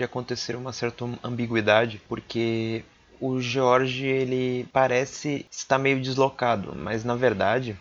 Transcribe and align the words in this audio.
de 0.00 0.04
acontecer 0.04 0.56
uma 0.56 0.72
certa 0.72 1.04
ambiguidade, 1.22 2.00
porque 2.08 2.82
o 3.20 3.38
George 3.38 4.06
ele 4.06 4.66
parece 4.72 5.44
estar 5.50 5.78
meio 5.78 6.00
deslocado, 6.00 6.74
mas 6.74 7.04
na 7.04 7.14
verdade 7.14 7.78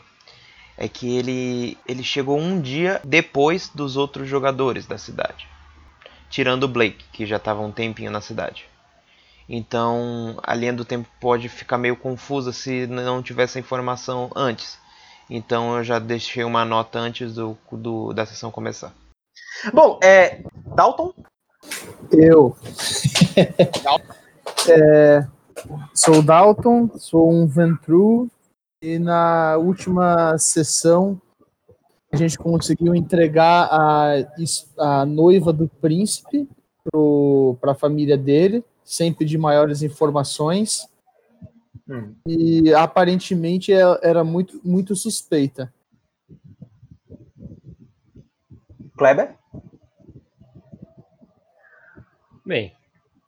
é 0.77 0.89
que 0.89 1.17
ele, 1.17 1.77
ele 1.87 2.03
chegou 2.03 2.37
um 2.37 2.59
dia 2.59 2.99
depois 3.05 3.69
dos 3.73 3.95
outros 3.95 4.27
jogadores 4.27 4.85
da 4.85 4.97
cidade, 4.97 5.47
tirando 6.29 6.63
o 6.63 6.67
Blake, 6.67 7.05
que 7.13 7.25
já 7.25 7.37
estava 7.37 7.61
um 7.61 7.71
tempinho 7.71 8.11
na 8.11 8.19
cidade. 8.19 8.65
Então 9.47 10.37
a 10.43 10.53
linha 10.53 10.73
do 10.73 10.83
tempo 10.83 11.07
pode 11.21 11.47
ficar 11.47 11.77
meio 11.77 11.95
confusa 11.95 12.51
se 12.51 12.85
não 12.85 13.23
tivesse 13.23 13.57
a 13.57 13.61
informação 13.61 14.29
antes. 14.35 14.77
Então 15.29 15.77
eu 15.77 15.83
já 15.85 15.99
deixei 15.99 16.43
uma 16.43 16.65
nota 16.65 16.99
antes 16.99 17.35
do, 17.35 17.57
do 17.71 18.11
da 18.11 18.25
sessão 18.25 18.51
começar. 18.51 18.93
Bom, 19.73 19.99
é. 20.03 20.41
Dalton? 20.75 21.13
Eu. 22.11 22.55
é, 24.69 25.27
sou 25.93 26.21
Dalton, 26.21 26.89
sou 26.97 27.31
um 27.31 27.45
Ventru, 27.45 28.29
e 28.81 28.97
na 28.97 29.57
última 29.57 30.37
sessão 30.37 31.21
a 32.11 32.17
gente 32.17 32.37
conseguiu 32.37 32.95
entregar 32.95 33.67
a, 33.69 34.13
a 34.77 35.05
noiva 35.05 35.53
do 35.53 35.67
príncipe 35.67 36.49
para 37.61 37.73
a 37.73 37.75
família 37.75 38.17
dele, 38.17 38.63
sem 38.83 39.13
pedir 39.13 39.37
maiores 39.37 39.83
informações. 39.83 40.87
Hum. 41.87 42.15
E 42.25 42.73
aparentemente 42.73 43.71
é, 43.71 43.81
era 44.01 44.23
muito, 44.23 44.59
muito 44.63 44.95
suspeita. 44.95 45.71
Kleber? 48.97 49.38
Bem, 52.49 52.73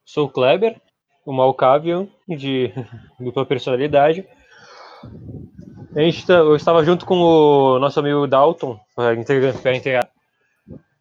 sou 0.03 0.25
o 0.25 0.29
Kleber, 0.31 0.81
o 1.23 1.31
Malkavian, 1.31 2.07
de 2.27 2.73
dupla 3.21 3.45
personalidade. 3.45 4.27
A 5.95 6.01
gente, 6.01 6.25
tá, 6.25 6.33
eu 6.33 6.55
estava 6.55 6.83
junto 6.83 7.05
com 7.05 7.19
o 7.19 7.77
nosso 7.77 7.99
amigo 7.99 8.25
Dalton 8.25 8.79
para 8.95 9.13
entregar. 9.75 10.09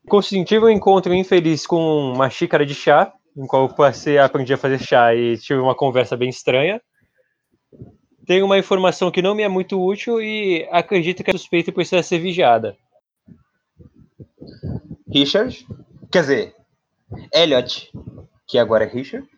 Consenti 0.06 0.58
um 0.58 0.68
encontro 0.68 1.14
infeliz 1.14 1.66
com 1.66 2.12
uma 2.12 2.28
xícara 2.28 2.66
de 2.66 2.74
chá, 2.74 3.10
em 3.34 3.46
qual 3.46 3.62
eu 3.62 3.74
passei 3.74 4.18
a 4.18 4.26
aprender 4.26 4.52
a 4.52 4.58
fazer 4.58 4.80
chá 4.80 5.14
e 5.14 5.38
tive 5.38 5.58
uma 5.58 5.74
conversa 5.74 6.14
bem 6.14 6.28
estranha. 6.28 6.78
Tenho 8.26 8.44
uma 8.44 8.58
informação 8.58 9.10
que 9.10 9.22
não 9.22 9.34
me 9.34 9.44
é 9.44 9.48
muito 9.48 9.82
útil 9.82 10.20
e 10.20 10.68
acredito 10.70 11.24
que 11.24 11.30
a 11.30 11.38
suspeita 11.38 11.72
precisa 11.72 12.02
ser 12.02 12.18
vigiada. 12.18 12.76
Richard? 15.10 15.66
Quer 16.12 16.20
dizer, 16.20 16.59
Elliot, 17.32 17.90
que 18.46 18.58
agora 18.58 18.84
é 18.84 18.88
Richard. 18.88 19.28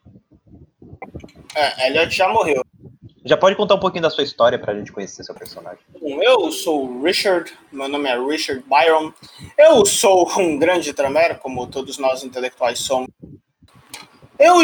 É, 1.54 1.88
Elliot 1.88 2.14
já 2.14 2.28
morreu. 2.28 2.62
Já 3.24 3.36
pode 3.36 3.54
contar 3.54 3.76
um 3.76 3.80
pouquinho 3.80 4.02
da 4.02 4.10
sua 4.10 4.24
história 4.24 4.58
para 4.58 4.72
a 4.72 4.76
gente 4.76 4.90
conhecer 4.90 5.22
seu 5.22 5.34
personagem. 5.34 5.78
Eu 6.00 6.50
sou 6.50 6.86
o 6.86 7.02
Richard, 7.02 7.52
meu 7.70 7.88
nome 7.88 8.08
é 8.08 8.18
Richard 8.18 8.64
Byron. 8.66 9.12
Eu 9.56 9.86
sou 9.86 10.28
um 10.38 10.58
grande 10.58 10.92
tramero, 10.92 11.38
como 11.38 11.68
todos 11.68 11.98
nós 11.98 12.24
intelectuais 12.24 12.80
somos. 12.80 13.08
Eu, 14.38 14.56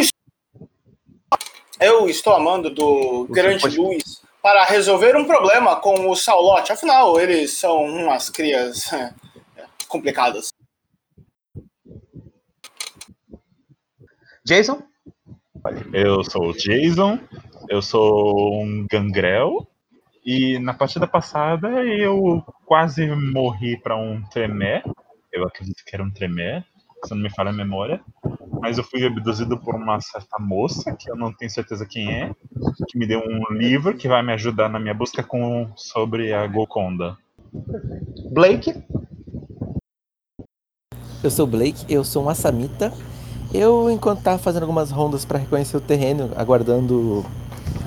eu 1.80 2.08
estou 2.08 2.34
amando 2.34 2.68
do 2.68 3.26
Você 3.26 3.32
grande 3.32 3.62
pode... 3.62 3.76
Luiz 3.76 4.22
para 4.42 4.64
resolver 4.64 5.16
um 5.16 5.24
problema 5.24 5.76
com 5.76 6.08
o 6.08 6.16
Saulote. 6.16 6.72
Afinal, 6.72 7.20
eles 7.20 7.52
são 7.52 7.84
umas 7.84 8.30
crias 8.30 8.90
é, 8.92 9.12
complicadas. 9.86 10.52
Jason? 14.48 14.82
Eu 15.92 16.24
sou 16.24 16.48
o 16.48 16.52
Jason, 16.54 17.18
eu 17.68 17.82
sou 17.82 18.62
um 18.62 18.86
gangrel, 18.90 19.68
e 20.24 20.58
na 20.58 20.72
partida 20.72 21.06
passada 21.06 21.68
eu 21.84 22.42
quase 22.64 23.06
morri 23.14 23.78
para 23.78 23.94
um 23.94 24.22
tremé. 24.30 24.82
Eu 25.30 25.46
acredito 25.46 25.84
que 25.84 25.94
era 25.94 26.02
um 26.02 26.10
tremé, 26.10 26.64
se 27.04 27.14
não 27.14 27.22
me 27.22 27.28
falha 27.28 27.50
a 27.50 27.52
memória. 27.52 28.00
Mas 28.62 28.78
eu 28.78 28.84
fui 28.84 29.04
abduzido 29.04 29.58
por 29.58 29.74
uma 29.74 30.00
certa 30.00 30.38
moça, 30.38 30.96
que 30.96 31.10
eu 31.10 31.14
não 31.14 31.30
tenho 31.30 31.50
certeza 31.50 31.84
quem 31.84 32.10
é, 32.10 32.34
que 32.88 32.98
me 32.98 33.06
deu 33.06 33.20
um 33.20 33.52
livro 33.52 33.98
que 33.98 34.08
vai 34.08 34.22
me 34.22 34.32
ajudar 34.32 34.70
na 34.70 34.80
minha 34.80 34.94
busca 34.94 35.22
com, 35.22 35.70
sobre 35.76 36.32
a 36.32 36.46
Golconda. 36.46 37.18
Blake? 38.32 38.82
Eu 41.22 41.30
sou 41.30 41.46
Blake, 41.46 41.84
eu 41.86 42.02
sou 42.02 42.24
um 42.24 42.30
assamita 42.30 42.90
eu, 43.52 43.90
enquanto 43.90 44.18
estava 44.18 44.38
fazendo 44.38 44.62
algumas 44.62 44.90
rondas 44.90 45.24
para 45.24 45.38
reconhecer 45.38 45.76
o 45.76 45.80
terreno, 45.80 46.30
aguardando 46.36 47.24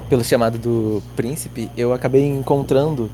pelo 0.10 0.24
chamado 0.24 0.58
do 0.58 1.04
príncipe, 1.16 1.70
eu 1.78 1.94
acabei 1.94 2.26
encontrando 2.26 3.10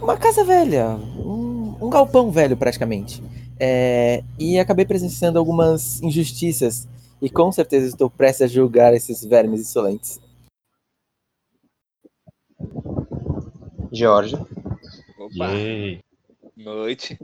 uma 0.00 0.16
casa 0.16 0.44
velha, 0.44 0.96
um, 1.16 1.76
um 1.80 1.90
galpão 1.90 2.30
velho 2.30 2.56
praticamente. 2.56 3.22
É, 3.58 4.22
e 4.38 4.58
acabei 4.58 4.84
presenciando 4.84 5.38
algumas 5.38 6.02
injustiças 6.02 6.88
e 7.20 7.30
com 7.30 7.52
certeza 7.52 7.86
estou 7.86 8.10
prestes 8.10 8.42
a 8.42 8.46
julgar 8.46 8.92
esses 8.92 9.24
vermes 9.24 9.60
insolentes. 9.60 10.20
Jorge. 13.92 14.36
Opa. 14.36 15.52
Yay. 15.52 16.00
Noite. 16.56 17.18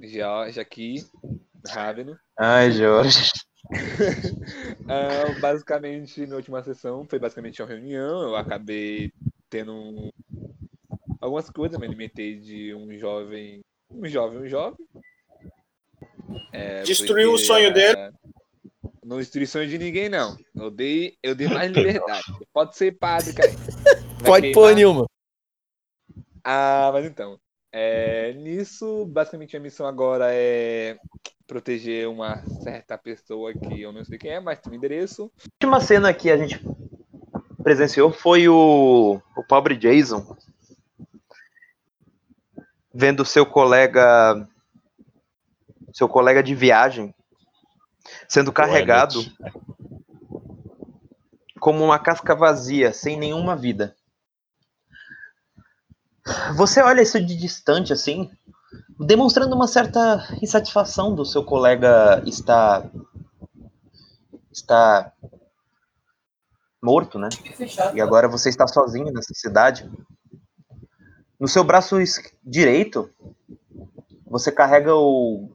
Jorge 0.00 0.58
aqui, 0.58 1.06
Raveno. 1.66 2.18
Ai, 2.42 2.72
Jorge. 2.72 3.30
uh, 3.70 5.40
basicamente, 5.42 6.26
na 6.26 6.36
última 6.36 6.62
sessão, 6.62 7.04
foi 7.04 7.18
basicamente 7.18 7.60
uma 7.60 7.68
reunião. 7.68 8.22
Eu 8.22 8.34
acabei 8.34 9.12
tendo 9.50 9.74
um... 9.74 10.10
algumas 11.20 11.50
coisas, 11.50 11.78
me 11.78 11.86
alimentei 11.86 12.36
de 12.38 12.74
um 12.74 12.96
jovem. 12.96 13.60
Um 13.90 14.06
jovem, 14.06 14.38
um 14.38 14.48
jovem. 14.48 14.78
É, 16.50 16.82
Destruiu 16.82 17.32
porque, 17.32 17.42
o 17.42 17.46
sonho 17.46 17.74
dele. 17.74 18.10
não 19.04 19.18
destruí 19.18 19.46
sonho 19.46 19.68
de 19.68 19.76
ninguém, 19.76 20.08
não. 20.08 20.34
Eu 20.54 20.70
dei, 20.70 21.18
eu 21.22 21.34
dei 21.34 21.46
mais 21.46 21.70
liberdade. 21.76 22.24
Pode 22.54 22.74
ser 22.74 22.96
padre, 22.96 23.34
cara. 23.34 23.50
Pode 24.24 24.50
pôr 24.52 24.74
nenhuma. 24.74 25.04
Ah, 26.42 26.88
mas 26.90 27.04
então. 27.04 27.38
É, 27.72 28.32
nisso, 28.34 29.06
basicamente, 29.06 29.56
a 29.56 29.60
missão 29.60 29.86
agora 29.86 30.26
é 30.30 30.98
proteger 31.46 32.08
uma 32.08 32.42
certa 32.62 32.96
pessoa 32.96 33.52
que 33.52 33.82
eu 33.82 33.92
não 33.92 34.04
sei 34.04 34.18
quem 34.18 34.32
é, 34.32 34.40
mas 34.40 34.60
tem 34.60 34.72
um 34.72 34.76
endereço. 34.76 35.30
A 35.38 35.48
última 35.54 35.80
cena 35.80 36.12
que 36.12 36.30
a 36.30 36.36
gente 36.36 36.64
presenciou 37.62 38.12
foi 38.12 38.48
o, 38.48 39.20
o 39.36 39.44
pobre 39.44 39.76
Jason 39.76 40.36
vendo 42.92 43.24
seu 43.24 43.46
colega 43.46 44.48
seu 45.92 46.08
colega 46.08 46.42
de 46.42 46.54
viagem 46.54 47.14
sendo 48.28 48.52
carregado 48.52 49.20
como 51.58 51.84
uma 51.84 51.98
casca 51.98 52.34
vazia, 52.34 52.92
sem 52.92 53.18
nenhuma 53.18 53.54
vida. 53.54 53.94
Você 56.56 56.80
olha 56.82 57.02
isso 57.02 57.20
de 57.24 57.36
distante 57.36 57.92
assim, 57.92 58.30
demonstrando 58.98 59.54
uma 59.54 59.66
certa 59.66 60.26
insatisfação 60.42 61.14
do 61.14 61.24
seu 61.24 61.44
colega 61.44 62.22
estar 62.26 62.90
está 64.52 65.12
morto, 66.82 67.18
né? 67.18 67.28
E 67.94 68.00
agora 68.00 68.28
você 68.28 68.48
está 68.48 68.66
sozinho 68.66 69.12
nessa 69.12 69.34
cidade. 69.34 69.90
No 71.38 71.48
seu 71.48 71.64
braço 71.64 71.96
direito, 72.42 73.10
você 74.26 74.52
carrega 74.52 74.94
o, 74.94 75.50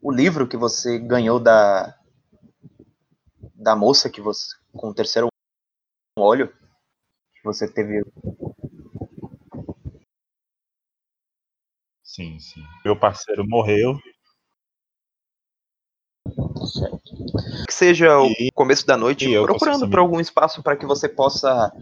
o 0.00 0.12
livro 0.12 0.46
que 0.46 0.56
você 0.56 0.98
ganhou 0.98 1.40
da 1.40 1.94
da 3.54 3.74
moça 3.74 4.10
que 4.10 4.20
você 4.20 4.54
com 4.76 4.90
o 4.90 4.94
terceiro 4.94 5.28
olho 6.18 6.48
que 6.48 7.42
você 7.42 7.66
teve 7.66 8.04
Sim, 12.14 12.38
sim. 12.38 12.62
Meu 12.84 12.96
parceiro 12.96 13.44
morreu. 13.44 13.98
Certo. 16.64 17.02
Que 17.66 17.74
seja 17.74 18.20
o 18.20 18.26
e, 18.38 18.52
começo 18.54 18.86
da 18.86 18.96
noite, 18.96 19.28
procurando 19.42 19.90
por 19.90 19.98
algum 19.98 20.20
espaço 20.20 20.62
para 20.62 20.76
que 20.76 20.86
você 20.86 21.08
possa 21.08 21.72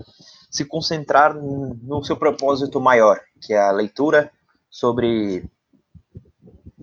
se 0.50 0.64
concentrar 0.64 1.34
no 1.34 2.02
seu 2.02 2.17
propósito 2.17 2.81
maior, 2.81 3.20
que 3.43 3.52
é 3.52 3.61
a 3.61 3.70
leitura 3.70 4.32
sobre 4.70 5.44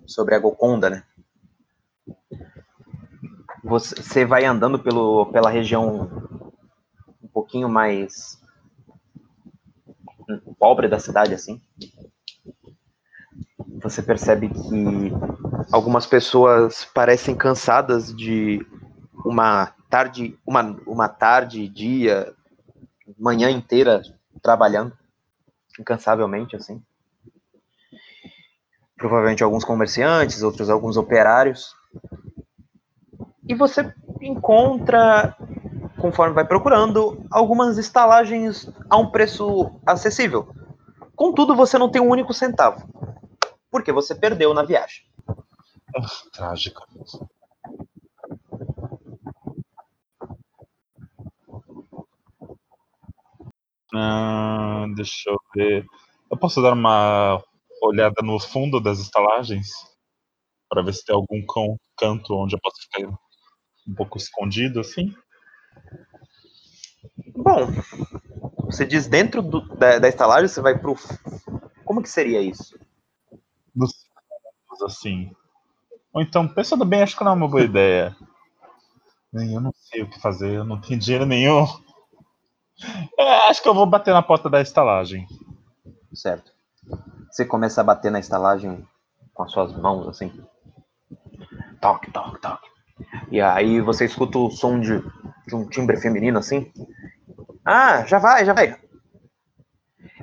sobre 0.05 0.35
a 0.35 0.39
Gokonda, 0.39 0.91
né? 0.91 1.03
Você 3.63 4.25
vai 4.25 4.45
andando 4.45 4.77
pelo, 4.77 5.25
pela 5.31 5.49
região 5.49 6.07
um 7.23 7.27
pouquinho 7.27 7.67
mais 7.67 8.39
pobre 10.59 10.87
da 10.87 10.99
cidade, 10.99 11.33
assim 11.33 11.59
você 13.81 14.01
percebe 14.01 14.49
que 14.49 15.11
algumas 15.71 16.05
pessoas 16.05 16.85
parecem 16.85 17.35
cansadas 17.35 18.15
de 18.15 18.65
uma 19.25 19.73
tarde, 19.89 20.37
uma, 20.45 20.61
uma 20.85 21.07
tarde, 21.07 21.67
dia, 21.67 22.33
manhã 23.17 23.49
inteira 23.49 24.01
trabalhando, 24.41 24.93
incansavelmente, 25.79 26.55
assim. 26.55 26.81
Provavelmente 28.97 29.43
alguns 29.43 29.63
comerciantes, 29.63 30.43
outros 30.43 30.69
alguns 30.69 30.97
operários. 30.97 31.73
E 33.47 33.55
você 33.55 33.93
encontra, 34.21 35.35
conforme 35.97 36.35
vai 36.35 36.45
procurando, 36.45 37.25
algumas 37.31 37.77
estalagens 37.77 38.69
a 38.89 38.97
um 38.97 39.09
preço 39.09 39.71
acessível. 39.85 40.53
Contudo, 41.15 41.55
você 41.55 41.77
não 41.77 41.89
tem 41.89 42.01
um 42.01 42.09
único 42.09 42.33
centavo, 42.33 42.87
porque 43.71 43.91
você 43.91 44.15
perdeu 44.15 44.53
na 44.53 44.63
viagem. 44.63 45.03
Trágico. 46.33 46.83
Ah, 53.93 54.85
deixa 54.95 55.29
eu 55.29 55.37
ver. 55.55 55.85
Eu 56.31 56.37
posso 56.37 56.61
dar 56.61 56.73
uma 56.73 57.41
olhada 57.81 58.21
no 58.23 58.39
fundo 58.39 58.79
das 58.79 58.99
estalagens? 58.99 59.67
Para 60.69 60.83
ver 60.83 60.93
se 60.93 61.03
tem 61.05 61.15
algum 61.15 61.45
cão- 61.47 61.77
canto 61.97 62.33
onde 62.35 62.55
eu 62.55 62.59
posso 62.61 62.77
ficar 62.83 63.09
um 63.87 63.95
pouco 63.95 64.17
escondido 64.17 64.79
assim? 64.79 65.13
Bom, 67.35 67.67
você 68.65 68.85
diz 68.85 69.07
dentro 69.07 69.41
do- 69.41 69.61
da, 69.75 69.99
da 69.99 70.07
estalagem, 70.09 70.47
você 70.47 70.61
vai 70.61 70.77
pro. 70.77 70.95
Como 71.85 72.01
que 72.03 72.09
seria 72.09 72.41
isso? 72.41 72.77
Fundos, 73.79 74.83
assim. 74.83 75.31
Ou 76.13 76.21
então, 76.21 76.47
pensando 76.47 76.85
bem, 76.85 77.01
acho 77.03 77.17
que 77.17 77.23
não 77.23 77.33
é 77.33 77.35
uma 77.35 77.47
boa 77.47 77.63
ideia. 77.63 78.15
Eu 79.33 79.61
não 79.61 79.71
sei 79.73 80.03
o 80.03 80.09
que 80.09 80.19
fazer, 80.19 80.55
eu 80.55 80.63
não 80.63 80.81
tenho 80.81 80.99
dinheiro 80.99 81.25
nenhum. 81.25 81.65
É, 83.17 83.49
acho 83.49 83.61
que 83.61 83.69
eu 83.69 83.73
vou 83.73 83.85
bater 83.85 84.13
na 84.13 84.21
porta 84.21 84.49
da 84.49 84.61
estalagem. 84.61 85.27
Certo. 86.13 86.51
Você 87.31 87.45
começa 87.45 87.81
a 87.81 87.83
bater 87.83 88.11
na 88.11 88.19
estalagem 88.19 88.87
com 89.33 89.43
as 89.43 89.51
suas 89.51 89.75
mãos, 89.77 90.07
assim. 90.07 90.31
Toque, 91.81 92.11
toque, 92.11 92.41
toque. 92.41 92.69
E 93.31 93.41
aí 93.41 93.81
você 93.81 94.05
escuta 94.05 94.37
o 94.37 94.51
som 94.51 94.79
de, 94.79 95.01
de 95.47 95.55
um 95.55 95.67
timbre 95.67 95.97
feminino, 95.97 96.39
assim. 96.39 96.71
Ah, 97.65 98.05
já 98.05 98.19
vai, 98.19 98.45
já 98.45 98.53
vai. 98.53 98.77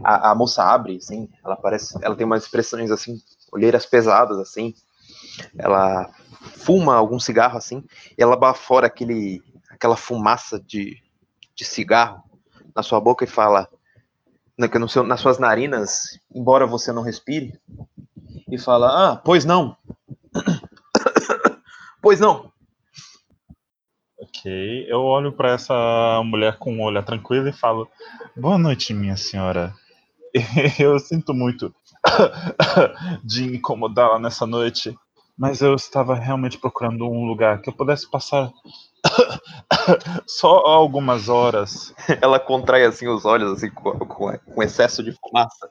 A, 0.05 0.31
a 0.31 0.35
moça 0.35 0.63
abre, 0.63 0.97
assim. 0.97 1.29
Ela 1.45 1.57
parece. 1.57 1.99
Ela 2.03 2.17
tem 2.17 2.27
umas 2.27 2.45
expressões, 2.45 2.91
assim, 2.91 3.17
olheiras 3.57 3.87
pesadas, 3.87 4.39
assim. 4.39 4.75
Ela 5.59 6.11
fuma 6.41 6.95
algum 6.97 7.19
cigarro, 7.19 7.59
assim. 7.59 7.85
E 8.19 8.23
ela 8.23 8.37
bafora 8.37 8.87
aquele, 8.87 9.43
aquela 9.71 9.97
fumaça 9.97 10.61
de, 10.61 11.03
de 11.55 11.65
cigarro 11.65 12.23
na 12.75 12.83
sua 12.83 13.01
boca 13.01 13.25
e 13.25 13.29
fala 13.29 13.69
na- 14.59 14.69
no 14.69 14.89
seu- 14.89 15.05
nas 15.05 15.21
suas 15.21 15.39
narinas, 15.39 16.19
embora 16.35 16.67
você 16.67 16.93
não 16.93 17.03
respire, 17.03 17.59
e 18.51 18.59
fala: 18.59 19.13
Ah, 19.13 19.17
pois 19.17 19.45
não. 19.45 19.77
pois 22.03 22.21
não. 22.21 22.53
Ok, 24.19 24.87
eu 24.89 25.01
olho 25.03 25.33
pra 25.33 25.51
essa 25.53 26.23
mulher 26.25 26.57
com 26.59 26.73
um 26.73 26.83
olhar 26.83 27.03
tranquilo 27.05 27.49
e 27.49 27.53
falo: 27.53 27.89
Boa 28.37 28.57
noite, 28.59 28.95
minha 28.95 29.17
senhora. 29.17 29.75
Eu 30.79 30.99
sinto 30.99 31.35
muito 31.35 31.75
de 33.25 33.57
incomodá-la 33.57 34.19
nessa 34.19 34.47
noite, 34.47 34.97
mas 35.37 35.61
eu 35.61 35.75
estava 35.75 36.15
realmente 36.15 36.59
procurando 36.59 37.07
um 37.07 37.25
lugar 37.27 37.61
que 37.61 37.69
eu 37.69 37.73
pudesse 37.75 38.11
passar 38.11 38.51
só 40.27 40.57
algumas 40.67 41.29
horas. 41.29 41.95
Ela 42.21 42.39
contrai 42.41 42.85
assim 42.85 43.09
os 43.09 43.25
olhos, 43.25 43.53
assim, 43.53 43.71
com, 43.71 43.93
com- 43.99 44.39
com 44.39 44.63
excesso 44.63 45.03
de 45.03 45.13
fumaça. 45.13 45.69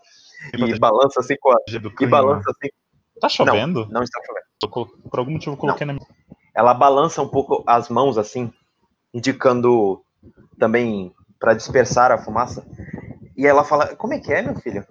E 0.54 0.80
balança 0.80 1.20
assim 1.20 1.36
com 1.40 1.52
a. 1.52 1.56
E 2.06 2.10
balança 2.10 2.50
assim. 2.52 2.70
Tá 3.20 3.30
chovendo? 3.30 3.88
Não 3.90 4.04
está 4.04 4.20
chovendo. 4.26 4.46
Colo- 4.70 5.10
Por 5.10 5.20
algum 5.20 5.32
motivo 5.32 5.54
eu 5.54 5.58
coloquei 5.58 5.86
na 5.88 5.94
minha. 5.94 6.06
Ela 6.56 6.74
balança 6.74 7.22
um 7.22 7.28
pouco 7.28 7.64
as 7.68 7.90
mãos 7.90 8.18
assim, 8.18 8.52
indicando 9.14 10.02
também 10.60 11.14
para 11.40 11.54
dispersar 11.54 12.12
a 12.12 12.18
fumaça. 12.18 12.66
E 13.38 13.46
ela 13.48 13.64
fala: 13.64 13.96
Como 13.96 14.14
é 14.14 14.20
que 14.20 14.32
é, 14.32 14.42
meu 14.42 14.56
filho? 14.56 14.86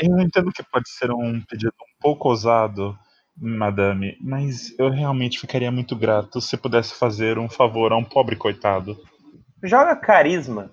Eu 0.00 0.18
entendo 0.20 0.50
que 0.52 0.62
pode 0.62 0.88
ser 0.88 1.10
um 1.10 1.40
pedido 1.42 1.74
um 1.80 2.00
pouco 2.00 2.28
ousado, 2.30 2.98
madame, 3.36 4.16
mas 4.20 4.74
eu 4.78 4.88
realmente 4.90 5.38
ficaria 5.38 5.70
muito 5.70 5.94
grato 5.94 6.40
se 6.40 6.56
pudesse 6.56 6.94
fazer 6.94 7.38
um 7.38 7.48
favor 7.48 7.92
a 7.92 7.96
um 7.96 8.04
pobre 8.04 8.34
coitado. 8.34 8.96
Joga 9.62 9.94
carisma. 9.94 10.70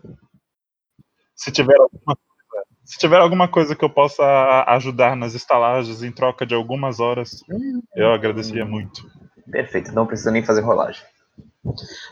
Se 1.36 1.52
tiver 1.52 1.78
alguma 1.78 2.16
coisa, 2.16 2.68
se 2.86 2.98
tiver 2.98 3.20
alguma 3.20 3.48
coisa 3.50 3.76
que 3.76 3.84
eu 3.84 3.90
possa 3.90 4.24
ajudar 4.68 5.16
nas 5.16 5.34
estalagens 5.34 6.02
em 6.02 6.12
troca 6.12 6.46
de 6.46 6.56
algumas 6.56 7.02
horas, 7.02 7.44
eu 7.96 8.14
agradeceria 8.14 8.66
muito. 8.66 9.06
Perfeito, 9.52 9.94
não 9.94 10.06
precisa 10.06 10.32
nem 10.32 10.44
fazer 10.44 10.62
rolagem. 10.62 11.04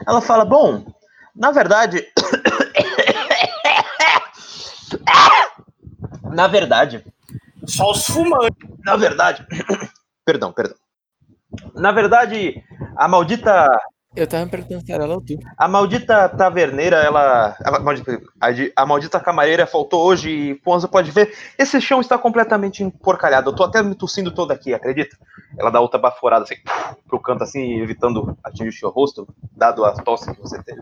Ela 0.06 0.22
fala: 0.22 0.44
Bom, 0.44 0.86
na 1.34 1.52
verdade. 1.52 2.06
Na 6.36 6.48
verdade. 6.48 7.04
Só 7.66 7.92
os 7.92 8.06
fumantes. 8.06 8.70
Na 8.84 8.96
verdade. 8.96 9.46
perdão, 10.26 10.52
perdão. 10.52 10.78
Na 11.74 11.92
verdade, 11.92 12.62
a 12.98 13.08
maldita. 13.08 13.68
Eu 14.16 14.26
tava 14.28 14.46
me 14.46 14.52
perguntando 14.52 14.82
se 14.86 14.92
era 14.92 15.04
ela 15.04 15.16
ou 15.16 15.22
tu. 15.22 15.38
A 15.58 15.68
maldita 15.68 16.30
taverneira, 16.30 16.98
ela. 16.98 17.56
A 17.64 17.80
maldita, 17.80 18.22
a 18.40 18.48
a 18.82 18.86
maldita 18.86 19.20
camareira 19.20 19.68
faltou 19.68 20.06
hoje 20.06 20.30
e, 20.30 20.56
como 20.60 20.80
você 20.80 20.88
pode 20.88 21.12
ver, 21.12 21.36
esse 21.58 21.82
chão 21.82 22.00
está 22.00 22.18
completamente 22.18 22.84
emporcalhado. 22.84 23.50
Eu 23.50 23.56
tô 23.56 23.64
até 23.64 23.84
me 23.84 23.94
tossindo 23.94 24.32
todo 24.32 24.52
aqui, 24.52 24.74
acredita? 24.74 25.18
Ela 25.58 25.70
dá 25.70 25.82
outra 25.82 26.00
baforada 26.00 26.44
assim, 26.44 26.56
pro 27.08 27.20
canto 27.20 27.44
assim, 27.44 27.80
evitando 27.82 28.38
atingir 28.44 28.70
o 28.70 28.74
seu 28.74 28.90
rosto, 28.90 29.28
dado 29.52 29.84
a 29.84 29.92
tosse 29.94 30.34
que 30.34 30.42
você 30.42 30.62
teve. 30.64 30.82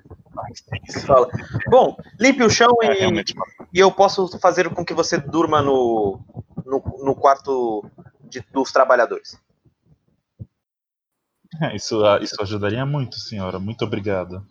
Você 0.87 0.99
fala, 1.01 1.27
bom, 1.69 1.95
limpe 2.19 2.43
o 2.43 2.49
chão 2.49 2.69
É 2.83 3.05
e, 3.05 3.23
e 3.73 3.79
eu 3.79 3.91
posso 3.91 4.27
fazer 4.39 4.69
com 4.69 4.83
que 4.85 4.93
você 4.93 5.17
durma 5.17 5.61
no, 5.61 6.19
no, 6.65 6.83
no 7.03 7.15
quarto 7.15 7.85
de- 8.23 8.43
dos 8.51 8.71
trabalhadores. 8.71 9.37
Isso, 11.75 12.03
ah, 12.05 12.19
isso 12.21 12.41
ajudaria 12.41 12.85
muito, 12.85 13.17
senhora. 13.17 13.59
Muito 13.59 13.85
obrigado. 13.85 14.45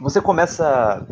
Você 0.00 0.20
começa 0.20 1.06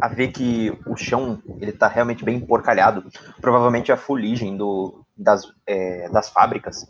a 0.00 0.08
ver 0.08 0.28
que 0.28 0.76
o 0.86 0.96
chão 0.96 1.40
ele 1.60 1.72
tá 1.72 1.88
realmente 1.88 2.24
bem 2.24 2.36
emporcalhado. 2.36 3.04
Provavelmente 3.40 3.92
a 3.92 3.96
fuligem 3.96 4.56
do, 4.56 5.04
das, 5.16 5.42
é, 5.66 6.08
das 6.10 6.28
fábricas. 6.28 6.86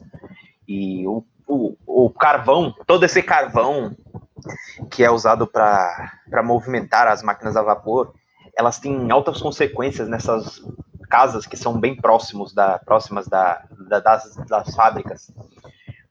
E 0.66 1.06
o, 1.06 1.24
o, 1.46 1.76
o 1.86 2.10
carvão, 2.10 2.74
todo 2.86 3.04
esse 3.04 3.22
carvão 3.22 3.94
que 4.90 5.02
é 5.02 5.10
usado 5.10 5.46
para 5.46 6.42
movimentar 6.44 7.08
as 7.08 7.22
máquinas 7.22 7.56
a 7.56 7.62
vapor, 7.62 8.12
elas 8.56 8.78
têm 8.78 9.10
altas 9.10 9.40
consequências 9.40 10.08
nessas 10.08 10.62
casas 11.08 11.46
que 11.46 11.56
são 11.56 11.78
bem 11.78 11.96
próximos 11.96 12.52
da, 12.52 12.78
próximas 12.78 13.26
da, 13.26 13.62
da- 13.88 14.00
das, 14.00 14.36
das 14.48 14.74
fábricas. 14.74 15.30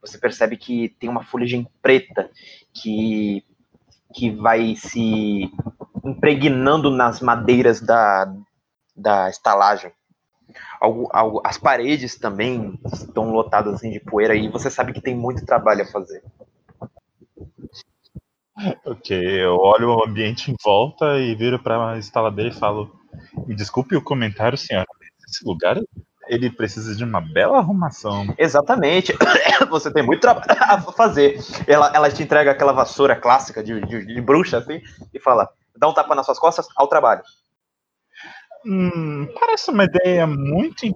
Você 0.00 0.18
percebe 0.18 0.56
que 0.56 0.90
tem 1.00 1.08
uma 1.08 1.24
fuligem 1.24 1.68
preta 1.82 2.30
que 2.72 3.44
que 4.14 4.30
vai 4.30 4.74
se 4.74 5.50
impregnando 6.04 6.90
nas 6.90 7.20
madeiras 7.20 7.80
da, 7.80 8.34
da 8.96 9.28
estalagem. 9.28 9.92
Algo, 10.80 11.08
algo, 11.12 11.42
as 11.44 11.58
paredes 11.58 12.16
também 12.16 12.78
estão 12.92 13.30
lotadas 13.30 13.74
assim, 13.74 13.90
de 13.90 14.00
poeira 14.00 14.34
e 14.34 14.48
você 14.48 14.70
sabe 14.70 14.92
que 14.92 15.00
tem 15.00 15.14
muito 15.14 15.44
trabalho 15.44 15.82
a 15.82 15.86
fazer. 15.86 16.22
Ok, 18.84 19.16
eu 19.16 19.56
olho 19.56 19.90
o 19.90 20.04
ambiente 20.04 20.50
em 20.50 20.56
volta 20.64 21.18
e 21.18 21.34
viro 21.34 21.62
pra 21.62 21.96
instaladeira 21.98 22.50
e 22.50 22.58
falo: 22.58 22.90
Me 23.46 23.54
desculpe 23.54 23.94
o 23.94 24.02
comentário, 24.02 24.58
senhora. 24.58 24.86
Esse 25.28 25.44
lugar 25.44 25.78
ele 26.28 26.50
precisa 26.50 26.94
de 26.94 27.04
uma 27.04 27.20
bela 27.20 27.58
arrumação. 27.58 28.34
Exatamente. 28.38 29.14
Você 29.70 29.92
tem 29.92 30.02
muito 30.02 30.20
trabalho 30.20 30.44
a 30.60 30.80
fazer. 30.92 31.40
Ela, 31.66 31.90
ela 31.94 32.10
te 32.10 32.22
entrega 32.22 32.50
aquela 32.50 32.72
vassoura 32.72 33.16
clássica 33.16 33.62
de, 33.62 33.80
de, 33.80 34.06
de 34.06 34.20
bruxa 34.20 34.58
assim 34.58 34.80
e 35.12 35.18
fala: 35.18 35.48
dá 35.76 35.88
um 35.88 35.94
tapa 35.94 36.14
nas 36.14 36.26
suas 36.26 36.38
costas, 36.38 36.66
ao 36.76 36.88
trabalho. 36.88 37.22
Hum, 38.66 39.26
parece 39.38 39.70
uma 39.70 39.84
ideia 39.84 40.26
muito. 40.26 40.86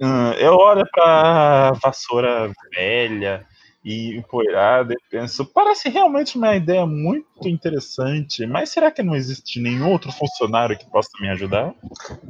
Hum, 0.00 0.32
eu 0.38 0.54
olho 0.54 0.86
pra 0.92 1.72
vassoura 1.82 2.50
velha 2.74 3.46
e 3.84 4.16
empoeirada. 4.16 4.94
E 4.94 5.10
penso, 5.10 5.44
parece 5.44 5.88
realmente 5.88 6.36
uma 6.36 6.54
ideia 6.54 6.86
muito 6.86 7.48
interessante, 7.48 8.46
mas 8.46 8.70
será 8.70 8.90
que 8.90 9.02
não 9.02 9.14
existe 9.14 9.60
nenhum 9.60 9.90
outro 9.90 10.12
funcionário 10.12 10.78
que 10.78 10.88
possa 10.90 11.10
me 11.20 11.28
ajudar? 11.30 11.74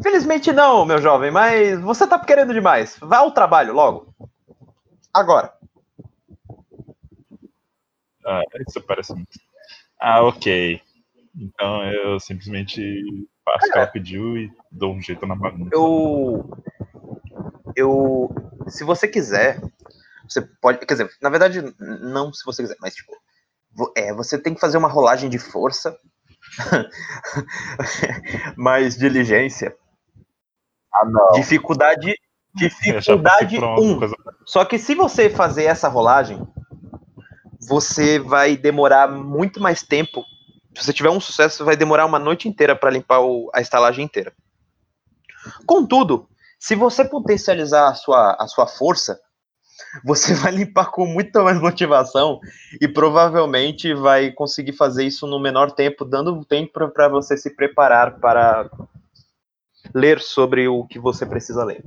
Felizmente 0.02 0.52
não, 0.52 0.84
meu 0.84 0.98
jovem, 0.98 1.30
mas 1.30 1.80
você 1.80 2.06
tá 2.06 2.18
querendo 2.18 2.52
demais. 2.52 2.96
Vá 3.00 3.18
ao 3.18 3.32
trabalho 3.32 3.72
logo. 3.72 4.14
Agora. 5.12 5.52
Ah, 8.24 8.42
isso 8.68 8.80
parece 8.82 9.12
muito. 9.12 9.38
Ah, 10.00 10.22
ok. 10.22 10.80
Então 11.36 11.84
eu 11.92 12.20
simplesmente 12.20 12.80
faço 13.44 13.66
o 13.66 13.72
que 13.72 13.78
ela 13.78 13.86
pediu 13.86 14.36
e 14.36 14.50
dou 14.70 14.94
um 14.94 15.00
jeito 15.00 15.26
na 15.26 15.34
bagunça. 15.34 15.70
Eu. 15.72 16.48
Eu. 17.74 18.30
Se 18.68 18.84
você 18.84 19.08
quiser, 19.08 19.60
você 20.32 20.42
pode. 20.42 20.78
Quer 20.78 20.94
dizer, 20.94 21.10
na 21.20 21.28
verdade, 21.28 21.62
não 21.78 22.32
se 22.32 22.44
você 22.44 22.62
quiser, 22.62 22.76
mas 22.80 22.94
tipo. 22.94 23.12
É, 23.96 24.12
você 24.12 24.36
tem 24.36 24.52
que 24.54 24.60
fazer 24.60 24.78
uma 24.78 24.88
rolagem 24.88 25.30
de 25.30 25.38
força. 25.38 25.96
mais 28.56 28.96
diligência. 28.96 29.74
Ah, 30.92 31.04
não. 31.04 31.32
Dificuldade. 31.32 32.14
Dificuldade 32.54 33.56
por 33.56 33.64
uma 33.64 33.80
1. 33.80 33.98
coisa. 33.98 34.16
Só 34.44 34.64
que 34.64 34.78
se 34.78 34.94
você 34.94 35.30
fazer 35.30 35.64
essa 35.64 35.88
rolagem, 35.88 36.44
você 37.60 38.18
vai 38.18 38.56
demorar 38.56 39.08
muito 39.08 39.60
mais 39.60 39.82
tempo. 39.82 40.24
Se 40.76 40.84
você 40.84 40.92
tiver 40.92 41.10
um 41.10 41.20
sucesso, 41.20 41.64
vai 41.64 41.76
demorar 41.76 42.06
uma 42.06 42.18
noite 42.18 42.48
inteira 42.48 42.74
para 42.74 42.90
limpar 42.90 43.20
o- 43.20 43.50
a 43.54 43.60
estalagem 43.60 44.04
inteira. 44.04 44.32
Contudo, 45.64 46.28
se 46.58 46.74
você 46.74 47.04
potencializar 47.04 47.88
a 47.88 47.94
sua, 47.94 48.36
a 48.38 48.46
sua 48.48 48.66
força, 48.66 49.20
você 50.04 50.34
vai 50.34 50.52
limpar 50.52 50.90
com 50.90 51.06
muita 51.06 51.42
mais 51.42 51.60
motivação 51.60 52.40
e 52.80 52.88
provavelmente 52.88 53.92
vai 53.94 54.30
conseguir 54.30 54.72
fazer 54.72 55.04
isso 55.04 55.26
no 55.26 55.40
menor 55.40 55.70
tempo, 55.72 56.04
dando 56.04 56.44
tempo 56.44 56.88
para 56.90 57.08
você 57.08 57.36
se 57.36 57.54
preparar 57.54 58.18
para 58.18 58.70
ler 59.94 60.20
sobre 60.20 60.68
o 60.68 60.86
que 60.86 60.98
você 60.98 61.24
precisa 61.26 61.64
ler. 61.64 61.84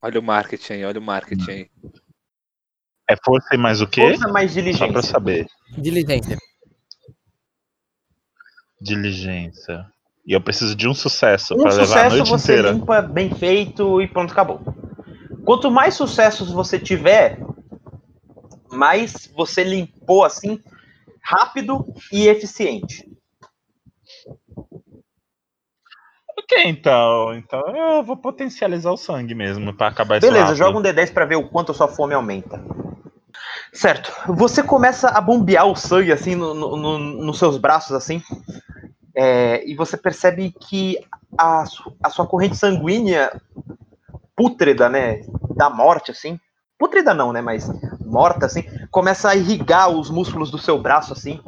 Olha 0.00 0.20
o 0.20 0.22
marketing 0.22 0.74
aí, 0.74 0.84
olha 0.84 1.00
o 1.00 1.02
marketing 1.02 1.50
aí. 1.50 1.70
É 3.10 3.16
força 3.24 3.54
e 3.54 3.58
mais 3.58 3.80
o 3.80 3.86
quê? 3.86 4.02
Força 4.02 4.28
mais 4.28 4.52
Só 4.52 4.60
pra 4.60 4.62
diligência. 4.62 5.02
saber. 5.02 5.46
Diligência. 5.76 6.36
Diligência. 8.80 9.86
E 10.26 10.32
eu 10.34 10.40
preciso 10.40 10.76
de 10.76 10.86
um 10.86 10.94
sucesso 10.94 11.54
Um 11.54 11.62
pra 11.62 11.70
levar 11.70 11.82
a 11.82 11.86
sucesso 11.86 12.16
noite 12.16 12.30
você 12.30 12.52
inteira. 12.52 12.70
limpa 12.70 13.02
bem 13.02 13.34
feito 13.34 14.00
e 14.00 14.06
pronto, 14.06 14.30
acabou. 14.30 14.60
Quanto 15.48 15.70
mais 15.70 15.94
sucessos 15.94 16.50
você 16.52 16.78
tiver, 16.78 17.38
mais 18.70 19.32
você 19.34 19.64
limpou 19.64 20.22
assim, 20.22 20.62
rápido 21.22 21.86
e 22.12 22.28
eficiente. 22.28 23.10
Ok, 26.38 26.64
então. 26.66 27.34
Então 27.34 27.62
eu 27.74 28.04
vou 28.04 28.18
potencializar 28.18 28.90
o 28.92 28.98
sangue 28.98 29.34
mesmo 29.34 29.72
pra 29.72 29.86
acabar 29.88 30.20
Beleza, 30.20 30.48
rápido. 30.48 30.58
joga 30.58 30.78
um 30.78 30.82
D10 30.82 31.14
pra 31.14 31.24
ver 31.24 31.36
o 31.36 31.48
quanto 31.48 31.72
a 31.72 31.74
sua 31.74 31.88
fome 31.88 32.12
aumenta. 32.12 32.62
Certo. 33.72 34.12
Você 34.34 34.62
começa 34.62 35.08
a 35.08 35.20
bombear 35.22 35.64
o 35.66 35.74
sangue 35.74 36.12
assim 36.12 36.34
no, 36.34 36.52
no- 36.52 36.76
no- 36.76 36.98
nos 37.24 37.38
seus 37.38 37.56
braços 37.56 37.92
assim. 37.96 38.22
é, 39.14 39.66
e 39.66 39.74
você 39.74 39.96
percebe 39.96 40.52
que 40.60 40.98
a, 41.38 41.64
a 42.02 42.10
sua 42.10 42.26
corrente 42.26 42.54
sanguínea 42.54 43.40
pútrida, 44.38 44.88
né, 44.88 45.20
da 45.56 45.68
morte 45.68 46.12
assim, 46.12 46.40
pútrida 46.78 47.12
não, 47.12 47.32
né, 47.32 47.42
mas 47.42 47.68
morta 48.06 48.46
assim, 48.46 48.64
começa 48.90 49.28
a 49.30 49.36
irrigar 49.36 49.90
os 49.90 50.10
músculos 50.10 50.50
do 50.50 50.58
seu 50.58 50.78
braço 50.80 51.12
assim, 51.12 51.40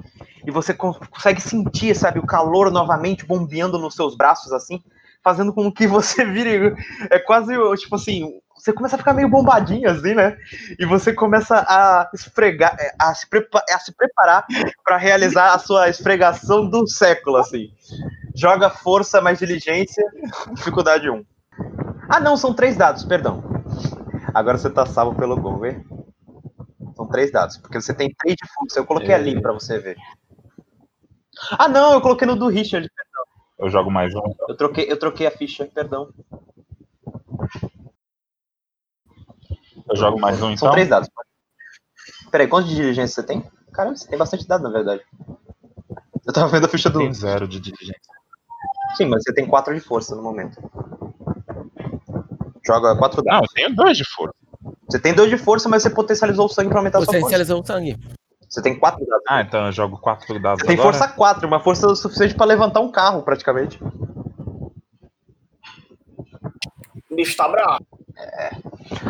e 0.46 0.50
você 0.50 0.74
con- 0.74 0.94
consegue 1.10 1.40
sentir, 1.40 1.94
sabe, 1.94 2.18
o 2.18 2.26
calor 2.26 2.70
novamente 2.70 3.24
bombeando 3.24 3.78
nos 3.78 3.94
seus 3.94 4.16
braços 4.16 4.52
assim, 4.52 4.82
fazendo 5.22 5.52
com 5.54 5.72
que 5.72 5.86
você 5.86 6.24
vire 6.26 6.74
é 7.10 7.18
quase 7.18 7.54
tipo 7.78 7.94
assim, 7.94 8.40
você 8.56 8.72
começa 8.72 8.96
a 8.96 8.98
ficar 8.98 9.14
meio 9.14 9.28
bombadinho 9.28 9.88
assim, 9.88 10.14
né? 10.14 10.36
E 10.78 10.84
você 10.84 11.14
começa 11.14 11.64
a 11.66 12.10
esfregar, 12.12 12.76
é, 12.78 12.92
a 13.00 13.14
se, 13.14 13.28
prepa- 13.28 13.64
a 13.70 13.78
se 13.78 13.94
preparar 13.96 14.44
para 14.84 14.98
realizar 14.98 15.54
a 15.54 15.58
sua 15.58 15.88
esfregação 15.88 16.68
do 16.68 16.86
século 16.86 17.36
assim. 17.38 17.68
Joga 18.36 18.70
força 18.70 19.20
mais 19.20 19.38
diligência, 19.38 20.04
dificuldade 20.54 21.10
1. 21.10 21.24
Ah, 22.10 22.18
não, 22.18 22.36
são 22.36 22.52
três 22.52 22.76
dados, 22.76 23.04
perdão. 23.04 23.40
Agora 24.34 24.58
você 24.58 24.68
tá 24.68 24.84
salvo 24.84 25.16
pelo 25.16 25.40
gol, 25.40 25.64
hein? 25.64 25.86
São 26.96 27.06
três 27.06 27.30
dados, 27.30 27.56
porque 27.56 27.80
você 27.80 27.94
tem 27.94 28.12
três 28.12 28.34
de 28.36 28.52
força. 28.52 28.80
Eu 28.80 28.84
coloquei 28.84 29.14
ali 29.14 29.40
pra 29.40 29.52
você 29.52 29.78
ver. 29.78 29.96
Ah, 31.52 31.68
não, 31.68 31.92
eu 31.94 32.00
coloquei 32.00 32.26
no 32.26 32.34
do 32.34 32.48
Richard. 32.48 32.90
Eu 33.56 33.70
jogo 33.70 33.92
mais 33.92 34.12
um. 34.12 34.22
Eu 34.48 34.56
troquei, 34.56 34.90
eu 34.90 34.98
troquei 34.98 35.26
a 35.28 35.30
ficha, 35.30 35.66
perdão. 35.72 36.12
Eu 39.88 39.96
jogo 39.96 40.20
mais 40.20 40.36
um 40.38 40.56
São 40.56 40.68
então. 40.68 40.72
três 40.72 40.88
dados. 40.88 41.08
Peraí, 42.32 42.48
quanto 42.48 42.68
de 42.68 42.74
diligência 42.74 43.22
você 43.22 43.26
tem? 43.26 43.44
Caramba, 43.72 43.96
você 43.96 44.08
tem 44.08 44.18
bastante 44.18 44.48
dado, 44.48 44.62
na 44.62 44.70
verdade. 44.70 45.02
Eu 46.26 46.32
tava 46.32 46.48
vendo 46.48 46.66
a 46.66 46.68
ficha 46.68 46.90
do. 46.90 46.98
Tem 46.98 47.14
zero 47.14 47.46
de 47.46 47.60
diligência. 47.60 48.12
Sim, 48.96 49.06
mas 49.06 49.22
você 49.22 49.32
tem 49.32 49.46
quatro 49.46 49.72
de 49.72 49.80
força 49.80 50.16
no 50.16 50.22
momento. 50.22 50.60
Joga 52.66 52.96
quatro 52.96 53.22
dados. 53.22 53.40
Não, 53.40 53.44
eu 53.44 53.54
tenho 53.54 53.76
dois 53.76 53.96
de 53.96 54.04
força. 54.04 54.34
Você 54.88 54.98
tem 54.98 55.14
dois 55.14 55.30
de 55.30 55.38
força, 55.38 55.68
mas 55.68 55.82
você 55.82 55.90
potencializou 55.90 56.46
o 56.46 56.48
sangue 56.48 56.68
pra 56.68 56.78
aumentar 56.78 56.98
a 56.98 57.00
sua 57.00 57.06
força. 57.06 57.20
Potencializou 57.20 57.60
o 57.60 57.66
sangue. 57.66 57.96
Você 58.48 58.60
tem 58.62 58.78
quatro 58.78 59.06
dados. 59.06 59.24
Ah, 59.28 59.40
então 59.42 59.66
eu 59.66 59.72
jogo 59.72 59.96
quatro 59.98 60.38
dados 60.40 60.60
Você 60.60 60.66
tem 60.66 60.74
agora. 60.74 60.92
força 60.92 61.14
4, 61.14 61.46
uma 61.46 61.60
força 61.60 61.94
suficiente 61.94 62.34
pra 62.34 62.44
levantar 62.46 62.80
um 62.80 62.90
carro, 62.90 63.22
praticamente. 63.22 63.78
O 67.08 67.14
bicho 67.14 67.36
tá 67.36 67.48
bravo. 67.48 67.84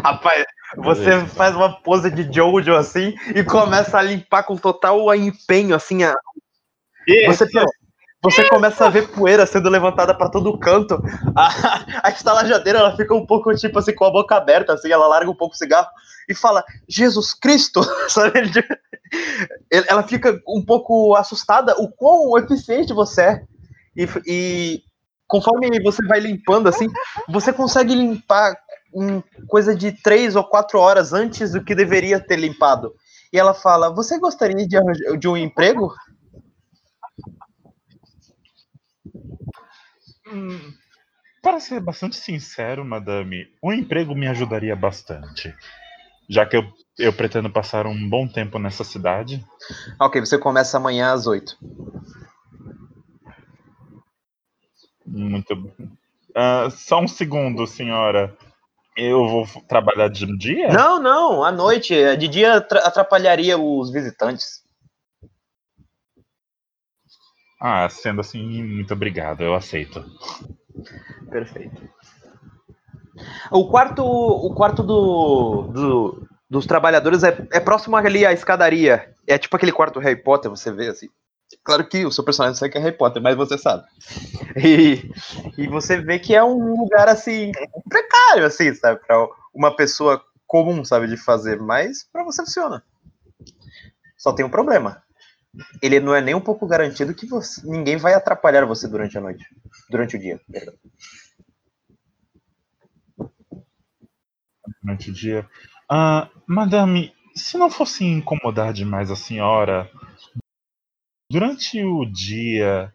Rapaz, 0.05 0.45
você 0.77 1.01
Beleza. 1.01 1.27
faz 1.29 1.57
uma 1.57 1.81
pose 1.81 2.11
de 2.11 2.31
Jojo 2.33 2.75
assim 2.75 3.15
e 3.35 3.43
começa 3.43 3.99
a 3.99 4.03
limpar 4.03 4.43
com 4.43 4.57
total 4.57 5.13
empenho, 5.15 5.75
assim. 5.75 6.05
A... 6.05 6.15
Você, 7.27 7.47
você 8.23 8.47
começa 8.49 8.85
a 8.87 8.91
ver 8.91 9.09
poeira 9.09 9.47
sendo 9.47 9.69
levantada 9.71 10.15
pra 10.15 10.29
todo 10.29 10.59
canto. 10.59 11.01
A, 11.35 12.09
a 12.09 12.11
estalajadeira 12.11 12.79
ela 12.79 12.97
fica 12.97 13.15
um 13.15 13.25
pouco 13.25 13.55
tipo 13.55 13.79
assim, 13.79 13.95
com 13.95 14.05
a 14.05 14.11
boca 14.11 14.37
aberta, 14.37 14.75
assim, 14.75 14.91
ela 14.91 15.07
larga 15.07 15.31
um 15.31 15.35
pouco 15.35 15.55
o 15.55 15.59
cigarro 15.59 15.89
e 16.29 16.35
fala: 16.35 16.65
Jesus 16.89 17.35
Cristo! 17.35 17.81
Ela 19.89 20.05
fica 20.05 20.41
um 20.47 20.65
pouco 20.65 21.17
assustada 21.17 21.75
o 21.81 21.91
quão 21.91 22.39
eficiente 22.39 22.93
você 22.93 23.23
é. 23.23 23.43
E, 23.97 24.09
e 24.25 24.83
conforme 25.27 25.83
você 25.83 26.07
vai 26.07 26.21
limpando 26.21 26.69
assim, 26.69 26.87
você 27.29 27.53
consegue 27.53 27.93
limpar 27.93 28.57
em 28.95 29.21
coisa 29.49 29.75
de 29.75 29.91
três 29.91 30.37
ou 30.37 30.45
quatro 30.45 30.79
horas 30.79 31.13
antes 31.13 31.53
do 31.53 31.65
que 31.65 31.75
deveria 31.75 32.21
ter 32.21 32.37
limpado. 32.37 32.95
E 33.33 33.39
ela 33.39 33.55
fala: 33.55 33.93
Você 33.95 34.19
gostaria 34.19 34.67
de, 34.67 34.79
de 35.19 35.29
um 35.29 35.37
emprego? 35.37 35.93
Hum, 40.31 40.73
para 41.43 41.59
ser 41.61 41.81
bastante 41.81 42.17
sincero, 42.17 42.85
madame, 42.85 43.47
um 43.63 43.73
emprego 43.73 44.15
me 44.15 44.27
ajudaria 44.29 44.77
bastante. 44.77 45.55
Já 46.29 46.47
que 46.47 46.57
eu, 46.57 46.65
eu 46.99 47.13
pretendo 47.13 47.51
passar 47.51 47.87
um 47.87 48.09
bom 48.09 48.29
tempo 48.29 48.59
nessa 48.59 48.85
cidade. 48.85 49.45
Ok, 50.01 50.21
você 50.21 50.39
começa 50.39 50.77
amanhã 50.77 51.13
às 51.13 51.27
oito. 51.27 51.57
Muito 55.05 55.57
bom. 55.57 55.73
Ah, 56.35 56.69
só 56.71 57.01
um 57.01 57.09
segundo, 57.09 57.67
senhora. 57.67 58.37
Eu 58.97 59.27
vou 59.27 59.47
trabalhar 59.69 60.09
de 60.09 60.27
dia? 60.37 60.69
Não, 60.69 61.01
não, 61.01 61.43
à 61.43 61.51
noite. 61.51 61.95
De 62.17 62.29
dia 62.29 62.57
atra- 62.57 62.87
atrapalharia 62.87 63.59
os 63.59 63.91
visitantes. 63.91 64.63
Ah, 67.61 67.89
sendo 67.91 68.21
assim, 68.21 68.63
muito 68.63 68.95
obrigado, 68.95 69.43
eu 69.43 69.55
aceito. 69.55 70.05
Perfeito. 71.31 71.83
O 73.51 73.69
quarto, 73.69 74.05
o 74.05 74.55
quarto 74.55 74.83
do, 74.83 75.63
do- 75.73 76.29
dos 76.49 76.67
trabalhadores 76.67 77.23
é, 77.23 77.47
é 77.53 77.61
próximo 77.61 77.97
ali 77.97 78.25
à 78.25 78.33
escadaria. 78.33 79.13
É 79.27 79.37
tipo 79.39 79.57
aquele 79.57 79.73
quarto 79.73 80.01
Harry 80.01 80.17
Potter, 80.23 80.51
você 80.51 80.73
vê 80.73 80.89
assim. 80.89 81.09
Claro 81.65 81.87
que 81.89 82.07
o 82.07 82.13
seu 82.13 82.25
personagem 82.25 82.57
sabe 82.57 82.73
que 82.73 82.79
é 82.79 82.81
Harry 82.81 82.97
Potter, 82.97 83.21
mas 83.23 83.37
você 83.37 83.59
sabe. 83.59 83.85
E, 84.57 85.11
e 85.57 85.69
você 85.69 86.01
vê 86.01 86.19
que 86.19 86.35
é 86.35 86.43
um 86.43 86.75
lugar 86.81 87.09
assim 87.09 87.53
precário, 87.89 88.45
assim, 88.45 88.75
sabe, 88.75 89.01
para 89.07 89.29
uma 89.55 89.75
pessoa 89.77 90.21
comum, 90.47 90.85
sabe, 90.85 91.07
de 91.07 91.17
fazer. 91.17 91.61
Mas 91.61 92.05
para 92.13 92.25
você 92.25 92.43
funciona. 92.43 92.83
Só 94.17 94.33
tem 94.33 94.45
um 94.45 94.51
problema. 94.51 95.03
Ele 95.83 95.99
não 96.01 96.15
é 96.15 96.21
nem 96.21 96.35
um 96.35 96.41
pouco 96.41 96.67
garantido 96.67 97.15
que 97.15 97.27
você- 97.27 97.61
ninguém 97.69 97.97
vai 97.97 98.15
atrapalhar 98.15 98.65
você 98.67 98.87
durante 98.89 99.19
a 99.19 99.21
noite, 99.21 99.45
durante 99.91 100.17
o 100.17 100.19
dia. 100.19 100.41
Perdão. 100.51 100.75
Durante 104.83 105.11
o 105.11 105.13
dia. 105.15 105.49
Ah, 105.91 106.29
madame, 106.47 107.13
se 107.35 107.57
não 107.57 107.71
fosse 107.71 108.05
incomodar 108.05 108.73
demais 108.73 109.11
a 109.11 109.17
senhora, 109.17 109.91
durante 111.31 111.83
o 111.83 112.05
dia 112.05 112.93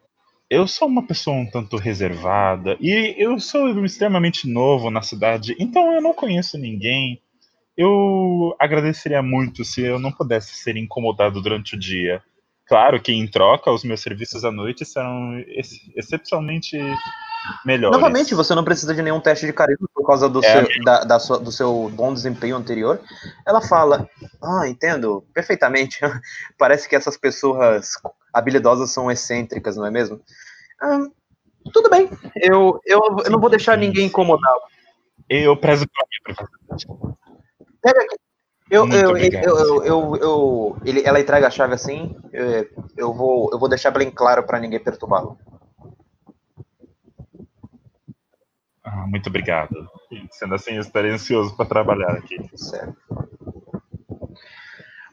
eu 0.48 0.66
sou 0.68 0.86
uma 0.88 1.06
pessoa 1.06 1.36
um 1.36 1.50
tanto 1.50 1.76
reservada 1.76 2.76
e 2.80 3.14
eu 3.18 3.38
sou 3.40 3.84
extremamente 3.84 4.48
novo 4.48 4.90
na 4.90 5.02
cidade, 5.02 5.56
então 5.58 5.92
eu 5.92 6.00
não 6.00 6.14
conheço 6.14 6.56
ninguém. 6.56 7.20
Eu 7.76 8.54
agradeceria 8.60 9.22
muito 9.22 9.64
se 9.64 9.82
eu 9.82 9.98
não 9.98 10.12
pudesse 10.12 10.54
ser 10.56 10.76
incomodado 10.76 11.42
durante 11.42 11.76
o 11.76 11.78
dia. 11.78 12.22
Claro 12.66 13.00
que 13.00 13.12
em 13.12 13.26
troca, 13.30 13.70
os 13.70 13.84
meus 13.84 14.00
serviços 14.00 14.44
à 14.44 14.50
noite 14.50 14.84
serão 14.84 15.38
ex 15.46 15.70
excepcionalmente 15.94 16.76
melhores. 17.64 17.96
Novamente, 17.96 18.34
você 18.34 18.54
não 18.56 18.64
precisa 18.64 18.92
de 18.92 19.02
nenhum 19.02 19.20
teste 19.20 19.46
de 19.46 19.52
carisma 19.52 19.88
por 19.94 20.04
causa 20.04 20.28
do, 20.28 20.44
É, 20.44 20.64
seu, 20.64 20.84
da, 20.84 21.04
da 21.04 21.18
sua- 21.20 21.38
do 21.38 21.52
seu 21.52 21.88
bom 21.90 22.12
desempenho 22.12 22.56
anterior. 22.56 23.00
Ela 23.46 23.60
fala: 23.60 24.08
Ah, 24.42 24.66
entendo 24.68 25.24
perfeitamente. 25.32 25.98
Parece 26.58 26.88
que 26.88 26.96
essas 26.96 27.16
pessoas 27.16 27.92
habilidosas 28.32 28.90
são 28.90 29.10
excêntricas, 29.10 29.76
não 29.76 29.86
é 29.86 29.90
mesmo? 29.90 30.20
"Ah, 30.82 31.06
tudo 31.72 31.88
bem, 31.88 32.08
eu, 32.36 32.80
eu, 32.84 33.00
eu 33.24 33.30
não 33.30 33.40
vou 33.40 33.48
deixar 33.50 33.76
ninguém 33.78 34.06
incomodá-lo. 34.06 34.60
Eu 35.28 35.56
prezo 35.56 35.86
pela 35.88 36.06
minha 36.08 36.22
privacidade. 36.24 36.86
Pega 37.82 38.00
aqui. 38.02 38.16
Eu, 38.68 38.88
eu, 38.90 39.16
eu, 39.16 39.84
eu, 39.84 40.16
eu, 40.16 40.78
ele, 40.84 41.02
ela 41.04 41.20
entrega 41.20 41.46
a 41.46 41.50
chave 41.50 41.74
assim. 41.74 42.16
Eu 42.96 43.14
vou, 43.14 43.48
eu 43.52 43.58
vou 43.58 43.68
deixar 43.68 43.92
bem 43.92 44.10
claro 44.10 44.42
para 44.42 44.58
ninguém 44.58 44.80
perturbá-lo. 44.80 45.38
Ah, 48.82 49.06
muito 49.06 49.28
obrigado. 49.28 49.88
Sendo 50.32 50.54
assim, 50.54 50.78
estarei 50.78 51.12
ansioso 51.12 51.56
para 51.56 51.66
trabalhar 51.66 52.10
aqui. 52.12 52.36
Certo. 52.56 52.96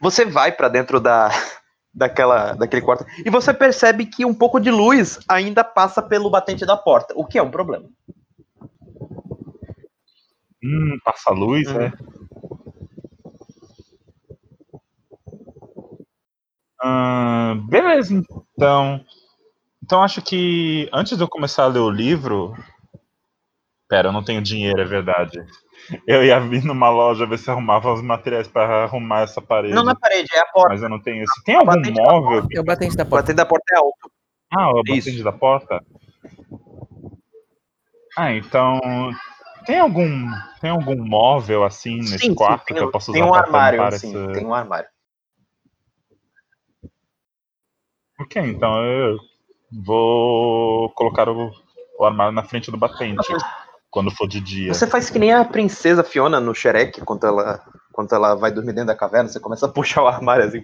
Você 0.01 0.25
vai 0.25 0.51
pra 0.51 0.67
dentro 0.67 1.00
da, 1.00 1.29
daquela, 1.93 2.53
daquele 2.53 2.81
quarto 2.81 3.05
e 3.24 3.29
você 3.29 3.53
percebe 3.53 4.05
que 4.07 4.25
um 4.25 4.33
pouco 4.33 4.60
de 4.60 4.72
luz 4.72 5.19
ainda 5.27 5.63
passa 5.63 6.01
pelo 6.01 6.29
batente 6.29 6.65
da 6.65 6.75
porta, 6.75 7.13
o 7.15 7.25
que 7.25 7.38
é 7.38 7.43
um 7.43 7.51
problema. 7.51 7.88
Hum, 10.63 10.98
passa 11.03 11.31
luz, 11.31 11.67
Uhum. 11.67 11.77
né? 11.77 11.93
Ah, 16.84 17.56
beleza, 17.70 18.13
então. 18.58 19.06
Então 19.84 20.04
acho 20.04 20.22
que 20.22 20.90
antes 20.94 21.18
de 21.18 21.24
eu 21.24 21.28
começar 21.30 21.63
a 21.63 21.68
ler 21.68 21.80
o 21.80 21.90
livro. 21.90 22.54
Pera, 23.88 24.10
eu 24.10 24.12
não 24.13 24.24
tenho 24.24 24.42
dinheiro, 24.42 24.82
é 24.82 24.86
verdade. 24.86 25.46
Eu 26.08 26.24
ia 26.24 26.40
vir 26.40 26.63
numa 26.63 26.90
loja 26.90 27.25
ver 27.25 27.38
se 27.38 27.50
arrumava 27.52 27.94
os 27.94 28.02
materiais 28.02 28.48
para 28.48 28.84
arrumar 28.84 29.22
essa 29.22 29.42
parede. 29.42 29.74
Não 29.75 29.84
na 29.84 29.96
parede, 29.96 30.28
é 30.34 30.40
a 30.40 30.46
porta. 30.46 30.70
Mas 30.74 30.82
eu 30.82 30.90
não 30.90 31.02
tenho 31.02 31.24
isso. 31.24 31.34
Tem 31.46 31.56
algum 31.56 31.68
batente 31.68 31.94
da 32.02 32.12
móvel? 32.12 32.48
É 32.52 32.60
o 32.60 32.63
batente 32.63 32.96
da 32.96 33.04
O 33.04 33.08
porta. 33.08 33.24
batente 33.24 33.38
da 33.38 33.46
porta 33.46 33.66
é 33.74 33.78
alto. 33.78 34.12
Ah, 34.52 34.70
o 34.72 34.75
batente 34.84 35.10
Isso. 35.10 35.24
da 35.24 35.32
porta? 35.32 35.84
Ah, 38.18 38.34
então. 38.34 38.80
Tem 39.66 39.80
algum, 39.80 40.30
tem 40.60 40.70
algum 40.72 40.96
móvel 41.06 41.63
assim 41.63 41.98
nesse 41.98 42.18
Sim, 42.20 42.30
sim, 42.30 42.36
quarto 42.36 42.66
tem, 42.66 42.75
que 42.78 42.84
eu 42.84 42.92
posso 42.92 43.12
usar 43.12 43.20
tem 43.22 43.30
um 43.30 43.34
armário, 43.34 43.98
sim, 43.98 44.16
essa- 44.16 44.34
tem 44.34 44.46
um 44.46 44.54
armário. 44.54 44.90
Ok, 48.24 48.42
então 48.42 48.86
eu 48.86 49.18
vou 49.70 50.89
colocar 50.92 51.27
o, 51.27 51.51
o 52.00 52.06
armário 52.06 52.32
na 52.32 52.44
frente 52.44 52.72
do 52.72 52.77
batente 52.77 53.27
quando 53.92 54.10
for 54.12 54.27
de 54.27 54.39
dia. 54.39 54.74
Você 54.74 54.88
faz 54.88 55.10
que 55.10 55.20
nem 55.20 55.34
a 55.34 55.44
princesa 55.44 56.06
Fiona 56.06 56.39
no 56.39 56.56
Shrek, 56.56 57.01
quando 57.01 57.27
ela, 57.27 57.62
quando 57.92 58.13
ela 58.15 58.34
vai 58.34 58.50
dormir 58.50 58.72
dentro 58.72 58.88
da 58.88 58.96
caverna, 58.96 59.27
você 59.27 59.42
começa 59.42 59.65
a 59.65 59.70
puxar 59.70 60.03
o 60.03 60.08
armário 60.08 60.46
assim. 60.46 60.63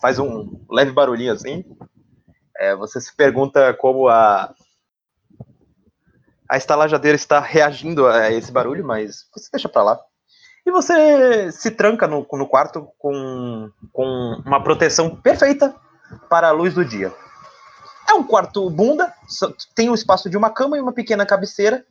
Faz 0.00 0.18
um 0.18 0.58
leve 0.70 0.92
barulhinho 0.92 1.32
assim. 1.32 1.62
É, 2.56 2.74
você 2.74 3.00
se 3.02 3.14
pergunta 3.14 3.74
como 3.74 4.08
a. 4.08 4.54
A 6.48 6.56
estalajadeira 6.56 7.16
está 7.16 7.38
reagindo 7.38 8.06
a 8.06 8.30
esse 8.30 8.50
barulho, 8.50 8.84
mas 8.84 9.26
você 9.34 9.48
deixa 9.52 9.68
pra 9.68 9.82
lá. 9.82 10.00
E 10.64 10.70
você 10.70 11.52
se 11.52 11.70
tranca 11.70 12.06
no, 12.06 12.26
no 12.32 12.48
quarto 12.48 12.88
com, 12.98 13.70
com 13.92 14.42
uma 14.46 14.62
proteção 14.62 15.14
perfeita 15.16 15.74
para 16.28 16.48
a 16.48 16.52
luz 16.52 16.74
do 16.74 16.84
dia. 16.84 17.12
É 18.08 18.14
um 18.14 18.22
quarto 18.22 18.68
bunda, 18.70 19.12
tem 19.74 19.90
o 19.90 19.94
espaço 19.94 20.30
de 20.30 20.36
uma 20.36 20.50
cama 20.50 20.76
e 20.76 20.80
uma 20.80 20.92
pequena 20.92 21.26
cabeceira. 21.26 21.84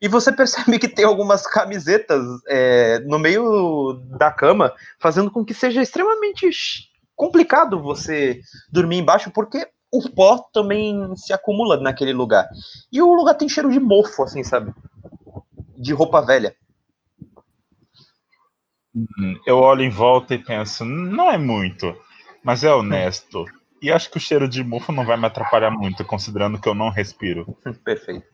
E 0.00 0.08
você 0.08 0.30
percebe 0.32 0.78
que 0.78 0.88
tem 0.88 1.04
algumas 1.04 1.46
camisetas 1.46 2.22
é, 2.48 2.98
no 3.00 3.18
meio 3.18 3.94
da 4.18 4.30
cama, 4.30 4.72
fazendo 5.00 5.30
com 5.30 5.44
que 5.44 5.54
seja 5.54 5.80
extremamente 5.82 6.50
complicado 7.14 7.80
você 7.80 8.40
dormir 8.70 8.98
embaixo, 8.98 9.30
porque 9.30 9.68
o 9.92 10.08
pó 10.10 10.38
também 10.52 11.14
se 11.16 11.32
acumula 11.32 11.76
naquele 11.76 12.12
lugar. 12.12 12.48
E 12.90 13.00
o 13.00 13.14
lugar 13.14 13.34
tem 13.34 13.48
cheiro 13.48 13.70
de 13.70 13.78
mofo, 13.78 14.22
assim, 14.22 14.42
sabe? 14.42 14.72
De 15.76 15.92
roupa 15.92 16.20
velha. 16.22 16.56
Hum, 18.94 19.38
Eu 19.46 19.58
olho 19.58 19.82
em 19.82 19.90
volta 19.90 20.34
e 20.34 20.38
penso, 20.38 20.84
não 20.84 21.30
é 21.30 21.38
muito, 21.38 21.94
mas 22.44 22.64
é 22.64 22.72
honesto. 22.74 23.44
E 23.80 23.90
acho 23.90 24.10
que 24.10 24.16
o 24.16 24.20
cheiro 24.20 24.48
de 24.48 24.62
mofo 24.62 24.92
não 24.92 25.04
vai 25.04 25.16
me 25.16 25.26
atrapalhar 25.26 25.70
muito, 25.70 26.04
considerando 26.04 26.60
que 26.60 26.68
eu 26.68 26.74
não 26.74 26.88
respiro. 26.88 27.56
Perfeito. 27.84 28.26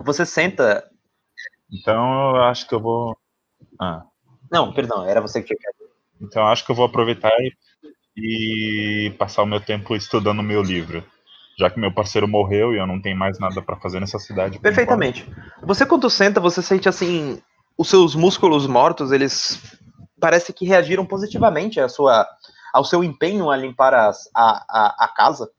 Você 0.00 0.24
senta. 0.26 0.84
Então 1.72 2.36
eu 2.36 2.42
acho 2.44 2.66
que 2.68 2.74
eu 2.74 2.80
vou. 2.80 3.16
Ah, 3.80 4.02
Não, 4.50 4.72
perdão, 4.72 5.04
era 5.08 5.20
você 5.20 5.42
que 5.42 5.54
tinha. 5.54 5.72
então 6.20 6.42
eu 6.42 6.48
acho 6.48 6.64
que 6.64 6.70
eu 6.72 6.76
vou 6.76 6.86
aproveitar 6.86 7.30
e, 7.40 7.52
e 8.16 9.10
passar 9.18 9.42
o 9.42 9.46
meu 9.46 9.60
tempo 9.60 9.94
estudando 9.94 10.40
o 10.40 10.44
meu 10.44 10.62
livro. 10.62 11.04
Já 11.58 11.68
que 11.70 11.78
meu 11.78 11.92
parceiro 11.92 12.26
morreu 12.26 12.72
e 12.74 12.78
eu 12.78 12.86
não 12.86 13.00
tenho 13.00 13.16
mais 13.18 13.38
nada 13.38 13.60
pra 13.60 13.76
fazer 13.76 14.00
nessa 14.00 14.18
cidade. 14.18 14.58
Perfeitamente. 14.58 15.28
Você 15.62 15.84
quando 15.84 16.08
senta, 16.08 16.40
você 16.40 16.62
sente 16.62 16.88
assim, 16.88 17.40
os 17.76 17.88
seus 17.88 18.14
músculos 18.14 18.66
mortos, 18.66 19.12
eles 19.12 19.60
parece 20.20 20.52
que 20.52 20.64
reagiram 20.66 21.04
positivamente 21.06 21.80
à 21.80 21.88
sua, 21.88 22.26
ao 22.72 22.84
seu 22.84 23.02
empenho 23.02 23.50
a 23.50 23.56
limpar 23.56 23.94
as- 23.94 24.28
a, 24.34 24.64
a, 24.68 25.04
a 25.04 25.08
casa, 25.08 25.50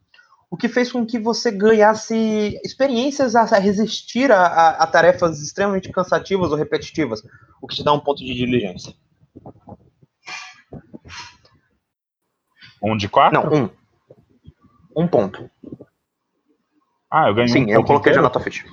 o 0.49 0.57
que 0.57 0.67
fez 0.69 0.91
com 0.91 1.05
que 1.05 1.17
você 1.17 1.49
ganhasse 1.51 2.59
experiências 2.63 3.35
a, 3.35 3.43
resistir 3.57 4.31
a, 4.31 4.45
a, 4.45 4.69
a 4.83 4.87
tarefas 4.87 5.39
extremamente 5.41 5.89
cansativas 5.91 6.51
ou 6.51 6.57
repetitivas, 6.57 7.21
o 7.61 7.67
que 7.67 7.75
te 7.75 7.83
dá 7.83 7.93
um 7.93 7.99
ponto 7.99 8.19
de 8.19 8.33
diligência. 8.33 8.93
Um 12.83 12.97
de 12.97 13.07
quatro? 13.07 13.39
Não, 13.49 13.65
um. 13.65 13.69
Um 15.03 15.07
ponto. 15.07 15.49
Ah, 17.09 17.27
eu 17.29 17.33
ganhei 17.35 17.49
um 17.49 17.53
Sim, 17.53 17.69
eu 17.71 17.77
ponto 17.79 17.87
coloquei 17.87 18.13
já 18.13 18.19
inteiro? 18.19 18.23
na 18.23 18.29
tua 18.29 18.41
ficha. 18.41 18.65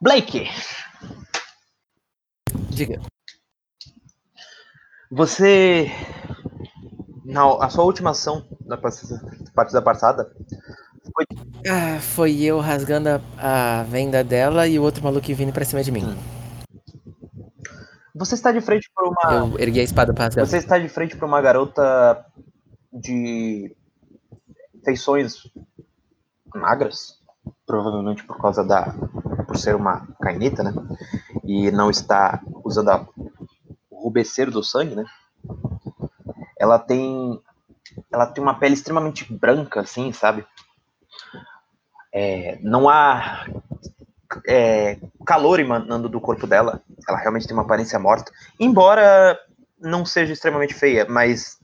Blake, 0.00 0.48
Diga. 2.70 3.00
Você. 5.10 5.90
Na 7.24 7.42
a 7.64 7.68
sua 7.68 7.84
última 7.84 8.10
ação 8.10 8.46
da 8.60 8.76
partida 8.78 9.82
passada. 9.82 10.30
Ah, 11.68 11.98
foi 12.00 12.40
eu 12.40 12.60
rasgando 12.60 13.08
a, 13.08 13.80
a 13.80 13.82
venda 13.82 14.22
dela 14.22 14.68
e 14.68 14.78
o 14.78 14.82
outro 14.82 15.02
maluco 15.02 15.26
vindo 15.34 15.52
pra 15.52 15.64
cima 15.64 15.82
de 15.82 15.90
mim. 15.90 16.04
Você 18.14 18.34
está 18.34 18.52
de 18.52 18.60
frente 18.60 18.90
para 18.94 19.08
uma. 19.08 19.48
Eu 19.48 19.58
ergui 19.58 19.80
a 19.80 19.82
espada 19.82 20.14
pra 20.14 20.24
rasgar. 20.24 20.46
Você 20.46 20.58
está 20.58 20.78
de 20.78 20.88
frente 20.88 21.16
para 21.16 21.26
uma 21.26 21.40
garota 21.40 22.24
de 22.92 23.76
feições 24.84 25.42
magras, 26.54 27.17
provavelmente 27.66 28.24
por 28.24 28.38
causa 28.38 28.64
da. 28.64 28.94
por 29.46 29.56
ser 29.56 29.74
uma 29.74 30.06
cainita, 30.20 30.62
né? 30.62 30.72
E 31.44 31.70
não 31.70 31.90
está 31.90 32.40
usando 32.64 32.90
a, 32.90 33.06
o 33.90 34.04
rubesceiro 34.04 34.50
do 34.50 34.62
sangue, 34.62 34.94
né? 34.94 35.04
Ela 36.58 36.78
tem. 36.78 37.40
Ela 38.12 38.26
tem 38.26 38.42
uma 38.42 38.58
pele 38.58 38.74
extremamente 38.74 39.32
branca, 39.32 39.80
assim, 39.80 40.12
sabe? 40.12 40.46
É, 42.12 42.58
não 42.62 42.88
há 42.88 43.46
é, 44.46 44.98
calor 45.26 45.60
emanando 45.60 46.08
do 46.08 46.20
corpo 46.20 46.46
dela. 46.46 46.82
Ela 47.08 47.18
realmente 47.18 47.46
tem 47.46 47.56
uma 47.56 47.62
aparência 47.62 47.98
morta. 47.98 48.32
Embora 48.58 49.38
não 49.80 50.04
seja 50.04 50.32
extremamente 50.32 50.74
feia, 50.74 51.06
mas 51.08 51.58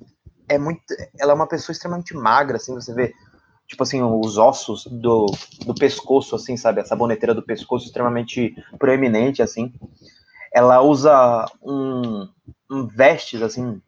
é 0.48 0.58
muito. 0.58 0.82
Ela 1.18 1.32
é 1.32 1.34
uma 1.34 1.46
pessoa 1.46 1.72
extremamente 1.72 2.14
magra, 2.14 2.56
assim, 2.56 2.74
você 2.74 2.92
vê, 2.92 3.14
tipo 3.66 3.82
assim, 3.82 4.02
os 4.02 4.38
ossos 4.38 4.86
do, 4.86 5.26
do 5.64 5.74
pescoço, 5.74 6.36
assim, 6.36 6.56
sabe? 6.56 6.80
A 6.80 6.84
saboneteira 6.84 7.34
do 7.34 7.42
pescoço 7.42 7.86
extremamente 7.86 8.54
proeminente, 8.78 9.42
assim. 9.42 9.72
Ela 10.52 10.80
usa 10.80 11.46
um, 11.62 12.28
um 12.70 12.86
vestes, 12.86 13.42
assim, 13.42 13.80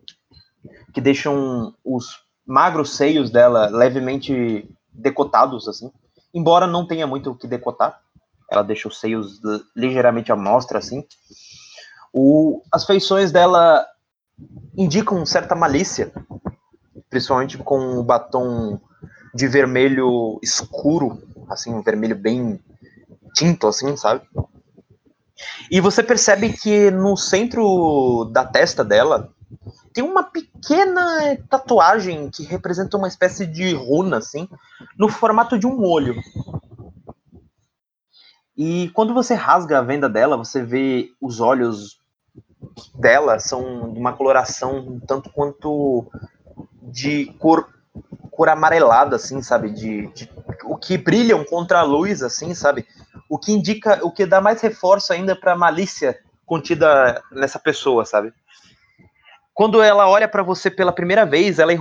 que 0.93 1.01
deixam 1.01 1.75
os 1.85 2.21
magros 2.47 2.97
seios 2.97 3.31
dela 3.31 3.69
levemente 3.69 4.69
decotados, 4.93 5.69
assim. 5.69 5.91
embora 6.33 6.67
não 6.67 6.87
tenha 6.87 7.07
muito 7.07 7.31
o 7.31 7.37
que 7.37 7.47
decotar. 7.47 8.01
Ela 8.51 8.63
deixa 8.63 8.89
os 8.89 8.99
seios 9.01 9.41
ligeiramente 9.75 10.33
à 10.33 10.37
mostra, 10.37 10.79
assim. 10.79 11.05
O, 12.13 12.63
as 12.73 12.87
feições 12.87 13.31
dela 13.31 13.87
indicam 14.77 15.27
certa 15.27 15.55
malícia, 15.55 16.13
principalmente 17.11 17.59
com 17.59 17.99
o 17.99 18.03
batom 18.03 18.81
de 19.37 19.47
vermelho 19.47 20.39
escuro, 20.43 21.23
assim, 21.49 21.73
um 21.73 21.83
vermelho 21.83 22.17
bem 22.17 22.59
tinto, 23.35 23.67
assim, 23.69 23.97
sabe? 23.97 24.27
E 25.71 25.81
você 25.81 26.03
percebe 26.03 26.53
que 26.53 26.91
no 26.91 27.17
centro 27.17 28.25
da 28.33 28.45
testa 28.45 28.83
dela 28.83 29.31
tem 29.93 30.03
uma 30.03 30.23
pequena 30.23 31.37
tatuagem 31.49 32.31
que 32.31 32.43
representa 32.43 32.97
uma 32.97 33.09
espécie 33.09 33.47
de 33.47 33.75
runa, 33.75 34.19
assim, 34.19 34.49
no 34.99 35.09
formato 35.09 35.59
de 35.59 35.67
um 35.67 35.83
olho. 35.85 36.15
E 38.57 38.89
quando 38.95 39.13
você 39.13 39.35
rasga 39.35 39.79
a 39.79 39.83
venda 39.83 40.09
dela, 40.09 40.37
você 40.37 40.63
vê 40.63 41.11
os 41.21 41.41
olhos 41.41 42.01
dela 42.95 43.39
são 43.39 43.93
de 43.93 43.99
uma 43.99 44.15
coloração 44.15 44.79
um 44.79 45.01
tanto 45.01 45.31
quanto 45.31 46.07
de 46.83 47.27
cor, 47.39 47.69
cor 48.31 48.49
amarelada, 48.49 49.17
assim, 49.17 49.43
sabe? 49.43 49.71
De, 49.71 50.07
de- 50.09 50.31
o 50.65 50.77
que 50.77 50.99
brilham 50.99 51.45
contra 51.45 51.81
a 51.81 51.83
luz, 51.83 52.23
assim, 52.23 52.55
sabe? 52.55 52.87
O 53.29 53.39
que 53.39 53.53
indica, 53.53 54.01
o 54.05 54.11
que 54.11 54.27
dá 54.27 54.41
mais 54.41 54.61
reforço 54.61 55.13
ainda 55.13 55.35
para 55.35 55.53
a 55.53 55.57
malícia 55.57 56.19
contida 56.45 57.21
nessa 57.33 57.59
pessoa, 57.59 58.05
sabe? 58.05 58.33
Quando 59.55 59.83
ela 59.83 60.09
olha 60.09 60.29
para 60.29 60.43
você 60.43 60.71
pela 60.71 60.93
primeira 60.93 61.25
vez, 61.25 61.59
ela, 61.59 61.73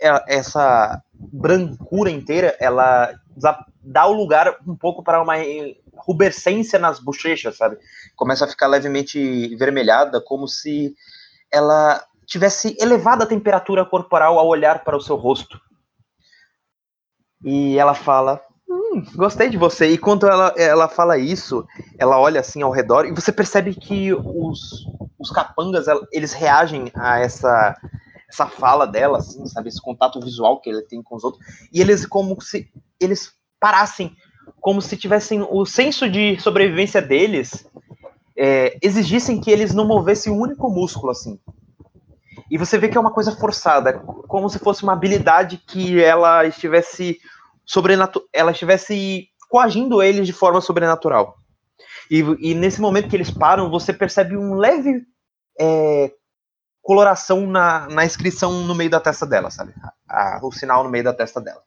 ela- 0.00 0.24
essa 0.26 1.00
brancura 1.14 2.10
inteira, 2.10 2.56
ela 2.58 3.14
dá 3.82 4.06
o 4.06 4.12
lugar 4.12 4.56
um 4.66 4.76
pouco 4.76 5.02
para 5.02 5.22
uma 5.22 5.34
rubescência 5.94 6.78
nas 6.78 6.98
bochechas, 6.98 7.56
sabe? 7.56 7.78
Começa 8.16 8.44
a 8.44 8.48
ficar 8.48 8.66
levemente 8.66 9.54
vermelhada, 9.56 10.20
como 10.20 10.48
se 10.48 10.94
ela 11.52 12.04
tivesse 12.30 12.76
elevado 12.80 13.24
a 13.24 13.26
temperatura 13.26 13.84
corporal 13.84 14.38
ao 14.38 14.46
olhar 14.46 14.84
para 14.84 14.96
o 14.96 15.00
seu 15.00 15.16
rosto. 15.16 15.60
E 17.44 17.76
ela 17.76 17.92
fala: 17.92 18.40
hum, 18.68 19.02
gostei 19.16 19.50
de 19.50 19.58
você. 19.58 19.88
E 19.88 19.98
quando 19.98 20.28
ela, 20.28 20.54
ela 20.56 20.88
fala 20.88 21.18
isso, 21.18 21.66
ela 21.98 22.18
olha 22.20 22.40
assim 22.40 22.62
ao 22.62 22.70
redor 22.70 23.04
e 23.04 23.12
você 23.12 23.32
percebe 23.32 23.74
que 23.74 24.14
os, 24.14 24.86
os 25.18 25.30
capangas 25.30 25.86
eles 26.12 26.32
reagem 26.32 26.90
a 26.94 27.18
essa 27.18 27.76
essa 28.32 28.46
fala 28.46 28.86
dela, 28.86 29.18
assim, 29.18 29.44
sabe, 29.46 29.70
esse 29.70 29.82
contato 29.82 30.20
visual 30.20 30.60
que 30.60 30.70
ele 30.70 30.82
tem 30.82 31.02
com 31.02 31.16
os 31.16 31.24
outros, 31.24 31.44
e 31.72 31.80
eles 31.80 32.06
como 32.06 32.40
se 32.40 32.70
eles 33.00 33.32
parassem, 33.58 34.14
como 34.60 34.80
se 34.80 34.96
tivessem 34.96 35.44
o 35.50 35.66
senso 35.66 36.08
de 36.08 36.38
sobrevivência 36.38 37.02
deles 37.02 37.68
é, 38.38 38.78
exigissem 38.80 39.40
que 39.40 39.50
eles 39.50 39.74
não 39.74 39.84
movessem 39.84 40.32
um 40.32 40.38
único 40.38 40.70
músculo, 40.70 41.10
assim. 41.10 41.40
E 42.50 42.58
você 42.58 42.76
vê 42.76 42.88
que 42.88 42.96
é 42.98 43.00
uma 43.00 43.12
coisa 43.12 43.34
forçada, 43.36 43.98
como 44.26 44.48
se 44.50 44.58
fosse 44.58 44.82
uma 44.82 44.92
habilidade 44.92 45.56
que 45.58 46.02
ela 46.02 46.44
estivesse 46.46 47.18
sobrenatu 47.64 48.22
ela 48.32 48.50
estivesse 48.50 49.28
coagindo 49.48 50.02
eles 50.02 50.26
de 50.26 50.32
forma 50.32 50.60
sobrenatural. 50.60 51.36
E, 52.10 52.18
e 52.40 52.54
nesse 52.54 52.80
momento 52.80 53.08
que 53.08 53.14
eles 53.16 53.30
param, 53.30 53.70
você 53.70 53.92
percebe 53.92 54.36
um 54.36 54.54
leve 54.54 55.04
é, 55.58 56.12
coloração 56.82 57.46
na, 57.46 57.86
na 57.88 58.04
inscrição 58.04 58.64
no 58.64 58.74
meio 58.74 58.90
da 58.90 58.98
testa 58.98 59.24
dela, 59.24 59.50
sabe? 59.50 59.72
A- 60.08 60.40
o 60.42 60.50
sinal 60.50 60.82
no 60.82 60.90
meio 60.90 61.04
da 61.04 61.12
testa 61.14 61.40
dela. 61.40 61.62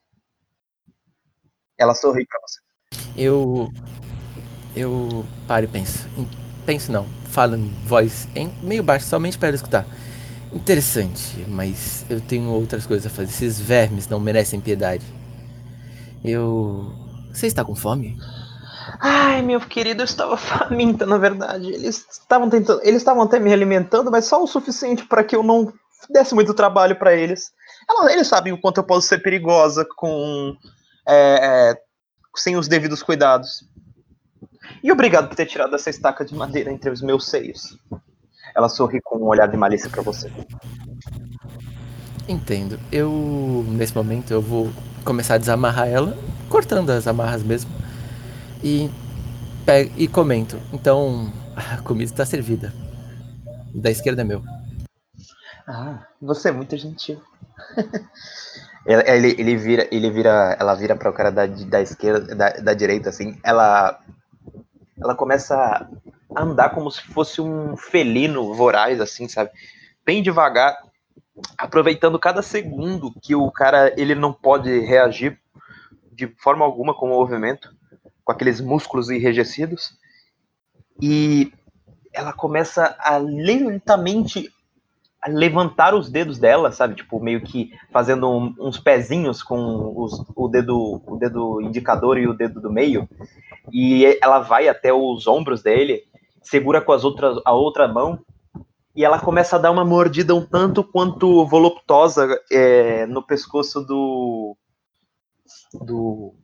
Ela 1.78 1.94
sorri 1.94 2.26
pra 2.26 2.38
você. 2.46 2.60
Eu. 3.16 3.70
Eu 4.76 5.24
paro 5.46 5.64
e 5.64 5.68
penso. 5.68 6.06
Penso 6.66 6.90
não, 6.90 7.06
falo 7.30 7.56
em 7.56 7.68
voz 7.84 8.28
em 8.34 8.48
meio 8.62 8.82
baixo, 8.82 9.06
somente 9.06 9.38
para 9.38 9.50
escutar. 9.54 9.86
Interessante, 10.54 11.44
mas 11.48 12.06
eu 12.08 12.20
tenho 12.20 12.48
outras 12.50 12.86
coisas 12.86 13.06
a 13.06 13.14
fazer. 13.14 13.30
Esses 13.30 13.60
vermes 13.60 14.08
não 14.08 14.20
merecem 14.20 14.60
piedade. 14.60 15.04
Eu. 16.24 16.92
Você 17.32 17.48
está 17.48 17.64
com 17.64 17.74
fome? 17.74 18.16
Ai, 19.00 19.42
meu 19.42 19.60
querido, 19.60 20.02
eu 20.02 20.04
estava 20.04 20.36
faminta, 20.38 21.04
na 21.04 21.18
verdade. 21.18 21.72
Eles 21.72 22.06
estavam 22.08 22.48
tentando, 22.48 22.80
eles 22.84 23.02
estavam 23.02 23.24
até 23.24 23.40
me 23.40 23.52
alimentando, 23.52 24.10
mas 24.10 24.26
só 24.26 24.42
o 24.42 24.46
suficiente 24.46 25.04
para 25.04 25.24
que 25.24 25.34
eu 25.34 25.42
não 25.42 25.72
desse 26.08 26.34
muito 26.34 26.54
trabalho 26.54 26.96
para 26.96 27.14
eles. 27.14 27.52
Eles 28.10 28.28
sabem 28.28 28.52
o 28.52 28.60
quanto 28.60 28.78
eu 28.78 28.84
posso 28.84 29.08
ser 29.08 29.18
perigosa 29.22 29.86
com 29.96 30.56
é, 31.06 31.72
é, 31.72 31.78
sem 32.36 32.56
os 32.56 32.68
devidos 32.68 33.02
cuidados. 33.02 33.68
E 34.82 34.92
obrigado 34.92 35.28
por 35.28 35.34
ter 35.34 35.46
tirado 35.46 35.74
essa 35.74 35.90
estaca 35.90 36.24
de 36.24 36.34
madeira 36.34 36.70
entre 36.70 36.90
os 36.90 37.02
meus 37.02 37.26
seios. 37.26 37.76
Ela 38.54 38.68
sorri 38.68 39.00
com 39.02 39.18
um 39.18 39.26
olhar 39.26 39.48
de 39.48 39.56
malícia 39.56 39.90
para 39.90 40.02
você. 40.02 40.30
Entendo. 42.28 42.78
Eu. 42.90 43.64
Nesse 43.68 43.94
momento 43.94 44.32
eu 44.32 44.40
vou 44.40 44.70
começar 45.04 45.34
a 45.34 45.38
desamarrar 45.38 45.88
ela, 45.88 46.16
cortando 46.48 46.90
as 46.90 47.06
amarras 47.06 47.42
mesmo. 47.42 47.70
E. 48.62 48.90
Pego, 49.66 49.92
e 49.96 50.06
comento. 50.06 50.58
Então, 50.72 51.32
a 51.56 51.80
comida 51.82 52.10
está 52.10 52.26
servida. 52.26 52.72
Da 53.74 53.90
esquerda 53.90 54.22
é 54.22 54.24
meu. 54.24 54.42
Ah, 55.66 56.06
você 56.20 56.50
é 56.50 56.52
muito 56.52 56.76
gentil. 56.76 57.20
ele, 58.86 59.34
ele, 59.38 59.56
vira, 59.56 59.88
ele 59.90 60.10
vira, 60.10 60.56
ela 60.60 60.74
vira 60.74 60.94
para 60.94 61.08
o 61.08 61.12
cara 61.12 61.30
da, 61.30 61.46
da 61.46 61.80
esquerda, 61.80 62.34
da, 62.34 62.50
da 62.50 62.74
direita, 62.74 63.08
assim. 63.08 63.38
Ela, 63.42 63.98
ela 65.02 65.14
começa 65.14 65.88
andar 66.36 66.70
como 66.70 66.90
se 66.90 67.02
fosse 67.02 67.40
um 67.40 67.76
felino 67.76 68.54
voraz, 68.54 69.00
assim, 69.00 69.28
sabe? 69.28 69.50
Bem 70.04 70.22
devagar, 70.22 70.76
aproveitando 71.58 72.18
cada 72.18 72.42
segundo 72.42 73.12
que 73.22 73.34
o 73.34 73.50
cara 73.50 73.92
ele 74.00 74.14
não 74.14 74.32
pode 74.32 74.80
reagir 74.80 75.38
de 76.12 76.28
forma 76.38 76.64
alguma 76.64 76.94
com 76.94 77.06
o 77.06 77.10
movimento, 77.10 77.74
com 78.24 78.32
aqueles 78.32 78.60
músculos 78.60 79.10
enrijecidos. 79.10 79.98
E 81.00 81.52
ela 82.12 82.32
começa 82.32 82.96
a 83.00 83.16
lentamente 83.16 84.50
a 85.20 85.28
levantar 85.30 85.94
os 85.94 86.10
dedos 86.10 86.38
dela, 86.38 86.70
sabe? 86.70 86.96
Tipo, 86.96 87.18
meio 87.18 87.40
que 87.40 87.72
fazendo 87.90 88.30
um- 88.30 88.54
uns 88.60 88.78
pezinhos 88.78 89.42
com 89.42 89.92
os- 89.96 90.22
o, 90.36 90.48
dedo, 90.48 91.02
o 91.06 91.16
dedo 91.16 91.62
indicador 91.62 92.18
e 92.18 92.28
o 92.28 92.34
dedo 92.34 92.60
do 92.60 92.70
meio. 92.70 93.08
E 93.72 94.04
ela 94.22 94.40
vai 94.40 94.68
até 94.68 94.92
os 94.92 95.26
ombros 95.26 95.62
dele, 95.62 96.04
segura 96.44 96.80
com 96.80 96.92
as 96.92 97.02
outras, 97.04 97.40
a 97.44 97.52
outra 97.52 97.88
mão, 97.88 98.24
e 98.94 99.04
ela 99.04 99.18
começa 99.18 99.56
a 99.56 99.58
dar 99.58 99.72
uma 99.72 99.84
mordida 99.84 100.34
um 100.34 100.46
tanto 100.46 100.84
quanto 100.84 101.44
voluptuosa 101.46 102.40
é, 102.50 103.06
no 103.06 103.22
pescoço 103.22 103.80
do. 103.80 104.56
do. 105.72 106.34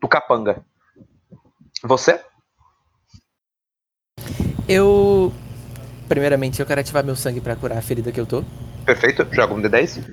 do 0.00 0.08
capanga. 0.08 0.64
Você? 1.84 2.20
Eu. 4.68 5.32
Primeiramente, 6.08 6.58
eu 6.58 6.66
quero 6.66 6.80
ativar 6.80 7.04
meu 7.04 7.14
sangue 7.14 7.40
pra 7.40 7.54
curar 7.54 7.78
a 7.78 7.82
ferida 7.82 8.10
que 8.10 8.20
eu 8.20 8.26
tô. 8.26 8.42
Perfeito, 8.84 9.24
joga 9.30 9.54
um 9.54 9.62
D10. 9.62 10.04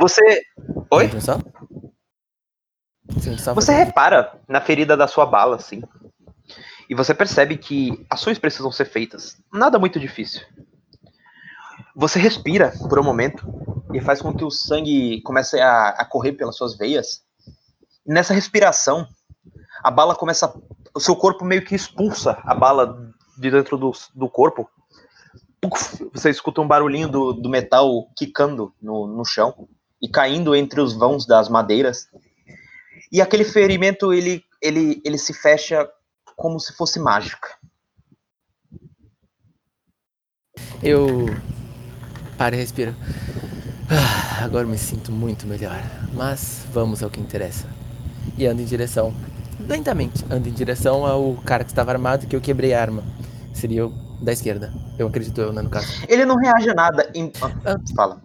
Você. 0.00 0.42
Oi? 0.90 1.10
Você 3.54 3.72
repara 3.72 4.40
na 4.48 4.60
ferida 4.60 4.96
da 4.96 5.06
sua 5.06 5.26
bala, 5.26 5.56
assim. 5.56 5.82
E 6.92 6.94
você 6.94 7.14
percebe 7.14 7.56
que 7.56 8.04
ações 8.10 8.38
precisam 8.38 8.70
ser 8.70 8.84
feitas. 8.84 9.38
Nada 9.50 9.78
muito 9.78 9.98
difícil. 9.98 10.42
Você 11.96 12.18
respira 12.18 12.70
por 12.86 12.98
um 12.98 13.02
momento 13.02 13.46
e 13.94 13.98
faz 13.98 14.20
com 14.20 14.36
que 14.36 14.44
o 14.44 14.50
sangue 14.50 15.22
comece 15.22 15.58
a, 15.58 15.88
a 15.88 16.04
correr 16.04 16.32
pelas 16.32 16.54
suas 16.54 16.76
veias. 16.76 17.22
E 18.04 18.12
nessa 18.12 18.34
respiração, 18.34 19.08
a 19.82 19.90
bala 19.90 20.14
começa. 20.14 20.54
O 20.94 21.00
seu 21.00 21.16
corpo 21.16 21.46
meio 21.46 21.64
que 21.64 21.74
expulsa 21.74 22.38
a 22.44 22.54
bala 22.54 23.10
de 23.38 23.50
dentro 23.50 23.78
do, 23.78 23.92
do 24.14 24.28
corpo. 24.28 24.68
Você 26.12 26.28
escuta 26.28 26.60
um 26.60 26.68
barulhinho 26.68 27.08
do, 27.08 27.32
do 27.32 27.48
metal 27.48 28.06
quicando 28.14 28.74
no, 28.82 29.06
no 29.06 29.24
chão 29.24 29.66
e 30.02 30.10
caindo 30.10 30.54
entre 30.54 30.78
os 30.78 30.92
vãos 30.92 31.24
das 31.24 31.48
madeiras. 31.48 32.06
E 33.10 33.22
aquele 33.22 33.44
ferimento, 33.44 34.12
ele, 34.12 34.44
ele, 34.60 35.00
ele 35.06 35.16
se 35.16 35.32
fecha 35.32 35.88
como 36.42 36.58
se 36.58 36.72
fosse 36.72 36.98
mágica. 36.98 37.48
Eu 40.82 41.26
paro 42.36 42.56
e 42.56 42.58
respiro. 42.58 42.96
Ah, 43.88 44.42
agora 44.42 44.66
me 44.66 44.76
sinto 44.76 45.12
muito 45.12 45.46
melhor. 45.46 45.80
Mas 46.12 46.66
vamos 46.72 47.00
ao 47.00 47.08
que 47.08 47.20
interessa. 47.20 47.68
E 48.36 48.44
ando 48.44 48.60
em 48.60 48.64
direção. 48.64 49.14
Lentamente, 49.60 50.24
ando 50.28 50.48
em 50.48 50.52
direção 50.52 51.06
ao 51.06 51.36
cara 51.36 51.62
que 51.62 51.70
estava 51.70 51.92
armado 51.92 52.26
que 52.26 52.34
eu 52.34 52.40
quebrei 52.40 52.74
a 52.74 52.80
arma. 52.80 53.04
Seria 53.54 53.86
o 53.86 53.90
da 54.20 54.32
esquerda. 54.32 54.74
Eu 54.98 55.06
acredito 55.06 55.40
eu, 55.40 55.52
né, 55.52 55.62
no 55.62 55.70
caso. 55.70 55.86
Ele 56.08 56.24
não 56.24 56.34
reage 56.34 56.68
a 56.70 56.74
nada. 56.74 57.08
Em... 57.14 57.30
Ah, 57.40 57.78
fala. 57.94 58.20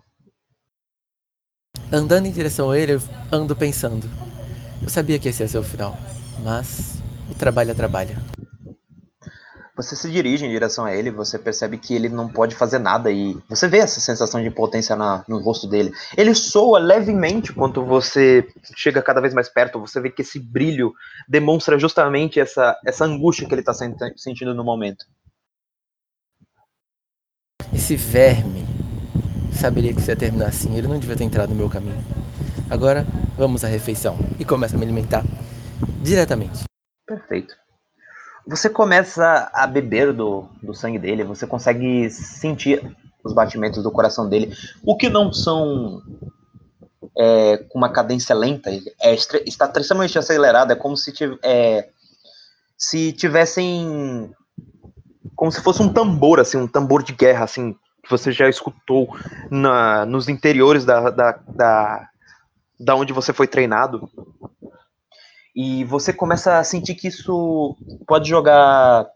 andando 1.91 2.25
em 2.25 2.32
direção 2.32 2.71
a 2.71 2.80
ele, 2.80 2.93
eu 2.93 3.01
ando 3.32 3.56
pensando. 3.56 4.10
Eu 4.82 4.89
sabia 4.89 5.19
que 5.19 5.30
esse 5.30 5.43
ia 5.43 5.47
ser 5.47 5.60
o 5.60 5.63
final, 5.63 5.95
mas 6.43 6.97
é 7.39 7.73
trabalho. 7.73 8.17
Você 9.78 9.95
se 9.95 10.10
dirige 10.10 10.43
em 10.43 10.50
direção 10.50 10.86
a 10.86 10.95
ele, 10.95 11.12
você 11.12 11.38
percebe 11.38 11.78
que 11.78 11.93
ele 11.93 12.10
não 12.10 12.28
pode 12.28 12.56
fazer 12.56 12.80
nada 12.80 13.12
e 13.12 13.38
você 13.47 13.67
vê 13.67 13.78
essa 13.78 14.00
sensação 14.00 14.41
de 14.41 14.47
impotência 14.47 14.95
na, 14.95 15.23
no 15.28 15.39
rosto 15.39 15.67
dele. 15.67 15.93
Ele 16.17 16.34
soa 16.34 16.80
levemente 16.80 17.54
quando 17.54 17.86
você 17.86 18.47
chega 18.76 19.04
cada 19.04 19.21
vez 19.21 19.36
mais 19.36 19.47
perto, 19.47 19.80
você 19.80 20.02
vê 20.02 20.10
que 20.10 20.23
esse 20.23 20.39
brilho 20.39 20.93
demonstra 21.30 21.78
justamente 21.78 22.39
essa, 22.39 22.76
essa 22.84 23.06
angústia 23.06 23.47
que 23.47 23.54
ele 23.54 23.62
está 23.62 23.73
sentindo 24.15 24.56
no 24.56 24.63
momento. 24.63 25.06
Esse 27.71 27.95
verme 27.95 28.65
saberia 29.52 29.93
que 29.93 30.00
isso 30.00 30.10
ia 30.10 30.15
terminar 30.15 30.47
assim, 30.47 30.76
ele 30.76 30.88
não 30.88 30.97
devia 30.97 31.15
ter 31.15 31.23
entrado 31.23 31.50
no 31.50 31.56
meu 31.56 31.69
caminho. 31.69 32.04
Agora, 32.67 33.06
vamos 33.38 33.63
à 33.63 33.67
refeição 33.67 34.17
e 34.39 34.43
começa 34.43 34.76
a 34.76 34.80
me 34.80 34.86
alimentar 34.86 35.23
diretamente. 36.02 36.66
Perfeito. 37.08 37.56
Você 38.46 38.70
começa 38.70 39.50
a 39.54 39.65
beber 39.65 40.13
do, 40.13 40.48
do 40.62 40.74
sangue 40.74 41.00
dele, 41.00 41.24
você 41.24 41.48
consegue 41.48 42.10
sentir 42.10 42.96
os 43.24 43.34
batimentos 43.34 43.82
do 43.84 43.91
coração 43.91 44.30
dele, 44.30 44.54
o 44.84 44.96
que 44.96 45.10
não 45.10 45.34
são 45.34 46.02
é, 47.17 47.58
com 47.70 47.78
uma 47.78 47.91
cadência 47.91 48.36
lenta, 48.36 48.70
é, 49.02 49.13
está 49.46 49.72
extremamente 49.78 50.17
acelerado, 50.17 50.72
é 50.72 50.76
como 50.76 50.96
se, 50.96 51.12
é, 51.43 51.89
se 52.78 53.12
tivessem 53.12 54.34
como 55.36 55.52
se 55.52 55.62
fosse 55.62 55.82
um 55.84 55.93
tambor, 55.93 56.39
assim, 56.39 56.58
um 56.58 56.67
tambor 56.67 57.04
de 57.04 57.13
guerra, 57.13 57.43
assim, 57.43 57.74
que 58.04 58.10
você 58.10 58.32
já 58.32 58.50
escutou 58.50 59.08
na, 59.52 60.06
nos 60.06 60.28
interiores 60.28 60.84
da, 60.84 61.12
da, 61.12 61.39
da, 61.48 62.10
da 62.80 62.96
onde 62.96 63.13
você 63.13 63.32
foi 63.32 63.48
treinado. 63.48 64.10
E 65.58 65.84
você 65.86 66.13
começa 66.13 66.60
a 66.60 66.63
sentir 66.63 66.93
que 66.93 67.08
isso 67.08 67.76
pode 68.06 68.30
jogar 68.30 69.08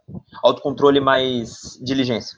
autocontrole 0.41 0.99
mais 0.99 1.79
diligência. 1.83 2.35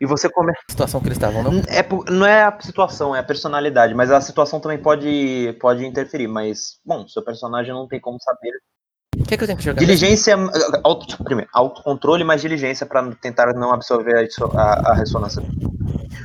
E 0.00 0.04
você 0.04 0.28
começa. 0.28 0.58
A 0.68 0.72
situação 0.72 1.00
que 1.00 1.06
eles 1.06 1.16
estavam, 1.16 1.44
não? 1.44 1.62
É, 1.68 1.86
não 2.10 2.26
é 2.26 2.42
a 2.42 2.60
situação, 2.60 3.14
é 3.14 3.20
a 3.20 3.22
personalidade, 3.22 3.94
mas 3.94 4.10
a 4.10 4.20
situação 4.20 4.58
também 4.58 4.78
pode, 4.78 5.56
pode 5.60 5.86
interferir. 5.86 6.26
Mas, 6.26 6.80
bom, 6.84 7.06
seu 7.06 7.22
personagem 7.22 7.72
não 7.72 7.86
tem 7.86 8.00
como 8.00 8.18
saber. 8.20 8.50
O 9.16 9.24
que, 9.24 9.34
é 9.34 9.36
que 9.36 9.44
eu 9.44 9.46
tenho 9.46 9.58
que 9.58 9.64
jogar? 9.64 9.78
Diligência, 9.78 10.34
auto, 10.82 11.22
primeiro, 11.22 11.48
autocontrole 11.54 12.24
mais 12.24 12.40
diligência 12.40 12.84
para 12.84 13.14
tentar 13.14 13.54
não 13.54 13.72
absorver 13.72 14.28
a, 14.28 14.60
a, 14.60 14.90
a, 14.90 14.94
ressonância. 14.94 15.40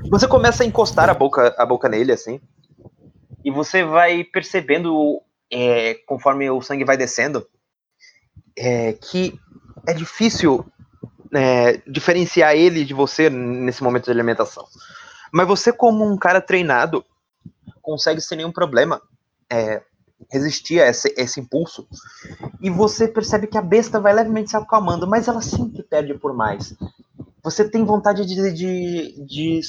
Você 0.09 0.27
começa 0.27 0.63
a 0.63 0.65
encostar 0.65 1.07
a 1.07 1.13
boca, 1.13 1.53
a 1.55 1.67
boca 1.67 1.87
nele, 1.87 2.11
assim, 2.11 2.41
e 3.43 3.51
você 3.51 3.83
vai 3.83 4.23
percebendo 4.23 5.21
é, 5.51 5.95
conforme 6.05 6.49
o 6.49 6.61
sangue 6.61 6.83
vai 6.83 6.97
descendo, 6.97 7.47
é, 8.57 8.93
que 8.93 9.39
é 9.87 9.93
difícil 9.93 10.65
é, 11.33 11.77
diferenciar 11.87 12.55
ele 12.55 12.85
de 12.85 12.93
você 12.93 13.29
nesse 13.29 13.83
momento 13.83 14.05
de 14.05 14.11
alimentação. 14.11 14.65
Mas 15.31 15.47
você, 15.47 15.71
como 15.71 16.05
um 16.05 16.17
cara 16.17 16.39
treinado, 16.39 17.03
consegue 17.81 18.21
sem 18.21 18.37
nenhum 18.37 18.51
problema 18.51 19.01
é, 19.51 19.81
resistir 20.31 20.81
a 20.81 20.87
esse, 20.87 21.13
esse, 21.17 21.39
impulso. 21.39 21.87
E 22.61 22.69
você 22.69 23.07
percebe 23.07 23.47
que 23.47 23.57
a 23.57 23.61
besta 23.61 23.99
vai 23.99 24.13
levemente 24.13 24.49
se 24.49 24.57
acalmando, 24.57 25.07
mas 25.07 25.27
ela 25.27 25.41
sempre 25.41 25.83
perde 25.83 26.13
por 26.15 26.33
mais. 26.33 26.73
Você 27.43 27.67
tem 27.69 27.83
vontade 27.83 28.25
de, 28.25 28.35
de, 28.53 29.25
de, 29.25 29.59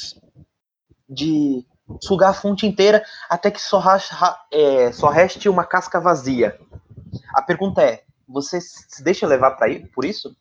de 1.09 1.67
sugar 2.01 2.31
a 2.31 2.35
fonte 2.35 2.67
inteira 2.67 3.05
até 3.29 3.51
que 3.51 3.61
só, 3.61 3.79
racha, 3.79 4.37
é, 4.51 4.93
só 4.93 5.09
reste 5.09 5.49
uma 5.49 5.65
casca 5.65 6.01
vazia. 6.01 6.59
A 7.35 7.43
pergunta 7.43 7.83
é: 7.83 8.03
você 8.29 8.61
se 8.61 9.03
deixa 9.03 9.27
levar 9.27 9.53
para 9.53 9.69
ir 9.69 9.87
por 9.93 10.05
isso? 10.05 10.37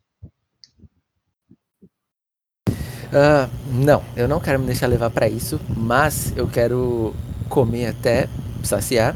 Uh, 2.67 3.47
não, 3.67 4.03
eu 4.15 4.27
não 4.27 4.39
quero 4.39 4.59
me 4.59 4.65
deixar 4.65 4.87
levar 4.87 5.09
para 5.09 5.27
isso, 5.27 5.59
mas 5.77 6.35
eu 6.35 6.47
quero 6.49 7.13
comer 7.47 7.87
até 7.87 8.27
saciar. 8.63 9.15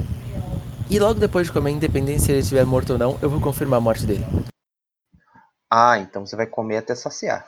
E 0.90 0.98
logo 1.00 1.20
depois 1.20 1.48
de 1.48 1.54
comer, 1.54 1.72
independente 1.72 2.22
se 2.22 2.32
ele 2.32 2.40
estiver 2.40 2.66
morto 2.66 2.94
ou 2.94 3.00
não, 3.00 3.20
eu 3.22 3.30
vou 3.30 3.42
confirmar 3.42 3.78
a 3.78 3.82
morte 3.82 4.06
dele. 4.06 4.26
Ah, 5.70 6.00
então 6.00 6.26
você 6.26 6.36
vai 6.36 6.48
comer 6.48 6.78
até 6.78 6.96
saciar. 6.96 7.48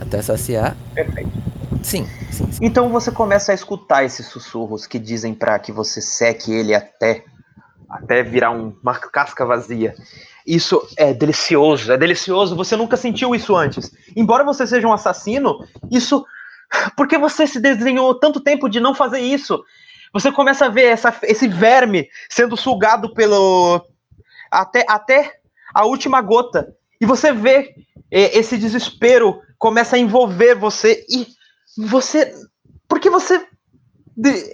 Até 0.00 0.20
saciar. 0.20 0.76
Perfeito. 0.94 1.37
Sim, 1.82 2.06
sim, 2.30 2.52
sim. 2.52 2.58
Então 2.60 2.88
você 2.88 3.10
começa 3.10 3.52
a 3.52 3.54
escutar 3.54 4.04
esses 4.04 4.26
sussurros 4.26 4.86
que 4.86 4.98
dizem 4.98 5.34
para 5.34 5.58
que 5.58 5.72
você 5.72 6.00
seque 6.00 6.52
ele 6.52 6.74
até 6.74 7.24
até 7.88 8.22
virar 8.22 8.50
um, 8.50 8.76
uma 8.82 8.94
casca 8.94 9.46
vazia. 9.46 9.94
Isso 10.46 10.86
é 10.96 11.14
delicioso, 11.14 11.90
é 11.90 11.96
delicioso. 11.96 12.54
Você 12.54 12.76
nunca 12.76 12.96
sentiu 12.96 13.34
isso 13.34 13.56
antes. 13.56 13.90
Embora 14.14 14.44
você 14.44 14.66
seja 14.66 14.86
um 14.86 14.92
assassino, 14.92 15.66
isso 15.90 16.24
porque 16.96 17.16
você 17.16 17.46
se 17.46 17.60
desenhou 17.60 18.14
tanto 18.14 18.40
tempo 18.40 18.68
de 18.68 18.80
não 18.80 18.94
fazer 18.94 19.20
isso. 19.20 19.62
Você 20.12 20.30
começa 20.32 20.66
a 20.66 20.68
ver 20.68 20.86
essa, 20.86 21.14
esse 21.22 21.48
verme 21.48 22.08
sendo 22.28 22.56
sugado 22.56 23.12
pelo 23.14 23.84
até 24.50 24.84
até 24.88 25.34
a 25.74 25.84
última 25.84 26.20
gota 26.22 26.74
e 27.00 27.06
você 27.06 27.32
vê 27.32 27.74
é, 28.10 28.38
esse 28.38 28.56
desespero 28.56 29.40
começa 29.58 29.96
a 29.96 29.98
envolver 29.98 30.54
você 30.54 31.04
e 31.08 31.26
você. 31.78 32.34
Por 32.88 32.98
que 32.98 33.08
você 33.08 33.40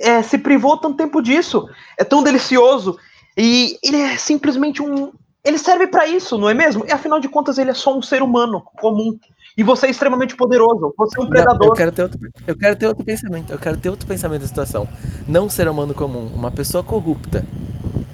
é, 0.01 0.23
se 0.23 0.39
privou 0.39 0.77
tanto 0.77 0.97
tempo 0.97 1.23
disso? 1.23 1.67
É 1.99 2.05
tão 2.05 2.23
delicioso. 2.23 2.99
E 3.37 3.79
ele 3.83 3.97
é 3.97 4.17
simplesmente 4.17 4.83
um. 4.83 5.13
Ele 5.45 5.59
serve 5.59 5.87
para 5.87 6.07
isso, 6.07 6.39
não 6.39 6.49
é 6.49 6.55
mesmo? 6.55 6.85
E 6.87 6.93
afinal 6.93 7.21
de 7.21 7.29
contas, 7.29 7.59
ele 7.59 7.71
é 7.71 7.75
só 7.75 7.97
um 7.97 8.03
ser 8.03 8.23
humano 8.23 8.63
comum. 8.79 9.19
E 9.57 9.63
você 9.63 9.87
é 9.87 9.91
extremamente 9.91 10.35
poderoso. 10.35 10.93
Você 10.97 11.21
é 11.21 11.23
um 11.23 11.29
predador. 11.29 11.61
Não, 11.61 11.69
eu, 11.69 11.73
quero 11.73 11.93
ter 11.93 12.03
outro, 12.03 12.21
eu 12.47 12.57
quero 12.57 12.77
ter 12.77 12.87
outro 12.87 13.05
pensamento. 13.05 13.53
Eu 13.53 13.59
quero 13.59 13.77
ter 13.77 13.89
outro 13.89 14.07
pensamento 14.07 14.41
da 14.41 14.49
situação. 14.49 14.89
Não 15.29 15.47
um 15.47 15.51
ser 15.51 15.69
humano 15.69 15.95
comum, 15.95 16.27
uma 16.35 16.51
pessoa 16.51 16.83
corrupta. 16.83 17.45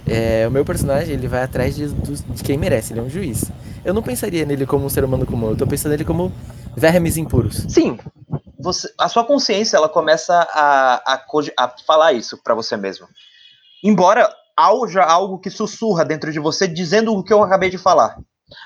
É, 0.06 0.46
o 0.48 0.50
meu 0.50 0.64
personagem 0.64 1.14
ele 1.14 1.28
vai 1.28 1.42
atrás 1.42 1.76
de, 1.76 1.88
de, 1.88 2.42
quem 2.42 2.58
merece, 2.58 2.92
ele 2.92 3.00
é 3.00 3.02
um 3.02 3.08
juiz. 3.08 3.50
Eu 3.84 3.94
não 3.94 4.02
pensaria 4.02 4.44
nele 4.44 4.66
como 4.66 4.84
um 4.84 4.88
ser 4.88 5.04
humano 5.04 5.26
comum, 5.26 5.50
eu 5.50 5.56
tô 5.56 5.66
pensando 5.66 5.92
nele 5.92 6.04
como 6.04 6.32
vermes 6.76 7.16
impuros. 7.16 7.64
Sim, 7.68 7.98
você, 8.58 8.92
a 8.98 9.08
sua 9.08 9.24
consciência 9.24 9.76
ela 9.76 9.88
começa 9.88 10.34
a, 10.34 11.14
a, 11.14 11.24
a 11.58 11.74
falar 11.86 12.12
isso 12.12 12.38
para 12.42 12.54
você 12.54 12.76
mesmo. 12.76 13.06
Embora 13.82 14.28
haja 14.56 15.02
algo 15.02 15.38
que 15.38 15.50
sussurra 15.50 16.04
dentro 16.04 16.30
de 16.30 16.38
você 16.38 16.68
dizendo 16.68 17.14
o 17.14 17.24
que 17.24 17.32
eu 17.32 17.42
acabei 17.42 17.70
de 17.70 17.78
falar. 17.78 18.18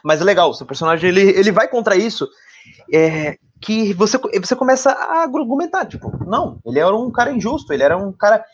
Mas 0.04 0.20
é 0.20 0.24
legal, 0.24 0.52
seu 0.54 0.66
personagem 0.66 1.08
ele, 1.08 1.20
ele 1.20 1.52
vai 1.52 1.68
contra 1.68 1.96
isso. 1.96 2.28
É, 2.92 3.36
que 3.60 3.94
você, 3.94 4.18
você 4.18 4.56
começa 4.56 4.90
a 4.90 5.22
argumentar, 5.22 5.86
tipo, 5.86 6.10
não, 6.26 6.58
ele 6.66 6.78
era 6.78 6.94
um 6.94 7.10
cara 7.10 7.32
injusto, 7.32 7.72
ele 7.72 7.82
era 7.82 7.96
um 7.96 8.12
cara 8.12 8.44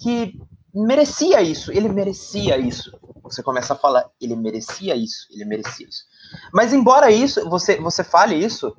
que 0.00 0.38
merecia 0.74 1.42
isso, 1.42 1.70
ele 1.70 1.88
merecia 1.88 2.56
isso. 2.58 2.90
Você 3.24 3.42
começa 3.42 3.72
a 3.72 3.76
falar, 3.76 4.08
ele 4.20 4.36
merecia 4.36 4.94
isso, 4.94 5.26
ele 5.30 5.44
merecia 5.44 5.88
isso. 5.88 6.04
Mas 6.52 6.72
embora 6.72 7.10
isso, 7.10 7.48
você, 7.48 7.80
você 7.80 8.04
fale 8.04 8.34
isso, 8.36 8.76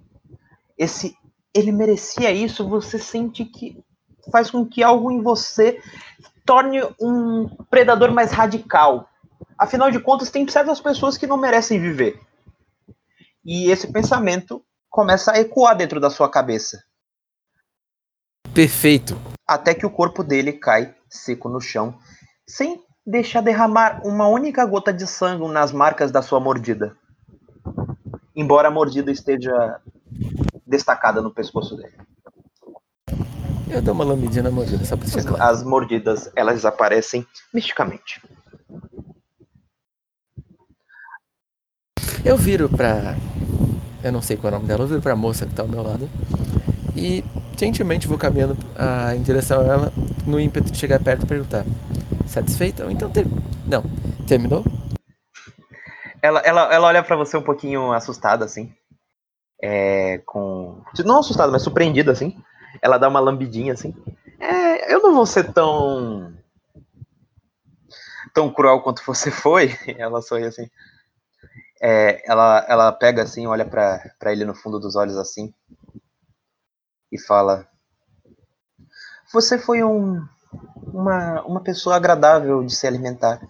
esse 0.78 1.18
ele 1.54 1.72
merecia 1.72 2.32
isso, 2.32 2.68
você 2.68 3.00
sente 3.00 3.46
que 3.46 3.82
faz 4.32 4.52
com 4.52 4.66
que 4.66 4.84
algo 4.84 5.10
em 5.10 5.22
você 5.22 5.82
torne 6.46 6.82
um 7.02 7.48
predador 7.70 8.12
mais 8.12 8.32
radical. 8.32 9.10
Afinal 9.58 9.90
de 9.90 10.00
contas, 10.00 10.30
tem 10.30 10.48
certas 10.48 10.82
pessoas 10.82 11.18
que 11.18 11.26
não 11.26 11.38
merecem 11.38 11.80
viver. 11.80 12.20
E 13.44 13.72
esse 13.72 13.92
pensamento 13.92 14.64
começa 14.90 15.32
a 15.32 15.40
ecoar 15.40 15.78
dentro 15.78 16.00
da 16.00 16.10
sua 16.10 16.30
cabeça. 16.30 16.84
Perfeito. 18.54 19.18
Até 19.48 19.74
que 19.74 19.86
o 19.86 19.92
corpo 19.92 20.24
dele 20.24 20.54
cai 20.54 20.94
seco 21.10 21.48
no 21.48 21.62
chão, 21.62 21.98
sem 22.48 22.85
deixar 23.06 23.42
derramar 23.42 24.02
uma 24.04 24.28
única 24.28 24.66
gota 24.66 24.92
de 24.92 25.06
sangue 25.06 25.48
nas 25.48 25.72
marcas 25.72 26.12
da 26.12 26.22
sua 26.22 26.40
mordida. 26.40 26.96
Embora 28.36 28.70
a 28.70 28.72
mordida 28.72 29.12
esteja 29.12 29.80
destacada 30.66 31.22
no 31.22 31.32
pescoço 31.32 31.78
dele. 31.78 31.94
Eu 33.70 33.82
dou 33.82 33.94
uma 33.94 34.04
lambidinha 34.04 34.44
na 34.44 34.52
mordida, 34.52 34.84
só 34.86 34.96
pra 34.96 35.08
claro. 35.10 35.44
As 35.44 35.64
mordidas, 35.64 36.32
elas 36.36 36.56
desaparecem 36.56 37.26
misticamente. 37.54 38.22
Eu 42.24 42.38
viro 42.38 42.70
pra. 42.70 43.16
Eu 44.04 44.12
não 44.12 44.22
sei 44.22 44.38
qual 44.38 44.52
é 44.52 44.56
o 44.56 44.60
nome 44.60 44.68
dela, 44.68 44.84
eu 44.84 44.88
viro 44.88 45.02
pra 45.02 45.16
moça 45.16 45.46
que 45.46 45.54
tá 45.54 45.62
ao 45.62 45.68
meu 45.68 45.84
lado. 45.84 46.10
E 46.96 47.24
gentilmente 47.58 48.08
vou 48.08 48.18
caminhando 48.18 48.58
ah, 48.76 49.16
em 49.16 49.22
direção 49.22 49.62
a 49.62 49.66
ela, 49.66 49.94
no 50.26 50.40
ímpeto 50.40 50.72
de 50.72 50.78
chegar 50.78 51.00
perto 51.00 51.24
e 51.24 51.28
perguntar: 51.28 51.66
Satisfeita? 52.28 52.86
Então 52.92 53.10
ter... 53.10 53.26
Não, 53.66 53.84
terminou? 54.28 54.64
Ela, 56.22 56.40
ela, 56.40 56.74
ela 56.74 56.88
olha 56.88 57.04
para 57.04 57.16
você 57.16 57.38
um 57.38 57.44
pouquinho 57.44 57.92
assustada, 57.92 58.46
assim 58.46 58.74
é, 59.62 60.20
com. 60.20 60.84
Não 61.04 61.20
assustada, 61.20 61.52
mas 61.52 61.64
surpreendida, 61.64 62.12
assim. 62.12 62.42
Ela 62.82 62.98
dá 62.98 63.08
uma 63.08 63.20
lambidinha 63.20 63.74
assim. 63.74 63.96
É, 64.40 64.94
eu 64.94 65.02
não 65.02 65.14
vou 65.16 65.26
ser 65.26 65.52
tão 65.54 66.34
tão 68.34 68.52
cruel 68.54 68.82
quanto 68.82 69.04
você 69.06 69.32
foi. 69.32 69.76
Ela 69.98 70.22
sorri 70.22 70.46
assim. 70.46 70.70
É, 71.82 72.24
ela, 72.30 72.66
ela 72.70 72.92
pega 72.92 73.22
assim, 73.22 73.46
olha 73.48 73.66
para 73.66 74.32
ele 74.32 74.46
no 74.46 74.56
fundo 74.56 74.80
dos 74.80 74.96
olhos 74.96 75.18
assim 75.18 75.54
e 77.12 77.20
fala: 77.20 77.68
Você 79.34 79.58
foi 79.60 79.84
um, 79.84 80.26
uma, 80.94 81.42
uma 81.44 81.62
pessoa 81.62 81.96
agradável 81.96 82.64
de 82.64 82.76
se 82.76 82.88
alimentar. 82.88 83.42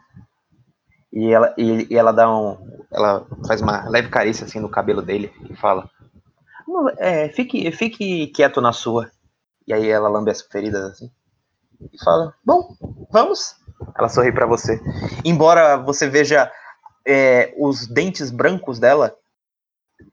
E 1.11 1.31
ela, 1.31 1.53
e, 1.57 1.87
e 1.89 1.97
ela 1.97 2.11
dá 2.11 2.29
um. 2.29 2.57
Ela 2.91 3.25
faz 3.47 3.61
uma 3.61 3.87
leve 3.89 4.09
carícia 4.09 4.45
assim 4.45 4.59
no 4.59 4.69
cabelo 4.69 5.01
dele 5.01 5.31
e 5.49 5.55
fala: 5.55 5.89
é, 6.97 7.29
fique, 7.29 7.71
fique 7.71 8.27
quieto 8.27 8.59
na 8.61 8.73
sua. 8.73 9.09
E 9.67 9.73
aí 9.73 9.89
ela 9.89 10.09
lambe 10.09 10.31
as 10.31 10.41
feridas 10.41 10.83
assim. 10.83 11.09
E 11.93 12.03
fala: 12.03 12.33
Bom, 12.43 12.75
vamos. 13.11 13.55
Ela 13.97 14.09
sorri 14.09 14.31
para 14.31 14.45
você. 14.45 14.79
Embora 15.23 15.77
você 15.77 16.07
veja 16.07 16.51
é, 17.05 17.53
os 17.57 17.87
dentes 17.87 18.31
brancos 18.31 18.79
dela 18.79 19.15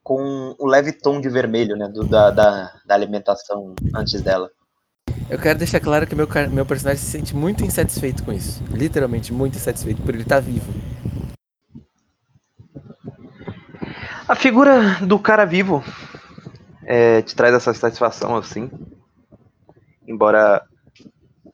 com 0.03 0.55
um 0.61 0.67
leve 0.67 0.93
tom 0.93 1.21
de 1.21 1.29
vermelho, 1.29 1.77
né? 1.77 1.89
Do, 1.89 2.07
da, 2.07 2.31
da, 2.31 2.81
da, 2.85 2.95
alimentação 2.95 3.75
antes 3.95 4.21
dela. 4.21 4.51
Eu 5.33 5.39
quero 5.39 5.59
deixar 5.59 5.81
claro 5.81 6.07
que 6.07 6.15
meu, 6.15 6.29
meu 6.51 6.67
personagem 6.67 7.03
se 7.03 7.11
sente 7.11 7.35
muito 7.35 7.65
insatisfeito 7.65 8.23
com 8.23 8.33
isso. 8.33 8.63
Literalmente 8.71 9.33
muito 9.33 9.57
insatisfeito 9.57 10.03
por 10.03 10.15
ele 10.15 10.25
estar 10.25 10.35
tá 10.35 10.41
vivo. 10.41 10.71
A 14.29 14.35
figura 14.35 14.99
do 15.01 15.19
cara 15.19 15.47
vivo 15.47 15.83
é, 16.85 17.23
te 17.23 17.35
traz 17.35 17.55
essa 17.55 17.73
satisfação, 17.73 18.37
assim. 18.37 18.71
Embora 20.07 20.67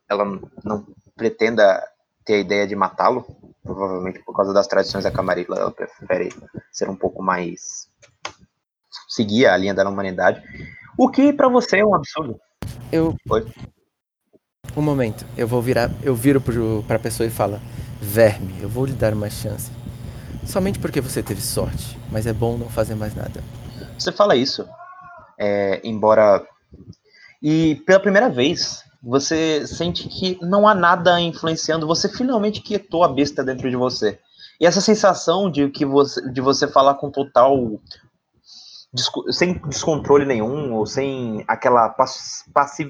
ela 0.09 0.25
não 0.65 0.85
pretenda 1.17 1.81
ter 2.25 2.35
a 2.35 2.39
ideia 2.39 2.67
de 2.67 2.75
matá-lo, 2.75 3.25
provavelmente 3.63 4.19
por 4.25 4.35
causa 4.35 4.53
das 4.53 4.67
tradições 4.67 5.05
da 5.05 5.11
Camarilla, 5.11 5.57
ela 5.57 5.71
prefere 5.71 6.31
ser 6.73 6.91
um 6.91 6.97
pouco 6.97 7.23
mais. 7.23 7.89
seguir 9.09 9.47
a 9.47 9.57
linha 9.57 9.75
da 9.75 9.89
humanidade. 9.89 10.43
O 10.99 11.09
que 11.09 11.33
para 11.33 11.49
você 11.49 11.79
é 11.79 11.87
um 11.87 11.95
absurdo. 11.95 12.41
Eu. 12.91 13.17
Oi? 13.31 13.47
Um 14.77 14.83
momento, 14.83 15.25
eu 15.37 15.49
vou 15.49 15.61
virar, 15.61 15.91
eu 16.03 16.15
viro 16.15 16.41
pro, 16.41 16.85
pra 16.87 16.99
pessoa 16.99 17.27
e 17.27 17.31
falo: 17.31 17.61
Verme, 18.01 18.55
eu 18.61 18.69
vou 18.69 18.85
lhe 18.85 18.93
dar 18.93 19.13
uma 19.13 19.31
chance. 19.31 19.71
Somente 20.45 20.79
porque 20.79 21.01
você 21.01 21.23
teve 21.23 21.41
sorte, 21.41 21.99
mas 22.11 22.27
é 22.27 22.33
bom 22.33 22.57
não 22.57 22.69
fazer 22.69 22.95
mais 22.95 23.15
nada. 23.15 23.43
Você 23.99 24.13
fala 24.13 24.37
isso, 24.37 24.67
é, 25.39 25.81
embora. 25.85 26.47
E 27.43 27.77
pela 27.87 28.01
primeira 28.01 28.29
vez, 28.29 28.83
você 29.03 29.67
sente 29.67 30.09
que 30.09 30.39
não 30.43 30.67
há 30.67 30.75
nada 30.75 31.21
influenciando, 31.21 31.87
você 31.87 32.09
finalmente 32.09 32.61
quietou 32.61 33.05
a 33.05 33.09
besta 33.09 33.45
dentro 33.45 33.69
de 33.71 33.77
você. 33.77 34.19
E 34.61 34.67
essa 34.67 34.81
sensação 34.81 35.51
de 35.51 35.69
que 35.71 35.85
você, 35.85 36.21
de 36.31 36.41
você 36.41 36.67
falar 36.67 36.95
com 36.95 37.11
total 37.11 37.81
sem 39.31 39.55
descontrole 39.67 40.25
nenhum, 40.25 40.73
ou 40.73 40.87
sem 40.87 41.45
aquela 41.47 41.95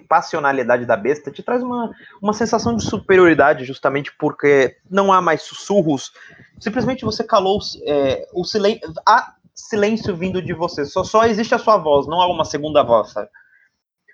passionalidade 0.08 0.86
da 0.86 0.96
besta, 0.96 1.30
te 1.30 1.42
traz 1.42 1.62
uma, 1.62 1.92
uma 2.22 2.32
sensação 2.32 2.76
de 2.76 2.84
superioridade, 2.84 3.64
justamente 3.64 4.12
porque 4.16 4.76
não 4.88 5.12
há 5.12 5.20
mais 5.20 5.42
sussurros. 5.42 6.12
Simplesmente 6.60 7.04
você 7.04 7.24
calou 7.24 7.58
é, 7.84 8.26
o 8.32 8.44
silêncio. 8.44 8.92
Há 9.06 9.34
silêncio 9.54 10.16
vindo 10.16 10.40
de 10.40 10.52
você. 10.52 10.84
Só, 10.84 11.02
só 11.02 11.24
existe 11.24 11.54
a 11.54 11.58
sua 11.58 11.76
voz, 11.76 12.06
não 12.06 12.20
há 12.20 12.30
uma 12.30 12.44
segunda 12.44 12.82
voz, 12.82 13.10
sabe? 13.10 13.28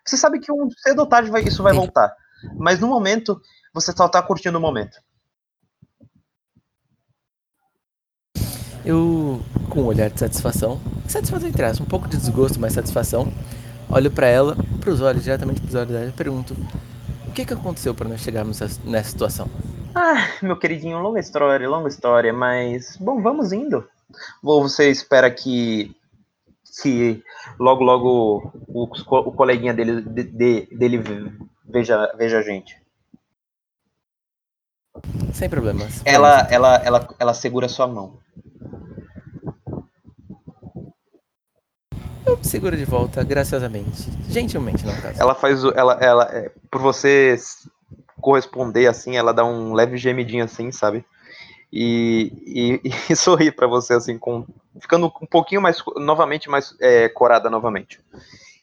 Você 0.05 0.17
sabe 0.17 0.39
que 0.39 0.53
um 0.53 0.71
cedo 0.71 1.01
ou 1.01 1.07
tarde 1.07 1.31
vai, 1.31 1.43
isso 1.43 1.63
vai 1.63 1.73
voltar. 1.73 2.15
Mas 2.57 2.81
no 2.81 2.89
momento, 2.89 3.41
você 3.73 3.93
só 3.93 4.09
tá 4.09 4.23
curtindo 4.23 4.59
o 4.59 4.61
momento. 4.61 4.97
Eu, 8.85 9.41
com 9.71 9.83
um 9.83 9.87
olhar 9.87 10.11
de 10.11 10.21
satisfação, 10.21 10.81
satisfação 11.09 11.49
entre 11.49 11.65
aspas, 11.65 11.81
um 11.81 11.89
pouco 11.89 12.07
de 12.07 12.17
desgosto, 12.17 12.61
mas 12.61 12.75
satisfação, 12.75 13.33
olho 13.89 14.11
para 14.11 14.27
ela, 14.27 14.57
para 14.81 14.91
os 14.91 15.01
olhos, 15.01 15.25
diretamente 15.25 15.61
para 15.61 15.69
os 15.69 15.75
olhos 15.75 15.91
dela 15.91 16.07
e 16.07 16.13
pergunto: 16.13 16.55
O 17.27 17.33
que, 17.33 17.45
que 17.45 17.55
aconteceu 17.55 17.95
para 17.95 18.09
nós 18.09 18.21
chegarmos 18.21 18.61
nessa 18.85 19.11
situação? 19.11 19.49
Ah, 19.95 20.29
meu 20.43 20.59
queridinho, 20.59 20.99
longa 20.99 21.21
história, 21.21 21.69
longa 21.69 21.89
história, 21.89 22.33
mas, 22.33 22.97
bom, 22.97 23.23
vamos 23.23 23.53
indo. 23.53 23.89
Ou 24.43 24.63
você 24.63 24.91
espera 24.91 25.31
que 25.31 25.97
se 26.65 27.23
logo 27.59 27.85
logo 27.85 28.53
o, 28.67 28.85
o 28.85 29.33
coleguinha 29.33 29.73
dele, 29.73 30.03
de, 30.03 30.67
dele 30.67 31.03
veja, 31.65 32.13
veja 32.19 32.39
a 32.39 32.43
gente. 32.43 32.83
Sem 35.33 35.49
problemas. 35.49 36.03
Ela, 36.05 36.47
ela, 36.51 36.77
ela, 36.85 37.09
ela 37.19 37.35
segura 37.35 37.69
sua 37.69 37.87
mão. 37.87 38.19
Eu 42.27 42.39
seguro 42.43 42.77
de 42.77 42.85
volta, 42.85 43.23
graciosamente. 43.23 44.11
Gentilmente, 44.29 44.85
não 44.85 44.95
caso. 45.01 45.21
Ela 45.21 45.35
faz. 45.35 45.63
Ela, 45.65 45.95
ela, 46.01 46.25
é, 46.33 46.51
por 46.71 46.81
você 46.81 47.37
corresponder 48.21 48.87
assim, 48.87 49.17
ela 49.17 49.33
dá 49.33 49.45
um 49.45 49.75
leve 49.75 49.97
gemidinho 49.97 50.45
assim, 50.45 50.73
sabe? 50.73 51.05
e, 51.77 52.81
e, 52.85 52.91
e 53.11 53.17
sorrir 53.17 53.51
para 53.51 53.67
você, 53.67 53.95
assim, 53.95 54.17
com, 54.17 54.47
ficando 54.81 55.07
um 55.07 55.27
pouquinho 55.27 55.61
mais, 55.61 55.83
novamente, 55.97 56.49
mais 56.49 56.73
é, 56.81 57.09
corada 57.09 57.51
novamente. 57.51 58.01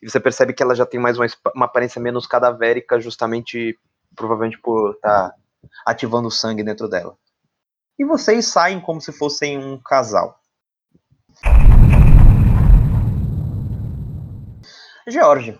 E 0.02 0.10
você 0.10 0.19
percebe 0.19 0.54
que 0.54 0.63
ela 0.63 0.74
já 0.74 0.86
tem 0.86 1.00
mais 1.00 1.17
uma, 1.17 1.28
uma 1.54 1.65
aparência 1.65 2.02
menos 2.02 2.26
cadavérica, 2.26 3.02
justamente, 3.02 3.78
provavelmente 4.15 4.58
por 4.58 4.95
estar 4.95 5.30
tá 5.30 5.36
ativando 5.86 6.30
o 6.30 6.32
sangue 6.32 6.63
dentro 6.63 6.88
dela. 6.88 7.15
E 8.00 8.06
vocês 8.06 8.45
saem 8.47 8.80
como 8.80 9.02
se 9.02 9.12
fossem 9.12 9.58
um 9.58 9.78
casal. 9.78 10.39
George, 15.12 15.60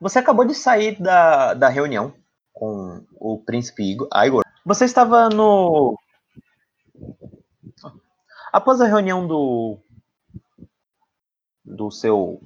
você 0.00 0.18
acabou 0.18 0.44
de 0.44 0.54
sair 0.54 1.00
da, 1.00 1.54
da 1.54 1.68
reunião 1.68 2.14
com 2.52 3.04
o 3.12 3.38
príncipe 3.38 3.96
Igor. 4.14 4.44
Você 4.64 4.84
estava 4.84 5.28
no 5.28 5.98
Após 8.52 8.80
a 8.80 8.86
reunião 8.86 9.26
do 9.26 9.78
do 11.64 11.90
seu 11.90 12.40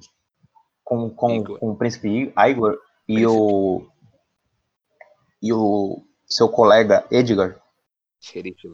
com, 0.83 1.09
com, 1.09 1.43
com 1.43 1.71
o 1.71 1.75
príncipe 1.75 2.33
Igor 2.37 2.79
e 3.07 3.15
príncipe. 3.15 3.25
o 3.27 3.87
e 5.41 5.53
o 5.53 6.03
seu 6.25 6.49
colega 6.49 7.05
Edgar, 7.09 7.59
xerife. 8.19 8.71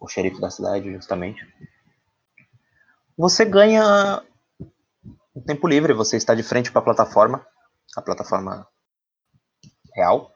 o 0.00 0.08
xerife 0.08 0.40
da 0.40 0.50
cidade, 0.50 0.92
justamente. 0.92 1.46
Você 3.16 3.44
ganha 3.44 4.22
um 5.34 5.42
tempo 5.42 5.66
livre, 5.66 5.92
você 5.92 6.16
está 6.16 6.34
de 6.34 6.42
frente 6.42 6.70
para 6.70 6.80
a 6.80 6.84
plataforma, 6.84 7.44
a 7.96 8.02
plataforma 8.02 8.66
real, 9.94 10.32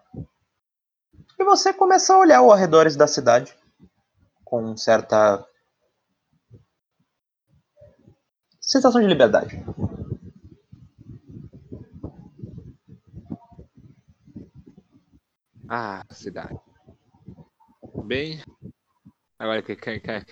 e 1.38 1.44
você 1.44 1.72
começa 1.72 2.12
a 2.12 2.18
olhar 2.18 2.42
os 2.42 2.52
arredores 2.52 2.96
da 2.96 3.06
cidade 3.06 3.56
com 4.44 4.76
certa 4.76 5.46
sensação 8.60 9.00
de 9.00 9.06
liberdade. 9.06 9.64
Ah, 15.68 16.02
cidade. 16.10 16.58
Bem, 18.04 18.42
agora 19.38 19.62
que, 19.62 19.76
que, 19.76 20.00
que, 20.00 20.24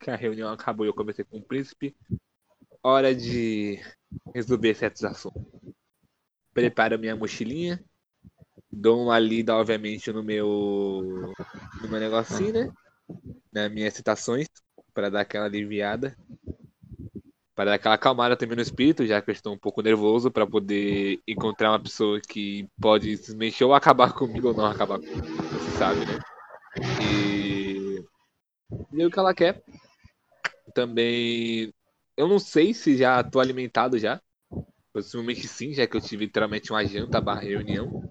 que 0.00 0.10
a 0.10 0.16
reunião 0.16 0.52
acabou 0.52 0.84
e 0.84 0.88
eu 0.90 0.94
comecei 0.94 1.24
com 1.24 1.38
o 1.38 1.42
príncipe, 1.42 1.96
hora 2.86 3.14
de 3.14 3.80
resolver 4.34 4.74
certos 4.74 5.04
assuntos. 5.04 5.42
Preparo 6.54 6.98
minha 6.98 7.16
mochilinha, 7.16 7.82
dou 8.70 9.02
uma 9.02 9.18
lida, 9.18 9.54
obviamente, 9.54 10.12
no 10.12 10.22
meu, 10.22 11.32
no 11.82 11.88
meu 11.88 12.00
negocinho, 12.00 12.52
né? 12.52 12.72
nas 13.52 13.70
minhas 13.72 13.94
citações, 13.94 14.46
para 14.94 15.10
dar 15.10 15.22
aquela 15.22 15.46
aliviada. 15.46 16.16
Para 17.54 17.70
dar 17.70 17.74
aquela 17.74 17.94
acalmada 17.94 18.36
também 18.36 18.56
no 18.56 18.62
espírito, 18.62 19.06
já 19.06 19.20
que 19.20 19.30
eu 19.30 19.32
estou 19.32 19.52
um 19.52 19.58
pouco 19.58 19.82
nervoso, 19.82 20.30
para 20.30 20.46
poder 20.46 21.20
encontrar 21.26 21.72
uma 21.72 21.82
pessoa 21.82 22.20
que 22.20 22.68
pode 22.80 23.18
mexer 23.34 23.64
ou 23.64 23.74
acabar 23.74 24.12
comigo 24.12 24.48
ou 24.48 24.54
não 24.54 24.66
acabar 24.66 24.98
comigo. 24.98 25.26
Você 25.26 25.70
sabe, 25.78 26.00
né? 26.00 26.18
E. 27.02 28.04
E 28.92 29.04
o 29.04 29.10
que 29.10 29.18
ela 29.18 29.34
quer. 29.34 29.62
Também. 30.74 31.72
Eu 32.16 32.26
não 32.28 32.38
sei 32.38 32.72
se 32.72 32.96
já 32.96 33.20
estou 33.20 33.40
alimentado 33.40 33.98
já. 33.98 34.20
Possivelmente 34.92 35.46
sim, 35.46 35.74
já 35.74 35.86
que 35.86 35.96
eu 35.96 36.00
tive 36.00 36.24
literalmente 36.24 36.72
uma 36.72 36.84
janta 36.86 37.20
barra 37.20 37.40
reunião. 37.40 38.02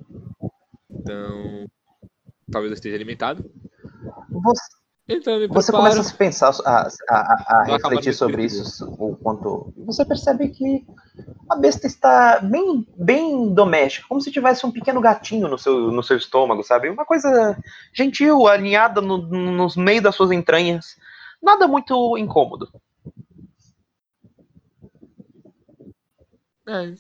Então. 0.90 1.66
Talvez 2.52 2.72
eu 2.72 2.76
esteja 2.76 2.96
alimentado. 2.96 3.44
Você, 4.30 4.62
Então 5.10 5.48
Você 5.48 5.72
começa 5.72 6.02
a 6.02 6.04
se 6.04 6.14
pensar, 6.14 6.52
a, 6.66 6.88
a, 7.10 7.62
a- 7.62 7.64
refletir 7.64 8.14
sobre 8.14 8.46
isso, 8.46 8.86
o 9.00 9.16
quanto. 9.16 9.74
Você 9.78 10.06
percebe 10.06 10.50
que 10.50 10.86
a 11.50 11.56
besta 11.56 11.88
está 11.88 12.40
bem, 12.40 12.88
bem 12.96 13.54
doméstica, 13.54 14.08
como 14.08 14.22
se 14.22 14.32
tivesse 14.32 14.66
um 14.66 14.72
pequeno 14.72 15.02
gatinho 15.02 15.48
no 15.48 15.58
seu, 15.58 15.92
no 15.92 16.04
seu 16.04 16.18
estômago, 16.18 16.64
sabe? 16.64 16.90
Uma 16.90 17.06
coisa 17.06 17.58
gentil, 17.94 18.48
alinhada 18.48 19.02
no, 19.02 19.18
no 19.18 19.68
meio 19.78 20.02
das 20.02 20.16
suas 20.16 20.32
entranhas. 20.32 20.96
Nada 21.42 21.68
muito 21.68 22.18
incômodo. 22.18 22.70
É, 26.68 26.96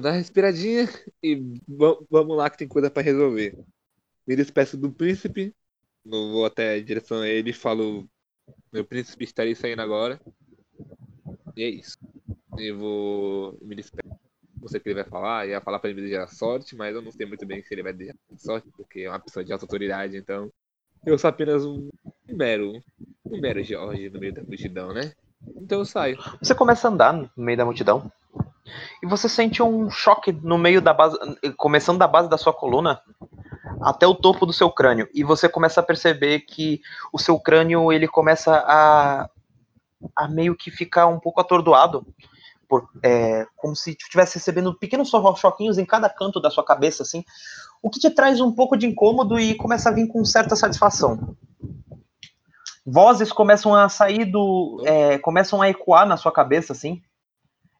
dar 0.00 0.10
uma 0.10 0.16
respiradinha 0.16 0.88
e 1.22 1.36
va- 1.68 1.98
vamos 2.10 2.36
lá 2.36 2.50
que 2.50 2.58
tem 2.58 2.68
coisa 2.68 2.90
pra 2.90 3.02
resolver. 3.02 3.56
Me 4.26 4.36
despeço 4.36 4.76
do 4.76 4.92
príncipe, 4.92 5.54
não 6.04 6.32
vou 6.32 6.46
até 6.46 6.78
em 6.78 6.84
direção 6.84 7.20
a 7.22 7.28
ele 7.28 7.50
e 7.50 7.54
falo: 7.54 8.08
Meu 8.72 8.84
príncipe 8.84 9.24
estaria 9.24 9.54
saindo 9.56 9.82
agora. 9.82 10.20
E 11.56 11.62
é 11.62 11.68
isso. 11.68 11.98
Eu 12.58 12.78
vou 12.78 13.58
me 13.62 13.74
despeço. 13.74 14.08
Não 14.60 14.68
sei 14.68 14.80
o 14.80 14.82
que 14.82 14.88
ele 14.88 15.02
vai 15.02 15.04
falar, 15.10 15.46
ia 15.48 15.60
falar 15.60 15.78
pra 15.78 15.90
ele 15.90 16.00
me 16.00 16.06
desejar 16.06 16.28
sorte, 16.28 16.74
mas 16.76 16.94
eu 16.94 17.02
não 17.02 17.12
sei 17.12 17.26
muito 17.26 17.46
bem 17.46 17.62
se 17.62 17.74
ele 17.74 17.82
vai 17.82 17.92
desejar 17.92 18.16
sorte, 18.38 18.68
porque 18.76 19.00
é 19.00 19.08
uma 19.10 19.20
pessoa 19.20 19.44
de 19.44 19.52
alta 19.52 19.64
autoridade, 19.64 20.16
então. 20.16 20.52
Eu 21.04 21.18
sou 21.18 21.28
apenas 21.30 21.64
um 21.64 21.88
mero, 22.28 22.72
um 23.26 23.40
mero 23.40 23.62
Jorge 23.62 24.10
no 24.10 24.18
meio 24.18 24.32
da 24.32 24.42
multidão, 24.42 24.92
né? 24.92 25.12
Então 25.54 25.78
eu 25.78 25.84
saio. 25.84 26.18
Você 26.40 26.54
começa 26.54 26.88
a 26.88 26.90
andar 26.90 27.12
no 27.12 27.30
meio 27.36 27.56
da 27.58 27.64
multidão 27.64 28.10
e 29.02 29.06
você 29.06 29.28
sente 29.28 29.62
um 29.62 29.90
choque 29.90 30.32
no 30.32 30.58
meio 30.58 30.80
da 30.80 30.92
base, 30.92 31.16
começando 31.56 31.98
da 31.98 32.08
base 32.08 32.28
da 32.28 32.38
sua 32.38 32.52
coluna 32.52 33.00
até 33.80 34.06
o 34.06 34.14
topo 34.14 34.46
do 34.46 34.52
seu 34.52 34.70
crânio 34.70 35.08
e 35.14 35.22
você 35.22 35.48
começa 35.48 35.80
a 35.80 35.84
perceber 35.84 36.40
que 36.40 36.80
o 37.12 37.18
seu 37.18 37.38
crânio 37.38 37.92
ele 37.92 38.08
começa 38.08 38.54
a, 38.66 39.28
a 40.16 40.28
meio 40.28 40.56
que 40.56 40.70
ficar 40.70 41.06
um 41.06 41.20
pouco 41.20 41.40
atordoado, 41.40 42.06
por, 42.68 42.88
é, 43.02 43.46
como 43.56 43.76
se 43.76 43.90
estivesse 43.90 44.34
recebendo 44.34 44.74
pequenos 44.74 45.08
cho- 45.08 45.36
choquinhos 45.36 45.78
em 45.78 45.84
cada 45.84 46.08
canto 46.08 46.40
da 46.40 46.50
sua 46.50 46.64
cabeça 46.64 47.02
assim, 47.02 47.24
o 47.82 47.90
que 47.90 48.00
te 48.00 48.10
traz 48.10 48.40
um 48.40 48.52
pouco 48.52 48.76
de 48.76 48.86
incômodo 48.86 49.38
e 49.38 49.54
começa 49.54 49.88
a 49.88 49.92
vir 49.92 50.08
com 50.08 50.24
certa 50.24 50.56
satisfação. 50.56 51.36
Vozes 52.86 53.32
começam 53.32 53.74
a 53.74 53.88
sair 53.88 54.24
do. 54.24 54.80
é, 54.86 55.18
começam 55.18 55.60
a 55.60 55.68
ecoar 55.68 56.06
na 56.06 56.16
sua 56.16 56.30
cabeça, 56.30 56.72
assim. 56.72 57.02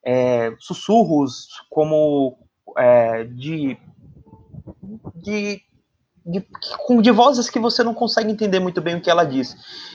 É, 0.04 0.52
sussurros 0.58 1.46
como 1.70 2.36
é, 2.76 3.22
de, 3.24 3.78
de, 5.14 5.62
de, 6.24 6.46
de 7.02 7.10
vozes 7.12 7.48
que 7.48 7.60
você 7.60 7.84
não 7.84 7.94
consegue 7.94 8.30
entender 8.32 8.58
muito 8.58 8.82
bem 8.82 8.96
o 8.96 9.00
que 9.00 9.10
ela 9.10 9.24
diz. 9.24 9.54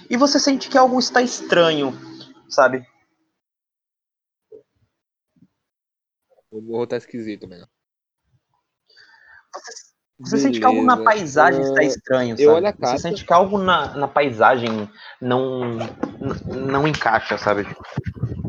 E 0.09 0.15
você 0.15 0.39
sente 0.39 0.69
que 0.69 0.77
algo 0.77 0.97
está 0.97 1.21
estranho, 1.21 1.93
sabe? 2.49 2.85
O 6.49 6.61
morro 6.61 6.87
tá 6.87 6.95
esquisito, 6.95 7.47
mano. 7.47 7.67
Você 9.53 9.80
sente 10.25 10.59
que 10.59 10.65
algo 10.65 10.83
na 10.83 10.95
Beleza. 10.95 11.11
paisagem 11.11 11.61
está 11.61 11.81
Ah, 11.81 11.83
estranho, 11.83 12.31
eu 12.37 12.37
sabe? 12.37 12.47
olho 12.57 12.67
a 12.67 12.71
Você 12.71 12.79
carta. 12.79 12.97
sente 12.99 13.25
que 13.25 13.33
algo 13.33 13.57
na, 13.57 13.95
na 13.95 14.07
paisagem 14.07 14.89
não, 15.19 15.77
não 16.45 16.87
encaixa, 16.87 17.37
sabe? 17.37 17.65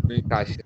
Não 0.09 0.17
encaixa. 0.17 0.65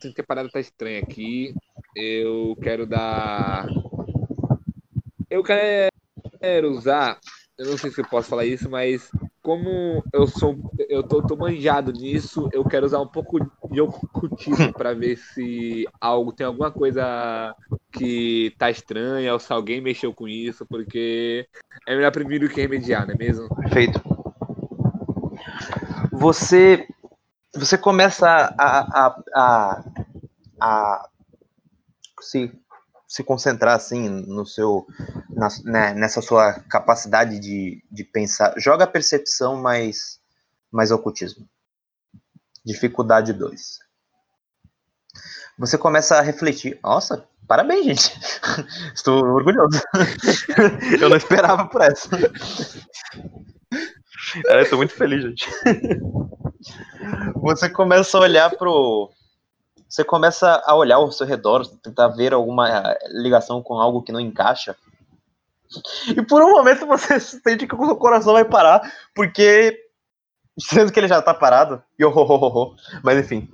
Sinto 0.00 0.14
que 0.14 0.20
a 0.20 0.24
parada 0.24 0.48
tá 0.48 0.60
estranha 0.60 1.00
aqui. 1.00 1.54
Eu 1.94 2.56
quero 2.62 2.86
dar. 2.86 3.66
Eu 5.28 5.42
quero 5.42 6.70
usar. 6.70 7.18
Eu 7.58 7.66
não 7.66 7.78
sei 7.78 7.90
se 7.90 8.00
eu 8.00 8.06
posso 8.08 8.28
falar 8.28 8.44
isso, 8.46 8.70
mas 8.70 9.10
como 9.48 10.04
eu 10.12 10.26
sou. 10.26 10.58
Eu 10.90 11.02
tô, 11.02 11.22
tô 11.22 11.34
manjado 11.34 11.90
nisso, 11.90 12.50
eu 12.52 12.62
quero 12.66 12.84
usar 12.84 13.00
um 13.00 13.08
pouco 13.08 13.38
de 13.70 13.80
ocultismo 13.80 14.74
pra 14.76 14.92
ver 14.92 15.16
se 15.16 15.88
algo 15.98 16.34
tem 16.34 16.46
alguma 16.46 16.70
coisa 16.70 17.54
que 17.90 18.54
tá 18.58 18.70
estranha 18.70 19.32
ou 19.32 19.38
se 19.38 19.50
alguém 19.50 19.80
mexeu 19.80 20.12
com 20.12 20.28
isso, 20.28 20.66
porque 20.66 21.48
é 21.86 21.96
melhor 21.96 22.12
primeiro 22.12 22.46
que 22.50 22.60
remediar, 22.60 23.06
não 23.06 23.14
é 23.14 23.16
mesmo? 23.16 23.48
Perfeito. 23.56 24.02
Você 26.12 26.86
você 27.56 27.78
começa 27.78 28.28
a, 28.28 29.06
a, 29.06 29.22
a, 29.34 29.84
a 30.60 31.08
se, 32.20 32.52
se 33.08 33.24
concentrar 33.24 33.74
assim 33.74 34.08
no 34.08 34.44
seu 34.46 34.86
na- 35.30 35.48
né, 35.64 35.94
nessa 35.94 36.20
sua 36.20 36.52
capacidade 36.68 37.40
de, 37.40 37.82
de 37.90 38.04
pensar. 38.04 38.54
Joga 38.58 38.84
a 38.84 38.88
percepção 38.88 39.56
mais 39.56 40.20
mais 40.70 40.90
ocultismo. 40.90 41.48
Dificuldade 42.64 43.32
2. 43.32 43.78
Você 45.58 45.78
começa 45.78 46.16
a 46.16 46.20
refletir. 46.20 46.78
Nossa, 46.82 47.26
parabéns, 47.48 47.86
gente. 47.86 48.20
Estou 48.94 49.24
orgulhoso. 49.24 49.80
Eu 51.00 51.08
não 51.08 51.16
esperava 51.16 51.66
por 51.66 51.80
essa. 51.80 52.08
É, 54.46 54.64
tô 54.66 54.76
muito 54.76 54.92
feliz, 54.92 55.22
gente. 55.22 55.48
Você 57.36 57.68
começa 57.70 58.18
a 58.18 58.20
olhar 58.20 58.50
pro. 58.56 59.10
Você 59.88 60.04
começa 60.04 60.62
a 60.66 60.74
olhar 60.74 60.96
ao 60.96 61.10
seu 61.10 61.26
redor, 61.26 61.66
tentar 61.82 62.08
ver 62.08 62.34
alguma 62.34 62.96
ligação 63.10 63.62
com 63.62 63.74
algo 63.74 64.02
que 64.02 64.12
não 64.12 64.20
encaixa. 64.20 64.76
E 66.08 66.22
por 66.22 66.42
um 66.42 66.50
momento 66.50 66.86
você 66.86 67.18
sente 67.20 67.66
que 67.66 67.74
o 67.74 67.86
seu 67.86 67.96
coração 67.96 68.34
vai 68.34 68.44
parar, 68.44 68.80
porque. 69.14 69.84
Sendo 70.60 70.92
que 70.92 70.98
ele 70.98 71.06
já 71.06 71.22
tá 71.22 71.32
parado. 71.32 71.80
E 71.96 72.04
oh, 72.04 72.12
oh, 72.12 72.26
oh, 72.28 72.58
oh. 72.58 72.76
Mas 73.02 73.18
enfim. 73.18 73.48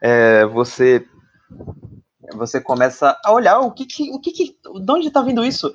É, 0.00 0.44
você. 0.46 1.06
Você 2.34 2.60
começa 2.60 3.16
a 3.24 3.32
olhar 3.32 3.60
o 3.60 3.70
que 3.70 3.86
que. 3.86 4.10
O 4.10 4.20
que 4.20 4.32
que. 4.32 4.58
De 4.80 4.92
onde 4.92 5.10
tá 5.10 5.22
vindo 5.22 5.44
isso? 5.44 5.72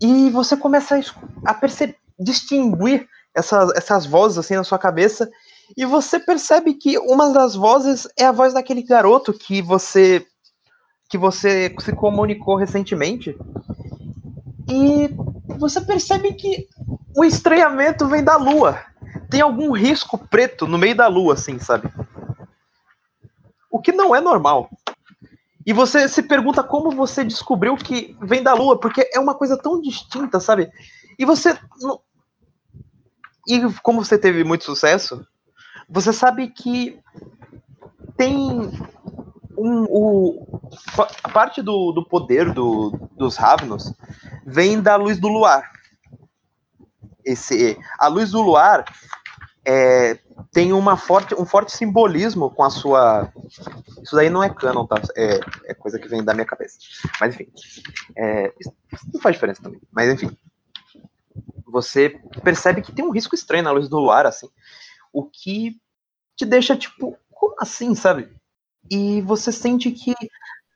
E 0.00 0.30
você 0.30 0.56
começa 0.56 0.96
a, 0.96 1.50
a 1.50 1.54
perceber. 1.54 1.96
distinguir 2.18 3.08
essas, 3.34 3.72
essas 3.76 4.06
vozes 4.06 4.38
assim 4.38 4.54
na 4.54 4.64
sua 4.64 4.78
cabeça 4.78 5.30
e 5.76 5.84
você 5.84 6.18
percebe 6.18 6.74
que 6.74 6.98
uma 6.98 7.32
das 7.32 7.54
vozes 7.54 8.08
é 8.18 8.24
a 8.24 8.32
voz 8.32 8.54
daquele 8.54 8.82
garoto 8.82 9.32
que 9.32 9.62
você 9.62 10.26
que 11.08 11.18
você 11.18 11.74
se 11.80 11.92
comunicou 11.92 12.54
recentemente. 12.54 13.36
E 14.68 15.10
você 15.58 15.80
percebe 15.80 16.34
que 16.34 16.68
o 17.16 17.24
estranhamento 17.24 18.06
vem 18.06 18.22
da 18.22 18.36
lua. 18.36 18.80
Tem 19.28 19.40
algum 19.40 19.72
risco 19.72 20.16
preto 20.16 20.68
no 20.68 20.78
meio 20.78 20.94
da 20.94 21.08
lua 21.08 21.34
assim 21.34 21.58
sabe? 21.58 21.92
O 23.70 23.80
que 23.80 23.92
não 23.92 24.14
é 24.14 24.20
normal. 24.20 24.70
E 25.66 25.72
você 25.72 26.08
se 26.08 26.22
pergunta 26.22 26.62
como 26.62 26.90
você 26.90 27.24
descobriu 27.24 27.76
que 27.76 28.16
vem 28.22 28.42
da 28.42 28.54
lua 28.54 28.78
porque 28.78 29.08
é 29.12 29.18
uma 29.18 29.34
coisa 29.34 29.56
tão 29.56 29.80
distinta 29.80 30.38
sabe? 30.38 30.70
E 31.18 31.24
você 31.24 31.56
e 33.48 33.60
como 33.82 34.04
você 34.04 34.16
teve 34.16 34.44
muito 34.44 34.64
sucesso, 34.64 35.26
você 35.90 36.12
sabe 36.12 36.48
que 36.48 37.00
tem 38.16 38.70
um, 39.58 39.84
o, 39.88 40.60
a 41.24 41.28
parte 41.28 41.60
do, 41.60 41.92
do 41.92 42.04
poder 42.04 42.52
do, 42.52 42.90
dos 43.16 43.36
Ravnos 43.36 43.92
vem 44.46 44.80
da 44.80 44.96
luz 44.96 45.18
do 45.18 45.28
luar. 45.28 45.68
Esse, 47.24 47.78
a 47.98 48.06
luz 48.06 48.30
do 48.30 48.40
luar 48.40 48.84
é, 49.64 50.18
tem 50.52 50.72
uma 50.72 50.96
forte, 50.96 51.34
um 51.34 51.44
forte 51.44 51.72
simbolismo 51.72 52.50
com 52.50 52.62
a 52.62 52.70
sua. 52.70 53.32
Isso 54.02 54.16
daí 54.16 54.30
não 54.30 54.42
é 54.42 54.48
canon, 54.48 54.86
tá? 54.86 55.00
É, 55.16 55.40
é 55.66 55.74
coisa 55.74 55.98
que 55.98 56.08
vem 56.08 56.24
da 56.24 56.32
minha 56.32 56.46
cabeça. 56.46 56.78
Mas 57.20 57.34
enfim. 57.34 57.48
É, 58.16 58.52
não 59.12 59.20
faz 59.20 59.34
diferença 59.34 59.62
também. 59.62 59.80
Mas 59.92 60.10
enfim 60.10 60.36
você 61.70 62.20
percebe 62.42 62.82
que 62.82 62.92
tem 62.92 63.04
um 63.04 63.12
risco 63.12 63.34
estranho 63.34 63.64
na 63.64 63.70
luz 63.70 63.88
do 63.88 63.98
luar, 63.98 64.26
assim, 64.26 64.48
o 65.12 65.24
que 65.24 65.76
te 66.36 66.44
deixa 66.44 66.76
tipo, 66.76 67.16
como 67.30 67.54
assim, 67.58 67.94
sabe? 67.94 68.28
E 68.90 69.20
você 69.22 69.52
sente 69.52 69.90
que, 69.90 70.14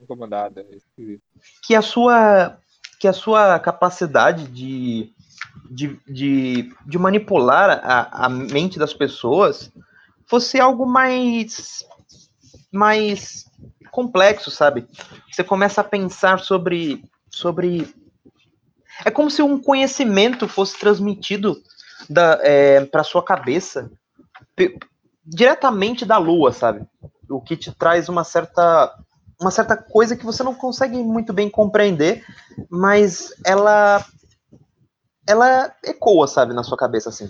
Incomodada. 0.01 0.61
é 0.61 1.17
que 1.63 1.75
a 1.75 1.81
sua 1.81 2.57
que 2.99 3.07
a 3.07 3.13
sua 3.13 3.59
capacidade 3.59 4.47
de, 4.47 5.13
de, 5.69 5.99
de, 6.07 6.73
de 6.85 6.97
manipular 6.97 7.69
a, 7.83 8.25
a 8.25 8.29
mente 8.29 8.79
das 8.79 8.93
pessoas 8.93 9.71
fosse 10.25 10.59
algo 10.59 10.85
mais 10.85 11.85
mais 12.71 13.45
complexo, 13.91 14.49
sabe? 14.49 14.87
Você 15.31 15.43
começa 15.43 15.81
a 15.81 15.83
pensar 15.83 16.39
sobre 16.39 17.03
sobre 17.29 17.93
é 19.03 19.11
como 19.11 19.29
se 19.29 19.41
um 19.41 19.59
conhecimento 19.59 20.47
fosse 20.47 20.79
transmitido 20.79 21.61
da, 22.09 22.39
é, 22.41 22.85
para 22.85 23.03
sua 23.03 23.23
cabeça 23.23 23.91
diretamente 25.25 26.05
da 26.05 26.17
lua, 26.17 26.51
sabe? 26.51 26.85
O 27.29 27.41
que 27.41 27.57
te 27.57 27.73
traz 27.73 28.07
uma 28.09 28.23
certa 28.23 28.95
uma 29.39 29.51
certa 29.51 29.75
coisa 29.75 30.15
que 30.15 30.25
você 30.25 30.43
não 30.43 30.55
consegue 30.55 30.97
muito 30.97 31.33
bem 31.33 31.49
compreender, 31.49 32.23
mas 32.69 33.33
ela 33.45 34.05
ela 35.27 35.73
ecoa, 35.83 36.27
sabe, 36.27 36.53
na 36.53 36.63
sua 36.63 36.77
cabeça 36.77 37.09
assim. 37.09 37.29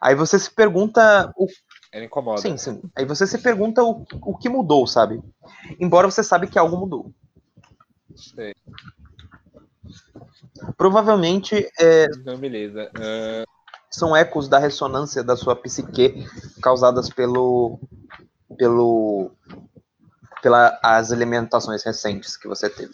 Aí 0.00 0.14
você 0.14 0.38
se 0.38 0.50
pergunta 0.50 1.32
o 1.36 1.46
Ela 1.92 2.04
incomoda. 2.04 2.40
Sim, 2.40 2.56
sim. 2.56 2.82
Aí 2.96 3.04
você 3.04 3.26
se 3.26 3.38
pergunta 3.38 3.82
o, 3.82 4.04
o 4.22 4.36
que 4.36 4.48
mudou, 4.48 4.86
sabe? 4.86 5.22
Embora 5.78 6.10
você 6.10 6.22
sabe 6.22 6.46
que 6.46 6.58
algo 6.58 6.76
mudou. 6.76 7.12
Sei. 8.16 8.54
Provavelmente 10.76 11.68
é, 11.78 12.06
Então, 12.06 12.36
beleza. 12.38 12.90
Ah, 12.96 13.44
são 13.94 14.16
ecos 14.16 14.48
da 14.48 14.58
ressonância 14.58 15.22
da 15.22 15.36
sua 15.36 15.54
psique 15.56 16.26
causadas 16.62 17.08
pelo 17.10 17.78
pelo 18.56 19.30
pelas 20.42 20.78
as 20.82 21.10
alimentações 21.10 21.82
recentes 21.82 22.36
que 22.36 22.46
você 22.46 22.68
teve. 22.68 22.92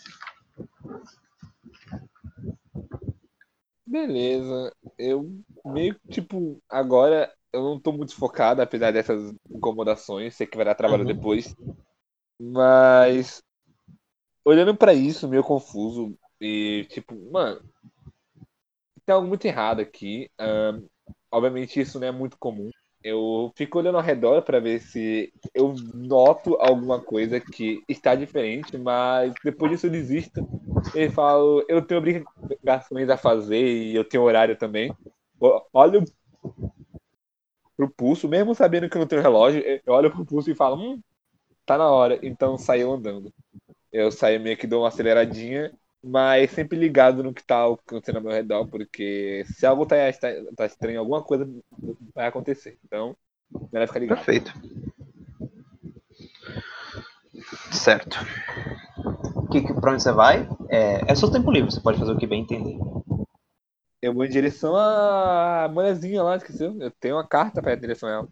beleza. 3.87 4.73
Eu 4.97 5.29
meio 5.65 5.95
que, 5.95 6.09
tipo, 6.23 6.63
agora 6.69 7.33
eu 7.53 7.63
não 7.63 7.81
tô 7.81 7.93
muito 7.93 8.15
focado, 8.15 8.63
apesar 8.63 8.93
dessas 8.93 9.35
incomodações. 9.51 10.37
Sei 10.37 10.47
que 10.47 10.57
vai 10.57 10.65
dar 10.65 10.75
trabalho 10.77 11.03
Uhum. 11.03 11.09
depois. 11.09 11.55
Mas. 12.41 13.43
Olhando 14.45 14.75
pra 14.77 14.95
isso, 14.95 15.29
meio 15.29 15.43
confuso. 15.43 16.17
E, 16.41 16.87
tipo, 16.89 17.15
mano. 17.31 17.61
Tem 19.05 19.15
algo 19.15 19.27
muito 19.27 19.45
errado 19.45 19.81
aqui. 19.81 20.31
Ahn, 20.39 20.85
obviamente, 21.31 21.81
isso 21.81 21.99
não 22.01 22.09
é 22.09 22.12
muito 22.12 22.37
comum. 22.39 22.70
Eu 23.03 23.51
fico 23.57 23.78
olhando 23.78 23.97
ao 23.97 24.03
redor 24.05 24.43
pra 24.43 24.61
ver 24.61 24.78
se 24.78 25.33
eu 25.55 25.74
noto 25.95 26.57
alguma 26.61 27.01
coisa 27.01 27.41
que 27.41 27.83
está 27.89 28.14
diferente, 28.14 28.76
mas 28.76 29.33
depois 29.43 29.72
disso 29.72 29.87
eu 29.87 29.91
desisto. 29.91 30.47
E 30.95 31.09
falo, 31.09 31.64
eu 31.66 31.81
tenho 31.81 31.99
obrigações 32.43 33.09
a 33.09 33.16
fazer 33.16 33.66
e 33.66 33.95
eu 33.95 34.05
tenho 34.05 34.22
horário 34.22 34.57
também. 34.57 34.95
Olho 35.72 36.05
pro 37.76 37.89
pulso, 37.89 38.28
mesmo 38.28 38.55
sabendo 38.55 38.89
que 38.91 38.97
eu 38.97 39.01
não 39.01 39.07
tenho 39.09 39.22
relógio, 39.22 39.62
eu 39.64 39.95
olho 39.95 40.11
pro 40.11 40.24
pulso 40.24 40.51
e 40.51 40.55
falo, 40.55 40.76
hum, 40.76 41.01
tá 41.64 41.78
na 41.78 41.91
hora. 41.91 42.18
Então 42.22 42.59
saio 42.59 42.93
andando. 42.93 43.33
Eu 43.93 44.11
saio 44.12 44.41
meio 44.41 44.57
que 44.57 44.66
dou 44.66 44.83
uma 44.83 44.89
aceleradinha, 44.89 45.72
mas 46.03 46.51
sempre 46.51 46.79
ligado 46.79 47.23
no 47.23 47.35
que 47.35 47.45
tá 47.45 47.67
acontecendo 47.67 48.17
ao 48.17 48.23
meu 48.23 48.33
redor, 48.33 48.67
porque 48.67 49.45
se 49.47 49.67
algo 49.67 49.85
tá, 49.85 49.97
tá, 50.13 50.29
tá 50.57 50.67
estranho, 50.67 51.01
alguma 51.01 51.23
coisa 51.23 51.49
vai 52.15 52.27
acontecer. 52.27 52.79
Então, 52.85 53.17
melhor 53.73 53.87
ficar 53.87 54.01
ligado. 54.01 54.25
Perfeito. 54.25 54.53
Certo. 57.73 58.19
Que, 59.51 59.61
que, 59.63 59.75
pra 59.75 59.93
onde 59.93 60.03
você 60.03 60.13
vai? 60.13 60.49
É, 60.69 61.13
é 61.13 61.15
seu 61.15 61.31
tempo 61.31 61.51
livre, 61.51 61.71
você 61.71 61.81
pode 61.81 61.99
fazer 61.99 62.13
o 62.13 62.19
que 62.19 62.27
bem 62.27 62.43
entender. 62.43 62.79
Eu 64.01 64.15
vou 64.15 64.25
em 64.25 64.31
direção 64.31 64.75
à 64.77 65.69
mulherzinha 65.71 66.23
lá, 66.23 66.37
esqueceu? 66.37 66.75
Eu 66.81 66.91
tenho 66.91 67.17
uma 67.17 67.27
carta 67.27 67.61
pra 67.61 67.73
ir 67.73 67.77
em 67.77 67.81
direção 67.81 68.09
a 68.09 68.13
ela. 68.13 68.29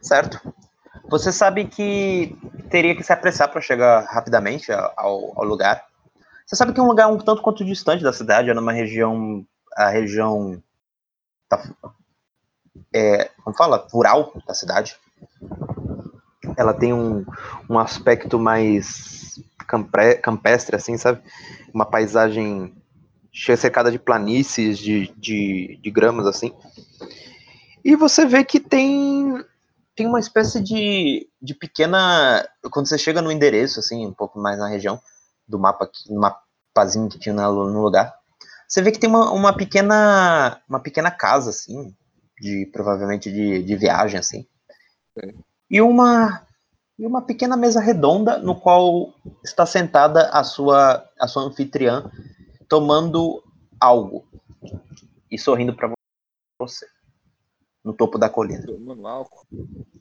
Certo. 0.00 0.40
Você 1.10 1.30
sabe 1.30 1.66
que 1.66 2.36
teria 2.70 2.94
que 2.94 3.02
se 3.02 3.12
apressar 3.12 3.50
para 3.50 3.60
chegar 3.60 4.04
rapidamente 4.04 4.72
ao, 4.72 5.32
ao 5.38 5.44
lugar. 5.44 5.84
Você 6.44 6.56
sabe 6.56 6.72
que 6.72 6.80
é 6.80 6.82
um 6.82 6.88
lugar 6.88 7.08
um 7.08 7.18
tanto 7.18 7.42
quanto 7.42 7.64
distante 7.64 8.02
da 8.02 8.12
cidade, 8.12 8.50
é 8.50 8.54
numa 8.54 8.72
região, 8.72 9.44
a 9.76 9.88
região, 9.88 10.62
da, 11.50 11.62
é, 12.94 13.30
como 13.42 13.56
fala, 13.56 13.86
rural 13.90 14.32
da 14.46 14.54
cidade. 14.54 14.96
Ela 16.56 16.72
tem 16.72 16.92
um, 16.92 17.24
um 17.68 17.78
aspecto 17.78 18.38
mais 18.38 19.40
campre, 19.66 20.14
campestre, 20.16 20.76
assim, 20.76 20.96
sabe? 20.96 21.20
Uma 21.74 21.84
paisagem 21.84 22.74
cercada 23.32 23.90
de 23.90 23.98
planícies, 23.98 24.78
de, 24.78 25.12
de, 25.16 25.78
de 25.82 25.90
gramas, 25.90 26.26
assim. 26.26 26.54
E 27.84 27.94
você 27.94 28.24
vê 28.24 28.44
que 28.44 28.58
tem 28.58 29.44
tem 29.96 30.06
uma 30.06 30.20
espécie 30.20 30.62
de, 30.62 31.28
de 31.40 31.54
pequena. 31.54 32.46
Quando 32.70 32.86
você 32.86 32.98
chega 32.98 33.22
no 33.22 33.32
endereço, 33.32 33.80
assim, 33.80 34.06
um 34.06 34.12
pouco 34.12 34.38
mais 34.38 34.58
na 34.58 34.68
região 34.68 35.00
do 35.48 35.58
mapa, 35.58 35.90
no 36.08 36.20
mapazinho 36.20 37.08
que 37.08 37.18
tinha 37.18 37.34
no, 37.34 37.82
lugar, 37.82 38.14
você 38.68 38.82
vê 38.82 38.92
que 38.92 38.98
tem 38.98 39.08
uma, 39.08 39.32
uma 39.32 39.56
pequena. 39.56 40.60
Uma 40.68 40.80
pequena 40.80 41.10
casa, 41.10 41.50
assim, 41.50 41.96
de 42.38 42.66
provavelmente 42.72 43.32
de, 43.32 43.62
de 43.62 43.76
viagem, 43.76 44.20
assim. 44.20 44.46
É. 45.18 45.34
E 45.70 45.80
uma. 45.80 46.46
E 46.98 47.06
uma 47.06 47.20
pequena 47.20 47.58
mesa 47.58 47.78
redonda 47.78 48.38
no 48.38 48.58
qual 48.58 49.12
está 49.44 49.66
sentada 49.66 50.30
a 50.30 50.42
sua, 50.42 51.06
a 51.20 51.28
sua 51.28 51.42
anfitriã 51.42 52.10
tomando 52.70 53.44
algo 53.78 54.26
e 55.30 55.38
sorrindo 55.38 55.74
para 55.74 55.92
você 56.58 56.86
no 57.86 57.94
topo 57.94 58.18
da 58.18 58.28
colina. 58.28 58.66
Mano. 58.66 59.24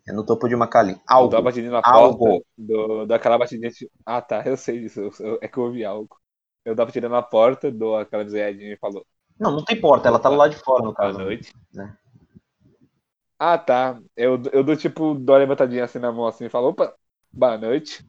É 0.07 0.11
no 0.11 0.25
topo 0.25 0.47
de 0.47 0.55
uma 0.55 0.67
colina. 0.67 0.97
Eu 0.97 1.03
Algo. 1.07 1.35
uma 1.35 1.41
batidinha 1.43 1.71
na 1.71 1.83
Algo. 1.83 2.25
porta, 2.25 2.45
dou, 2.57 3.05
dou 3.07 3.15
aquela 3.15 3.37
batidinha. 3.37 3.69
de- 3.71 3.89
Ah, 4.05 4.21
tá, 4.21 4.43
eu 4.45 4.57
sei 4.57 4.79
disso. 4.81 4.99
eu- 5.01 5.11
eu- 5.19 5.39
é 5.41 5.47
que 5.47 5.57
eu 5.57 5.63
ouvi 5.63 5.85
algo. 5.85 6.19
Eu 6.65 6.73
uma 6.73 6.85
batidinha 6.85 7.09
na 7.09 7.21
porta, 7.21 7.71
dou 7.71 7.97
aquela 7.97 8.25
desenhadinha 8.25 8.73
e 8.73 8.77
falou, 8.77 9.05
Não, 9.39 9.51
não 9.51 9.63
tem 9.63 9.79
porta, 9.79 10.07
ela 10.07 10.19
tá 10.19 10.29
lá 10.29 10.47
de 10.47 10.57
fora, 10.57 10.83
no 10.83 10.93
boa 10.97 11.11
caso. 11.11 11.19
noite. 11.19 11.53
né? 11.73 11.95
Ah, 13.37 13.57
tá. 13.57 14.01
Eu, 14.15 14.41
eu 14.53 14.63
dou 14.63 14.75
tipo, 14.77 15.13
dou 15.15 15.35
uma 15.35 15.39
levantadinha 15.39 15.83
assim 15.83 15.99
na 15.99 16.11
mão 16.11 16.27
assim 16.27 16.45
e 16.45 16.49
falo, 16.49 16.69
opa, 16.69 16.95
boa 17.33 17.57
noite. 17.57 18.03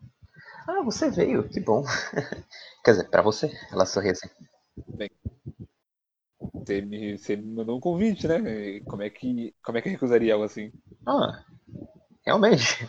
Ah, 0.69 0.83
você 0.83 1.11
veio, 1.11 1.49
que 1.49 1.61
bom. 1.61 1.85
Quer 2.85 2.93
dizer, 2.93 3.11
pra 3.11 3.23
você, 3.23 3.51
ela 3.73 3.87
sorri 3.87 4.11
assim. 4.11 4.29
Você 6.65 6.81
me, 6.81 7.19
você 7.19 7.37
me 7.37 7.55
mandou 7.55 7.77
um 7.77 7.81
convite, 7.81 8.27
né? 8.27 8.81
Como 8.87 9.03
é 9.03 9.11
que, 9.11 9.55
como 9.65 9.79
é 9.79 9.83
que 9.83 9.89
eu 9.89 9.93
recusaria 9.93 10.33
algo 10.33 10.45
assim? 10.45 10.73
Ah, 11.07 11.45
realmente. 12.25 12.89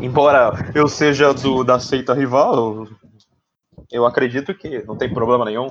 Embora 0.00 0.52
eu 0.74 0.88
seja 0.88 1.32
do, 1.32 1.64
da 1.64 1.78
seita 1.78 2.12
rival, 2.14 2.86
eu 3.90 4.04
acredito 4.04 4.54
que 4.54 4.82
não 4.82 4.96
tem 4.96 5.12
problema 5.12 5.44
nenhum. 5.44 5.70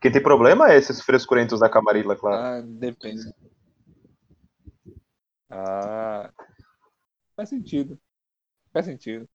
Quem 0.00 0.12
tem 0.12 0.22
problema 0.22 0.70
é 0.70 0.76
esses 0.76 1.00
frescurentos 1.00 1.60
da 1.60 1.68
Camarilla, 1.68 2.14
claro. 2.14 2.36
Ah, 2.36 2.60
depende. 2.64 3.22
Ah. 5.50 6.30
Faz 7.34 7.48
sentido. 7.48 7.98
Faz 8.72 8.86
sentido. 8.86 9.28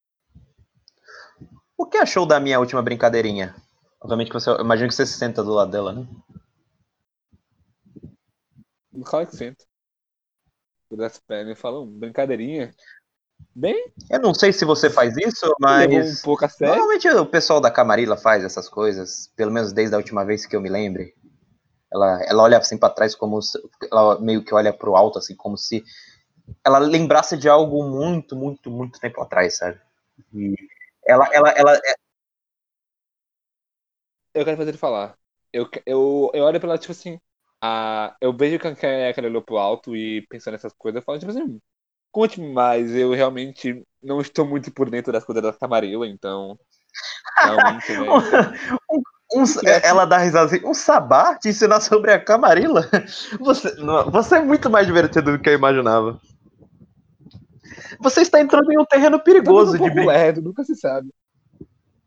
O 1.78 1.86
que 1.86 1.98
achou 1.98 2.26
da 2.26 2.40
minha 2.40 2.60
última 2.60 2.82
brincadeirinha? 2.82 3.56
Obviamente 4.00 4.30
que 4.30 4.34
você. 4.34 4.50
Eu 4.50 4.62
imagino 4.62 4.90
que 4.90 4.96
você 4.96 5.06
se 5.06 5.18
senta 5.18 5.44
do 5.44 5.54
lado 5.54 5.72
dela, 5.72 5.94
né? 5.94 6.08
Claro 9.06 9.28
que 9.28 9.36
sento. 9.36 9.66
Eu 10.90 10.98
das 10.98 11.20
pernas 11.20 11.58
e 11.58 11.62
falo, 11.62 11.86
brincadeirinha. 11.86 12.74
Bem, 13.56 13.92
Eu 14.10 14.20
não 14.20 14.34
sei 14.34 14.52
se 14.52 14.66
você 14.66 14.90
faz 14.90 15.16
isso, 15.18 15.54
levou 15.68 16.10
um 16.10 16.16
mas. 16.16 16.22
pouco 16.22 16.46
a 16.46 16.50
sério. 16.50 16.76
Normalmente 16.80 17.08
o 17.10 17.26
pessoal 17.26 17.62
da 17.62 17.72
Camarilla 17.72 18.18
faz 18.18 18.44
essas 18.44 18.68
coisas, 18.70 19.32
pelo 19.36 19.52
menos 19.52 19.72
desde 19.74 19.96
a 19.96 19.98
última 19.98 20.26
vez 20.26 20.46
que 20.46 20.56
eu 20.56 20.62
me 20.62 20.70
lembre. 20.70 21.14
Ela, 21.94 22.24
ela 22.26 22.44
olha 22.44 22.58
assim 22.58 22.78
pra 22.78 22.90
trás 22.90 23.16
como 23.16 23.42
se, 23.42 23.60
ela 23.92 24.20
meio 24.22 24.44
que 24.44 24.54
olha 24.56 24.74
pro 24.74 24.96
alto 24.96 25.20
assim 25.20 25.36
como 25.36 25.58
se 25.58 25.84
ela 26.66 26.80
lembrasse 26.80 27.38
de 27.38 27.50
algo 27.50 27.84
muito, 27.84 28.36
muito, 28.36 28.72
muito 28.72 29.00
tempo 29.00 29.22
atrás, 29.22 29.58
sabe? 29.58 29.80
E 30.34 30.56
ela, 31.08 31.30
ela, 31.34 31.50
ela, 31.52 31.76
é- 31.78 31.96
Eu 34.34 34.46
quero 34.46 34.58
fazer 34.58 34.72
ele 34.72 34.78
falar. 34.78 35.18
Eu, 35.54 35.70
eu, 35.86 36.32
eu 36.34 36.44
olho 36.46 36.60
pra 36.60 36.70
ela, 36.70 36.78
tipo 36.78 36.92
assim. 36.92 37.20
Ah, 37.62 38.16
eu 38.20 38.34
vejo 38.36 38.58
que 38.58 38.76
que 38.76 38.86
ela 38.86 39.28
olhou 39.28 39.42
pro 39.42 39.58
alto 39.58 39.96
e 39.96 40.26
pensando 40.28 40.54
nessas 40.54 40.74
coisas, 40.74 41.00
eu 41.00 41.06
falo, 41.06 41.20
tipo 41.20 41.32
assim, 41.32 41.60
conte-me 42.12 42.52
mais, 42.52 42.94
eu 42.96 43.12
realmente 43.12 43.84
não 44.02 44.20
estou 44.20 44.46
muito 44.46 44.72
por 44.72 44.90
dentro 44.90 45.14
das 45.14 45.24
coisas 45.24 45.44
da 45.44 45.54
Camarilla, 45.54 46.08
então. 46.08 46.58
Realmente, 47.38 47.92
né? 47.98 48.08
um, 49.34 49.44
ela 49.84 50.06
dá 50.06 50.18
risada 50.18 50.46
assim, 50.46 50.66
um 50.66 50.74
sabá 50.74 51.36
te 51.36 51.50
ensinar 51.50 51.80
sobre 51.82 52.12
a 52.12 52.20
Camarilla? 52.20 52.90
Você, 53.40 53.76
não, 53.76 54.10
você 54.12 54.36
é 54.38 54.42
muito 54.42 54.70
mais 54.70 54.86
divertido 54.86 55.32
do 55.32 55.40
que 55.40 55.50
eu 55.50 55.54
imaginava. 55.54 56.20
Você 58.00 58.22
está 58.22 58.42
entrando 58.42 58.72
em 58.72 58.80
um 58.80 58.86
terreno 58.86 59.20
perigoso 59.20 59.82
um 59.82 59.90
de, 59.90 60.06
lerdo, 60.06 60.42
nunca 60.42 60.64
se 60.64 60.76
sabe. 60.76 61.10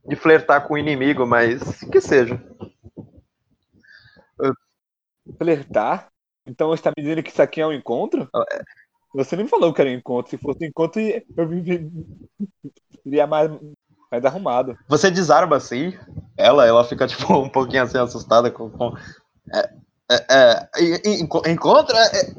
de 0.07 0.17
flertar 0.17 0.67
com 0.67 0.75
o 0.75 0.79
inimigo, 0.79 1.27
mas 1.27 1.81
que 1.85 2.01
seja. 2.01 2.43
Flertar? 5.39 6.09
Então 6.47 6.69
você 6.69 6.81
está 6.81 6.91
me 6.97 7.03
dizendo 7.03 7.23
que 7.23 7.31
isso 7.31 7.43
aqui 7.43 7.61
é 7.61 7.67
um 7.67 7.73
encontro? 7.73 8.29
Você 9.15 9.37
não 9.37 9.45
me 9.45 9.51
falou 9.51 9.73
que 9.73 9.81
era 9.81 9.91
um 9.91 9.95
encontro. 9.95 10.31
Se 10.31 10.39
fosse 10.39 10.65
um 10.65 10.69
encontro, 10.69 11.01
eu 11.01 11.49
viria 11.49 13.27
mais, 13.27 13.51
mais 14.11 14.25
arrumado. 14.25 14.77
Você 14.89 15.11
desarma 15.11 15.57
assim, 15.57 15.93
ela, 16.37 16.67
ela 16.67 16.85
fica 16.85 17.07
tipo 17.09 17.33
um 17.35 17.49
pouquinho 17.49 17.83
assim 17.83 17.99
assustada 17.99 18.51
com. 18.51 18.71
com 18.71 18.95
é, 19.53 19.71
é, 20.11 20.69
é, 20.77 21.11
enco- 21.21 21.43
encontra? 21.49 21.97
É, 21.99 22.31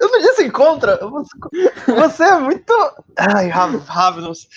eu 0.00 0.10
não 0.10 0.20
disse 0.20 0.44
encontra! 0.44 0.98
Você, 1.08 1.36
você 1.86 2.24
é 2.24 2.38
muito. 2.38 2.72
Ai, 3.16 3.48
Rav- 3.48 3.84
Ravnus. 3.86 4.48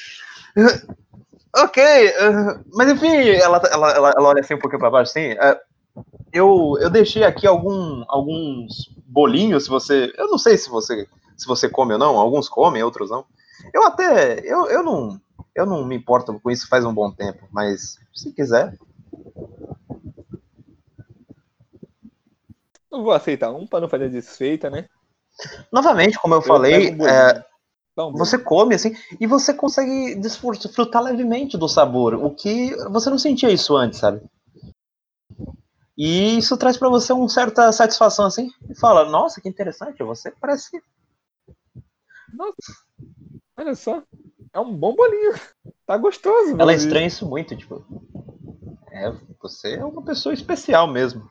Ok, 1.53 1.78
uh, 1.84 2.64
mas 2.74 2.89
enfim, 2.89 3.30
ela, 3.32 3.57
ela, 3.72 3.91
ela, 3.91 4.09
ela, 4.18 4.30
olha 4.30 4.39
assim 4.39 4.53
um 4.53 4.59
pouquinho 4.59 4.80
pra 4.80 4.89
baixo, 4.89 5.12
assim. 5.12 5.36
Eu, 6.34 6.77
eu 6.79 6.89
deixei 6.89 7.23
aqui 7.23 7.45
algum, 7.45 8.03
alguns 8.07 8.89
bolinhos, 9.05 9.65
se 9.65 9.69
você. 9.69 10.13
Eu 10.17 10.27
não 10.27 10.38
sei 10.38 10.57
se 10.57 10.69
você 10.69 11.07
se 11.41 11.47
você 11.47 11.67
come 11.67 11.93
ou 11.93 11.99
não, 11.99 12.17
alguns 12.19 12.47
comem, 12.47 12.84
outros 12.84 13.09
não. 13.09 13.25
Eu 13.73 13.84
até. 13.84 14.39
Eu, 14.45 14.67
eu 14.67 14.84
não. 14.84 15.19
Eu 15.55 15.65
não 15.65 15.84
me 15.84 15.95
importo 15.95 16.39
com 16.39 16.51
isso 16.51 16.69
faz 16.69 16.86
um 16.86 16.93
bom 16.93 17.11
tempo, 17.11 17.47
mas 17.51 17.97
se 18.13 18.32
quiser. 18.32 18.77
Eu 22.91 23.03
vou 23.03 23.11
aceitar 23.11 23.51
um 23.51 23.65
para 23.65 23.82
não 23.82 23.89
fazer 23.89 24.09
desfeita, 24.09 24.69
né? 24.69 24.88
Novamente, 25.71 26.19
como 26.19 26.36
eu, 26.36 26.39
Eu 26.39 26.43
falei, 26.43 26.91
um 26.91 27.07
é, 27.07 27.43
um 27.97 28.13
você 28.13 28.38
come 28.38 28.75
assim 28.75 28.95
e 29.19 29.25
você 29.25 29.53
consegue 29.53 30.15
desfrutar 30.15 31.01
levemente 31.01 31.57
do 31.57 31.67
sabor, 31.67 32.13
o 32.13 32.29
que 32.29 32.75
você 32.89 33.09
não 33.09 33.17
sentia 33.17 33.49
isso 33.49 33.75
antes, 33.75 33.99
sabe? 33.99 34.21
E 35.97 36.37
isso 36.37 36.57
traz 36.57 36.77
pra 36.77 36.89
você 36.89 37.13
uma 37.13 37.27
certa 37.29 37.71
satisfação 37.71 38.25
assim. 38.25 38.49
E 38.69 38.75
fala, 38.79 39.09
nossa, 39.09 39.41
que 39.41 39.49
interessante, 39.49 40.01
você 40.03 40.31
parece. 40.31 40.81
Nossa, 42.33 42.73
olha 43.57 43.75
só. 43.75 44.01
É 44.53 44.59
um 44.59 44.75
bom 44.75 44.95
bolinho. 44.95 45.33
Tá 45.85 45.97
gostoso. 45.97 46.55
Ela 46.59 46.73
estranha 46.73 47.07
isso 47.07 47.27
muito, 47.27 47.55
tipo. 47.55 47.85
É, 48.91 49.11
você 49.41 49.75
é 49.75 49.85
uma 49.85 50.01
pessoa 50.03 50.33
especial 50.33 50.87
mesmo. 50.87 51.29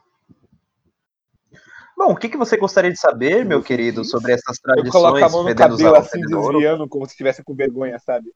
Bom, 1.95 2.13
o 2.13 2.15
que, 2.15 2.29
que 2.29 2.37
você 2.37 2.57
gostaria 2.57 2.91
de 2.91 2.99
saber, 2.99 3.45
meu 3.45 3.61
querido, 3.61 4.03
sobre 4.03 4.33
essas 4.33 4.57
Eu 4.75 4.91
coloco 4.91 5.17
a 5.17 5.19
tradições 5.19 5.31
mão 5.31 5.43
no 5.43 5.55
cabelo 5.55 5.95
assim, 5.95 6.21
desviando, 6.21 6.89
como 6.89 7.05
se 7.05 7.11
estivesse 7.11 7.43
com 7.43 7.53
vergonha, 7.53 7.99
sabe? 7.99 8.33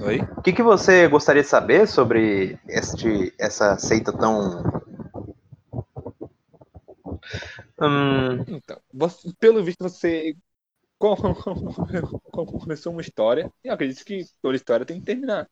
Oi? 0.00 0.20
O 0.36 0.42
que, 0.42 0.52
que 0.52 0.62
você 0.62 1.08
gostaria 1.08 1.42
de 1.42 1.48
saber 1.48 1.86
sobre 1.86 2.58
este, 2.68 3.32
essa 3.38 3.76
seita 3.78 4.12
tão. 4.12 4.62
Hum, 7.80 8.44
Então, 8.48 8.80
você- 8.92 9.32
pelo 9.38 9.62
visto 9.64 9.82
você 9.82 10.34
com- 10.98 11.16
com- 12.32 12.46
começou 12.46 12.92
uma 12.92 13.02
história, 13.02 13.52
e 13.64 13.68
eu 13.68 13.74
acredito 13.74 14.04
que 14.04 14.24
toda 14.42 14.56
história 14.56 14.86
tem 14.86 15.00
que 15.00 15.06
terminar. 15.06 15.48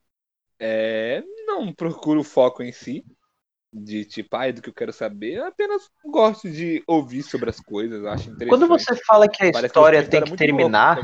É, 0.59 1.23
não 1.47 1.73
procuro 1.73 2.25
foco 2.25 2.63
em 2.63 2.73
si, 2.73 3.05
de 3.73 4.05
tipo, 4.05 4.37
ai, 4.37 4.53
do 4.53 4.63
que 4.63 4.71
eu 4.71 4.75
quero 4.75 4.93
saber, 4.93 5.35
eu 5.35 5.47
apenas 5.47 5.91
gosto 6.05 6.51
de 6.51 6.83
ouvir 6.87 7.23
sobre 7.23 7.51
as 7.51 7.61
coisas, 7.61 8.05
acho 8.07 8.31
interessante. 8.31 8.49
quando 8.49 8.69
você 8.69 8.97
fala 9.05 9.29
que 9.29 9.37
a 9.37 9.53
Parece 9.53 9.59
uma 9.59 9.67
história 9.67 10.09
tem 10.09 10.25
que 10.25 10.37
terminar. 10.37 10.99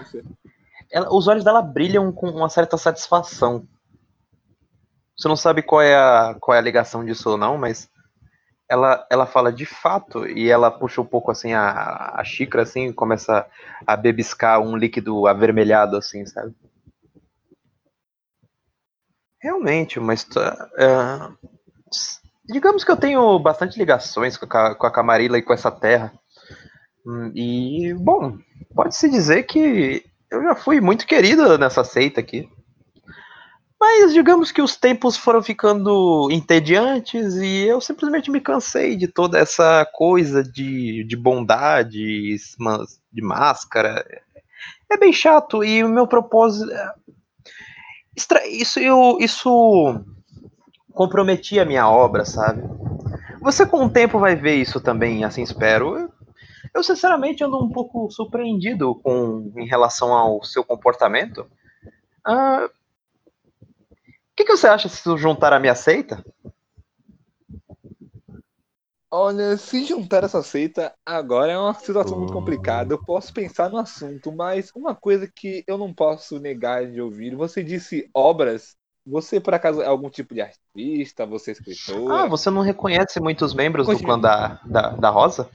Ela- 0.92 1.08
os 1.14 1.26
olhos 1.28 1.44
dela 1.44 1.62
brilham 1.62 2.12
com 2.12 2.28
uma 2.30 2.48
certa 2.48 2.76
satisfação. 2.76 3.66
Você 5.16 5.28
não 5.28 5.36
sabe 5.36 5.62
qual 5.62 5.80
é 5.80 5.94
a, 5.94 6.36
qual 6.40 6.54
é 6.54 6.58
a 6.58 6.62
ligação 6.62 7.04
disso 7.04 7.30
ou 7.30 7.36
não, 7.38 7.56
mas 7.58 7.88
ela, 8.68 9.06
ela 9.10 9.26
fala 9.26 9.52
de 9.52 9.66
fato 9.66 10.26
e 10.28 10.50
ela 10.50 10.70
puxa 10.70 11.00
um 11.00 11.06
pouco 11.06 11.30
assim 11.32 11.52
a, 11.54 12.14
a 12.16 12.24
xícara 12.24 12.64
assim 12.64 12.88
e 12.88 12.94
começa 12.94 13.46
a 13.86 13.96
bebiscar 13.96 14.60
um 14.60 14.76
líquido 14.76 15.26
avermelhado 15.26 15.96
assim, 15.96 16.26
sabe? 16.26 16.54
Realmente, 19.42 20.00
mas 20.00 20.24
digamos 22.44 22.84
que 22.84 22.90
eu 22.90 22.96
tenho 22.96 23.38
bastante 23.38 23.78
ligações 23.78 24.36
com 24.36 24.46
a, 24.56 24.74
com 24.74 24.86
a 24.86 24.90
Camarilla 24.90 25.38
e 25.38 25.42
com 25.42 25.52
essa 25.52 25.70
terra. 25.70 26.12
Hum, 27.06 27.32
E, 27.34 27.94
bom, 27.94 28.38
pode-se 28.74 29.10
dizer 29.10 29.44
que 29.44 30.04
eu 30.32 30.42
já 30.42 30.54
fui 30.54 30.80
muito 30.80 31.06
querido 31.06 31.56
nessa 31.58 31.84
seita 31.84 32.20
aqui. 32.20 32.48
Mas 33.80 34.12
digamos 34.12 34.52
que 34.52 34.62
os 34.62 34.76
tempos 34.76 35.16
foram 35.16 35.42
ficando 35.42 36.28
entediantes 36.30 37.34
e 37.34 37.66
eu 37.66 37.80
simplesmente 37.80 38.30
me 38.30 38.40
cansei 38.40 38.96
de 38.96 39.08
toda 39.08 39.38
essa 39.38 39.84
coisa 39.92 40.42
de, 40.42 41.02
de 41.04 41.16
bondade, 41.16 42.36
de 43.12 43.22
máscara. 43.22 44.04
É 44.90 44.96
bem 44.96 45.12
chato 45.12 45.64
e 45.64 45.82
o 45.82 45.88
meu 45.88 46.06
propósito. 46.06 46.70
é- 46.70 46.92
Isso, 48.48 48.78
eu, 48.78 49.16
isso 49.20 50.00
comprometia 50.92 51.62
a 51.62 51.66
minha 51.66 51.88
obra, 51.88 52.24
sabe? 52.24 52.62
Você 53.42 53.66
com 53.66 53.86
o 53.86 53.90
tempo 53.90 54.18
vai 54.18 54.36
ver 54.36 54.56
isso 54.56 54.80
também, 54.80 55.24
assim 55.24 55.42
espero. 55.42 56.11
Eu, 56.74 56.82
sinceramente 56.82 57.44
ando 57.44 57.62
um 57.62 57.70
pouco 57.70 58.10
surpreendido 58.10 58.94
com 58.96 59.52
em 59.56 59.66
relação 59.66 60.14
ao 60.14 60.42
seu 60.42 60.64
comportamento. 60.64 61.46
Ah, 62.24 62.68
o 64.32 64.34
que, 64.34 64.44
que 64.44 64.56
você 64.56 64.66
acha 64.66 64.88
se 64.88 65.16
juntar 65.18 65.52
à 65.52 65.60
minha 65.60 65.74
seita? 65.74 66.24
Olha, 69.14 69.58
se 69.58 69.84
juntar 69.84 70.24
essa 70.24 70.42
seita 70.42 70.94
agora 71.04 71.52
é 71.52 71.58
uma 71.58 71.74
situação 71.74 72.16
muito 72.18 72.32
complicada. 72.32 72.94
Eu 72.94 73.04
posso 73.04 73.30
pensar 73.34 73.68
no 73.68 73.76
assunto, 73.76 74.32
mas 74.32 74.70
uma 74.74 74.94
coisa 74.94 75.30
que 75.30 75.62
eu 75.66 75.76
não 75.76 75.92
posso 75.92 76.40
negar 76.40 76.90
de 76.90 76.98
ouvir, 76.98 77.36
você 77.36 77.62
disse 77.62 78.08
obras. 78.14 78.74
Você, 79.04 79.38
por 79.38 79.52
acaso, 79.52 79.82
é 79.82 79.86
algum 79.86 80.08
tipo 80.08 80.32
de 80.32 80.40
artista? 80.40 81.26
Você 81.26 81.50
é 81.50 81.52
escritor? 81.52 82.10
Ah, 82.10 82.26
você 82.26 82.48
não 82.48 82.62
reconhece 82.62 83.20
muitos 83.20 83.52
membros 83.52 83.86
do 83.86 83.92
Continue. 83.92 84.12
clã 84.12 84.18
da, 84.18 84.60
da, 84.64 84.90
da 84.90 85.10
Rosa? 85.10 85.50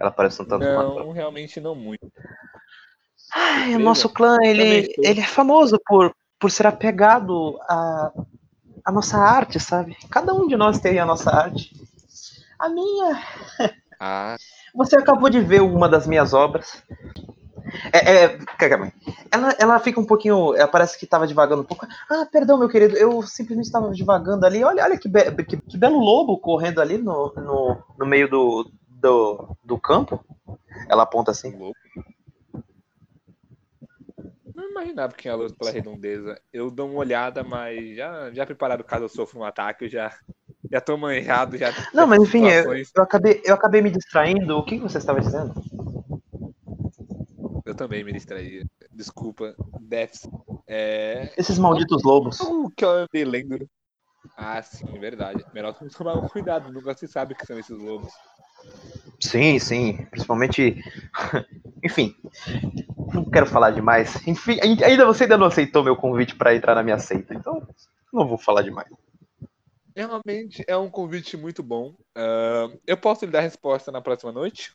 Ela 0.00 0.10
parece 0.10 0.40
um 0.42 0.44
tanto 0.44 0.64
quanto. 0.64 0.98
Não, 1.00 1.12
realmente 1.12 1.60
não 1.60 1.74
muito. 1.74 2.10
Ai, 3.34 3.74
o 3.76 3.78
nosso 3.80 4.08
clã, 4.08 4.36
ele, 4.42 4.94
ele 4.98 5.20
é 5.20 5.26
famoso 5.26 5.78
por, 5.86 6.14
por 6.38 6.50
ser 6.50 6.66
apegado 6.66 7.58
à, 7.62 8.12
à 8.84 8.92
nossa 8.92 9.18
arte, 9.18 9.60
sabe? 9.60 9.96
Cada 10.10 10.32
um 10.32 10.46
de 10.46 10.56
nós 10.56 10.78
tem 10.80 10.98
a 10.98 11.04
nossa 11.04 11.30
arte. 11.30 11.72
A 12.58 12.68
minha. 12.68 13.22
Ah, 14.00 14.36
Você 14.76 14.96
acabou 14.96 15.28
de 15.28 15.40
ver 15.40 15.60
uma 15.60 15.88
das 15.88 16.06
minhas 16.06 16.32
obras. 16.32 16.84
É, 17.92 18.14
é, 18.26 18.38
calma 18.38 18.84
aí. 18.86 18.92
ela, 19.28 19.56
ela 19.58 19.80
fica 19.80 19.98
um 19.98 20.04
pouquinho. 20.04 20.54
Ela 20.54 20.68
parece 20.68 20.96
que 20.96 21.04
estava 21.04 21.26
divagando 21.26 21.62
um 21.62 21.64
pouco. 21.64 21.84
Ah, 22.08 22.24
perdão, 22.30 22.56
meu 22.56 22.68
querido, 22.68 22.96
eu 22.96 23.20
simplesmente 23.22 23.66
estava 23.66 23.90
divagando 23.90 24.46
ali. 24.46 24.62
Olha, 24.62 24.84
olha 24.84 24.96
que, 24.96 25.08
be- 25.08 25.32
que, 25.44 25.56
que 25.56 25.76
belo 25.76 25.98
lobo 25.98 26.38
correndo 26.38 26.80
ali 26.80 26.96
no, 26.96 27.32
no, 27.34 27.76
no 27.98 28.06
meio 28.06 28.30
do, 28.30 28.70
do, 29.00 29.56
do 29.64 29.78
campo. 29.78 30.24
Ela 30.88 31.04
aponta 31.04 31.30
assim. 31.30 31.56
louco. 31.56 31.78
Não 34.54 34.70
imaginava 34.70 35.12
que 35.12 35.22
tinha 35.22 35.34
luz 35.34 35.52
pela 35.52 35.70
redondeza. 35.70 36.40
Eu 36.52 36.70
dou 36.70 36.90
uma 36.90 36.98
olhada, 36.98 37.44
mas 37.44 37.96
já, 37.96 38.30
já 38.32 38.44
preparado 38.44 38.82
caso 38.82 39.04
eu 39.04 39.08
sofra 39.08 39.38
um 39.38 39.44
ataque, 39.44 39.84
eu 39.84 39.88
já, 39.88 40.12
já 40.70 40.80
tô 40.80 40.96
manjado, 40.96 41.56
já. 41.56 41.72
Não, 41.94 42.06
mas 42.06 42.20
enfim, 42.22 42.48
eu, 42.48 42.74
eu 42.74 43.02
acabei, 43.02 43.40
eu 43.44 43.54
acabei 43.54 43.80
me 43.80 43.90
distraindo. 43.90 44.56
O 44.56 44.64
que 44.64 44.76
que 44.76 44.82
você 44.82 44.98
estava 44.98 45.20
dizendo? 45.20 45.54
Eu 47.64 47.74
também 47.74 48.02
me 48.02 48.12
distraí. 48.12 48.64
Desculpa, 48.90 49.54
Deaths. 49.80 50.28
É. 50.66 51.32
Esses 51.36 51.58
malditos 51.58 52.02
lobos. 52.02 52.40
O 52.40 52.70
que 52.70 52.84
eu 52.84 52.90
andei 52.90 53.24
lendo. 53.24 53.68
Ah, 54.36 54.60
sim, 54.62 54.86
verdade. 54.98 55.44
Melhor 55.54 55.74
tomar 55.96 56.14
um 56.14 56.28
cuidado, 56.28 56.72
nunca 56.72 56.94
se 56.94 57.06
sabe 57.06 57.34
o 57.34 57.36
que 57.36 57.46
são 57.46 57.58
esses 57.58 57.78
lobos. 57.78 58.12
Sim, 59.20 59.58
sim. 59.58 60.06
Principalmente. 60.10 60.82
Enfim. 61.84 62.14
Não 63.12 63.24
quero 63.24 63.46
falar 63.46 63.70
demais. 63.70 64.26
Enfim, 64.26 64.58
ainda 64.62 65.06
você 65.06 65.24
ainda 65.24 65.38
não 65.38 65.46
aceitou 65.46 65.82
meu 65.82 65.96
convite 65.96 66.34
para 66.34 66.54
entrar 66.54 66.74
na 66.74 66.82
minha 66.82 66.98
seita, 66.98 67.34
então 67.34 67.66
não 68.12 68.26
vou 68.26 68.38
falar 68.38 68.62
demais. 68.62 68.88
Realmente 69.96 70.64
é 70.68 70.76
um 70.76 70.88
convite 70.88 71.36
muito 71.36 71.62
bom. 71.62 71.94
Ah, 72.16 72.68
eu 72.86 72.96
posso 72.96 73.24
lhe 73.24 73.32
dar 73.32 73.40
resposta 73.40 73.90
na 73.90 74.00
próxima 74.00 74.30
noite? 74.30 74.72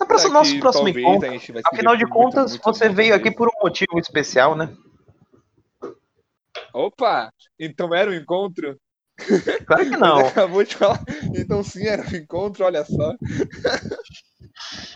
No 0.00 0.06
próximo, 0.06 0.30
Já 0.30 0.38
nosso 0.38 0.52
que 0.52 0.60
próximo 0.60 0.84
talvez 0.86 1.06
encontro. 1.06 1.28
Afinal 1.72 1.96
de 1.96 2.04
divertir 2.04 2.06
muito, 2.06 2.12
contas, 2.12 2.50
muito, 2.52 2.64
você 2.64 2.84
muito 2.86 2.96
veio 2.96 3.14
aqui 3.14 3.30
por 3.30 3.48
um 3.48 3.62
motivo 3.62 3.98
especial, 3.98 4.56
né? 4.56 4.74
Opa! 6.72 7.32
Então 7.58 7.94
era 7.94 8.10
um 8.10 8.14
encontro? 8.14 8.78
Claro 9.66 9.82
que 9.82 9.88
Ele 9.88 9.96
não. 9.96 10.18
acabou 10.26 10.62
de 10.64 10.76
falar. 10.76 11.00
Então 11.34 11.62
sim, 11.62 11.86
era 11.86 12.02
um 12.02 12.16
encontro, 12.16 12.64
olha 12.64 12.84
só. 12.84 13.14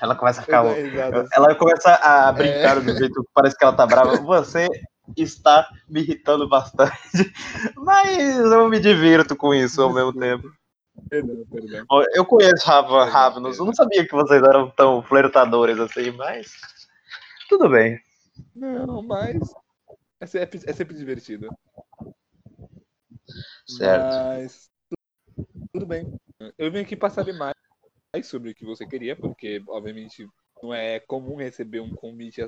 Ela 0.00 0.14
começa 0.14 0.40
a 0.40 0.44
ficar. 0.44 0.62
risada. 0.72 1.28
Ela 1.34 1.54
começa 1.54 1.94
a 1.94 2.32
brincar 2.32 2.76
É. 2.78 2.80
do 2.80 2.96
jeito 2.96 3.22
que 3.22 3.30
parece 3.34 3.56
que 3.56 3.64
ela 3.64 3.74
tá 3.76 3.86
brava. 3.86 4.16
Você 4.18 4.68
está 5.16 5.68
me 5.88 6.00
irritando 6.00 6.48
bastante. 6.48 6.92
Mas 7.76 8.38
eu 8.38 8.68
me 8.68 8.78
divirto 8.80 9.36
com 9.36 9.52
isso 9.54 9.82
ao 9.82 9.92
mesmo 9.92 10.12
tempo. 10.12 10.48
Perdão, 11.08 11.44
perdão. 11.50 11.84
Eu 12.14 12.24
conheço 12.24 12.64
Perdão, 12.66 13.04
Ravnos. 13.06 13.58
Eu 13.58 13.64
não 13.64 13.74
sabia 13.74 14.06
que 14.06 14.12
vocês 14.14 14.42
eram 14.42 14.70
tão 14.70 15.02
flertadores 15.02 15.78
assim, 15.80 16.10
mas. 16.12 16.52
Tudo 17.48 17.68
bem. 17.68 17.98
Não, 18.54 19.02
mas. 19.02 19.38
É 20.20 20.26
sempre, 20.26 20.60
é 20.66 20.72
sempre 20.72 20.94
divertido. 20.96 21.48
Certo. 23.66 24.06
Mas. 24.06 24.70
Tudo 25.72 25.86
bem. 25.86 26.06
Eu 26.58 26.70
vim 26.70 26.80
aqui 26.80 26.96
para 26.96 27.10
saber 27.10 27.32
mais 27.32 27.54
sobre 28.24 28.50
o 28.50 28.54
que 28.54 28.64
você 28.64 28.86
queria, 28.86 29.16
porque, 29.16 29.62
obviamente, 29.68 30.28
não 30.62 30.72
é 30.72 31.00
comum 31.00 31.36
receber 31.36 31.80
um 31.80 31.94
convite 31.94 32.40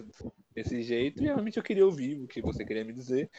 desse 0.54 0.82
jeito 0.82 1.22
e 1.22 1.26
realmente 1.26 1.56
eu 1.56 1.62
queria 1.62 1.84
ouvir 1.84 2.20
o 2.20 2.28
que 2.28 2.42
você 2.42 2.64
queria 2.64 2.84
me 2.84 2.92
dizer. 2.92 3.30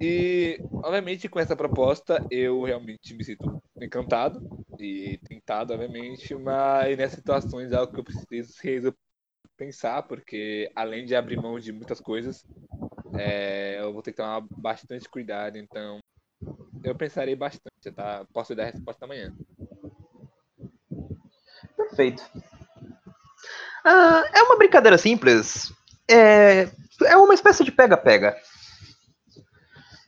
E, 0.00 0.58
obviamente, 0.72 1.28
com 1.28 1.38
essa 1.38 1.54
proposta, 1.54 2.24
eu 2.30 2.62
realmente 2.64 3.14
me 3.14 3.24
sinto 3.24 3.62
encantado 3.80 4.40
e 4.78 5.18
tentado, 5.28 5.72
obviamente, 5.72 6.34
mas 6.34 6.96
nessas 6.96 7.18
situações 7.18 7.70
é 7.70 7.76
algo 7.76 7.92
que 7.92 8.00
eu 8.00 8.04
preciso 8.04 8.94
pensar, 9.56 10.02
porque 10.02 10.70
além 10.74 11.04
de 11.04 11.14
abrir 11.14 11.36
mão 11.36 11.60
de 11.60 11.72
muitas 11.72 12.00
coisas, 12.00 12.44
é, 13.16 13.78
eu 13.80 13.92
vou 13.92 14.02
ter 14.02 14.10
que 14.10 14.16
tomar 14.16 14.40
bastante 14.56 15.08
cuidado, 15.08 15.58
então 15.58 16.00
eu 16.84 16.94
pensarei 16.94 17.34
bastante, 17.34 17.90
tá? 17.94 18.26
Posso 18.32 18.54
dar 18.54 18.64
a 18.64 18.70
resposta 18.70 19.04
amanhã. 19.06 19.34
Perfeito. 21.76 22.22
Ah, 23.84 24.24
é 24.32 24.42
uma 24.42 24.56
brincadeira 24.56 24.98
simples. 24.98 25.72
É, 26.08 26.68
é 27.04 27.16
uma 27.16 27.34
espécie 27.34 27.64
de 27.64 27.72
pega-pega. 27.72 28.36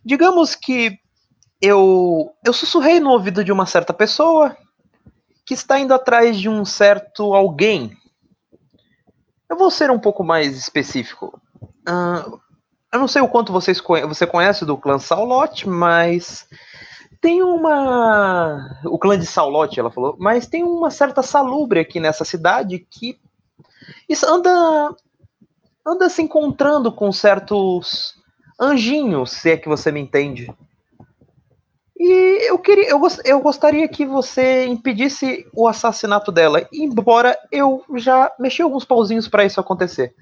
Digamos 0.04 0.54
que 0.54 0.98
eu, 1.60 2.32
eu 2.44 2.52
sussurrei 2.52 3.00
no 3.00 3.10
ouvido 3.10 3.42
de 3.42 3.50
uma 3.50 3.66
certa 3.66 3.94
pessoa 3.94 4.56
que 5.46 5.54
está 5.54 5.80
indo 5.80 5.94
atrás 5.94 6.38
de 6.38 6.48
um 6.48 6.64
certo 6.64 7.34
alguém. 7.34 7.96
Eu 9.48 9.56
vou 9.56 9.70
ser 9.70 9.90
um 9.90 9.98
pouco 9.98 10.22
mais 10.22 10.56
específico. 10.56 11.40
Uh, 11.88 12.38
eu 12.96 13.00
não 13.00 13.08
sei 13.08 13.22
o 13.22 13.28
quanto 13.28 13.52
vocês 13.52 13.80
conhe 13.80 14.06
você 14.06 14.26
conhece 14.26 14.64
do 14.64 14.76
clã 14.76 14.98
Saulote, 14.98 15.68
mas 15.68 16.48
tem 17.20 17.42
uma. 17.42 18.80
O 18.84 18.98
clã 18.98 19.18
de 19.18 19.26
Saulote, 19.26 19.78
ela 19.78 19.90
falou, 19.90 20.16
mas 20.18 20.46
tem 20.46 20.64
uma 20.64 20.90
certa 20.90 21.22
salubre 21.22 21.80
aqui 21.80 22.00
nessa 22.00 22.24
cidade 22.24 22.78
que 22.78 23.18
isso 24.08 24.26
anda 24.26 24.94
anda 25.84 26.08
se 26.08 26.22
encontrando 26.22 26.90
com 26.90 27.12
certos 27.12 28.14
anjinhos, 28.58 29.30
se 29.30 29.50
é 29.50 29.56
que 29.56 29.68
você 29.68 29.92
me 29.92 30.00
entende. 30.00 30.52
E 31.98 32.50
eu 32.50 32.58
queria, 32.58 32.88
eu, 32.90 33.00
eu 33.24 33.40
gostaria 33.40 33.86
que 33.88 34.04
você 34.04 34.66
impedisse 34.66 35.46
o 35.54 35.68
assassinato 35.68 36.32
dela, 36.32 36.66
embora 36.72 37.38
eu 37.52 37.84
já 37.94 38.32
mexi 38.38 38.62
alguns 38.62 38.84
pauzinhos 38.84 39.28
para 39.28 39.44
isso 39.44 39.60
acontecer. 39.60 40.14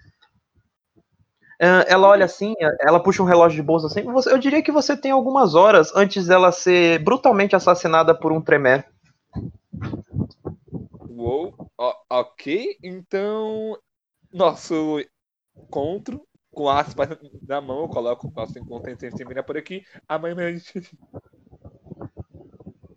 Uh, 1.64 1.80
ela 1.86 2.08
olha 2.08 2.26
assim, 2.26 2.54
ela 2.78 3.02
puxa 3.02 3.22
um 3.22 3.26
relógio 3.26 3.56
de 3.56 3.62
bolsa 3.62 3.86
assim. 3.86 4.04
Eu 4.26 4.36
diria 4.36 4.62
que 4.62 4.70
você 4.70 4.94
tem 4.94 5.10
algumas 5.10 5.54
horas 5.54 5.90
antes 5.96 6.26
dela 6.26 6.52
ser 6.52 7.02
brutalmente 7.02 7.56
assassinada 7.56 8.14
por 8.14 8.32
um 8.32 8.40
tremer. 8.40 8.86
Uou, 11.08 11.54
ok. 12.10 12.76
Então, 12.82 13.78
nosso 14.30 15.02
encontro 15.56 16.20
com 16.52 16.68
aspas 16.68 17.08
na 17.48 17.62
mão, 17.62 17.80
eu 17.80 17.88
coloco 17.88 18.28
o 18.28 18.30
nosso 18.30 18.58
encontro 18.58 18.90
em 18.90 18.96
termina 18.96 19.42
por 19.42 19.56
aqui. 19.56 19.82
Amanhã, 20.06 20.34
amanhã, 20.34 20.60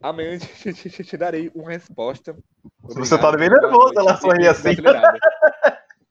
amanhã 0.02 0.38
te, 0.38 0.74
te 1.06 1.18
darei 1.18 1.50
uma 1.56 1.72
resposta. 1.72 2.36
Obrigado, 2.84 3.06
você 3.06 3.18
tá 3.18 3.32
bem 3.32 3.50
nervoso, 3.50 3.94
ela 3.96 4.18
sorri 4.18 4.46
assim. 4.46 4.76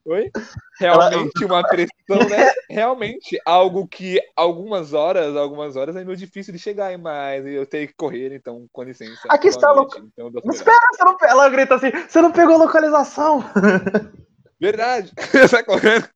Oi? 0.06 0.30
Realmente 0.78 1.44
ela... 1.44 1.54
uma 1.54 1.68
pressão, 1.68 2.28
né? 2.30 2.52
Realmente, 2.70 3.40
algo 3.44 3.88
que 3.88 4.20
algumas 4.36 4.92
horas, 4.92 5.36
algumas 5.36 5.74
horas 5.74 5.96
é 5.96 6.04
meio 6.04 6.16
difícil 6.16 6.52
de 6.52 6.60
chegar, 6.60 6.96
mas 6.96 7.44
eu 7.44 7.66
tenho 7.66 7.88
que 7.88 7.94
correr, 7.94 8.32
então, 8.32 8.66
com 8.72 8.84
licença. 8.84 9.20
Aqui 9.28 9.48
está 9.48 9.68
a 9.68 9.72
loca... 9.72 9.98
então, 9.98 10.30
Espera, 10.52 10.78
você 10.92 11.04
não... 11.04 11.16
ela 11.22 11.48
grita 11.48 11.74
assim, 11.74 11.90
você 11.90 12.20
não 12.20 12.30
pegou 12.30 12.54
a 12.54 12.58
localização. 12.58 13.44
Verdade, 14.60 15.12
sai 15.50 15.64
correndo. 15.64 16.08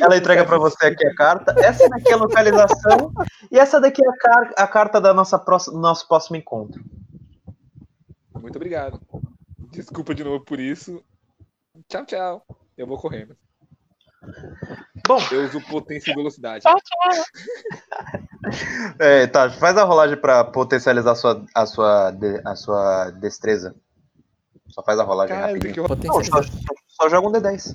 Ela 0.00 0.16
entrega 0.16 0.44
para 0.44 0.58
você 0.58 0.86
aqui 0.86 1.06
a 1.06 1.14
carta. 1.14 1.54
Essa 1.58 1.88
daqui 1.88 2.10
é 2.10 2.14
a 2.14 2.16
localização 2.16 3.12
e 3.52 3.58
essa 3.58 3.80
daqui 3.80 4.04
é 4.04 4.08
a, 4.08 4.16
car 4.16 4.54
a 4.56 4.66
carta 4.66 5.00
da 5.00 5.14
nossa 5.14 5.38
próxima, 5.38 5.74
do 5.74 5.80
nosso 5.80 6.08
próximo 6.08 6.36
encontro. 6.36 6.82
Muito 8.34 8.56
obrigado. 8.56 9.00
Desculpa 9.70 10.14
de 10.14 10.24
novo 10.24 10.44
por 10.44 10.58
isso. 10.58 11.04
Tchau, 11.86 12.04
tchau. 12.04 12.57
Eu 12.78 12.86
vou 12.86 12.96
correndo. 12.96 13.36
Bom, 15.06 15.18
eu 15.32 15.44
uso 15.44 15.60
potência 15.62 16.12
e 16.12 16.14
velocidade. 16.14 16.64
Tchau. 16.64 16.78
é, 18.98 19.26
tá, 19.26 19.50
faz 19.50 19.76
a 19.76 19.84
rolagem 19.84 20.16
para 20.16 20.44
potencializar 20.44 21.12
a 21.12 21.16
sua, 21.16 21.46
a, 21.54 21.66
sua, 21.66 22.14
a 22.44 22.56
sua 22.56 23.10
destreza. 23.10 23.74
Só 24.68 24.82
faz 24.82 24.98
a 24.98 25.02
rolagem 25.02 25.34
Cara, 25.34 25.48
rapidinho. 25.48 25.86
Eu... 25.88 25.96
Não, 25.96 26.24
só, 26.24 26.42
só 26.86 27.08
joga 27.08 27.28
um 27.28 27.32
D10. 27.32 27.74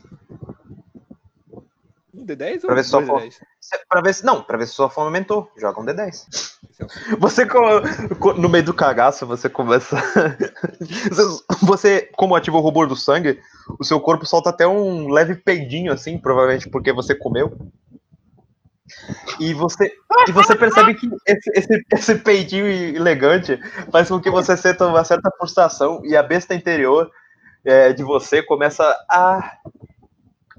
Um 2.24 2.26
D10 2.26 2.62
pra 2.62 2.76
ver 2.76 2.84
se 2.84 2.90
sua 2.90 3.06
fome... 3.06 3.30
Pra 3.90 4.02
ver 4.02 4.14
se... 4.14 4.26
Não, 4.26 4.42
pra 4.42 4.58
ver 4.58 4.68
se 4.68 4.74
sua 4.74 4.90
fome 4.90 5.08
aumentou. 5.08 5.52
Joga 5.58 5.82
um 5.82 5.86
D10. 5.86 6.26
Você, 7.20 7.46
no 8.38 8.50
meio 8.50 8.64
do 8.64 8.74
cagaço, 8.74 9.26
você 9.26 9.48
começa. 9.48 9.96
você, 11.62 12.10
como 12.16 12.36
ativa 12.36 12.58
o 12.58 12.62
rubor 12.62 12.88
do 12.88 12.96
sangue, 12.96 13.40
o 13.80 13.84
seu 13.84 14.00
corpo 14.00 14.26
solta 14.26 14.50
até 14.50 14.68
um 14.68 15.08
leve 15.10 15.36
peidinho, 15.36 15.94
assim, 15.94 16.18
provavelmente 16.18 16.70
porque 16.70 16.92
você 16.92 17.16
comeu. 17.16 17.56
E 19.40 19.54
você, 19.54 19.94
e 20.28 20.32
você 20.32 20.56
percebe 20.56 20.96
que 20.96 21.08
esse, 21.26 21.52
esse, 21.54 21.86
esse 21.92 22.16
peidinho 22.16 22.66
elegante 22.68 23.58
faz 23.92 24.10
com 24.10 24.20
que 24.20 24.30
você 24.30 24.58
sinta 24.58 24.88
uma 24.88 25.04
certa 25.04 25.32
frustração 25.38 26.02
e 26.04 26.16
a 26.16 26.24
besta 26.24 26.54
interior 26.54 27.10
é, 27.64 27.94
de 27.94 28.04
você 28.04 28.44
começa 28.44 28.84
a 29.10 29.58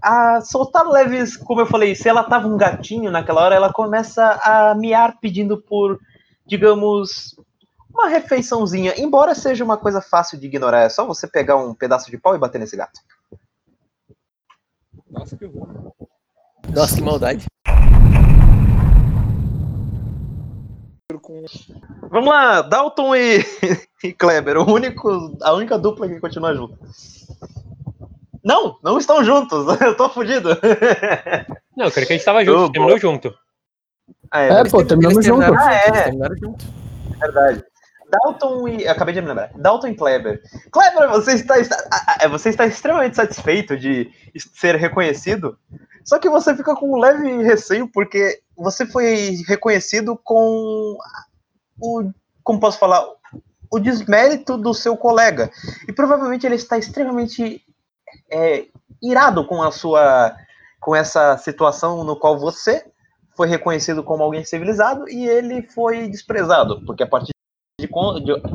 a 0.05 0.43
soltar 0.43 0.87
leves, 0.87 1.35
como 1.35 1.63
eu 1.63 1.67
falei, 1.67 1.95
se 1.95 2.07
ela 2.07 2.23
tava 2.23 2.47
um 2.47 2.59
gatinho 2.59 3.11
naquela 3.11 3.41
hora, 3.43 3.55
ela 3.55 3.73
começa 3.73 4.39
a 4.45 4.75
miar 4.75 5.19
pedindo 5.19 5.57
por, 5.57 5.99
digamos, 6.47 7.35
uma 7.91 8.09
refeiçãozinha, 8.09 8.93
embora 8.99 9.35
seja 9.35 9.65
uma 9.65 9.79
coisa 9.79 10.03
fácil 10.03 10.39
de 10.39 10.47
ignorar, 10.47 10.83
é 10.83 10.89
só 10.91 11.07
você 11.07 11.27
pegar 11.27 11.57
um 11.57 11.75
pedaço 11.75 12.11
de 12.11 12.19
pau 12.19 12.35
e 12.35 12.39
bater 12.39 12.59
nesse 12.59 12.77
gato. 12.77 13.01
Nossa, 15.11 15.37
que 15.39 15.47
horror. 15.47 15.93
Nossa, 16.69 16.97
que 16.97 17.03
maldade. 17.03 17.47
Vamos 22.11 22.29
lá, 22.29 22.61
Dalton 22.61 23.17
e, 23.17 23.39
e 24.05 24.13
Kleber, 24.13 24.59
o 24.59 24.71
único, 24.71 25.35
a 25.41 25.55
única 25.55 25.79
dupla 25.79 26.07
que 26.07 26.21
continua 26.21 26.55
junto. 26.55 26.77
Não, 28.45 28.79
não 28.83 28.99
estão 28.99 29.25
juntos. 29.25 29.67
Eu 29.81 29.97
tô 29.97 30.09
fudido. 30.11 30.51
Não, 31.77 31.87
eu 31.87 31.93
creio 31.93 32.07
que 32.07 32.13
a 32.13 32.17
gente 32.17 32.25
tava 32.25 32.45
junto, 32.45 32.65
oh, 32.65 32.71
terminou 32.71 32.99
junto. 32.99 33.35
Ah, 34.31 34.43
é, 34.43 34.49
é 34.49 34.65
pô, 34.65 34.85
terminamos 34.85 35.25
junto. 35.25 35.53
Ah, 35.55 35.75
é. 35.75 36.13
junto. 36.37 36.65
É 37.17 37.19
verdade. 37.19 37.65
Dalton 38.11 38.69
e. 38.69 38.87
Acabei 38.87 39.15
de 39.15 39.23
me 39.23 39.29
lembrar. 39.29 39.51
Dalton 39.57 39.89
e 39.89 39.95
Kleber. 39.95 40.43
Kleber, 40.71 41.09
você 41.09 41.33
está, 41.33 41.57
é, 42.21 42.29
você 42.29 42.51
está 42.51 42.67
extremamente 42.67 43.17
satisfeito 43.17 43.77
de 43.77 44.11
ser 44.55 44.77
reconhecido. 44.77 45.59
Só 46.05 46.19
que 46.19 46.29
você 46.29 46.55
fica 46.55 46.77
com 46.77 46.93
um 46.93 47.01
leve 47.01 47.43
receio 47.43 47.89
porque 47.89 48.41
você 48.57 48.87
foi 48.87 49.43
reconhecido 49.49 50.19
com 50.23 50.97
o. 51.81 52.11
Como 52.43 52.61
posso 52.61 52.79
falar? 52.79 53.05
O 53.71 53.81
desmérito 53.81 54.57
do 54.57 54.75
seu 54.75 54.97
colega. 54.97 55.51
E 55.89 55.93
provavelmente 55.93 56.47
ele 56.47 56.57
está 56.57 56.79
extremamente 56.79 57.64
é, 58.31 58.67
irado 59.03 59.45
com 59.47 59.63
a 59.63 59.71
sua 59.71 60.35
com 60.81 60.95
essa 60.95 61.39
situação 61.39 62.05
no 62.05 62.15
qual 62.15 62.39
você 62.39 62.85
foi 63.35 63.49
reconhecido 63.49 64.03
como 64.03 64.23
alguém 64.23 64.45
civilizado 64.45 65.09
e 65.09 65.27
ele 65.27 65.63
foi 65.63 66.09
desprezado, 66.09 66.85
porque 66.85 67.03
a 67.03 67.07
partir 67.07 67.33
de, 67.81 67.89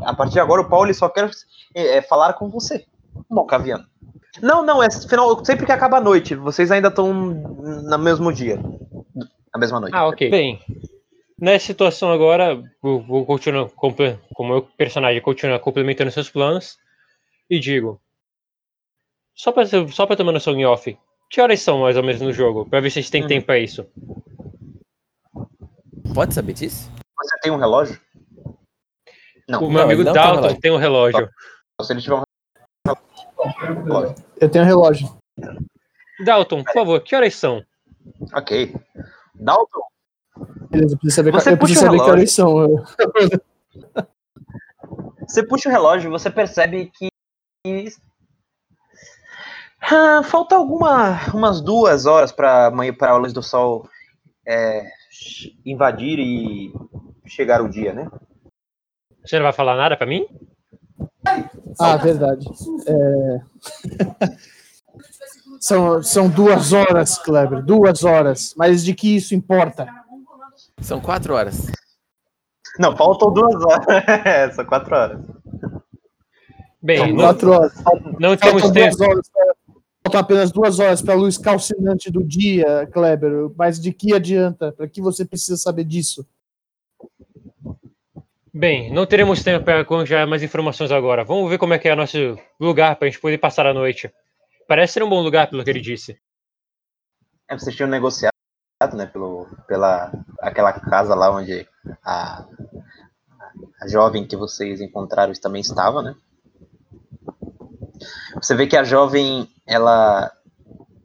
a 0.04 0.14
partir 0.14 0.34
de 0.34 0.40
agora 0.40 0.62
o 0.62 0.70
Paulo 0.70 0.94
só 0.94 1.10
quer 1.10 1.30
é, 1.76 1.98
é, 1.98 2.02
falar 2.02 2.34
com 2.34 2.50
você. 2.50 2.86
Bom, 3.30 3.46
Caviano. 3.46 3.86
Não, 4.42 4.64
não, 4.64 4.82
é 4.82 4.88
final, 4.92 5.44
sempre 5.44 5.66
que 5.66 5.72
acaba 5.72 5.98
a 5.98 6.02
noite, 6.02 6.36
vocês 6.36 6.72
ainda 6.72 6.88
estão 6.88 7.14
no 7.14 7.98
mesmo 7.98 8.32
dia. 8.32 8.58
Na 9.52 9.60
mesma 9.60 9.80
noite. 9.80 9.96
Ah, 9.96 10.08
ok. 10.08 10.30
Bem, 10.30 10.60
nessa 11.38 11.66
situação 11.66 12.12
agora, 12.12 12.62
vou, 12.82 13.02
vou 13.02 13.26
continuar, 13.26 13.70
como 13.76 14.50
meu 14.50 14.62
personagem 14.78 15.22
continua 15.22 15.60
complementando 15.60 16.12
seus 16.12 16.30
planos, 16.30 16.78
e 17.50 17.60
digo: 17.60 18.00
só 19.40 19.54
pra, 19.54 19.64
só 19.66 20.06
pra 20.06 20.18
tomar 20.18 20.34
noção 20.34 20.54
em 20.54 20.66
off, 20.66 21.00
que 21.30 21.40
horas 21.40 21.62
são 21.62 21.80
mais 21.80 21.96
ou 21.96 22.04
menos 22.04 22.20
no 22.20 22.34
jogo? 22.34 22.70
Pra 22.70 22.82
ver 22.82 22.92
se 22.92 23.00
a 23.00 23.02
gente 23.02 23.12
tem 23.12 23.24
hum. 23.24 23.28
tempo 23.28 23.46
pra 23.46 23.58
isso. 23.58 23.90
Pode 26.14 26.34
saber 26.34 26.52
disso? 26.52 26.92
Você 27.18 27.40
tem 27.42 27.50
um 27.50 27.58
relógio? 27.58 27.98
Não. 29.48 29.64
O 29.64 29.72
meu 29.72 29.84
amigo 29.84 30.04
não 30.04 30.12
Dalton 30.12 30.56
tem 30.56 30.72
um 30.72 30.78
relógio. 30.78 31.30
Se 31.82 31.94
ele 31.94 32.02
tiver 32.02 32.16
um 32.16 32.24
relógio. 33.86 34.16
Eu 34.42 34.52
tenho 34.52 34.66
um 34.66 34.68
relógio. 34.68 35.18
Dalton, 36.26 36.62
por 36.62 36.74
favor, 36.74 37.02
que 37.02 37.16
horas 37.16 37.34
são? 37.34 37.64
Ok. 38.34 38.76
Dalton? 39.36 39.82
Beleza, 40.70 40.96
eu 40.96 41.00
preciso 41.00 41.16
saber, 41.16 41.32
você 41.32 41.54
eu 41.54 41.58
preciso 41.58 41.80
saber 41.80 41.98
que 41.98 42.10
horas 42.10 42.32
são. 42.34 42.86
Você 45.26 45.48
puxa 45.48 45.70
o 45.70 45.72
relógio 45.72 46.10
e 46.10 46.12
você 46.12 46.30
percebe 46.30 46.92
que 46.94 47.10
Ah, 49.82 50.22
falta 50.24 50.56
alguma, 50.56 51.20
umas 51.34 51.62
duas 51.62 52.06
horas 52.06 52.32
para 52.32 52.68
amanhã 52.68 52.94
para 52.94 53.12
a 53.12 53.18
luz 53.18 53.34
do 53.34 53.42
sol 53.42 53.88
é, 54.46 54.84
invadir 55.66 56.20
e 56.20 56.72
chegar 57.26 57.62
o 57.62 57.70
dia, 57.70 57.94
né? 57.94 58.10
Você 59.26 59.38
não 59.38 59.44
vai 59.44 59.54
falar 59.54 59.76
nada 59.76 59.96
pra 59.96 60.08
mim? 60.08 60.26
Ah, 61.80 61.96
verdade. 61.98 62.46
É... 62.88 63.42
são, 65.60 66.02
são 66.02 66.30
duas 66.30 66.74
horas, 66.74 67.18
Kleber, 67.18 67.64
duas 67.64 68.04
horas. 68.04 68.54
Mas 68.58 68.84
de 68.84 68.94
que 68.94 69.16
isso 69.16 69.36
importa? 69.36 69.88
São 70.82 71.00
quatro 71.00 71.34
horas. 71.36 71.68
Não, 72.80 72.96
faltam 72.96 73.32
duas 73.34 73.56
horas. 73.64 73.86
É, 74.26 74.50
são 74.52 74.66
quatro 74.66 74.96
horas. 74.96 75.20
Bem, 76.82 76.98
São 77.00 77.08
não, 77.10 77.16
quatro 77.18 77.52
horas. 77.52 77.74
não 78.20 78.38
temos 78.38 78.72
tempo. 78.72 78.96
duas 78.98 79.02
horas. 79.02 79.30
pra- 79.30 79.59
Faltam 80.10 80.22
apenas 80.22 80.52
duas 80.52 80.80
horas 80.80 81.04
para 81.04 81.14
a 81.14 81.18
luz 81.18 81.38
calcinante 81.38 82.10
do 82.10 82.24
dia, 82.24 82.90
Kleber. 82.92 83.52
Mas 83.56 83.80
de 83.80 83.94
que 83.94 84.12
adianta? 84.12 84.72
Para 84.72 84.88
que 84.88 85.00
você 85.00 85.24
precisa 85.24 85.56
saber 85.56 85.84
disso? 85.84 86.28
Bem, 88.52 88.92
não 88.92 89.06
teremos 89.06 89.44
tempo 89.44 89.64
para 89.64 89.86
conjar 89.86 90.26
mais 90.26 90.42
informações 90.42 90.92
agora. 90.92 91.24
Vamos 91.24 91.48
ver 91.48 91.60
como 91.60 91.76
é 91.76 91.78
que 91.78 91.88
é 91.88 91.94
o 91.94 91.96
nosso 91.96 92.18
lugar 92.60 92.96
pra 92.96 93.08
gente 93.08 93.22
poder 93.22 93.38
passar 93.38 93.68
a 93.68 93.74
noite. 93.74 94.12
Parece 94.68 94.94
ser 94.94 95.04
um 95.04 95.10
bom 95.10 95.22
lugar, 95.22 95.48
pelo 95.48 95.64
que 95.64 95.70
ele 95.70 95.80
disse. 95.80 96.18
É, 97.48 97.56
vocês 97.56 97.76
tinham 97.76 97.88
negociado, 97.88 98.34
né, 98.96 99.06
pelo, 99.06 99.46
pela 99.68 100.12
aquela 100.40 100.74
casa 100.74 101.14
lá 101.14 101.32
onde 101.32 101.68
a, 102.04 102.48
a 103.80 103.88
jovem 103.88 104.26
que 104.26 104.36
vocês 104.36 104.82
encontraram 104.82 105.34
também 105.34 105.62
estava, 105.62 106.02
né? 106.02 106.16
Você 108.36 108.56
vê 108.56 108.68
que 108.68 108.78
a 108.78 108.84
jovem, 108.84 109.50
ela, 109.68 110.32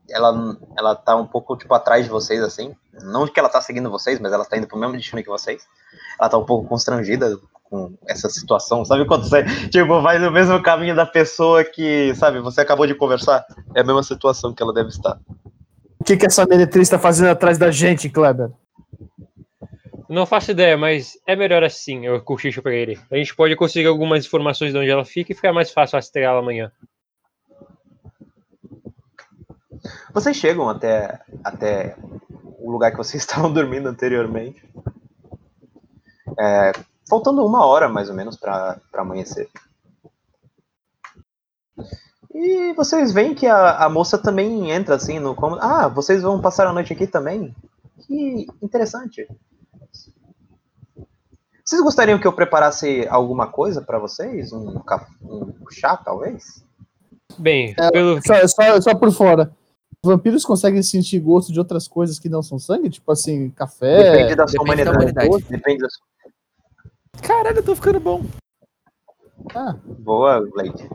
ela, 0.08 0.56
ela 0.76 0.94
tá 0.94 1.16
um 1.16 1.26
pouco 1.26 1.56
tipo 1.56 1.72
atrás 1.74 2.04
de 2.04 2.10
vocês 2.10 2.42
assim. 2.42 2.74
Não 3.02 3.26
que 3.26 3.38
ela 3.38 3.48
tá 3.48 3.60
seguindo 3.60 3.90
vocês, 3.90 4.20
mas 4.20 4.32
ela 4.32 4.44
tá 4.44 4.56
indo 4.56 4.66
pro 4.66 4.78
mesmo 4.78 4.96
destino 4.96 5.22
que 5.22 5.28
vocês. 5.28 5.62
Ela 6.20 6.28
tá 6.28 6.38
um 6.38 6.44
pouco 6.44 6.68
constrangida 6.68 7.38
com 7.64 7.92
essa 8.06 8.28
situação. 8.28 8.84
Sabe 8.84 9.04
quando 9.06 9.28
você 9.28 9.42
tipo 9.68 10.00
vai 10.00 10.18
no 10.18 10.30
mesmo 10.30 10.62
caminho 10.62 10.94
da 10.94 11.06
pessoa 11.06 11.64
que, 11.64 12.14
sabe, 12.14 12.40
você 12.40 12.60
acabou 12.60 12.86
de 12.86 12.94
conversar? 12.94 13.44
É 13.74 13.80
a 13.80 13.84
mesma 13.84 14.02
situação 14.02 14.54
que 14.54 14.62
ela 14.62 14.72
deve 14.72 14.90
estar. 14.90 15.18
O 15.98 16.04
que, 16.04 16.16
que 16.16 16.26
essa 16.26 16.46
meretriz 16.46 16.86
está 16.86 16.98
fazendo 16.98 17.30
atrás 17.30 17.58
da 17.58 17.70
gente, 17.70 18.08
Kleber? 18.08 18.50
Não 20.14 20.26
faço 20.26 20.52
ideia, 20.52 20.78
mas 20.78 21.18
é 21.26 21.34
melhor 21.34 21.64
assim, 21.64 22.06
eu 22.06 22.22
cochicho 22.22 22.62
pra 22.62 22.72
ele. 22.72 23.00
A 23.10 23.16
gente 23.16 23.34
pode 23.34 23.56
conseguir 23.56 23.88
algumas 23.88 24.24
informações 24.24 24.72
de 24.72 24.78
onde 24.78 24.88
ela 24.88 25.04
fica 25.04 25.32
e 25.32 25.34
ficar 25.34 25.52
mais 25.52 25.72
fácil 25.72 25.96
rastreá-la 25.96 26.38
amanhã. 26.38 26.70
Vocês 30.12 30.36
chegam 30.36 30.68
até, 30.68 31.20
até 31.42 31.96
o 32.60 32.70
lugar 32.70 32.92
que 32.92 32.96
vocês 32.96 33.20
estavam 33.26 33.52
dormindo 33.52 33.88
anteriormente. 33.88 34.64
É, 36.38 36.70
faltando 37.08 37.44
uma 37.44 37.66
hora, 37.66 37.88
mais 37.88 38.08
ou 38.08 38.14
menos, 38.14 38.36
para 38.36 38.80
amanhecer. 38.92 39.50
E 42.32 42.72
vocês 42.74 43.12
veem 43.12 43.34
que 43.34 43.48
a, 43.48 43.84
a 43.84 43.88
moça 43.88 44.16
também 44.16 44.70
entra 44.70 44.94
assim 44.94 45.18
no 45.18 45.34
cômodo. 45.34 45.60
Ah, 45.60 45.88
vocês 45.88 46.22
vão 46.22 46.40
passar 46.40 46.68
a 46.68 46.72
noite 46.72 46.92
aqui 46.92 47.08
também? 47.08 47.52
Que 48.06 48.46
interessante. 48.62 49.26
Vocês 51.64 51.80
gostariam 51.80 52.18
que 52.18 52.26
eu 52.26 52.32
preparasse 52.32 53.06
alguma 53.08 53.46
coisa 53.46 53.80
para 53.80 53.98
vocês? 53.98 54.52
Um, 54.52 54.78
um 54.78 55.70
chá, 55.70 55.96
talvez? 55.96 56.62
Bem, 57.38 57.74
É, 57.78 57.90
pelo 57.90 58.20
Só, 58.22 58.46
só, 58.46 58.80
só 58.80 58.94
por 58.94 59.10
fora. 59.10 59.50
Vampiros 60.04 60.44
conseguem 60.44 60.82
sentir 60.82 61.18
gosto 61.20 61.50
de 61.50 61.58
outras 61.58 61.88
coisas 61.88 62.18
que 62.18 62.28
não 62.28 62.42
são 62.42 62.58
sangue? 62.58 62.90
Tipo 62.90 63.10
assim, 63.10 63.48
café. 63.50 64.12
Depende 64.12 64.34
da 64.34 64.46
sua 64.46 64.62
depende 64.62 64.84
da 64.84 64.90
humanidade. 64.90 65.28
humanidade. 65.28 65.50
Depende 65.50 65.78
da 65.78 65.88
sua... 65.88 67.22
Caralho, 67.22 67.56
eu 67.56 67.64
tô 67.64 67.74
ficando 67.74 68.00
bom. 68.00 68.22
Ah, 69.54 69.74
Boa, 69.84 70.40
Blake. 70.40 70.86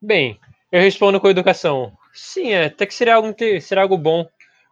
Bem, 0.00 0.40
eu 0.72 0.80
respondo 0.80 1.20
com 1.20 1.28
educação. 1.28 1.92
Sim, 2.14 2.52
é, 2.52 2.66
até 2.66 2.86
que 2.86 2.94
seria 2.94 3.16
algo, 3.16 3.34
seria 3.60 3.82
algo 3.82 3.98
bom. 3.98 4.26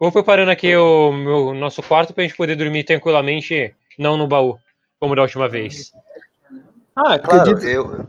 Vou 0.05 0.13
preparando 0.13 0.51
aqui 0.51 0.77
o 0.77 1.11
meu 1.13 1.55
nosso 1.55 1.83
quarto 1.83 2.13
pra 2.13 2.25
gente 2.25 2.37
poder 2.37 2.57
dormir 2.57 2.85
tranquilamente, 2.85 3.75
não 3.99 4.19
no 4.19 4.29
baú, 4.29 4.59
como 5.01 5.17
da 5.17 5.23
última 5.23 5.49
vez. 5.49 5.93
Ah, 6.95 7.19
claro. 7.19 7.41
Acredito- 7.53 7.67
Eu, 7.67 8.07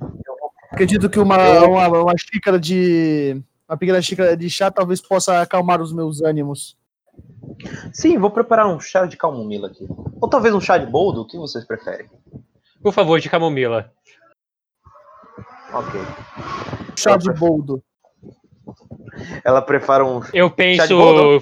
acredito 0.71 1.09
que 1.09 1.19
uma, 1.19 1.37
uma, 1.63 1.87
uma 2.01 2.13
xícara 2.17 2.59
de. 2.59 3.41
Uma 3.65 3.77
pequena 3.77 4.01
xícara 4.01 4.35
de 4.35 4.49
chá 4.49 4.69
talvez 4.69 4.99
possa 4.99 5.39
acalmar 5.41 5.81
os 5.81 5.93
meus 5.93 6.21
ânimos. 6.21 6.77
sim, 7.93 8.17
vou 8.17 8.29
preparar 8.29 8.67
um 8.67 8.77
chá 8.77 9.05
de 9.05 9.15
camomila 9.15 9.69
aqui. 9.69 9.87
Ou 10.19 10.27
talvez 10.29 10.53
um 10.53 10.59
chá 10.59 10.77
de 10.77 10.85
boldo, 10.85 11.21
o 11.21 11.25
que 11.25 11.37
vocês 11.37 11.63
preferem? 11.63 12.09
Por 12.83 12.91
favor, 12.91 13.21
de 13.21 13.29
camomila. 13.29 13.89
Ok. 15.71 16.01
Chá 16.97 17.15
de 17.15 17.31
boldo. 17.31 17.81
Ela 19.45 19.61
prepara 19.61 20.03
um. 20.03 20.19
Eu 20.33 20.49
Chá 20.49 20.53
penso. 20.55 20.87
de 20.89 20.93
boldo? 20.93 21.41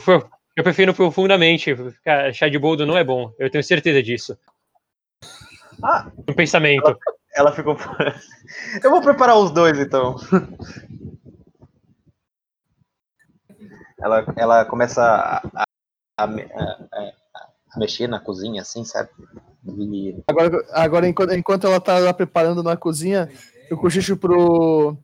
Eu 0.55 0.63
prefiro 0.63 0.93
profundamente. 0.93 1.75
Cara, 2.03 2.31
chá 2.33 2.47
de 2.47 2.59
boldo 2.59 2.85
não 2.85 2.97
é 2.97 3.03
bom. 3.03 3.33
Eu 3.39 3.49
tenho 3.49 3.63
certeza 3.63 4.01
disso. 4.03 4.37
Ah. 5.81 6.11
No 6.27 6.35
pensamento. 6.35 6.97
Ela 7.35 7.51
ficou. 7.51 7.75
Eu 8.83 8.91
vou 8.91 9.01
preparar 9.01 9.37
os 9.37 9.49
dois 9.51 9.79
então. 9.79 10.15
Ela, 13.99 14.25
ela 14.35 14.65
começa 14.65 15.01
a, 15.01 15.37
a- 15.55 16.25
a- 16.25 17.13
a 17.75 17.79
mexer 17.79 18.07
na 18.07 18.19
cozinha, 18.19 18.61
assim, 18.61 18.83
sabe? 18.85 19.09
E 19.65 20.21
Agora, 20.27 20.63
agora 20.71 21.07
enquanto, 21.07 21.33
enquanto 21.33 21.65
ela 21.67 21.79
tá 21.79 21.97
lá 21.97 22.13
preparando 22.13 22.61
na 22.61 22.75
cozinha, 22.77 23.29
eu 23.69 23.77
cochicho 23.77 24.15
pro, 24.17 24.95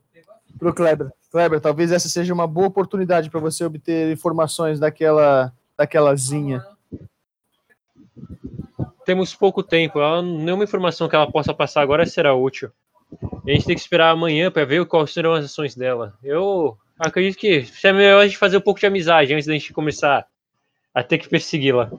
pro 0.58 0.74
Kleber. 0.74 1.10
Kleber, 1.30 1.60
talvez 1.60 1.92
essa 1.92 2.08
seja 2.08 2.34
uma 2.34 2.46
boa 2.46 2.66
oportunidade 2.66 3.30
para 3.30 3.40
você 3.40 3.64
obter 3.64 4.12
informações 4.12 4.80
daquela, 4.80 5.52
daquela 5.76 6.14
zinha. 6.16 6.64
Temos 9.04 9.34
pouco 9.34 9.62
tempo. 9.62 9.98
Ela, 9.98 10.22
nenhuma 10.22 10.64
informação 10.64 11.08
que 11.08 11.16
ela 11.16 11.30
possa 11.30 11.54
passar 11.54 11.82
agora 11.82 12.06
será 12.06 12.34
útil. 12.34 12.70
A 13.46 13.50
gente 13.50 13.66
tem 13.66 13.74
que 13.74 13.80
esperar 13.80 14.10
amanhã 14.10 14.50
para 14.50 14.64
ver 14.64 14.84
quais 14.86 15.12
serão 15.12 15.32
as 15.32 15.44
ações 15.44 15.74
dela. 15.74 16.14
Eu 16.22 16.76
acredito 16.98 17.38
que 17.38 17.66
é 17.82 17.92
melhor 17.92 18.20
a 18.20 18.26
gente 18.26 18.38
fazer 18.38 18.56
um 18.56 18.60
pouco 18.60 18.78
de 18.78 18.86
amizade 18.86 19.32
antes 19.32 19.46
da 19.46 19.52
gente 19.52 19.72
começar 19.72 20.26
a 20.94 21.02
ter 21.02 21.18
que 21.18 21.28
persegui-la. 21.28 21.90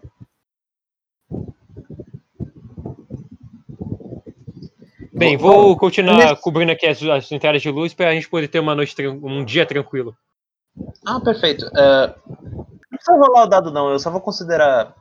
Bem, 5.21 5.37
vou 5.37 5.77
continuar 5.77 6.35
cobrindo 6.37 6.71
aqui 6.71 6.87
as, 6.87 6.99
as 7.03 7.31
entradas 7.31 7.61
de 7.61 7.69
luz 7.69 7.93
para 7.93 8.09
a 8.09 8.13
gente 8.13 8.27
poder 8.27 8.47
ter 8.47 8.57
uma 8.57 8.73
noite, 8.73 8.95
um 9.07 9.45
dia 9.45 9.67
tranquilo. 9.67 10.17
Ah, 11.05 11.19
perfeito. 11.19 11.63
É, 11.77 12.15
não 12.41 12.65
precisa 12.89 13.17
rolar 13.17 13.43
o 13.43 13.47
dado, 13.47 13.71
não. 13.71 13.91
Eu 13.91 13.99
só 13.99 14.09
vou 14.09 14.19
considerar. 14.19 14.95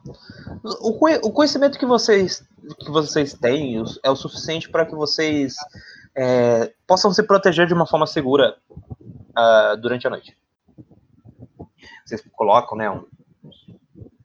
O, 0.79 1.27
o 1.27 1.31
conhecimento 1.31 1.79
que 1.79 1.87
vocês, 1.87 2.47
que 2.79 2.91
vocês 2.91 3.33
têm 3.33 3.83
é 4.03 4.11
o 4.11 4.15
suficiente 4.15 4.69
para 4.69 4.85
que 4.85 4.93
vocês 4.93 5.55
é, 6.15 6.71
possam 6.85 7.11
se 7.11 7.23
proteger 7.23 7.65
de 7.65 7.73
uma 7.73 7.87
forma 7.87 8.05
segura 8.05 8.57
ah, 9.35 9.75
durante 9.81 10.05
a 10.05 10.11
noite. 10.11 10.37
Vocês 12.05 12.23
colocam, 12.33 12.77
né? 12.77 12.91
Um, 12.91 13.07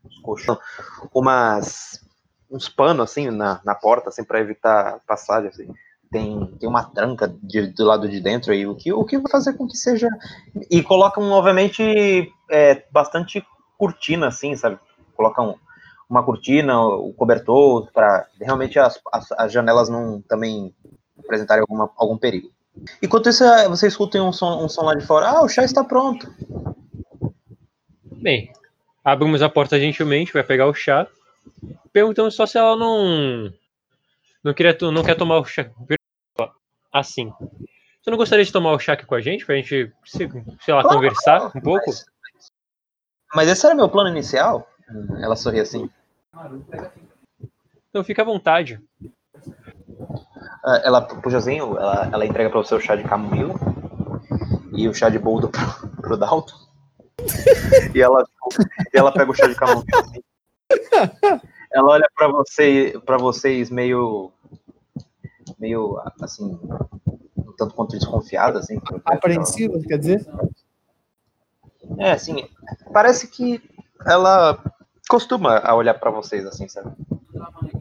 uns 0.05 0.19
colchão, 0.21 0.59
umas, 1.15 2.05
uns 2.51 2.69
panos 2.69 3.05
assim 3.11 3.31
na, 3.31 3.63
na 3.65 3.75
porta, 3.75 4.11
assim, 4.11 4.25
para 4.25 4.41
evitar 4.41 5.01
passagem. 5.07 5.49
Assim. 5.49 5.75
Tem, 6.11 6.47
tem 6.59 6.69
uma 6.69 6.85
tranca 6.85 7.35
de- 7.43 7.67
do 7.69 7.85
lado 7.85 8.09
de 8.09 8.21
dentro 8.21 8.53
aí, 8.53 8.67
o 8.67 8.75
que, 8.75 8.93
o 8.93 9.05
que 9.05 9.19
vai 9.19 9.31
fazer 9.31 9.55
com 9.55 9.67
que 9.67 9.77
seja 9.77 10.09
e 10.71 10.83
colocam, 10.83 11.29
obviamente, 11.33 11.83
é, 12.51 12.85
bastante 12.93 13.45
cortina, 13.77 14.29
assim, 14.29 14.55
sabe? 14.57 14.79
Colocam 15.17 15.57
uma 16.09 16.23
cortina, 16.23 16.81
o 16.81 17.13
cobertor, 17.13 17.91
para 17.93 18.27
realmente 18.41 18.79
as, 18.79 19.01
as, 19.13 19.33
as 19.33 19.53
janelas 19.53 19.89
não 19.89 20.23
também 20.23 20.73
apresentarem 21.19 21.63
alguma, 21.63 21.91
algum 21.97 22.17
perigo. 22.17 22.51
Enquanto 23.03 23.29
isso, 23.29 23.43
é, 23.43 23.69
você 23.69 23.89
escuta 23.89 24.23
um 24.23 24.33
som, 24.33 24.65
um 24.65 24.69
som 24.69 24.83
lá 24.83 24.95
de 24.95 25.05
fora. 25.05 25.29
Ah, 25.31 25.43
o 25.43 25.49
chá 25.49 25.65
está 25.65 25.83
pronto. 25.83 26.33
Bem, 28.05 28.53
abrimos 29.05 29.43
a 29.43 29.49
porta 29.49 29.79
gentilmente, 29.79 30.33
vai 30.33 30.45
pegar 30.45 30.67
o 30.67 30.75
chá. 30.75 31.07
Perguntamos 31.93 32.35
só 32.35 32.47
se 32.47 32.59
ela 32.59 32.77
não. 32.77 33.53
Não, 34.45 34.55
queria, 34.55 34.77
não 34.93 35.03
quer 35.03 35.17
tomar 35.17 35.39
o 35.39 35.45
chá. 35.45 35.71
Assim. 36.99 37.33
Você 38.03 38.11
não 38.11 38.17
gostaria 38.17 38.45
de 38.45 38.53
tomar 38.53 38.73
o 38.73 38.79
chá 38.79 38.93
aqui 38.93 39.05
com 39.05 39.15
a 39.15 39.21
gente? 39.21 39.45
Pra 39.45 39.57
gente, 39.57 39.93
se- 40.05 40.29
sei 40.61 40.75
lá, 40.75 40.83
Claro, 40.83 40.97
conversar 40.97 41.47
um 41.57 41.61
pouco? 41.61 41.87
Mas, 41.87 42.07
mas 43.35 43.49
esse 43.49 43.67
era 43.67 43.75
meu 43.75 43.89
plano 43.89 44.11
inicial? 44.11 44.69
Ela 45.21 45.35
sorri 45.37 45.61
assim. 45.61 45.91
Então 47.91 48.05
fica 48.05 48.23
à 48.23 48.25
vontade. 48.25 48.81
Ah, 50.65 50.81
Ela 50.85 51.03
puxa 51.03 51.39
assim, 51.39 51.59
ela, 51.59 52.09
ela 52.13 52.27
entrega 52.27 52.51
para 52.51 52.61
você 52.63 52.75
o 52.75 52.81
chá 52.81 52.95
de 52.97 53.05
camomila. 53.05 53.55
e 54.73 54.89
o 54.89 54.95
chá 54.95 55.09
de 55.09 55.19
boldo 55.19 55.49
pro, 55.49 55.89
pro 56.03 56.17
Dalton. 56.17 56.55
e, 57.95 58.01
ela, 58.01 58.25
e 58.95 58.99
ela 58.99 59.11
pega 59.13 59.31
o 59.31 59.35
chá 59.35 59.47
de 59.47 59.55
camomila. 59.55 59.85
Assim. 60.01 60.21
Ela 61.73 61.91
olha 61.91 62.09
pra, 62.15 62.29
você, 62.29 63.01
pra 63.05 63.17
vocês 63.19 63.71
meio. 63.71 64.31
Meio 65.59 66.01
assim. 66.21 66.59
um 67.37 67.53
tanto 67.57 67.75
quanto 67.75 67.97
desconfiada, 67.97 68.59
assim. 68.59 68.79
Apreensiva, 69.05 69.79
quer 69.81 69.99
dizer? 69.99 70.27
É, 71.99 72.13
assim, 72.13 72.49
parece 72.93 73.29
que 73.29 73.63
ela 74.05 74.63
costuma 75.09 75.59
a 75.59 75.75
olhar 75.75 75.95
pra 75.95 76.11
vocês, 76.11 76.45
assim, 76.47 76.69
sabe? 76.69 76.91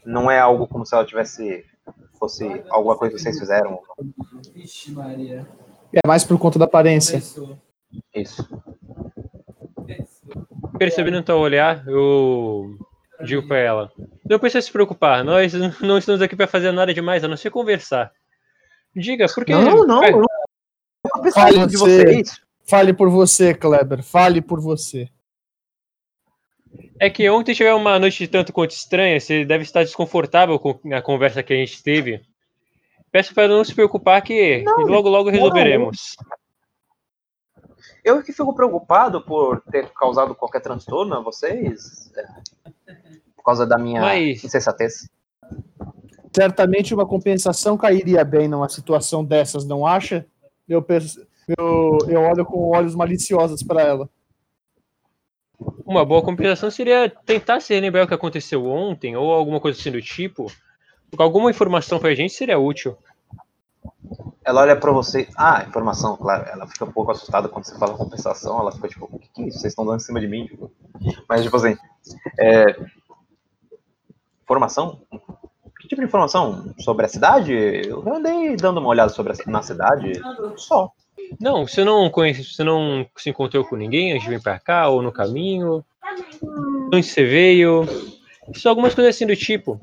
Não 0.06 0.30
é 0.30 0.40
algo 0.40 0.68
como 0.68 0.86
se 0.86 0.96
ela 0.96 1.06
tivesse. 1.06 1.66
fosse 2.18 2.64
alguma 2.70 2.98
coisa 2.98 3.16
que 3.16 3.22
vocês 3.22 3.38
fizeram. 3.38 3.80
Vixe, 4.54 4.92
Maria. 4.92 5.48
É 5.94 6.08
mais 6.08 6.24
por 6.24 6.38
conta 6.38 6.60
da 6.60 6.66
aparência. 6.66 7.22
Isso. 8.14 8.48
Percebendo 10.78 11.24
teu 11.24 11.38
olhar, 11.38 11.88
eu 11.88 12.78
digo 13.24 13.48
pra 13.48 13.58
ela: 13.58 13.92
Não 14.28 14.40
precisa 14.40 14.62
se 14.62 14.72
preocupar, 14.72 15.24
nós 15.24 15.54
não 15.80 15.98
estamos 15.98 16.22
aqui 16.22 16.36
pra 16.36 16.48
fazer 16.48 16.72
nada 16.72 16.94
demais, 16.94 17.24
a 17.24 17.28
não 17.28 17.38
ser 17.38 17.52
conversar. 17.52 18.12
Diga, 18.96 19.28
por 19.28 19.46
que. 19.46 19.54
Não, 19.54 19.86
não, 19.86 20.04
eu 20.04 21.22
pensei 21.22 21.44
Fale 21.44 21.68
de 21.68 21.78
você. 21.78 22.04
vocês. 22.04 22.42
Fale 22.66 22.94
por 22.94 23.10
você, 23.10 23.54
Kleber. 23.54 24.02
Fale 24.02 24.42
por 24.42 24.60
você. 24.60 25.10
É 27.00 27.10
que 27.10 27.30
ontem 27.30 27.54
tive 27.54 27.72
uma 27.72 28.00
noite 28.00 28.28
tanto 28.28 28.52
quanto 28.52 28.72
estranha, 28.72 29.20
você 29.20 29.46
deve 29.46 29.64
estar 29.64 29.84
desconfortável 29.84 30.58
com 30.58 30.80
a 30.94 31.02
conversa 31.02 31.44
que 31.44 31.54
a 31.54 31.58
gente 31.58 31.84
teve. 31.84 32.22
Peço 33.12 33.34
para 33.34 33.48
não 33.48 33.64
se 33.64 33.74
preocupar 33.74 34.22
que 34.22 34.64
logo 34.88 35.10
logo 35.10 35.30
resolveremos. 35.30 36.16
Eu 38.04 38.22
que 38.22 38.34
fico 38.34 38.54
preocupado 38.54 39.22
por 39.22 39.62
ter 39.72 39.90
causado 39.94 40.36
qualquer 40.36 40.62
transtorno 40.62 41.16
a 41.16 41.22
vocês. 41.22 42.12
Por 43.46 43.52
causa 43.52 43.68
da 43.68 43.78
minha 43.78 44.02
Mas- 44.02 44.44
insensatez. 44.44 45.08
Certamente 46.36 46.96
uma 46.96 47.06
compensação 47.06 47.78
cairia 47.78 48.26
bem 48.26 48.48
numa 48.48 48.68
situação 48.68 49.24
dessas, 49.24 49.64
não 49.66 49.86
acha? 49.86 50.26
Eu, 50.68 50.82
penso- 50.82 51.24
eu, 51.56 52.00
eu 52.10 52.22
olho 52.24 52.44
com 52.44 52.70
olhos 52.76 52.96
maliciosos 52.96 53.62
para 53.62 53.84
ela. 53.84 54.10
Uma 55.86 56.04
boa 56.04 56.24
compensação 56.24 56.72
seria 56.72 57.08
tentar 57.08 57.60
se 57.60 57.80
lembrar 57.80 58.06
o 58.06 58.08
que 58.08 58.16
aconteceu 58.16 58.66
ontem 58.66 59.16
ou 59.16 59.32
alguma 59.32 59.60
coisa 59.60 59.80
assim 59.80 59.92
do 59.92 60.02
tipo. 60.02 60.52
Porque 61.12 61.22
alguma 61.22 61.52
informação 61.52 62.00
pra 62.00 62.16
gente 62.16 62.34
seria 62.34 62.58
útil. 62.58 62.98
Ela 64.44 64.62
olha 64.62 64.76
pra 64.76 64.92
você. 64.92 65.30
Ah, 65.38 65.64
informação, 65.68 66.18
claro. 66.18 66.50
Ela 66.50 66.66
fica 66.68 66.84
um 66.84 66.92
pouco 66.92 67.12
assustada 67.12 67.48
quando 67.48 67.66
você 67.66 67.78
fala 67.78 67.94
compensação. 67.96 68.60
Ela 68.60 68.72
fica 68.72 68.88
tipo, 68.88 69.08
o 69.12 69.20
que, 69.20 69.30
que 69.30 69.44
é 69.44 69.48
isso? 69.50 69.60
Vocês 69.60 69.72
estão 69.72 69.86
dando 69.86 69.98
em 69.98 70.04
cima 70.04 70.20
de 70.20 70.28
mim? 70.28 70.48
Tipo. 70.48 70.72
Mas, 71.30 71.44
tipo 71.44 71.56
assim. 71.56 71.78
é, 72.40 72.76
Informação? 74.46 75.00
Que 75.82 75.88
tipo 75.90 76.02
de 76.02 76.08
informação? 76.08 76.74
Sobre 76.80 77.06
a 77.06 77.10
cidade? 77.10 77.52
Eu 77.54 78.02
andei 78.14 78.56
dando 78.56 78.80
uma 78.80 78.90
olhada 78.90 79.10
sobre 79.12 79.34
a, 79.34 79.52
na 79.52 79.62
cidade. 79.62 80.14
Só. 80.56 80.92
Não, 81.40 81.68
você 81.68 81.84
não 81.84 82.10
conhece, 82.10 82.44
você 82.44 82.64
não 82.64 83.06
se 83.18 83.30
encontrou 83.30 83.66
com 83.66 83.76
ninguém 83.76 84.12
antes 84.14 84.24
de 84.24 84.30
vir 84.30 84.42
pra 84.42 84.60
cá 84.60 84.88
ou 84.88 85.02
no 85.02 85.12
caminho? 85.12 85.84
Onde 86.94 87.04
você 87.04 87.26
veio? 87.26 87.86
Só 88.54 88.70
algumas 88.70 88.94
coisas 88.94 89.16
assim 89.16 89.26
do 89.26 89.36
tipo. 89.36 89.80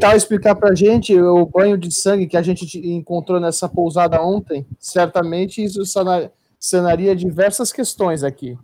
Tal 0.00 0.16
explicar 0.16 0.54
pra 0.54 0.74
gente 0.74 1.18
o 1.20 1.44
banho 1.44 1.76
de 1.76 1.92
sangue 1.92 2.26
que 2.26 2.36
a 2.36 2.42
gente 2.42 2.66
te- 2.66 2.88
encontrou 2.88 3.38
nessa 3.38 3.68
pousada 3.68 4.22
ontem? 4.22 4.66
Certamente 4.78 5.62
isso 5.62 5.84
sana- 5.84 6.30
sanaria 6.58 7.14
diversas 7.14 7.70
questões 7.72 8.24
aqui. 8.24 8.56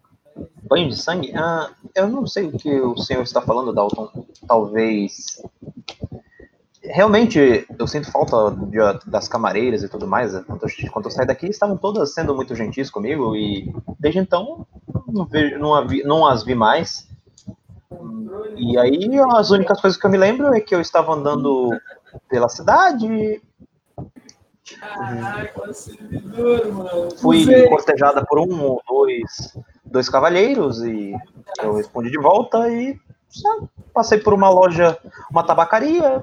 Banho 0.69 0.89
de 0.89 0.97
sangue? 0.97 1.33
Ah, 1.35 1.71
eu 1.95 2.09
não 2.09 2.27
sei 2.27 2.47
o 2.47 2.53
que 2.53 2.71
o 2.81 2.97
senhor 2.99 3.23
está 3.23 3.41
falando, 3.41 3.73
Dalton. 3.73 4.11
Talvez. 4.47 5.41
Realmente, 6.83 7.66
eu 7.79 7.87
sinto 7.87 8.11
falta 8.11 8.51
de- 8.51 9.11
das 9.11 9.29
camareiras 9.29 9.83
e 9.83 9.89
tudo 9.89 10.07
mais. 10.07 10.33
Quando 10.45 10.62
eu, 10.62 10.91
quando 10.93 11.05
eu 11.07 11.11
saí 11.11 11.27
daqui, 11.27 11.47
estavam 11.47 11.77
todas 11.77 12.14
sendo 12.14 12.35
muito 12.35 12.55
gentis 12.55 12.91
comigo 12.91 13.35
e 13.37 13.75
desde 13.99 14.21
então 14.21 14.66
não, 15.07 15.27
vejo, 15.27 15.59
não, 15.59 15.85
não 16.05 16.27
as 16.27 16.45
vi 16.45 16.55
mais. 16.55 17.09
E 18.57 18.79
aí, 18.79 19.09
as 19.35 19.51
únicas 19.51 19.81
coisas 19.81 19.99
que 19.99 20.07
eu 20.07 20.11
me 20.11 20.19
lembro 20.19 20.53
é 20.55 20.61
que 20.61 20.75
eu 20.75 20.81
estava 20.81 21.12
andando 21.14 21.71
pela 22.29 22.49
cidade, 22.49 23.41
Caraca, 24.79 25.73
servidor, 25.73 26.73
mano. 26.73 27.11
fui 27.19 27.69
cortejada 27.69 28.25
por 28.27 28.39
um 28.39 28.62
ou 28.62 28.83
dois, 28.87 29.57
dois 29.91 30.09
cavalheiros 30.09 30.82
e 30.82 31.14
eu 31.62 31.74
respondi 31.74 32.11
de 32.11 32.18
volta 32.18 32.68
e 32.68 32.99
passei 33.93 34.18
por 34.18 34.34
uma 34.34 34.49
loja, 34.49 34.99
uma 35.30 35.43
tabacaria. 35.43 36.22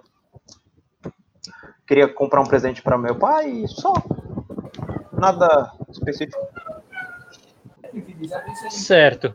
Queria 1.88 2.08
comprar 2.08 2.42
um 2.42 2.48
presente 2.48 2.82
para 2.82 2.98
meu 2.98 3.16
pai 3.16 3.50
e 3.50 3.68
só. 3.68 3.94
Nada 5.14 5.72
específico. 5.90 6.40
Certo. 8.70 9.34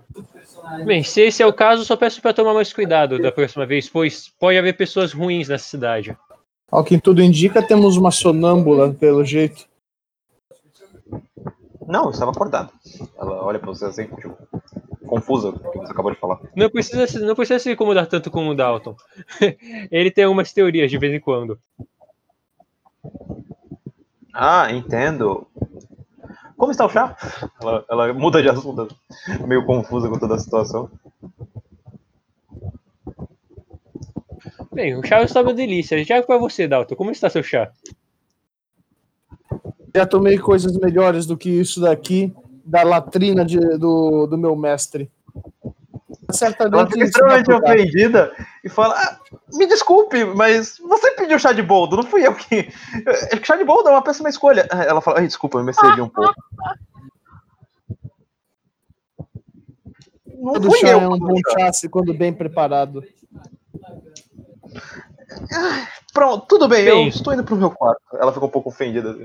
Bem, 0.85 1.03
se 1.03 1.23
esse 1.23 1.43
é 1.43 1.47
o 1.47 1.53
caso, 1.53 1.85
só 1.85 1.97
peço 1.97 2.21
pra 2.21 2.35
tomar 2.35 2.55
mais 2.55 2.73
cuidado 2.73 3.19
da 3.19 3.33
próxima 3.33 3.65
vez, 3.67 3.89
pois 3.89 4.29
pode 4.39 4.59
haver 4.59 4.77
pessoas 4.77 5.13
ruins 5.13 5.49
nessa 5.49 5.65
cidade. 5.65 6.17
Ao 6.71 6.85
que 6.85 7.01
tudo 7.01 7.23
indica, 7.23 7.63
temos 7.63 7.97
uma 7.97 8.11
sonâmbula, 8.11 8.93
pelo 8.93 9.25
jeito. 9.25 9.70
Não, 11.91 12.05
eu 12.05 12.11
estava 12.11 12.31
acordado. 12.31 12.73
Ela 13.19 13.45
olha 13.45 13.59
para 13.59 13.69
você 13.69 13.85
assim, 13.85 14.07
tipo, 14.07 14.37
confusa 15.07 15.51
com 15.53 15.69
o 15.69 15.73
que 15.73 15.79
você 15.79 15.93
acabou 15.93 16.13
de 16.13 16.19
falar. 16.21 16.39
Não 16.55 16.71
precisa, 16.71 17.07
se- 17.07 17.19
não 17.19 17.35
precisa 17.35 17.59
se 17.59 17.73
incomodar 17.73 18.07
tanto 18.07 18.31
com 18.31 18.47
o 18.49 18.55
Dalton. 18.55 18.95
Ele 19.91 20.11
tem 20.11 20.25
algumas 20.25 20.53
teorias 20.53 20.91
de 20.91 20.99
vez 20.99 21.13
em 21.13 21.21
quando. 21.21 21.59
Ah, 24.33 24.71
entendo. 24.73 25.47
Como 26.57 26.71
está 26.71 26.87
o 26.87 26.91
chá? 26.91 27.17
Ela, 27.61 27.85
ela 27.91 28.13
muda 28.13 28.43
de 28.43 28.49
assunto, 28.49 28.87
meio 29.47 29.65
confusa 29.65 30.09
com 30.09 30.19
toda 30.19 30.35
a 30.35 30.39
situação. 30.39 30.91
Bem, 34.73 34.97
o 34.97 35.03
chá 35.05 35.23
está 35.23 35.43
uma 35.43 35.53
delícia. 35.55 36.03
Já 36.05 36.23
pra 36.23 36.39
você, 36.39 36.69
Dalton, 36.69 36.95
como 36.95 37.11
está 37.11 37.29
seu 37.29 37.43
chá? 37.43 37.71
Já 39.95 40.07
tomei 40.07 40.39
coisas 40.39 40.77
melhores 40.77 41.27
do 41.27 41.37
que 41.37 41.51
isso 41.51 41.81
daqui, 41.81 42.33
da 42.65 42.83
latrina 42.83 43.45
de- 43.45 43.59
do, 43.79 44.27
do 44.27 44.39
meu 44.39 44.55
mestre. 44.57 45.11
Ela 45.35 46.33
Certamente 46.37 46.93
fica 46.93 47.05
isso 47.05 47.19
vai 47.21 47.41
extremamente 47.41 47.53
ofendida 47.53 48.33
e 48.65 48.69
fala: 48.69 48.95
"Ah, 48.97 49.19
Me 49.53 49.67
desculpe, 49.67 50.25
mas 50.25 50.79
você 50.79 51.11
pediu 51.13 51.39
chá 51.41 51.53
de 51.53 51.63
boldo, 51.63 51.97
não 51.97 52.05
fui 52.05 52.25
eu 52.27 52.35
que. 52.35 52.69
É 53.33 53.37
que 53.37 53.45
Chá 53.47 53.57
de 53.57 53.65
boldo 53.65 53.89
é 53.89 53.93
uma 53.93 54.03
péssima 54.03 54.29
escolha. 54.29 54.69
Ela 54.71 55.01
fala: 55.01 55.21
desculpa, 55.23 55.59
eu 55.59 55.65
me 55.65 55.73
excedi 55.73 56.01
um 56.01 56.09
pouco. 56.09 56.35
Não 60.39 60.53
Todo 60.55 60.71
fui 60.71 60.79
chá 60.79 60.89
eu. 60.91 61.01
é 61.01 61.09
um 61.09 61.19
bom 61.19 61.37
chá. 61.51 61.59
chá 61.67 61.73
se 61.73 61.89
quando 61.89 62.15
bem 62.15 62.33
preparado. 62.33 63.03
Pronto, 66.13 66.47
tudo 66.49 66.67
bem, 66.69 66.85
eu 66.85 66.97
Bem. 66.97 67.09
estou 67.09 67.33
indo 67.33 67.45
pro 67.45 67.57
meu 67.57 67.71
quarto. 67.71 68.01
Ela 68.15 68.33
fica 68.33 68.45
um 68.47 68.51
pouco 68.51 68.69
ofendida. 68.71 69.17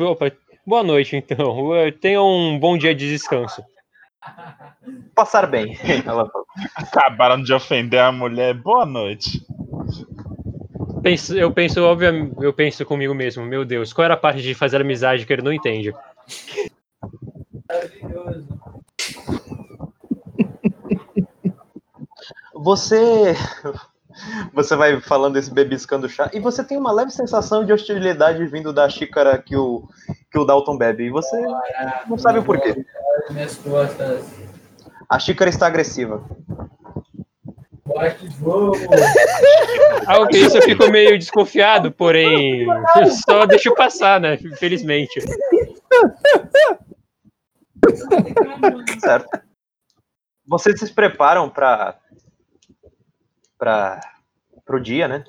Opa, 0.00 0.32
boa 0.66 0.82
noite, 0.82 1.16
então. 1.16 1.56
Tenha 2.00 2.22
um 2.22 2.58
bom 2.58 2.76
dia 2.76 2.94
de 2.94 3.08
descanso. 3.08 3.62
Passar 5.14 5.46
bem. 5.46 5.76
Ela. 6.06 6.28
Acabaram 6.74 7.42
de 7.42 7.52
ofender 7.52 8.00
a 8.00 8.10
mulher. 8.12 8.54
Boa 8.54 8.84
noite. 8.86 9.44
Penso- 11.02 11.36
eu 11.36 11.50
penso, 11.52 11.82
obviamente, 11.82 12.34
eu 12.40 12.52
penso 12.52 12.84
comigo 12.84 13.14
mesmo, 13.14 13.44
meu 13.44 13.64
Deus, 13.64 13.92
qual 13.92 14.04
era 14.04 14.14
a 14.14 14.16
parte 14.16 14.40
de 14.42 14.54
fazer 14.54 14.80
amizade 14.80 15.26
que 15.26 15.32
ele 15.32 15.42
não 15.42 15.52
entende? 15.52 15.92
Maravilhoso. 17.68 18.48
Você. 22.54 23.34
Você 24.52 24.76
vai 24.76 25.00
falando 25.00 25.36
esse 25.36 25.52
bebiscando 25.52 26.08
chá 26.08 26.30
e 26.32 26.40
você 26.40 26.62
tem 26.62 26.78
uma 26.78 26.92
leve 26.92 27.10
sensação 27.10 27.64
de 27.64 27.72
hostilidade 27.72 28.44
vindo 28.46 28.72
da 28.72 28.88
xícara 28.88 29.38
que 29.38 29.56
o, 29.56 29.88
que 30.30 30.38
o 30.38 30.44
Dalton 30.44 30.76
bebe. 30.76 31.04
E 31.06 31.10
você 31.10 31.40
não 32.06 32.18
sabe 32.18 32.38
o 32.38 32.44
porquê. 32.44 32.84
Minhas 33.30 33.56
costas. 33.56 34.24
A 35.08 35.18
xícara 35.18 35.50
está 35.50 35.66
agressiva. 35.66 36.24
Bora 37.84 38.10
que 38.12 38.28
vamos. 38.40 38.78
Que 40.30 40.38
isso 40.38 40.56
eu 40.56 40.62
fico 40.62 40.88
meio 40.90 41.18
desconfiado, 41.18 41.92
porém, 41.92 42.66
só 43.28 43.44
deixo 43.44 43.74
passar, 43.74 44.20
né? 44.20 44.34
Infelizmente. 44.34 45.20
Certo. 49.00 49.40
Vocês 50.46 50.78
se 50.78 50.92
preparam 50.92 51.48
para 51.50 51.98
para 53.58 54.00
o 54.68 54.78
dia, 54.80 55.08
né? 55.08 55.24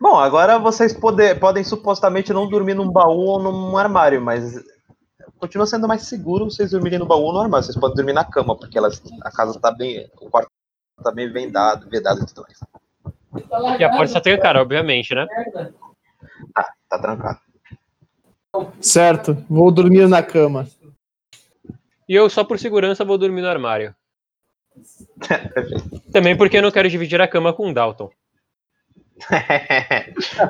Bom, 0.00 0.16
agora 0.16 0.58
vocês 0.58 0.92
pode- 0.92 1.34
podem 1.36 1.64
supostamente 1.64 2.32
não 2.32 2.48
dormir 2.48 2.74
num 2.74 2.90
baú 2.90 3.20
ou 3.26 3.42
num 3.42 3.76
armário, 3.76 4.20
mas 4.20 4.62
continua 5.38 5.66
sendo 5.66 5.88
mais 5.88 6.02
seguro 6.02 6.44
vocês 6.50 6.70
dormirem 6.70 6.98
no 6.98 7.06
baú 7.06 7.22
ou 7.22 7.32
no 7.32 7.40
armário. 7.40 7.64
Vocês 7.64 7.76
podem 7.76 7.96
dormir 7.96 8.12
na 8.12 8.24
cama, 8.24 8.56
porque 8.56 8.76
elas, 8.78 9.02
a 9.22 9.30
casa 9.30 9.58
tá 9.60 9.70
bem. 9.70 10.10
O 10.20 10.28
quarto 10.30 10.50
tá 11.02 11.10
bem 11.10 11.30
vendado, 11.32 11.88
vedado 11.88 12.22
e 12.22 12.26
tudo 12.26 12.42
mais. 12.42 12.58
E 13.78 13.84
a 13.84 13.90
porta 13.90 14.04
está 14.04 14.20
trancada, 14.20 14.60
obviamente, 14.60 15.14
né? 15.14 15.26
Tá 16.88 16.98
trancado. 16.98 17.38
Certo, 18.80 19.34
vou 19.48 19.70
dormir 19.70 20.08
na 20.08 20.22
cama. 20.22 20.66
E 22.08 22.14
eu, 22.14 22.28
só 22.30 22.42
por 22.42 22.58
segurança, 22.58 23.04
vou 23.04 23.18
dormir 23.18 23.42
no 23.42 23.48
armário. 23.48 23.94
Também 26.12 26.36
porque 26.36 26.56
eu 26.58 26.62
não 26.62 26.70
quero 26.70 26.88
dividir 26.88 27.20
a 27.20 27.28
cama 27.28 27.52
com 27.52 27.70
o 27.70 27.74
Dalton. 27.74 28.10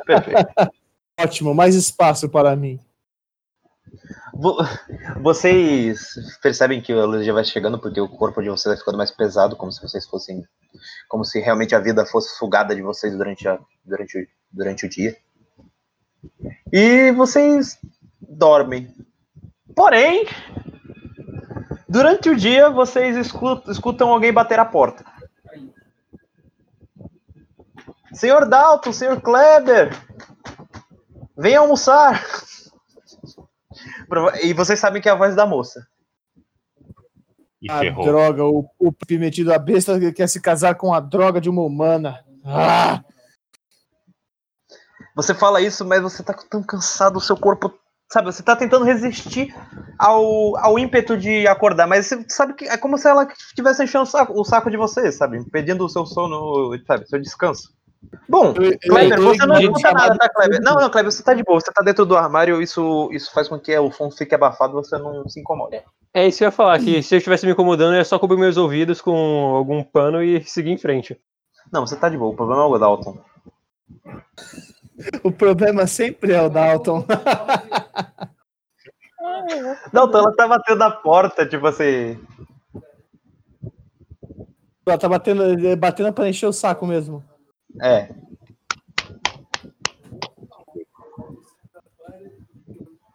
Perfeito. 0.06 0.72
Ótimo, 1.20 1.54
mais 1.54 1.74
espaço 1.74 2.28
para 2.28 2.54
mim. 2.54 2.78
Vo- 4.34 4.58
Vocês 5.20 6.14
percebem 6.42 6.80
que 6.80 6.92
a 6.92 7.04
luz 7.04 7.24
já 7.26 7.32
vai 7.32 7.44
chegando 7.44 7.78
porque 7.78 8.00
o 8.00 8.08
corpo 8.08 8.42
de 8.42 8.48
vocês 8.48 8.72
vai 8.74 8.76
ficando 8.76 8.98
mais 8.98 9.10
pesado, 9.10 9.56
como 9.56 9.72
se 9.72 9.80
vocês 9.82 10.06
fossem. 10.06 10.44
Como 11.08 11.24
se 11.24 11.40
realmente 11.40 11.74
a 11.74 11.80
vida 11.80 12.04
fosse 12.06 12.36
sugada 12.36 12.74
de 12.74 12.82
vocês 12.82 13.16
durante, 13.16 13.48
a, 13.48 13.58
durante, 13.84 14.18
o- 14.18 14.26
durante 14.52 14.86
o 14.86 14.88
dia. 14.88 15.16
E 16.72 17.10
vocês 17.12 17.78
dormem. 18.20 18.94
Porém, 19.74 20.26
durante 21.88 22.28
o 22.30 22.36
dia 22.36 22.68
vocês 22.70 23.16
escutam, 23.16 23.72
escutam 23.72 24.08
alguém 24.10 24.32
bater 24.32 24.58
a 24.58 24.64
porta. 24.64 25.04
Senhor 28.12 28.48
Dalton, 28.48 28.92
senhor 28.92 29.20
Kleber, 29.20 29.90
venha 31.36 31.60
almoçar. 31.60 32.24
E 34.42 34.52
vocês 34.54 34.78
sabem 34.78 35.00
que 35.00 35.08
é 35.08 35.12
a 35.12 35.16
voz 35.16 35.36
da 35.36 35.46
moça. 35.46 35.86
E 37.60 37.70
Ah, 37.70 37.80
ferrou. 37.80 38.04
droga, 38.04 38.44
o, 38.44 38.68
o 38.78 38.92
metido 39.10 39.52
a 39.52 39.58
besta 39.58 39.98
que 39.98 40.12
quer 40.12 40.28
se 40.28 40.40
casar 40.40 40.74
com 40.76 40.94
a 40.94 41.00
droga 41.00 41.40
de 41.40 41.50
uma 41.50 41.62
humana. 41.62 42.24
Ah, 42.44 43.02
Você 45.14 45.34
fala 45.34 45.60
isso, 45.60 45.84
mas 45.84 46.00
você 46.00 46.22
tá 46.22 46.32
tão 46.48 46.62
cansado, 46.62 47.16
o 47.16 47.20
seu 47.20 47.36
corpo. 47.36 47.76
Sabe, 48.10 48.32
você 48.32 48.42
tá 48.42 48.56
tentando 48.56 48.86
resistir 48.86 49.54
ao, 49.98 50.56
ao 50.56 50.78
ímpeto 50.78 51.14
de 51.14 51.46
acordar, 51.46 51.86
mas 51.86 52.06
você 52.06 52.24
sabe 52.28 52.54
que 52.54 52.64
é 52.64 52.76
como 52.78 52.96
se 52.96 53.06
ela 53.06 53.28
estivesse 53.30 53.84
enchendo 53.84 54.04
o 54.04 54.06
saco, 54.06 54.40
o 54.40 54.44
saco 54.44 54.70
de 54.70 54.78
você, 54.78 55.12
sabe? 55.12 55.36
Impedindo 55.36 55.84
o 55.84 55.88
seu 55.90 56.06
sono, 56.06 56.74
sabe? 56.86 57.06
Seu 57.06 57.20
descanso. 57.20 57.76
Bom, 58.26 58.54
Kleber, 58.54 59.20
você 59.20 59.44
não 59.44 59.60
escuta 59.60 59.92
nada, 59.92 60.16
tá, 60.16 60.28
Kleber? 60.28 60.60
Não, 60.62 60.76
não, 60.76 60.88
Kleber, 60.88 61.12
você 61.12 61.22
tá 61.22 61.34
de 61.34 61.42
boa, 61.42 61.60
você 61.60 61.70
tá 61.70 61.82
dentro 61.82 62.06
do 62.06 62.16
armário, 62.16 62.62
isso, 62.62 63.10
isso 63.12 63.30
faz 63.32 63.48
com 63.48 63.58
que 63.58 63.76
o 63.76 63.90
som 63.90 64.10
fique 64.10 64.34
abafado 64.34 64.72
você 64.72 64.96
não 64.96 65.28
se 65.28 65.40
incomode. 65.40 65.82
É 66.14 66.26
isso 66.26 66.38
que 66.38 66.44
eu 66.44 66.48
ia 66.48 66.52
falar, 66.52 66.78
que 66.78 67.02
se 67.02 67.14
eu 67.14 67.18
estivesse 67.18 67.44
me 67.44 67.52
incomodando, 67.52 67.92
eu 67.92 67.98
ia 67.98 68.04
só 68.04 68.18
cobrir 68.18 68.38
meus 68.38 68.56
ouvidos 68.56 69.02
com 69.02 69.54
algum 69.54 69.82
pano 69.82 70.22
e 70.22 70.42
seguir 70.44 70.70
em 70.70 70.78
frente. 70.78 71.20
Não, 71.70 71.86
você 71.86 71.96
tá 71.96 72.08
de 72.08 72.16
boa, 72.16 72.32
o 72.32 72.36
problema 72.36 72.62
é 72.62 72.66
o 72.66 72.78
Dalton. 72.78 73.18
O 75.22 75.30
problema 75.30 75.86
sempre 75.86 76.32
é 76.32 76.42
o 76.42 76.48
Dalton. 76.48 77.04
Dalton, 79.92 80.18
ela 80.18 80.36
tá 80.36 80.48
batendo 80.48 80.82
a 80.82 80.90
porta, 80.90 81.46
tipo 81.46 81.66
assim. 81.66 82.18
Ela 84.86 84.98
tá 84.98 85.08
batendo, 85.08 85.42
batendo 85.76 86.12
pra 86.12 86.28
encher 86.28 86.46
o 86.46 86.52
saco 86.52 86.86
mesmo. 86.86 87.22
É. 87.80 88.08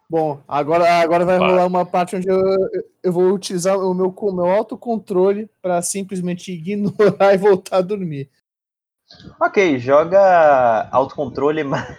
Bom, 0.08 0.40
agora, 0.46 1.00
agora 1.00 1.24
vai 1.24 1.38
Vai. 1.40 1.50
rolar 1.50 1.66
uma 1.66 1.84
parte 1.84 2.14
onde 2.14 2.28
eu, 2.28 2.40
eu 3.02 3.12
vou 3.12 3.32
utilizar 3.32 3.76
o 3.76 3.92
meu, 3.92 4.14
meu 4.32 4.46
autocontrole 4.46 5.50
pra 5.60 5.82
simplesmente 5.82 6.52
ignorar 6.52 6.94
e 7.34 7.38
voltar 7.38 7.78
a 7.78 7.82
dormir. 7.82 8.30
Ok, 9.40 9.78
joga 9.78 10.88
autocontrole 10.90 11.62
mais. 11.64 11.98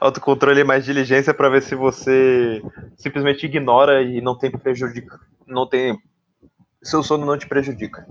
Autocontrole 0.00 0.64
mais 0.64 0.84
diligência 0.84 1.32
pra 1.32 1.48
ver 1.48 1.62
se 1.62 1.74
você 1.74 2.62
simplesmente 2.96 3.46
ignora 3.46 4.02
e 4.02 4.20
não 4.20 4.36
tem 4.36 4.50
prejudica. 4.50 5.18
Não 5.46 5.66
tem. 5.66 5.98
Seu 6.82 7.02
sono 7.02 7.24
não 7.24 7.38
te 7.38 7.48
prejudica. 7.48 8.06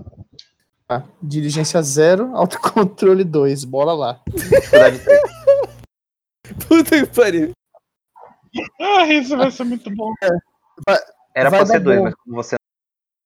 Tá? 0.88 1.04
Diligência 1.22 1.80
zero, 1.82 2.34
autocontrole 2.36 3.22
2. 3.24 3.64
Bora 3.64 3.92
lá. 3.92 4.20
Puta 6.68 7.04
que 7.04 7.06
pariu. 7.06 7.52
Ah, 8.80 9.06
isso 9.06 9.36
vai 9.36 9.50
ser 9.50 9.64
muito 9.64 9.90
bom. 9.94 10.12
Era 11.34 11.50
Vai 11.50 11.60
pra 11.60 11.66
ser 11.66 11.72
dar 11.74 11.78
dois, 11.80 11.98
bom. 11.98 12.04
mas 12.04 12.14
como 12.14 12.36
você 12.36 12.56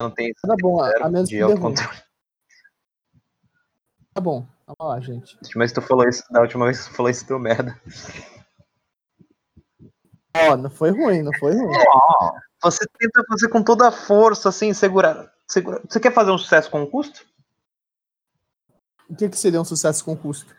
não 0.01 0.11
tem 0.11 0.33
Tá 0.43 0.57
bom, 0.61 0.83
a, 0.83 1.09
menos 1.09 1.29
de 1.29 1.41
autocontrole. 1.41 1.97
Tá 4.15 4.21
bom, 4.21 4.45
vamos 4.79 4.95
lá, 4.95 5.01
gente. 5.01 5.37
Mas 5.57 5.73
tu 5.73 5.81
falou 5.83 6.09
isso, 6.09 6.23
da 6.31 6.41
última 6.41 6.67
vez 6.67 6.81
que 6.81 6.91
tu 6.91 6.97
falou 6.97 7.11
isso 7.11 7.27
deu 7.27 7.39
merda. 7.39 7.79
Ó, 10.37 10.57
não 10.57 10.71
foi 10.71 10.91
ruim, 10.91 11.23
não 11.23 11.33
foi 11.39 11.55
ruim. 11.55 11.73
Você 12.63 12.87
tenta 12.99 13.25
fazer 13.29 13.49
com 13.49 13.63
toda 13.63 13.89
a 13.89 13.93
força, 13.93 14.49
assim, 14.49 14.73
segurar. 14.73 15.33
segurar. 15.49 15.81
Você 15.89 15.99
quer 15.99 16.13
fazer 16.13 16.31
um 16.31 16.39
sucesso 16.39 16.71
com 16.71 16.87
custo? 16.87 17.25
O 19.09 19.17
que, 19.17 19.29
que 19.29 19.39
seria 19.39 19.61
um 19.61 19.65
sucesso 19.65 20.05
com 20.05 20.17
custo? 20.17 20.55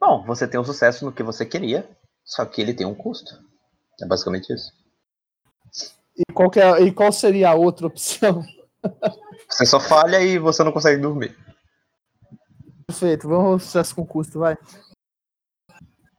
Bom, 0.00 0.24
você 0.24 0.46
tem 0.46 0.60
um 0.60 0.64
sucesso 0.64 1.04
no 1.04 1.12
que 1.12 1.22
você 1.22 1.44
queria, 1.44 1.88
só 2.24 2.44
que 2.44 2.60
ele 2.60 2.74
tem 2.74 2.86
um 2.86 2.94
custo. 2.94 3.42
É 4.00 4.06
basicamente 4.06 4.52
isso. 4.52 4.72
E 6.16 6.32
qual, 6.32 6.50
que 6.50 6.60
é, 6.60 6.82
e 6.82 6.92
qual 6.92 7.10
seria 7.10 7.50
a 7.50 7.54
outra 7.54 7.86
opção? 7.86 8.44
Você 9.48 9.66
só 9.66 9.80
falha 9.80 10.20
e 10.20 10.38
você 10.38 10.62
não 10.62 10.72
consegue 10.72 11.00
dormir. 11.00 11.36
Perfeito, 12.88 13.28
vamos 13.28 13.44
ao 13.44 13.58
sucesso 13.58 13.94
com 13.94 14.06
custo, 14.06 14.38
vai. 14.38 14.56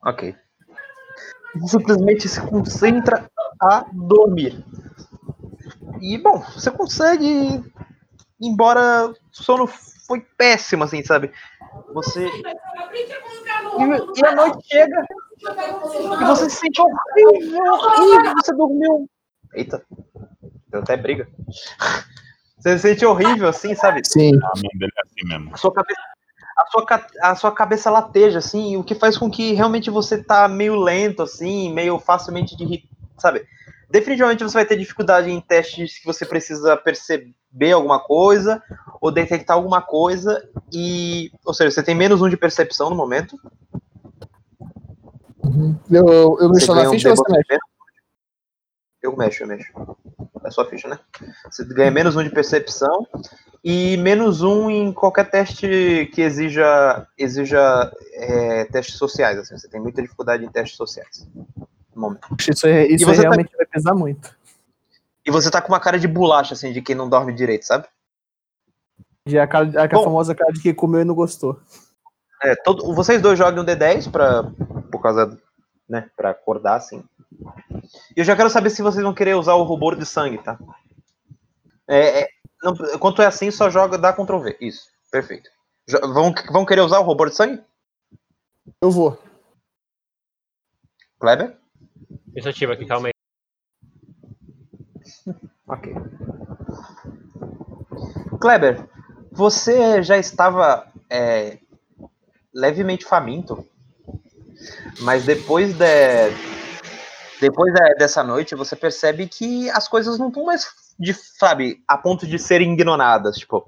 Ok. 0.06 0.36
Simplesmente 1.66 2.30
se 2.30 2.40
concentra 2.48 3.28
a 3.60 3.88
dormir. 3.92 4.64
E, 6.00 6.16
bom, 6.20 6.40
você 6.40 6.70
consegue. 6.70 7.64
Embora 8.40 9.08
o 9.08 9.16
sono 9.32 9.66
foi 9.66 10.22
péssimo, 10.38 10.84
assim, 10.84 11.04
sabe? 11.04 11.34
Você. 11.92 12.28
E, 12.28 12.42
e 14.20 14.26
a 14.26 14.36
noite 14.36 14.68
chega 14.68 15.06
e 16.22 16.26
você 16.26 16.50
se 16.52 16.58
sente 16.58 16.80
horrível, 16.82 17.64
horrível. 17.64 18.34
Você 18.36 18.54
dormiu. 18.54 19.10
Eita, 19.56 19.84
deu 20.68 20.82
até 20.82 20.96
briga. 20.96 21.28
Você 22.60 22.78
se 22.78 22.90
sente 22.90 23.06
horrível, 23.08 23.50
assim, 23.50 23.74
sabe? 23.74 24.02
Sim. 24.06 24.36
A 24.36 24.52
mãe 24.56 24.78
dele 24.78 24.92
é 24.96 25.02
assim 25.02 25.28
mesmo. 25.28 25.54
a 25.54 25.58
sua 25.58 25.74
cabeça 25.74 26.00
a 26.60 26.66
sua, 26.68 26.86
a 27.22 27.36
sua 27.36 27.52
cabeça 27.52 27.90
lateja 27.90 28.40
assim, 28.40 28.76
o 28.76 28.84
que 28.84 28.94
faz 28.94 29.18
com 29.18 29.32
que 29.32 29.54
realmente 29.54 29.90
você 29.90 30.22
tá 30.22 30.48
meio 30.48 30.76
lento 30.76 31.24
assim, 31.24 31.72
meio 31.74 31.98
facilmente 32.00 32.56
de 32.56 32.84
sabe? 33.18 33.46
Definitivamente 33.90 34.44
você 34.44 34.54
vai 34.54 34.66
ter 34.66 34.78
dificuldade 34.78 35.32
em 35.32 35.40
testes 35.40 36.00
que 36.00 36.06
você 36.06 36.26
precisa 36.26 36.76
perceber 36.78 37.72
alguma 37.74 38.00
coisa 38.00 38.62
ou 39.02 39.10
detectar 39.10 39.56
alguma 39.56 39.82
coisa 39.82 40.48
e, 40.72 41.32
ou 41.46 41.54
seja, 41.54 41.72
você 41.72 41.82
tem 41.82 41.96
menos 41.96 42.22
um 42.22 42.30
de 42.30 42.38
percepção 42.38 42.90
no 42.90 42.96
momento. 42.96 43.40
Eu, 45.90 46.38
eu 46.40 46.50
Você 46.50 46.54
mexo 46.54 46.68
na 46.68 46.76
ganha 46.76 46.90
um 46.90 46.92
ficha 46.92 47.10
ou 47.10 47.16
você 47.16 47.32
mexe? 47.32 47.58
Eu 49.02 49.16
mexo, 49.16 49.44
eu 49.44 49.48
mexo. 49.48 49.72
É 50.44 50.52
sua 50.52 50.66
ficha, 50.66 50.88
né? 50.88 51.00
Você 51.50 51.64
ganha 51.66 51.92
menos 51.92 52.16
um 52.16 52.24
de 52.24 52.30
percepção 52.30 53.08
e 53.64 53.98
menos 53.98 54.42
um 54.42 54.70
em 54.70 54.92
qualquer 54.92 55.30
teste 55.30 56.10
que 56.14 56.22
exija, 56.22 57.08
exija 57.18 57.92
é, 58.14 58.66
testes 58.66 58.96
sociais. 58.98 59.38
Assim. 59.38 59.58
Você 59.58 59.68
tem 59.70 59.80
muita 59.82 60.02
dificuldade 60.02 60.44
em 60.46 60.50
testes 60.50 60.78
sociais. 60.78 61.28
No 61.96 62.02
momento. 62.02 62.28
Isso, 62.48 62.68
é, 62.68 62.86
isso 62.88 63.06
você 63.06 63.18
tá- 63.18 63.30
realmente 63.30 63.56
vai 63.56 63.66
pesar 63.66 63.94
muito. 63.94 64.38
E 65.26 65.32
você 65.32 65.52
tá 65.52 65.62
com 65.62 65.70
uma 65.70 65.80
cara 65.80 66.00
de 66.00 66.08
bolacha, 66.08 66.54
assim, 66.54 66.72
de 66.72 66.82
quem 66.82 66.96
não 66.96 67.10
dorme 67.10 67.34
direito, 67.34 67.66
sabe? 67.66 67.88
Já 69.26 69.42
é 69.42 69.44
a, 69.44 69.48
cara, 69.48 69.84
a 69.84 69.88
Bom. 69.88 70.04
famosa 70.04 70.34
cara 70.34 70.52
de 70.52 70.62
quem 70.62 70.74
comeu 70.74 71.02
e 71.02 71.06
não 71.06 71.14
gostou. 71.14 71.60
É, 72.42 72.56
todo, 72.56 72.94
vocês 72.96 73.22
dois 73.22 73.38
jogam 73.38 73.64
um 73.64 73.66
D10 73.66 74.10
pra, 74.10 74.44
por 74.92 75.02
causa, 75.02 75.38
né, 75.88 76.10
pra 76.16 76.30
acordar, 76.32 76.76
assim. 76.78 77.04
E 78.16 78.20
eu 78.22 78.26
já 78.26 78.36
quero 78.36 78.50
saber 78.50 78.70
se 78.70 78.82
vocês 78.82 79.04
vão 79.04 79.14
querer 79.14 79.36
usar 79.36 79.54
o 79.56 79.64
rubor 79.64 79.96
de 79.96 80.06
sangue, 80.06 80.38
tá? 80.44 80.58
É, 81.88 82.22
é, 82.22 82.28
não, 82.64 82.76
quando 83.00 83.22
é 83.22 83.26
assim, 83.26 83.50
só 83.52 83.70
joga, 83.70 83.98
dá 83.98 84.14
Ctrl 84.14 84.40
V. 84.40 84.58
Isso, 84.62 84.88
perfeito. 85.12 85.50
Jo- 85.88 86.14
vão, 86.14 86.34
vão 86.52 86.66
querer 86.66 86.82
usar 86.82 87.00
o 87.00 87.04
rubor 87.04 87.30
de 87.30 87.36
sangue? 87.36 87.62
Eu 88.82 88.92
vou. 88.92 89.18
Kleber? 91.20 91.58
Iniciativa 92.34 92.74
aqui, 92.74 92.86
calma 92.86 93.08
aí. 93.08 93.14
Ok. 95.68 95.94
Kleber, 98.40 98.88
você 99.32 100.02
já 100.02 100.18
estava 100.18 100.88
é, 101.10 101.60
levemente 102.54 103.06
faminto 103.06 103.66
Mas 105.02 105.26
depois 105.26 105.74
de, 105.74 105.86
depois 107.40 107.74
de- 107.74 107.96
dessa 107.96 108.24
noite, 108.24 108.56
você 108.56 108.76
percebe 108.76 109.28
que 109.28 109.70
as 109.72 109.88
coisas 109.88 110.18
não 110.20 110.28
estão 110.28 110.46
mais, 110.46 110.68
de, 111.00 111.14
sabe, 111.14 111.82
a 111.88 111.98
ponto 111.98 112.28
de 112.28 112.38
serem 112.38 112.74
ignoradas. 112.74 113.38
Tipo, 113.38 113.66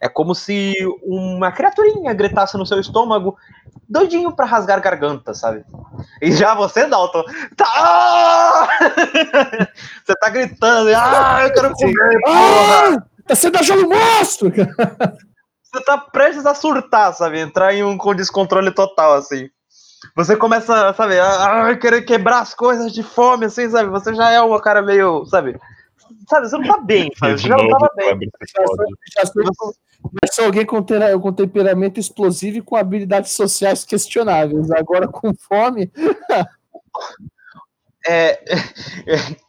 é 0.00 0.08
como 0.08 0.34
se 0.34 0.72
uma 1.02 1.52
criaturinha 1.52 2.12
gritasse 2.12 2.56
no 2.56 2.66
seu 2.66 2.80
estômago, 2.80 3.36
doidinho 3.88 4.34
pra 4.34 4.46
rasgar 4.46 4.80
garganta, 4.80 5.34
sabe? 5.34 5.64
E 6.20 6.32
já 6.32 6.54
você, 6.54 6.86
Dalton, 6.86 7.24
tá. 7.56 8.68
você 10.04 10.14
tá 10.20 10.28
gritando, 10.30 10.90
ah, 10.96 11.40
eu 11.44 11.52
quero 11.52 11.72
comer, 11.72 12.20
porra! 12.24 12.96
Ah! 12.96 13.02
Tá 13.26 13.34
sendo 13.34 13.56
achado 13.56 13.88
monstro! 13.88 14.52
Você 15.74 15.82
tá 15.82 15.98
prestes 15.98 16.46
a 16.46 16.54
surtar, 16.54 17.12
sabe? 17.14 17.40
Entrar 17.40 17.74
em 17.74 17.82
um 17.82 17.96
descontrole 18.14 18.70
total, 18.70 19.14
assim. 19.14 19.50
Você 20.14 20.36
começa, 20.36 20.92
sabe, 20.94 21.18
a, 21.18 21.68
a 21.68 21.76
querer 21.76 22.02
quebrar 22.02 22.40
as 22.40 22.54
coisas 22.54 22.92
de 22.92 23.02
fome, 23.02 23.46
assim, 23.46 23.68
sabe? 23.68 23.90
Você 23.90 24.14
já 24.14 24.30
é 24.30 24.40
uma 24.40 24.60
cara 24.60 24.82
meio, 24.82 25.24
sabe? 25.26 25.58
Sabe, 26.28 26.48
você 26.48 26.56
não 26.56 26.64
tá 26.64 26.78
bem, 26.78 27.10
sabe? 27.18 27.38
Você 27.38 27.48
já 27.48 27.56
não 27.56 27.68
tava 27.68 27.90
bem. 27.96 28.18
Já 29.16 29.26
sou, 29.26 29.74
já 30.22 30.32
sou 30.32 30.44
alguém 30.46 30.66
com, 30.66 30.84
com 31.20 31.32
temperamento 31.32 32.00
explosivo 32.00 32.58
e 32.58 32.62
com 32.62 32.76
habilidades 32.76 33.32
sociais 33.32 33.84
questionáveis. 33.84 34.70
Agora 34.70 35.08
com 35.08 35.32
fome. 35.34 35.90
É, 38.06 38.38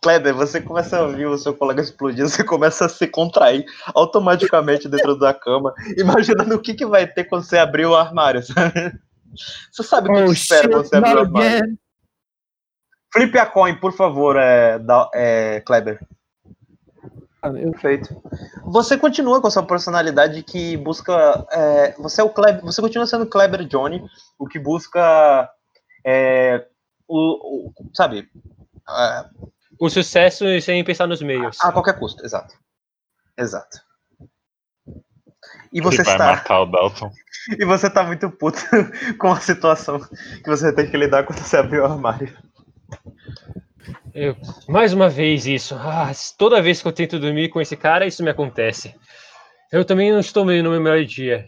Kleber, 0.01 0.33
você 0.33 0.61
começa 0.61 0.97
a 0.97 1.03
ouvir 1.03 1.25
o 1.25 1.37
seu 1.37 1.53
colega 1.53 1.81
explodindo, 1.81 2.29
você 2.29 2.41
começa 2.41 2.85
a 2.85 2.89
se 2.89 3.05
contrair 3.05 3.65
automaticamente 3.93 4.87
dentro 4.87 5.19
da 5.19 5.33
cama, 5.33 5.73
imaginando 5.97 6.55
o 6.55 6.61
que, 6.61 6.73
que 6.73 6.85
vai 6.85 7.05
ter 7.05 7.25
quando 7.25 7.43
você 7.43 7.57
abrir 7.57 7.85
o 7.85 7.95
armário, 7.95 8.41
sabe? 8.41 8.97
Você 9.71 9.83
sabe 9.83 10.09
o 10.09 10.13
que, 10.13 10.21
Oh, 10.21 10.25
que 10.27 10.31
espera 10.33 10.69
quando 10.69 10.85
você 10.87 10.95
abrir 10.95 11.15
o 11.15 11.19
armário. 11.19 11.77
Flipe 13.13 13.37
a 13.39 13.45
coin, 13.45 13.75
por 13.79 13.93
favor, 13.93 14.35
é, 14.35 14.77
da- 14.79 15.09
é, 15.13 15.61
Kleber. 15.61 15.99
Perfeito. 17.41 18.21
Você 18.65 18.97
continua 18.97 19.39
com 19.39 19.47
a 19.47 19.51
sua 19.51 19.63
personalidade 19.65 20.41
que 20.41 20.75
busca. 20.77 21.45
é, 21.51 21.91
você 21.93 22.19
é 22.21 22.23
o 22.23 22.29
Kleber, 22.29 22.61
você 22.63 22.81
continua 22.81 23.05
sendo 23.05 23.27
Kleber 23.27 23.65
Johnny, 23.65 24.03
o 24.39 24.47
que 24.47 24.57
busca. 24.57 25.49
é, 26.03 26.67
o, 27.07 27.67
o- 27.69 27.73
sabe? 27.93 28.27
a- 28.87 29.29
O 29.79 29.89
sucesso 29.89 30.43
sem 30.61 30.83
pensar 30.83 31.05
nos 31.07 31.21
meios. 31.21 31.57
a 31.61 31.71
qualquer 31.71 31.97
custo, 31.99 32.25
exato. 32.25 32.53
Exato. 33.37 33.79
E 35.75 35.79
Ele 35.79 35.85
você 35.85 36.03
vai 36.03 36.13
está. 36.13 36.25
matar 36.27 36.61
o 36.61 36.65
Dalton. 36.65 37.11
E 37.59 37.63
você 37.63 37.87
tá 37.91 38.03
muito 38.03 38.27
puto 38.31 38.57
com 39.19 39.27
a 39.27 39.39
situação 39.39 39.99
que 39.99 40.47
você 40.49 40.73
tem 40.73 40.89
que 40.89 40.97
lidar 40.97 41.25
quando 41.25 41.37
você 41.37 41.57
abrir 41.57 41.79
o 41.79 41.85
armário. 41.85 42.35
Eu- 44.15 44.35
mais 44.67 44.93
uma 44.93 45.09
vez 45.09 45.45
isso. 45.45 45.75
Ah, 45.75 46.11
toda 46.39 46.61
vez 46.61 46.81
que 46.81 46.87
eu 46.87 46.91
tento 46.91 47.19
dormir 47.19 47.49
com 47.49 47.61
esse 47.61 47.75
cara, 47.77 48.07
isso 48.07 48.23
me 48.23 48.31
acontece. 48.31 48.95
Eu 49.71 49.85
também 49.85 50.11
não 50.11 50.19
estou 50.21 50.43
no 50.43 50.51
meu 50.53 50.81
melhor 50.81 51.03
dia. 51.05 51.45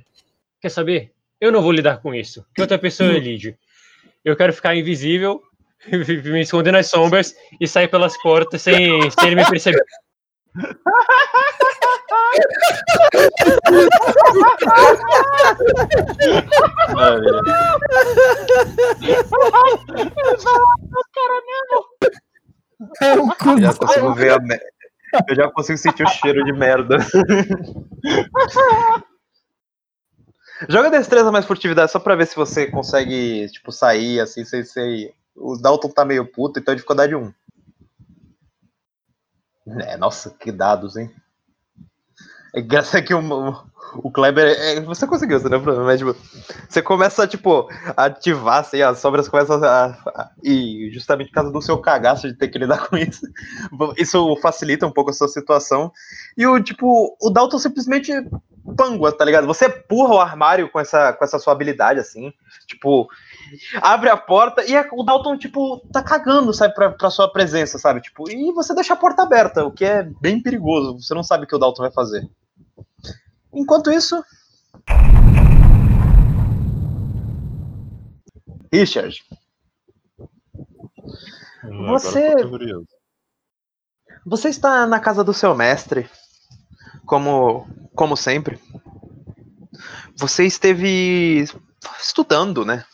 Quer 0.62 0.70
saber? 0.70 1.12
Eu 1.42 1.52
não 1.52 1.62
vou 1.64 1.72
lidar 1.72 1.98
com 2.00 2.14
isso. 2.14 2.46
Que 2.54 2.62
outra 2.62 2.78
pessoa 2.78 3.10
lide. 3.14 3.58
Eu 4.24 4.36
quero 4.36 4.54
ficar 4.54 4.76
invisível, 4.76 5.42
me 5.90 6.42
esconder 6.42 6.74
nas 6.74 6.88
sombras 6.92 7.34
e 7.60 7.68
sair 7.68 7.88
pelas 7.88 8.16
portas 8.22 8.62
sem, 8.62 9.10
sem 9.12 9.28
ele 9.28 9.36
me 9.38 9.50
perceber. 9.50 9.82
É 23.02 23.14
um 23.14 23.30
cu 23.30 23.50
Eu 23.52 23.60
já 23.62 23.74
consigo 23.74 24.14
ver 24.14 24.32
a 24.34 24.40
me- 24.40 24.60
Eu 25.28 25.36
já 25.36 25.50
consigo 25.52 25.78
sentir 25.78 26.04
o 26.04 26.10
cheiro 26.10 26.44
de 26.44 26.52
merda. 26.54 26.98
Joga 30.68 30.90
destreza 30.90 31.32
mais 31.32 31.46
furtividade 31.46 31.92
só 31.92 32.00
pra 32.00 32.16
ver 32.16 32.26
se 32.28 32.36
você 32.36 32.70
consegue, 32.70 33.48
tipo, 33.52 33.72
sair 33.72 34.20
assim, 34.20 34.44
sem 34.44 34.64
ser. 34.64 35.14
O 35.36 35.56
Dalton 35.58 35.90
tá 35.90 36.04
meio 36.04 36.26
puto, 36.26 36.60
então 36.60 36.72
é 36.72 36.76
dificuldade 36.76 37.16
1. 37.16 37.32
É, 39.82 39.98
nossa, 39.98 40.32
que 40.32 40.52
dados, 40.52 40.96
hein? 40.98 41.12
É 42.58 42.60
engraçado 42.62 43.04
que 43.04 43.14
o, 43.14 43.56
o 43.98 44.12
Kleber. 44.12 44.48
é, 44.60 44.80
você 44.82 45.06
conseguiu, 45.06 45.40
você 45.40 45.48
não 45.48 45.58
é 45.58 45.62
problema, 45.62 45.86
mas 45.86 46.00
tipo, 46.00 46.16
você 46.68 46.82
começa, 46.82 47.28
tipo, 47.28 47.68
a 47.96 48.06
ativar, 48.06 48.60
assim, 48.62 48.82
as 48.82 48.98
sobras 49.00 49.28
começam 49.30 49.64
a, 49.64 49.86
a- 49.86 50.30
E 50.44 50.90
justamente 50.92 51.28
por 51.28 51.36
causa 51.36 51.52
do 51.52 51.62
seu 51.62 51.78
cagaço 51.78 52.28
de 52.28 52.34
ter 52.36 52.48
que 52.48 52.58
lidar 52.58 52.80
com 52.90 52.98
isso, 52.98 53.22
isso 53.96 54.36
facilita 54.42 54.88
um 54.88 54.92
pouco 54.92 55.12
a 55.12 55.14
sua 55.14 55.28
situação. 55.28 55.92
E 56.36 56.48
o, 56.48 56.60
tipo, 56.62 57.16
o 57.22 57.30
Dalton 57.30 57.60
simplesmente 57.60 58.12
pangua, 58.76 59.12
tá 59.12 59.24
ligado? 59.24 59.46
Você 59.48 59.68
empurra 59.68 60.16
o 60.16 60.20
armário 60.20 60.70
com 60.70 60.80
essa, 60.80 61.14
com 61.14 61.24
essa 61.24 61.38
sua 61.40 61.54
habilidade, 61.54 62.00
assim, 62.00 62.34
tipo. 62.68 63.08
Abre 63.82 64.10
a 64.10 64.18
porta 64.18 64.64
e 64.66 64.76
a- 64.76 64.90
o 64.92 65.04
Dalton, 65.04 65.38
tipo, 65.38 65.80
tá 65.94 66.02
cagando, 66.04 66.52
sabe, 66.54 66.74
pra, 66.74 66.90
pra 66.92 67.10
sua 67.10 67.32
presença, 67.32 67.78
sabe? 67.78 68.02
Tipo, 68.02 68.30
e 68.30 68.52
você 68.52 68.74
deixa 68.74 68.94
a 68.94 68.98
porta 68.98 69.22
aberta, 69.22 69.64
o 69.64 69.72
que 69.72 69.86
é 69.86 70.04
bem 70.20 70.42
perigoso. 70.42 71.00
Você 71.02 71.14
não 71.14 71.24
sabe 71.24 71.44
o 71.46 71.48
que 71.48 71.56
o 71.56 71.60
Dalton 71.60 71.84
vai 71.84 71.92
fazer. 71.92 72.28
Enquanto 73.54 73.92
isso. 73.92 74.24
Richard, 78.72 79.24
Agora 81.64 82.00
Você- 82.00 82.36
você 84.26 84.50
está 84.50 84.86
na 84.86 85.00
casa 85.00 85.24
do 85.24 85.34
seu 85.34 85.56
mestre, 85.56 86.10
como, 87.06 87.68
como 87.96 88.16
sempre. 88.16 88.60
Você 90.16 90.46
esteve 90.46 91.46
estudando, 92.00 92.66
né? 92.66 92.86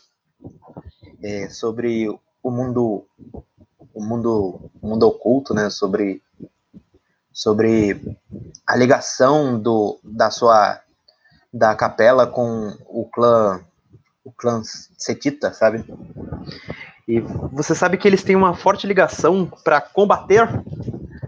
É, 1.22 1.48
sobre 1.48 2.08
o 2.42 2.50
mundo, 2.50 3.06
o 3.92 4.04
mundo, 4.04 4.70
o 4.80 4.88
mundo 4.88 5.06
oculto, 5.08 5.54
né? 5.54 5.70
Sobre, 5.70 6.22
sobre 7.34 8.00
a 8.66 8.76
ligação 8.76 9.60
do, 9.60 10.00
da 10.04 10.30
sua, 10.30 10.80
da 11.52 11.74
capela 11.76 12.26
com 12.26 12.76
o 12.88 13.08
clã, 13.12 13.60
o 14.24 14.32
clã 14.32 14.62
Setita, 14.98 15.52
sabe? 15.52 15.84
E 17.06 17.20
você 17.52 17.74
sabe 17.74 17.98
que 17.98 18.08
eles 18.08 18.22
têm 18.22 18.34
uma 18.36 18.54
forte 18.54 18.86
ligação 18.86 19.46
para 19.62 19.80
combater 19.80 20.48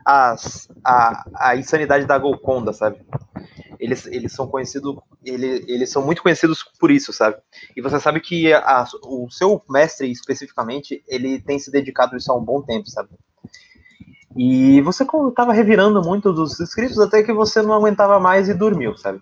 as, 0.05 0.69
a, 0.85 1.25
a 1.35 1.57
insanidade 1.57 2.07
da 2.07 2.19
Golconda, 2.19 2.73
sabe? 2.73 2.99
Eles, 3.79 4.07
eles 4.07 4.33
são 4.33 4.47
conhecidos, 4.47 4.97
ele, 5.25 5.65
eles 5.69 5.91
são 5.91 6.05
muito 6.05 6.23
conhecidos 6.23 6.63
por 6.81 6.91
isso, 6.91 7.13
sabe? 7.13 7.37
E 7.77 7.83
você 7.83 8.01
sabe 8.01 8.21
que 8.21 8.53
a- 8.55 8.87
o 9.05 9.31
seu 9.31 9.63
mestre 9.69 10.11
especificamente, 10.11 11.05
ele 11.07 11.41
tem 11.41 11.59
se 11.59 11.71
dedicado 11.71 12.15
a 12.15 12.19
isso 12.19 12.33
há 12.33 12.37
um 12.37 12.45
bom 12.45 12.63
tempo, 12.63 12.89
sabe? 12.89 13.11
E 14.37 14.83
você 14.83 15.03
estava 15.03 15.53
revirando 15.53 16.03
muito 16.03 16.33
dos 16.33 16.61
escritos 16.61 16.99
até 17.01 17.23
que 17.23 17.33
você 17.33 17.63
não 17.63 17.73
aguentava 17.73 18.21
mais 18.21 18.49
e 18.49 18.55
dormiu, 18.55 18.97
sabe? 18.97 19.21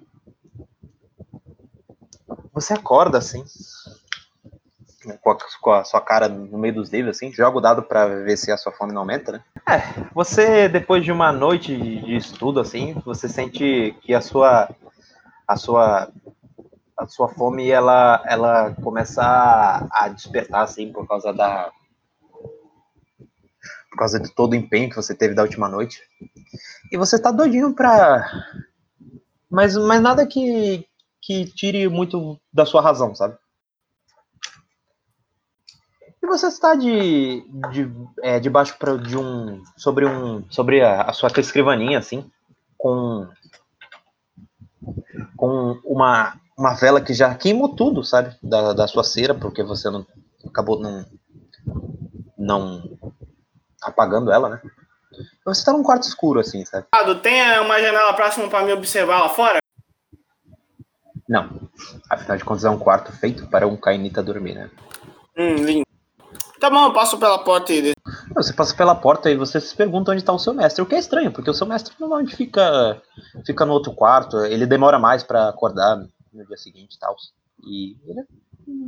Você 2.53 2.73
acorda 2.73 3.19
assim, 3.19 3.45
com 5.21 5.31
a, 5.31 5.37
com 5.61 5.73
a 5.73 5.85
sua 5.85 6.01
cara 6.01 6.29
no 6.29 6.59
meio 6.59 6.75
dos 6.75 6.91
livros, 6.91 7.17
assim, 7.17 7.33
joga 7.33 7.59
o 7.59 7.61
dado 7.61 7.83
pra 7.83 8.07
ver 8.07 8.37
se 8.37 8.51
a 8.51 8.57
sua 8.57 8.73
fome 8.73 8.93
não 8.93 9.03
aumenta, 9.03 9.33
né? 9.33 9.43
É, 9.69 9.81
você, 10.15 10.69
depois 10.69 11.05
de 11.05 11.13
uma 11.13 11.33
noite 11.33 11.77
de 11.77 12.17
estudo, 12.17 12.61
assim, 12.61 12.95
você 13.05 13.29
sente 13.29 13.97
que 14.03 14.15
a 14.15 14.21
sua. 14.21 14.69
a 15.47 15.57
sua. 15.57 16.09
a 16.99 17.07
sua 17.07 17.29
fome, 17.29 17.71
ela, 17.71 18.23
ela 18.27 18.75
começa 18.83 19.23
a, 19.23 20.05
a 20.05 20.09
despertar, 20.09 20.63
assim, 20.63 20.93
por 20.93 21.07
causa 21.07 21.33
da. 21.33 21.71
Por 23.95 23.99
causa 23.99 24.19
de 24.19 24.29
todo 24.29 24.53
o 24.53 24.57
empenho 24.57 24.91
que 24.91 24.97
você 24.97 25.15
teve 25.15 25.35
da 25.35 25.43
última 25.43 25.69
noite. 25.69 26.03
E 26.91 26.97
você 26.97 27.17
tá 27.17 27.31
doidinho 27.31 27.73
pra. 27.73 28.29
Mas, 29.49 29.77
mas 29.77 30.03
nada 30.03 30.27
que, 30.27 30.85
que 31.23 31.45
tire 31.47 31.89
muito 31.89 32.39
da 32.53 32.67
sua 32.67 32.83
razão, 32.83 33.15
sabe? 33.15 33.39
E 36.21 36.27
você 36.27 36.49
está 36.49 36.75
de, 36.75 37.45
de 37.71 37.89
é, 38.21 38.41
debaixo 38.41 38.77
pra, 38.79 38.97
de 38.97 39.17
um 39.17 39.63
sobre 39.77 40.07
um 40.07 40.45
sobre 40.51 40.81
a, 40.83 41.03
a 41.03 41.13
sua 41.13 41.31
escrivaninha 41.37 41.99
assim, 41.99 42.29
com 42.77 43.29
com 45.37 45.79
uma 45.85 46.35
uma 46.57 46.75
vela 46.75 47.01
que 47.01 47.13
já 47.13 47.35
queimou 47.35 47.75
tudo, 47.77 48.03
sabe, 48.03 48.37
da, 48.43 48.73
da 48.73 48.87
sua 48.87 49.05
cera, 49.05 49.35
porque 49.35 49.63
você 49.63 49.91
não 49.91 50.07
acabou 50.47 50.81
não 50.81 51.05
não 52.39 52.94
apagando 53.85 54.33
ela, 54.33 54.49
né? 54.49 54.61
Você 55.45 55.61
está 55.61 55.73
num 55.73 55.83
quarto 55.83 56.03
escuro 56.03 56.41
assim, 56.41 56.65
sabe? 56.65 56.87
Tem 57.23 57.61
uma 57.61 57.81
janela 57.81 58.13
próxima 58.15 58.49
pra 58.49 58.63
me 58.63 58.73
observar 58.73 59.21
lá 59.21 59.29
fora? 59.29 59.59
Não. 61.29 61.69
Afinal 62.11 62.37
de 62.37 62.45
contas 62.45 62.65
é 62.65 62.71
um 62.71 62.79
quarto 62.79 63.13
feito 63.13 63.47
para 63.49 63.67
um 63.67 63.77
cainita 63.77 64.23
dormir, 64.23 64.55
né? 64.55 64.71
Hum, 65.37 65.55
lindo. 65.57 65.85
Tá 66.61 66.71
bom, 66.71 66.87
eu 66.87 66.93
passo 66.93 67.19
pela 67.19 67.39
porta 67.39 67.73
e 67.73 67.93
Você 68.35 68.53
passa 68.53 68.75
pela 68.75 68.95
porta 68.95 69.31
e 69.31 69.37
você 69.37 69.61
se 69.61 69.77
pergunta 69.77 70.13
onde 70.13 70.23
está 70.23 70.33
o 70.33 70.39
seu 70.39 70.55
mestre. 70.55 70.83
O 70.83 70.87
que 70.87 70.95
é 70.95 70.99
estranho, 70.99 71.31
porque 71.33 71.51
o 71.51 71.55
seu 71.55 71.67
mestre 71.67 71.95
normalmente 71.99 72.35
fica, 72.35 73.03
fica 73.45 73.67
no 73.67 73.73
outro 73.73 73.93
quarto. 73.93 74.39
Ele 74.45 74.65
demora 74.65 74.99
mais 74.99 75.23
para 75.23 75.49
acordar 75.49 75.97
no 76.33 76.47
dia 76.47 76.57
seguinte 76.57 76.95
e 76.95 76.99
tal. 76.99 77.17
E 77.63 77.97
ele, 78.07 78.25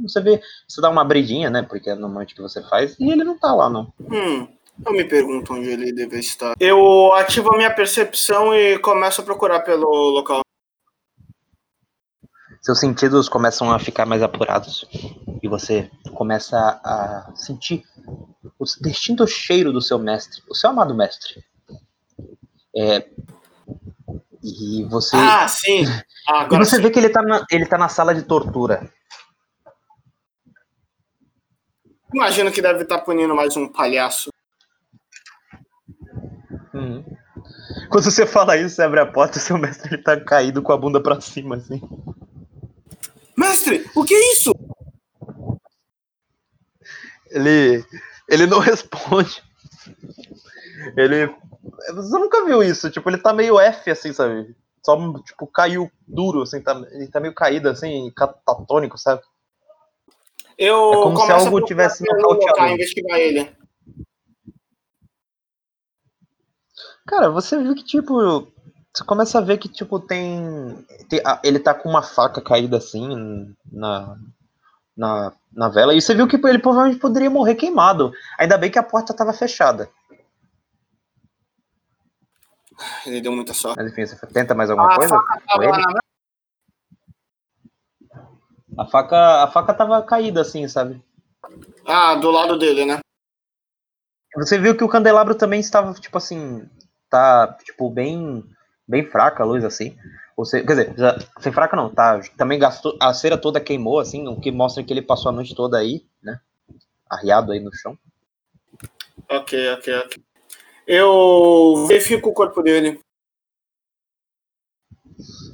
você 0.02 0.20
vê, 0.20 0.40
você 0.66 0.81
dá 0.81 0.89
uma 0.89 1.02
abridinha, 1.02 1.51
né? 1.51 1.62
Porque 1.62 1.90
é 1.90 1.94
normalmente 1.94 2.32
o 2.32 2.36
que 2.36 2.43
você 2.43 2.62
faz. 2.62 2.97
E 2.98 3.10
ele 3.10 3.24
não 3.24 3.39
tá 3.39 3.55
lá, 3.55 3.68
não. 3.68 3.93
Hum, 4.01 4.48
eu 4.84 4.92
me 4.92 5.04
pergunto 5.04 5.52
onde 5.54 5.68
ele 5.68 5.92
deve 5.92 6.18
estar. 6.18 6.54
Eu 6.60 7.12
ativo 7.14 7.52
a 7.52 7.56
minha 7.56 7.72
percepção 7.74 8.54
e 8.54 8.78
começo 8.78 9.20
a 9.20 9.24
procurar 9.24 9.60
pelo 9.60 9.88
local. 10.10 10.40
Seus 12.60 12.80
sentidos 12.80 13.28
começam 13.28 13.70
a 13.70 13.78
ficar 13.78 14.06
mais 14.06 14.22
apurados. 14.22 14.84
E 15.42 15.48
você 15.48 15.90
começa 16.14 16.56
a 16.84 17.32
sentir 17.36 17.84
o 18.58 18.64
distinto 18.82 19.26
cheiro 19.26 19.72
do 19.72 19.80
seu 19.80 19.98
mestre, 19.98 20.42
o 20.48 20.54
seu 20.54 20.70
amado 20.70 20.94
mestre. 20.94 21.44
É, 22.76 23.08
e 24.42 24.84
você. 24.84 25.16
Ah, 25.16 25.46
sim. 25.48 25.84
Ah, 26.28 26.42
E 26.42 26.44
agora 26.46 26.64
você 26.64 26.74
sim. 26.74 26.82
vê 26.82 26.90
que 26.90 26.98
ele 26.98 27.08
tá, 27.08 27.22
na, 27.22 27.46
ele 27.48 27.66
tá 27.66 27.78
na 27.78 27.88
sala 27.88 28.12
de 28.12 28.24
tortura. 28.24 28.90
Imagino 32.12 32.50
que 32.50 32.60
deve 32.60 32.82
estar 32.82 32.98
punindo 33.02 33.32
mais 33.32 33.56
um 33.56 33.68
palhaço. 33.68 34.30
Quando 37.88 38.04
você 38.04 38.26
fala 38.26 38.56
isso, 38.56 38.76
você 38.76 38.82
abre 38.82 39.00
a 39.00 39.06
porta 39.06 39.38
e 39.38 39.40
seu 39.42 39.58
mestre 39.58 39.94
ele 39.94 40.02
tá 40.02 40.18
caído 40.18 40.62
com 40.62 40.72
a 40.72 40.76
bunda 40.76 41.00
pra 41.00 41.20
cima, 41.20 41.56
assim. 41.56 41.80
Mestre, 43.36 43.88
o 43.94 44.04
que 44.04 44.14
é 44.14 44.32
isso? 44.32 44.52
Ele. 47.30 47.84
Ele 48.28 48.46
não 48.46 48.58
responde. 48.60 49.42
Ele. 50.96 51.34
Você 51.94 52.18
nunca 52.18 52.44
viu 52.44 52.62
isso, 52.62 52.90
tipo, 52.90 53.08
ele 53.10 53.18
tá 53.18 53.32
meio 53.32 53.58
F, 53.58 53.90
assim, 53.90 54.12
sabe? 54.12 54.54
Só, 54.84 54.96
tipo, 55.22 55.46
caiu 55.48 55.90
duro, 56.06 56.42
assim, 56.42 56.60
tá, 56.60 56.80
ele 56.92 57.08
tá 57.08 57.18
meio 57.18 57.34
caído, 57.34 57.68
assim, 57.68 58.10
catatônico, 58.14 58.96
sabe? 58.96 59.20
Eu 60.56 60.92
É 60.92 60.96
como 61.02 61.18
se 61.18 61.32
algo 61.32 61.60
tivesse 61.62 62.04
nocauteado 62.04 62.72
investigar 62.72 63.18
ele. 63.18 63.50
Cara, 67.06 67.30
você 67.30 67.56
viu 67.62 67.74
que, 67.74 67.84
tipo. 67.84 68.46
Você 68.94 69.04
começa 69.04 69.38
a 69.38 69.42
ver 69.42 69.58
que, 69.58 69.68
tipo, 69.68 70.00
tem. 70.00 70.84
tem- 71.08 71.22
ele 71.44 71.58
tá 71.58 71.74
com 71.74 71.88
uma 71.88 72.02
faca 72.02 72.40
caída 72.40 72.78
assim 72.78 73.54
na, 73.70 74.16
na, 74.96 75.32
na 75.52 75.68
vela. 75.68 75.94
E 75.94 76.00
você 76.00 76.14
viu 76.14 76.26
que 76.26 76.36
ele 76.36 76.58
provavelmente 76.58 76.98
poderia 77.00 77.28
morrer 77.30 77.54
queimado. 77.54 78.12
Ainda 78.38 78.56
bem 78.56 78.70
que 78.70 78.78
a 78.78 78.82
porta 78.82 79.14
tava 79.14 79.32
fechada. 79.32 79.90
Ele 83.06 83.20
deu 83.20 83.32
muita 83.32 83.54
sorte. 83.54 83.76
Mas 83.78 83.92
enfim, 83.92 84.06
você 84.06 84.26
tenta 84.26 84.54
mais 84.54 84.70
alguma 84.70 84.92
A 84.92 84.96
coisa? 84.96 85.14
faca 85.16 85.40
com 85.40 85.46
tava 85.46 85.64
ele? 85.64 85.72
na 85.72 86.00
A 88.78 88.86
faca, 88.86 89.42
a 89.44 89.48
faca 89.48 89.72
tava 89.74 90.02
caída 90.02 90.40
assim, 90.42 90.66
sabe? 90.68 91.02
Ah, 91.86 92.14
do 92.16 92.30
lado 92.30 92.58
dele, 92.58 92.84
né? 92.84 92.98
Você 94.36 94.58
viu 94.58 94.76
que 94.76 94.84
o 94.84 94.88
candelabro 94.88 95.34
também 95.34 95.60
estava, 95.60 95.94
tipo 95.94 96.18
assim, 96.18 96.68
tá, 97.10 97.56
tipo, 97.64 97.90
bem, 97.90 98.44
bem 98.86 99.04
fraca 99.04 99.42
a 99.42 99.46
luz, 99.46 99.64
assim. 99.64 99.96
Você, 100.36 100.62
quer 100.62 100.72
dizer, 100.72 100.94
já, 100.96 101.18
sem 101.40 101.52
fraca 101.52 101.76
não, 101.76 101.88
tá, 101.88 102.20
também 102.36 102.58
gastou, 102.58 102.96
a 103.00 103.12
cera 103.14 103.38
toda 103.38 103.60
queimou, 103.60 103.98
assim, 103.98 104.28
o 104.28 104.38
que 104.38 104.50
mostra 104.52 104.82
que 104.82 104.92
ele 104.92 105.00
passou 105.00 105.30
a 105.30 105.32
noite 105.32 105.54
toda 105.54 105.78
aí, 105.78 106.04
né, 106.22 106.38
arriado 107.08 107.52
aí 107.52 107.60
no 107.60 107.74
chão. 107.74 107.98
Ok, 109.30 109.72
ok, 109.72 109.98
ok. 110.00 110.22
Eu 110.86 111.86
verifico 111.88 112.28
o 112.28 112.34
corpo 112.34 112.62
dele. 112.62 113.00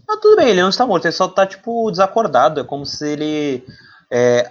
Ah, 0.09 0.17
tudo 0.21 0.37
bem, 0.37 0.49
ele 0.49 0.61
não 0.61 0.69
está 0.69 0.85
morto, 0.85 1.05
ele 1.05 1.13
só 1.13 1.29
tá, 1.29 1.47
tipo, 1.47 1.91
desacordado, 1.91 2.61
é 2.61 2.65
como 2.65 2.85
se 2.85 3.09
ele, 3.09 3.65
é, 4.11 4.51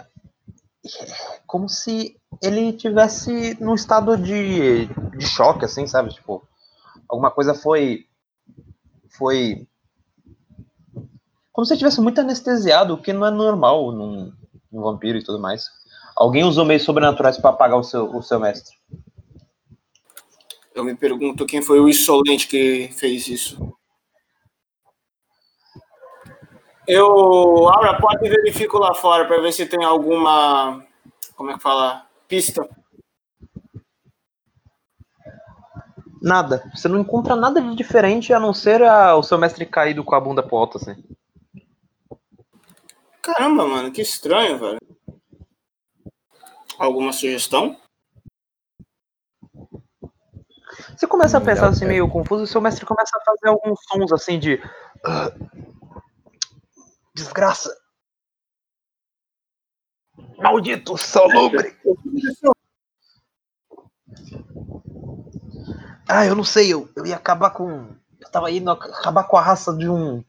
como 1.45 1.67
se 1.67 2.15
ele 2.41 2.71
tivesse 2.71 3.57
num 3.59 3.75
estado 3.75 4.17
de, 4.17 4.85
de 4.85 5.27
choque, 5.27 5.65
assim, 5.65 5.85
sabe, 5.85 6.13
tipo, 6.13 6.47
alguma 7.11 7.29
coisa 7.29 7.53
foi, 7.53 8.05
foi, 9.09 9.67
como 11.51 11.65
se 11.65 11.73
ele 11.73 11.79
tivesse 11.79 11.99
muito 11.99 12.21
anestesiado, 12.21 12.93
o 12.93 13.01
que 13.01 13.11
não 13.11 13.27
é 13.27 13.31
normal 13.31 13.91
num, 13.91 14.31
num 14.71 14.81
vampiro 14.81 15.17
e 15.17 15.23
tudo 15.23 15.37
mais. 15.37 15.69
Alguém 16.15 16.45
usou 16.45 16.63
meios 16.63 16.83
sobrenaturais 16.83 17.37
para 17.37 17.49
apagar 17.49 17.77
o 17.77 17.83
seu, 17.83 18.15
o 18.15 18.21
seu 18.21 18.39
mestre. 18.39 18.77
Eu 20.73 20.85
me 20.85 20.95
pergunto 20.95 21.45
quem 21.45 21.61
foi 21.61 21.81
o 21.81 21.89
insolente 21.89 22.47
que 22.47 22.89
fez 22.93 23.27
isso. 23.27 23.75
Eu 26.87 27.69
abro 27.69 27.89
a 27.89 27.99
porta 27.99 28.25
e 28.25 28.29
verifico 28.29 28.77
lá 28.77 28.93
fora 28.93 29.25
para 29.25 29.41
ver 29.41 29.51
se 29.51 29.65
tem 29.65 29.83
alguma. 29.83 30.83
Como 31.35 31.51
é 31.51 31.53
que 31.55 31.59
fala? 31.59 32.07
Pista. 32.27 32.67
Nada, 36.21 36.69
você 36.75 36.87
não 36.87 36.99
encontra 36.99 37.35
nada 37.35 37.59
de 37.61 37.75
diferente 37.75 38.31
a 38.31 38.39
não 38.39 38.53
ser 38.53 38.83
a- 38.83 39.15
o 39.15 39.23
seu 39.23 39.37
mestre 39.39 39.65
caído 39.65 40.03
com 40.03 40.13
a 40.13 40.19
bunda 40.19 40.43
pro 40.43 40.57
alto, 40.57 40.77
assim. 40.77 40.95
Caramba, 43.21 43.67
mano, 43.67 43.91
que 43.91 44.01
estranho, 44.01 44.59
velho. 44.59 44.79
Alguma 46.77 47.11
sugestão? 47.11 47.75
Você 50.95 51.07
começa 51.07 51.37
a 51.37 51.41
Hum, 51.41 51.45
pensar 51.45 51.67
assim, 51.69 51.85
é. 51.85 51.87
meio 51.87 52.07
confuso, 52.09 52.43
e 52.43 52.47
seu 52.47 52.61
mestre 52.61 52.85
começa 52.85 53.17
a 53.17 53.23
fazer 53.23 53.47
alguns 53.49 53.79
sons 53.91 54.11
assim 54.11 54.37
de. 54.39 54.61
"Ah, 55.05 55.31
desgraça! 57.15 57.75
Maldito 60.37 60.97
salubre! 60.97 61.75
Ah, 66.13 66.25
eu 66.25 66.35
não 66.35 66.43
sei, 66.43 66.73
eu, 66.73 66.89
eu 66.93 67.05
ia 67.05 67.15
acabar 67.15 67.51
com. 67.51 67.87
Eu 68.19 68.29
tava 68.29 68.51
indo 68.51 68.69
acabar 68.69 69.23
com 69.23 69.37
a 69.37 69.41
raça 69.41 69.73
de 69.73 69.87
um. 69.87 70.21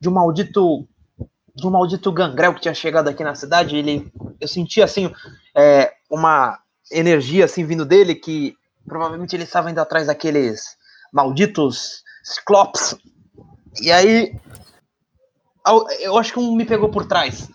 De 0.00 0.08
um 0.08 0.12
maldito. 0.12 0.86
De 1.52 1.66
um 1.66 1.70
maldito 1.70 2.12
gangrel 2.12 2.54
que 2.54 2.60
tinha 2.60 2.74
chegado 2.74 3.08
aqui 3.08 3.24
na 3.24 3.34
cidade. 3.34 3.76
Ele. 3.76 4.08
Eu 4.40 4.46
senti 4.46 4.80
assim. 4.80 5.12
é, 5.52 5.92
uma 6.08 6.60
energia 6.92 7.44
assim 7.44 7.64
vindo 7.64 7.84
dele 7.84 8.14
que 8.14 8.54
provavelmente 8.86 9.34
ele 9.34 9.42
estava 9.42 9.68
indo 9.68 9.80
atrás 9.80 10.06
daqueles 10.06 10.76
malditos 11.12 12.04
ciclopes. 12.22 12.94
E 13.80 13.90
aí. 13.90 14.32
Eu 15.98 16.16
acho 16.16 16.32
que 16.32 16.38
um 16.38 16.54
me 16.54 16.64
pegou 16.64 16.88
por 16.88 17.04
trás. 17.04 17.48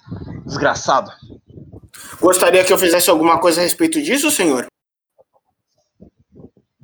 Desgraçado. 0.45 1.09
Gostaria 2.19 2.65
que 2.65 2.73
eu 2.73 2.77
fizesse 2.77 3.09
alguma 3.09 3.39
coisa 3.39 3.61
a 3.61 3.63
respeito 3.63 4.01
disso, 4.01 4.29
senhor? 4.29 4.67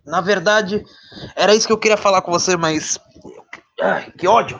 Na 0.07 0.21
verdade, 0.21 0.85
era 1.35 1.53
isso 1.53 1.67
que 1.67 1.73
eu 1.73 1.77
queria 1.77 1.97
falar 1.97 2.21
com 2.21 2.31
você, 2.31 2.55
mas. 2.55 2.97
Ai, 3.79 4.09
que 4.17 4.25
ódio! 4.25 4.57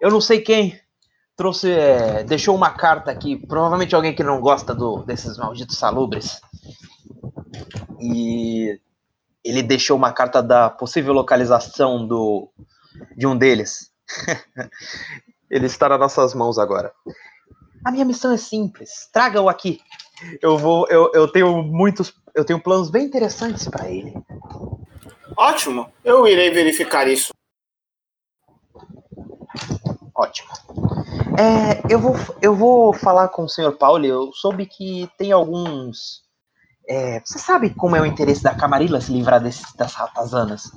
Eu 0.00 0.10
não 0.10 0.20
sei 0.20 0.40
quem 0.40 0.78
trouxe. 1.36 1.70
é, 1.70 2.24
deixou 2.24 2.56
uma 2.56 2.70
carta 2.70 3.12
aqui. 3.12 3.36
Provavelmente 3.46 3.94
alguém 3.94 4.12
que 4.12 4.24
não 4.24 4.40
gosta 4.40 4.74
do, 4.74 5.04
desses 5.04 5.38
malditos 5.38 5.78
salubres. 5.78 6.40
E 8.00 8.80
ele 9.44 9.62
deixou 9.62 9.96
uma 9.96 10.12
carta 10.12 10.42
da 10.42 10.68
possível 10.68 11.12
localização 11.12 12.04
do, 12.04 12.50
de 13.16 13.24
um 13.24 13.38
deles. 13.38 13.92
ele 15.48 15.66
está 15.66 15.88
nas 15.88 16.00
nossas 16.00 16.34
mãos 16.34 16.58
agora. 16.58 16.92
A 17.84 17.92
minha 17.92 18.04
missão 18.04 18.32
é 18.32 18.36
simples. 18.36 19.08
Traga-o 19.12 19.48
aqui. 19.48 19.80
Eu 20.40 20.56
vou. 20.56 20.86
Eu, 20.88 21.10
eu 21.14 21.28
tenho 21.28 21.62
muitos. 21.62 22.12
Eu 22.34 22.44
tenho 22.44 22.60
planos 22.60 22.90
bem 22.90 23.04
interessantes 23.06 23.68
para 23.68 23.90
ele. 23.90 24.14
Ótimo, 25.36 25.90
eu 26.04 26.26
irei 26.26 26.50
verificar 26.50 27.06
isso. 27.06 27.32
Ótimo. 30.14 30.48
É, 31.38 31.82
eu, 31.92 31.98
vou, 31.98 32.16
eu 32.40 32.54
vou 32.54 32.92
falar 32.94 33.28
com 33.28 33.44
o 33.44 33.48
Sr. 33.48 33.72
Pauli. 33.72 34.08
Eu 34.08 34.32
soube 34.32 34.64
que 34.64 35.10
tem 35.18 35.32
alguns. 35.32 36.22
é, 36.88 37.20
você 37.20 37.38
sabe 37.38 37.70
como 37.70 37.96
é 37.96 38.00
o 38.00 38.06
interesse 38.06 38.42
da 38.42 38.54
Camarilla 38.54 39.00
se 39.00 39.12
livrar 39.12 39.42
desses, 39.42 39.74
das 39.74 39.92
ratazanas? 39.92 40.70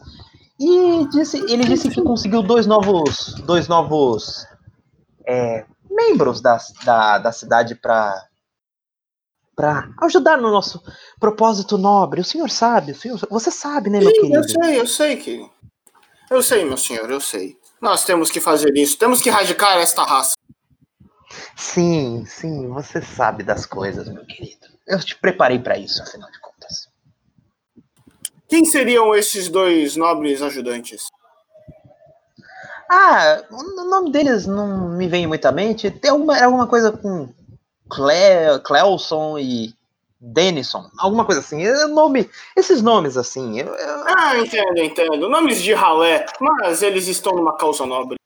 E 0.60 1.08
disse, 1.10 1.38
ele 1.50 1.64
disse 1.64 1.90
que 1.90 2.02
conseguiu 2.02 2.42
dois 2.44 2.68
novos, 2.68 3.36
dois 3.46 3.70
novos 3.70 4.46
é, 5.26 5.66
membros 5.90 6.42
da, 6.42 6.58
da, 6.84 7.18
da 7.20 7.32
cidade 7.32 7.76
para 7.76 8.29
para 9.60 9.90
ajudar 10.04 10.38
no 10.38 10.50
nosso 10.50 10.82
propósito 11.20 11.78
nobre. 11.78 12.22
O 12.22 12.24
senhor 12.24 12.50
sabe, 12.50 12.94
o 12.94 12.96
senhor, 12.96 13.20
você 13.30 13.52
sabe, 13.52 13.90
né, 13.90 14.00
meu 14.00 14.08
Sim, 14.08 14.22
querido? 14.22 14.38
eu 14.38 14.44
sei, 14.48 14.80
eu 14.80 14.88
sei 14.88 15.18
que. 15.18 15.50
Eu 16.32 16.42
sei, 16.42 16.64
meu 16.64 16.78
senhor, 16.78 17.12
eu 17.12 17.20
sei. 17.20 17.58
Nós 17.82 18.06
temos 18.06 18.32
que 18.32 18.40
fazer 18.40 18.72
isso. 18.78 18.98
Temos 18.98 19.20
que 19.20 19.28
erradicar 19.28 19.78
esta 19.78 20.06
raça. 20.06 20.38
Sim, 21.58 22.24
sim, 22.26 22.70
você 22.70 23.02
sabe 23.02 23.44
das 23.44 23.66
coisas, 23.66 24.08
meu 24.08 24.26
querido. 24.26 24.66
Eu 24.88 24.98
te 25.00 25.18
preparei 25.18 25.60
pra 25.60 25.78
isso, 25.78 26.02
afinal 26.02 26.32
de 26.32 26.40
contas. 26.40 26.88
Quem 28.48 28.64
seriam 28.64 29.14
esses 29.14 29.50
dois 29.50 29.98
nobres 29.98 30.42
ajudantes? 30.42 31.08
Ah, 32.90 33.44
o 33.52 33.90
nome 33.90 34.10
deles 34.10 34.46
não 34.46 34.88
me 34.92 35.10
vem 35.10 35.28
muito 35.28 35.46
à 35.46 35.52
mente. 35.52 35.92
Tem 35.92 36.12
alguma, 36.12 36.42
alguma 36.42 36.66
coisa 36.66 36.94
com 36.94 37.28
Cle, 37.94 38.60
Clelson 38.64 39.38
e 39.40 39.74
Denison, 40.22 40.90
alguma 40.98 41.24
coisa 41.26 41.40
assim. 41.42 41.66
É 41.66 41.86
nome, 41.88 42.30
esses 42.56 42.82
nomes 42.82 43.16
assim. 43.18 43.60
eu- 43.60 43.74
eu- 43.74 44.04
Ah, 44.18 44.38
entendo, 44.38 44.78
entendo. 44.80 45.30
Nomes 45.30 45.62
de 45.62 45.74
ralé, 45.74 46.26
mas 46.40 46.82
eles 46.84 47.08
estão 47.08 47.34
numa 47.34 47.56
causa 47.58 47.86
nobre. 47.86 48.18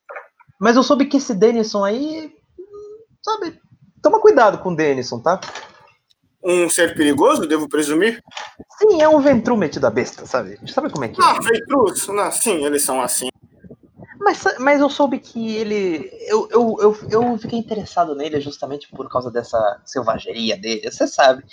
mas 0.60 0.76
eu 0.76 0.82
soube 0.82 1.06
que 1.06 1.18
esse 1.18 1.34
Denison 1.34 1.84
aí, 1.84 2.34
sabe, 3.22 3.60
toma 4.02 4.18
cuidado 4.20 4.58
com 4.58 4.70
o 4.70 4.76
Denison, 4.76 5.20
tá? 5.20 5.38
Um 6.42 6.68
ser 6.68 6.94
perigoso, 6.94 7.46
devo 7.46 7.68
presumir? 7.68 8.22
Sim, 8.78 9.00
é 9.02 9.08
um 9.08 9.20
ventru 9.20 9.56
metido 9.56 9.86
a 9.86 9.90
besta, 9.90 10.26
sabe? 10.26 10.58
Sabe 10.70 10.90
como 10.90 11.04
é 11.04 11.08
que 11.08 11.20
é? 11.20 11.24
Ah, 11.24 11.38
Veitrus? 11.42 12.06
Não, 12.08 12.30
sim, 12.32 12.64
eles 12.64 12.82
são 12.82 13.00
assim. 13.00 13.28
Mas, 14.24 14.42
mas 14.58 14.80
eu 14.80 14.88
soube 14.88 15.18
que 15.18 15.54
ele. 15.54 16.10
Eu, 16.26 16.48
eu, 16.50 16.76
eu, 16.80 16.98
eu 17.10 17.38
fiquei 17.38 17.58
interessado 17.58 18.14
nele 18.14 18.40
justamente 18.40 18.88
por 18.88 19.06
causa 19.06 19.30
dessa 19.30 19.82
selvageria 19.84 20.56
dele. 20.56 20.90
Você 20.90 21.06
sabe. 21.06 21.44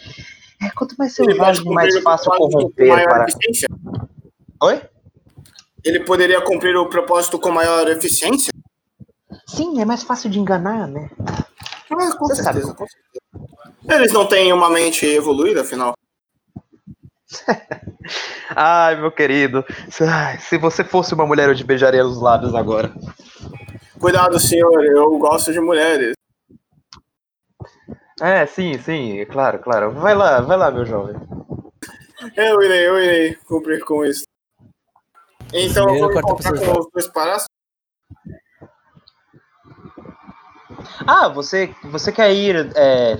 É, 0.63 0.69
quanto 0.69 0.95
mais 0.97 1.13
selvagem, 1.13 1.65
mais 1.65 1.99
fácil 1.99 2.31
corromper 2.31 3.03
para. 3.03 3.25
eficiência? 3.25 3.67
Oi? 4.63 4.81
Ele 5.83 5.99
poderia 6.05 6.39
cumprir 6.41 6.77
o 6.77 6.87
propósito 6.87 7.37
com 7.37 7.51
maior 7.51 7.89
eficiência? 7.89 8.53
Sim, 9.47 9.81
é 9.81 9.85
mais 9.85 10.03
fácil 10.03 10.29
de 10.29 10.39
enganar, 10.39 10.87
né? 10.87 11.09
Ah, 11.91 12.15
com 12.17 12.27
certeza, 12.27 12.43
sabe. 12.43 12.61
com 12.61 12.85
certeza. 12.87 13.95
Eles 13.95 14.13
não 14.13 14.25
têm 14.25 14.53
uma 14.53 14.69
mente 14.69 15.05
evoluída, 15.05 15.61
afinal. 15.61 15.93
Ai, 18.55 18.95
meu 18.95 19.11
querido. 19.11 19.65
Se 20.39 20.57
você 20.57 20.83
fosse 20.83 21.13
uma 21.13 21.25
mulher, 21.25 21.49
eu 21.49 21.55
te 21.55 21.63
beijaria 21.63 22.05
os 22.05 22.21
lábios 22.21 22.53
agora. 22.53 22.91
Cuidado, 23.99 24.39
senhor, 24.39 24.83
eu 24.85 25.17
gosto 25.17 25.53
de 25.53 25.59
mulheres. 25.59 26.13
É, 28.19 28.45
sim, 28.45 28.77
sim, 28.77 29.25
claro, 29.25 29.59
claro. 29.59 29.91
Vai 29.91 30.13
lá, 30.13 30.41
vai 30.41 30.57
lá, 30.57 30.69
meu 30.69 30.85
jovem. 30.85 31.15
Eu 32.35 32.61
irei, 32.61 32.87
eu 32.87 32.99
irei 32.99 33.35
cumprir 33.47 33.83
com 33.83 34.05
isso. 34.05 34.23
Então, 35.53 35.89
eu 35.89 35.99
vou 35.99 36.11
encontrar 36.11 36.51
com 36.51 36.79
os 36.79 36.87
dois 36.93 37.07
parásitos. 37.07 37.49
Ah, 41.05 41.27
você, 41.29 41.73
você 41.83 42.11
quer 42.11 42.31
ir 42.33 42.71
é, 42.75 43.17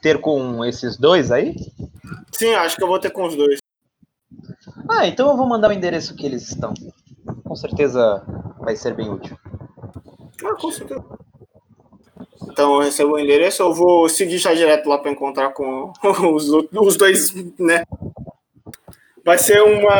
ter 0.00 0.20
com 0.20 0.64
esses 0.64 0.96
dois 0.96 1.30
aí? 1.30 1.54
Sim, 2.32 2.54
acho 2.54 2.76
que 2.76 2.82
eu 2.82 2.88
vou 2.88 2.98
ter 2.98 3.10
com 3.10 3.26
os 3.26 3.36
dois. 3.36 3.58
Ah, 4.88 5.06
então 5.06 5.30
eu 5.30 5.36
vou 5.36 5.46
mandar 5.46 5.70
o 5.70 5.72
endereço 5.72 6.14
que 6.14 6.26
eles 6.26 6.48
estão. 6.48 6.74
Com 7.44 7.56
certeza 7.56 8.24
vai 8.58 8.76
ser 8.76 8.94
bem 8.94 9.10
útil. 9.10 9.36
Ah, 10.44 10.54
com 10.54 10.70
certeza. 10.70 11.04
Então 12.50 12.74
eu 12.74 12.80
recebo 12.80 13.12
o 13.12 13.18
endereço, 13.18 13.62
eu 13.62 13.72
vou 13.72 14.08
seguir 14.08 14.38
já 14.38 14.54
direto 14.54 14.88
lá 14.88 14.98
para 14.98 15.10
encontrar 15.10 15.50
com 15.50 15.92
os, 16.34 16.48
os 16.48 16.96
dois, 16.96 17.34
né? 17.58 17.84
Vai 19.24 19.38
ser 19.38 19.60
uma 19.62 19.96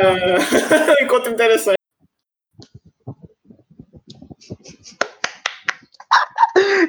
um 1.01 1.05
encontro 1.05 1.33
interessante. 1.33 1.80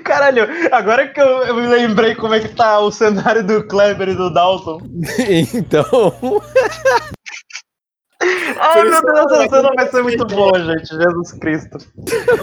Caralho, 0.03 0.47
agora 0.71 1.07
que 1.07 1.19
eu, 1.21 1.27
eu 1.43 1.55
me 1.55 1.67
lembrei 1.67 2.15
como 2.15 2.33
é 2.33 2.39
que 2.39 2.49
tá 2.49 2.79
o 2.79 2.91
cenário 2.91 3.43
do 3.45 3.63
Kleber 3.67 4.09
e 4.09 4.15
do 4.15 4.33
Dalton. 4.33 4.81
então, 5.53 5.85
Ai, 8.59 8.83
meu 8.83 9.01
Deus, 9.01 9.31
eu- 9.31 9.41
essa 9.41 9.49
cena 9.55 9.69
vai 9.75 9.87
ser 9.89 10.03
muito 10.03 10.25
boa, 10.25 10.59
gente. 10.63 10.87
Jesus 10.87 11.31
Cristo. 11.33 11.77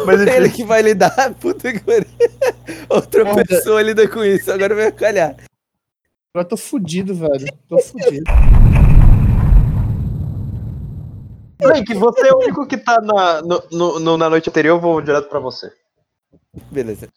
Mas 0.07 0.21
enfim, 0.23 0.31
ele 0.33 0.49
que 0.51 0.65
vai 0.65 0.83
lidar, 0.83 1.35
puta 1.41 1.73
que 1.73 1.79
pariu. 1.81 2.07
Outra 2.89 3.25
Olha. 3.25 3.45
pessoa 3.45 3.81
lida 3.83 4.09
com 4.09 4.25
isso, 4.25 4.51
agora 4.51 4.75
vai 4.75 4.91
calhar. 4.91 5.37
Agora 6.35 6.45
eu 6.45 6.45
tô 6.45 6.57
fudido, 6.57 7.15
velho. 7.15 7.47
Tô 7.69 7.79
fudido. 7.79 8.25
Blake, 11.61 11.95
você 11.95 12.29
é 12.29 12.33
o 12.33 12.39
único 12.39 12.67
que 12.67 12.77
tá 12.77 13.01
na, 13.01 13.43
no- 13.43 13.63
no- 13.71 13.99
no- 14.01 14.17
na 14.17 14.31
noite 14.31 14.49
anterior, 14.49 14.77
eu 14.77 14.81
vou 14.81 15.01
direto 15.01 15.29
pra 15.29 15.41
você. 15.41 15.71
Beleza. 16.71 17.09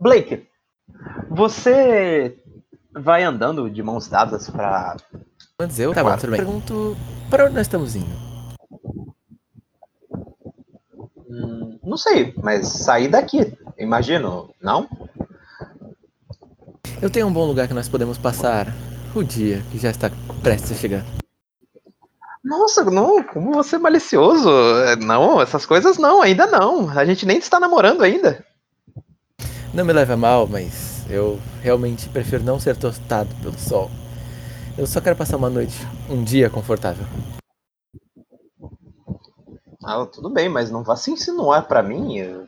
Blake, 0.00 0.46
você 1.28 2.38
vai 2.92 3.22
andando 3.22 3.70
de 3.70 3.82
mãos 3.82 4.08
dadas 4.08 4.48
pra. 4.48 4.96
Antes 5.60 5.78
eu, 5.78 5.92
tá 5.92 6.02
bom, 6.02 6.16
tudo 6.16 6.30
bem. 6.30 6.40
Pergunto, 6.40 6.96
para 7.28 7.44
onde 7.44 7.54
nós 7.54 7.66
estamos 7.66 7.96
indo? 7.96 8.28
Hum, 11.28 11.78
não 11.82 11.96
sei, 11.96 12.32
mas 12.42 12.68
sair 12.68 13.08
daqui, 13.08 13.56
imagino, 13.76 14.54
não? 14.60 14.88
Eu 17.02 17.10
tenho 17.10 17.26
um 17.26 17.32
bom 17.32 17.44
lugar 17.44 17.68
que 17.68 17.74
nós 17.74 17.88
podemos 17.88 18.18
passar 18.18 18.66
o 19.14 19.22
dia, 19.22 19.62
que 19.70 19.78
já 19.78 19.90
está 19.90 20.10
prestes 20.42 20.72
a 20.72 20.74
chegar. 20.74 21.17
Nossa, 22.44 22.84
não, 22.84 23.22
como 23.22 23.52
você 23.52 23.76
é 23.76 23.78
malicioso. 23.78 24.48
É, 24.86 24.96
Não, 24.96 25.40
essas 25.40 25.66
coisas 25.66 25.98
não, 25.98 26.22
ainda 26.22 26.46
não. 26.46 26.88
A 26.90 27.04
gente 27.04 27.26
nem 27.26 27.38
está 27.38 27.58
namorando 27.58 28.02
ainda. 28.02 28.44
Não 29.74 29.84
me 29.84 29.92
leve 29.92 30.12
a 30.12 30.16
mal, 30.16 30.46
mas 30.46 31.04
eu 31.10 31.38
realmente 31.62 32.08
prefiro 32.08 32.42
não 32.42 32.58
ser 32.58 32.76
tostado 32.76 33.34
pelo 33.42 33.58
sol. 33.58 33.90
Eu 34.76 34.86
só 34.86 35.00
quero 35.00 35.16
passar 35.16 35.36
uma 35.36 35.50
noite, 35.50 35.76
um 36.08 36.22
dia 36.22 36.48
confortável. 36.48 37.04
Ah, 39.84 40.06
tudo 40.06 40.30
bem, 40.30 40.48
mas 40.48 40.70
não 40.70 40.82
vá 40.82 40.96
se 40.96 41.10
insinuar 41.10 41.66
pra 41.66 41.82
mim. 41.82 42.16
Eu, 42.18 42.46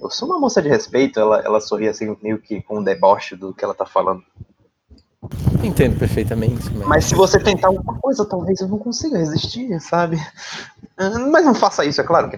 eu 0.00 0.10
sou 0.10 0.28
uma 0.28 0.38
moça 0.38 0.62
de 0.62 0.68
respeito. 0.68 1.20
Ela, 1.20 1.40
ela 1.40 1.60
sorri 1.60 1.88
assim, 1.88 2.16
meio 2.22 2.38
que 2.38 2.62
com 2.62 2.78
um 2.78 2.82
deboche 2.82 3.36
do 3.36 3.52
que 3.52 3.64
ela 3.64 3.74
tá 3.74 3.84
falando. 3.84 4.22
Entendo 5.62 5.98
perfeitamente, 5.98 6.70
mas, 6.74 6.88
Mas 6.88 7.04
se 7.06 7.14
você 7.14 7.38
tentar 7.40 7.68
alguma 7.68 7.98
coisa, 7.98 8.24
talvez 8.24 8.60
eu 8.60 8.68
não 8.68 8.78
consiga 8.78 9.18
resistir, 9.18 9.80
sabe? 9.80 10.16
Ah, 10.96 11.18
Mas 11.18 11.44
não 11.44 11.54
faça 11.54 11.84
isso, 11.84 12.00
é 12.00 12.04
claro 12.04 12.30
que. 12.30 12.36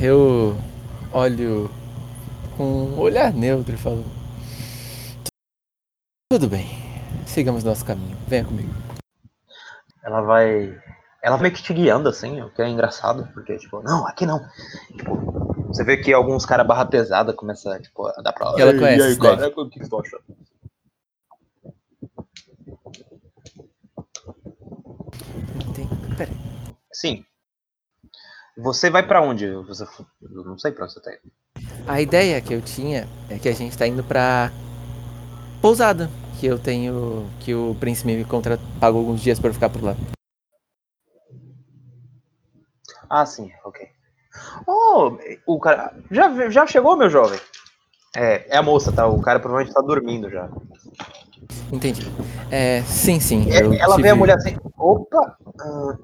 eu 0.00 0.56
olho 1.12 1.70
com 2.56 2.64
um 2.64 2.98
olhar 2.98 3.32
neutro 3.32 3.74
e 3.74 3.78
falo: 3.78 4.04
Tudo 6.30 6.48
bem, 6.48 6.66
sigamos 7.26 7.64
nosso 7.64 7.84
caminho, 7.84 8.16
venha 8.26 8.44
comigo. 8.44 8.72
Ela 10.04 10.20
vai. 10.22 10.76
Ela 11.22 11.38
meio 11.38 11.54
que 11.54 11.62
te 11.62 11.72
guiando, 11.72 12.08
assim, 12.08 12.42
o 12.42 12.50
que 12.50 12.60
é 12.60 12.68
engraçado, 12.68 13.28
porque, 13.32 13.56
tipo, 13.56 13.80
não, 13.82 14.04
aqui 14.08 14.26
não. 14.26 14.40
Tipo, 14.96 15.14
você 15.68 15.84
vê 15.84 15.96
que 15.96 16.12
alguns 16.12 16.44
caras 16.44 16.66
barra 16.66 16.84
pesada 16.84 17.32
começam, 17.32 17.80
tipo, 17.80 18.08
a 18.08 18.20
dar 18.20 18.32
pra 18.32 18.48
ela. 18.48 18.60
Ela 18.60 18.72
"Ei, 18.72 18.78
conhece 18.78 18.98
e 18.98 19.02
aí, 19.02 19.10
a 19.10 19.14
cidade?" 19.14 19.36
cara, 19.36 19.52
o 19.62 19.70
que 19.70 19.88
tá 19.88 19.96
achando? 19.98 20.24
Tem... 25.74 25.88
Pera 26.16 26.30
aí. 26.30 26.74
Sim. 26.92 27.24
Você 28.58 28.90
vai 28.90 29.06
pra 29.06 29.22
onde? 29.22 29.48
Você... 29.48 29.84
Eu 30.20 30.44
não 30.44 30.58
sei 30.58 30.72
pra 30.72 30.84
onde 30.84 30.92
você 30.92 31.00
tá 31.00 31.12
indo. 31.12 31.32
A 31.86 32.00
ideia 32.00 32.40
que 32.40 32.52
eu 32.52 32.60
tinha 32.60 33.08
é 33.30 33.38
que 33.38 33.48
a 33.48 33.54
gente 33.54 33.78
tá 33.78 33.86
indo 33.86 34.02
pra 34.02 34.50
pousada, 35.60 36.10
que 36.40 36.46
eu 36.46 36.58
tenho. 36.58 37.30
que 37.38 37.54
o 37.54 37.76
príncipe 37.78 38.16
me 38.16 38.24
contra... 38.24 38.58
pagou 38.80 39.00
alguns 39.00 39.20
dias 39.20 39.38
pra 39.38 39.50
eu 39.50 39.54
ficar 39.54 39.70
por 39.70 39.84
lá. 39.84 39.96
Ah, 43.12 43.26
sim, 43.26 43.52
ok. 43.62 43.86
Oh, 44.66 45.18
o 45.46 45.60
cara. 45.60 45.92
Já, 46.10 46.48
já 46.48 46.66
chegou, 46.66 46.96
meu 46.96 47.10
jovem? 47.10 47.38
É, 48.16 48.54
é 48.54 48.56
a 48.56 48.62
moça, 48.62 48.90
tá? 48.90 49.06
O 49.06 49.20
cara 49.20 49.38
provavelmente 49.38 49.74
tá 49.74 49.82
dormindo 49.82 50.30
já. 50.30 50.48
Entendi. 51.70 52.10
É, 52.50 52.80
sim, 52.84 53.20
sim. 53.20 53.52
É, 53.52 53.58
ela 53.78 53.98
vê 53.98 54.08
a 54.08 54.14
mulher 54.14 54.38
assim. 54.38 54.56
Opa! 54.78 55.36
ah, 55.60 55.94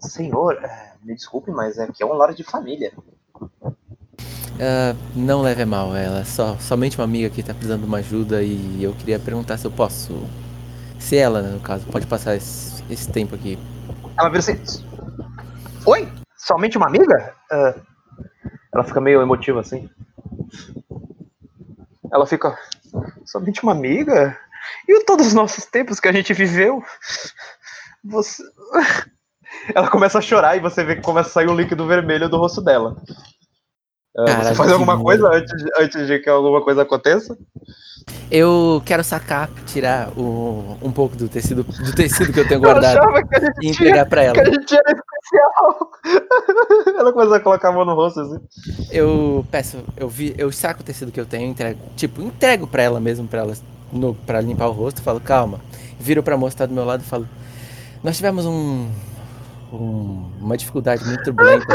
senhor, 0.00 0.54
é, 0.64 0.94
me 1.02 1.14
desculpe, 1.14 1.50
mas 1.50 1.78
aqui 1.78 2.02
é 2.02 2.06
um 2.06 2.14
lar 2.14 2.32
de 2.32 2.42
família. 2.42 2.90
Ah, 4.58 4.96
não 5.14 5.42
leve 5.42 5.60
a 5.60 5.66
mal, 5.66 5.94
ela 5.94 6.20
é 6.20 6.24
só, 6.24 6.56
somente 6.56 6.96
uma 6.96 7.04
amiga 7.04 7.28
que 7.28 7.42
tá 7.42 7.52
precisando 7.52 7.82
de 7.82 7.86
uma 7.86 7.98
ajuda 7.98 8.42
e 8.42 8.82
eu 8.82 8.94
queria 8.94 9.18
perguntar 9.18 9.58
se 9.58 9.66
eu 9.66 9.70
posso. 9.70 10.26
Se 10.98 11.18
ela, 11.18 11.42
no 11.42 11.60
caso, 11.60 11.84
pode 11.84 12.06
passar 12.06 12.34
esse, 12.34 12.82
esse 12.88 13.10
tempo 13.10 13.34
aqui. 13.34 13.58
Ela 14.18 14.30
vira 14.30 14.38
assim. 14.38 14.87
Oi? 15.86 16.08
Somente 16.36 16.76
uma 16.76 16.86
amiga? 16.86 17.34
Ah, 17.50 17.74
ela 18.74 18.84
fica 18.84 19.00
meio 19.00 19.20
emotiva 19.20 19.60
assim. 19.60 19.88
Ela 22.12 22.26
fica. 22.26 22.56
Somente 23.24 23.62
uma 23.62 23.72
amiga? 23.72 24.38
E 24.88 25.04
todos 25.04 25.26
os 25.26 25.34
nossos 25.34 25.64
tempos 25.66 26.00
que 26.00 26.08
a 26.08 26.12
gente 26.12 26.32
viveu? 26.32 26.82
Você. 28.04 28.42
Ela 29.74 29.90
começa 29.90 30.18
a 30.18 30.22
chorar 30.22 30.56
e 30.56 30.60
você 30.60 30.84
vê 30.84 30.96
que 30.96 31.02
começa 31.02 31.30
a 31.30 31.32
sair 31.32 31.48
um 31.48 31.56
líquido 31.56 31.86
vermelho 31.86 32.28
do 32.28 32.36
rosto 32.36 32.60
dela. 32.60 32.96
Ah, 34.16 34.24
Caralho, 34.24 34.48
você 34.48 34.54
faz 34.54 34.72
alguma 34.72 34.98
coisa 35.00 35.28
antes 35.28 35.62
de, 35.62 35.70
antes 35.78 36.06
de 36.06 36.18
que 36.18 36.28
alguma 36.28 36.62
coisa 36.64 36.82
aconteça? 36.82 37.36
Eu 38.30 38.82
quero 38.84 39.04
sacar, 39.04 39.48
tirar 39.66 40.08
o- 40.16 40.76
um 40.82 40.90
pouco 40.90 41.14
do 41.14 41.28
tecido, 41.28 41.62
do 41.62 41.94
tecido 41.94 42.32
que 42.32 42.40
eu 42.40 42.48
tenho 42.48 42.58
Eu 42.58 42.62
guardado 42.62 43.00
gente 43.62 43.66
e 43.66 43.68
entregar 43.70 44.06
pra 44.06 44.22
ela. 44.24 44.34
que 44.34 44.40
a 44.40 44.44
gente 44.46 44.74
era 44.74 44.92
especial. 44.92 45.90
Ela 46.98 47.12
começa 47.12 47.36
a 47.36 47.40
colocar 47.40 47.68
a 47.68 47.72
mão 47.72 47.84
no 47.84 47.94
rosto 47.94 48.20
assim. 48.20 48.38
Eu 48.90 49.44
peço, 49.50 49.78
eu 49.96 50.08
vi, 50.08 50.34
eu 50.38 50.50
saco 50.50 50.80
o 50.80 50.84
tecido 50.84 51.12
que 51.12 51.20
eu 51.20 51.26
tenho, 51.26 51.48
entrego, 51.50 51.78
tipo, 51.96 52.22
entrego 52.22 52.66
pra 52.66 52.82
ela 52.82 52.98
mesmo, 52.98 53.28
pra 53.28 53.40
ela 53.40 53.54
no, 53.92 54.14
pra 54.14 54.40
limpar 54.40 54.68
o 54.68 54.72
rosto, 54.72 55.02
falo, 55.02 55.20
calma. 55.20 55.60
Viro 56.00 56.22
pra 56.22 56.36
moça 56.36 56.54
que 56.54 56.58
tá 56.58 56.66
do 56.66 56.74
meu 56.74 56.84
lado 56.84 57.02
e 57.02 57.06
falo, 57.06 57.28
nós 58.02 58.16
tivemos 58.16 58.46
um, 58.46 58.88
um- 59.72 60.30
uma 60.40 60.56
dificuldade 60.56 61.04
muito 61.04 61.22
turbulenta. 61.24 61.66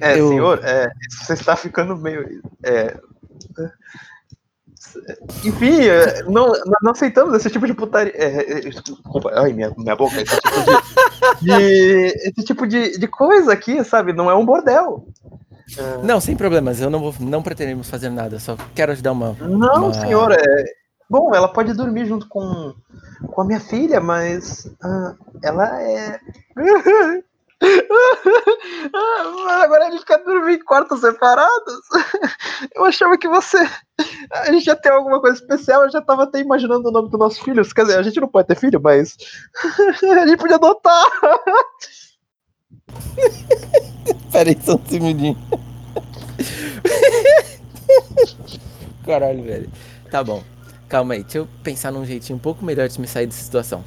É, 0.00 0.18
Eu- 0.18 0.28
senhor, 0.28 0.60
é, 0.64 0.90
você 1.10 1.32
está 1.34 1.56
ficando 1.56 1.96
meio. 1.96 2.42
é, 2.64 2.96
enfim, 5.44 5.80
é, 5.82 6.22
não, 6.24 6.52
não 6.82 6.90
aceitamos 6.92 7.34
esse 7.34 7.48
tipo 7.50 7.66
de 7.66 7.74
putaria. 7.74 8.12
é, 8.14 8.52
é, 8.52 8.60
desculpa, 8.60 9.30
ai, 9.34 9.52
minha, 9.52 9.72
minha 9.76 9.96
boca. 9.96 10.20
Esse 10.20 10.36
tipo 10.40 10.58
de, 11.40 11.46
de- 11.46 12.06
esse 12.28 12.44
tipo 12.44 12.66
de, 12.66 12.98
de 12.98 13.08
coisa 13.08 13.52
aqui, 13.52 13.82
sabe? 13.84 14.12
Não 14.12 14.30
é 14.30 14.34
um 14.34 14.44
bordel. 14.44 15.06
Não, 16.02 16.20
sem 16.20 16.36
problemas, 16.36 16.80
eu 16.80 16.90
não 16.90 17.00
vou, 17.00 17.14
não 17.20 17.42
pretendemos 17.42 17.88
fazer 17.88 18.10
nada, 18.10 18.38
só 18.38 18.56
quero 18.74 18.92
ajudar 18.92 19.12
uma. 19.12 19.32
Não, 19.40 19.84
uma- 19.86 19.94
senhor, 19.94 20.32
é. 20.32 20.64
Bom, 21.08 21.34
ela 21.34 21.48
pode 21.48 21.72
dormir 21.74 22.06
junto 22.06 22.26
com, 22.28 22.74
com 23.26 23.40
a 23.42 23.44
minha 23.44 23.60
filha, 23.60 24.00
mas 24.00 24.70
ah, 24.82 25.14
ela 25.42 25.82
é. 25.82 26.18
Agora 29.62 29.86
a 29.86 29.90
gente 29.90 30.04
quer 30.04 30.22
dormir 30.24 30.54
em 30.54 30.64
quartos 30.64 31.00
separados. 31.00 31.80
Eu 32.74 32.84
achava 32.84 33.16
que 33.16 33.28
você. 33.28 33.58
A 34.32 34.52
gente 34.52 34.66
ia 34.66 34.76
ter 34.76 34.90
alguma 34.90 35.20
coisa 35.20 35.38
especial, 35.38 35.84
eu 35.84 35.90
já 35.90 36.00
tava 36.00 36.24
até 36.24 36.40
imaginando 36.40 36.88
o 36.88 36.92
nome 36.92 37.08
dos 37.08 37.20
nossos 37.20 37.38
filhos. 37.38 37.72
Quer 37.72 37.82
dizer, 37.82 37.98
a 37.98 38.02
gente 38.02 38.20
não 38.20 38.26
pode 38.26 38.48
ter 38.48 38.56
filho, 38.56 38.80
mas. 38.82 39.16
A 40.02 40.26
gente 40.26 40.38
podia 40.38 40.56
adotar. 40.56 41.04
Pera 44.32 44.50
aí, 44.50 44.58
só 44.60 44.74
um 44.74 44.86
segundinho. 44.86 45.38
Caralho, 49.04 49.44
velho. 49.44 49.70
Tá 50.10 50.24
bom. 50.24 50.42
Calma 50.88 51.14
aí, 51.14 51.22
deixa 51.22 51.38
eu 51.38 51.48
pensar 51.62 51.92
num 51.92 52.04
jeitinho 52.04 52.36
um 52.36 52.40
pouco 52.40 52.64
melhor 52.64 52.88
de 52.88 53.00
me 53.00 53.06
sair 53.06 53.26
dessa 53.26 53.42
situação. 53.42 53.84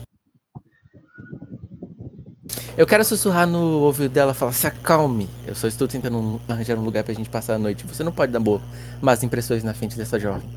Eu 2.77 2.85
quero 2.85 3.05
sussurrar 3.05 3.47
no 3.47 3.79
ouvido 3.81 4.09
dela 4.11 4.31
e 4.31 4.35
falar, 4.35 4.51
se 4.51 4.67
acalme. 4.67 5.29
Eu 5.47 5.55
só 5.55 5.67
estou 5.67 5.87
tentando 5.87 6.41
arranjar 6.47 6.77
um 6.77 6.83
lugar 6.83 7.03
pra 7.03 7.13
gente 7.13 7.29
passar 7.29 7.55
a 7.55 7.59
noite. 7.59 7.85
Você 7.87 8.03
não 8.03 8.11
pode 8.11 8.31
dar 8.33 8.39
boa 8.39 8.61
más 9.01 9.23
impressões 9.23 9.63
na 9.63 9.73
frente 9.73 9.95
dessa 9.97 10.19
jovem. 10.19 10.47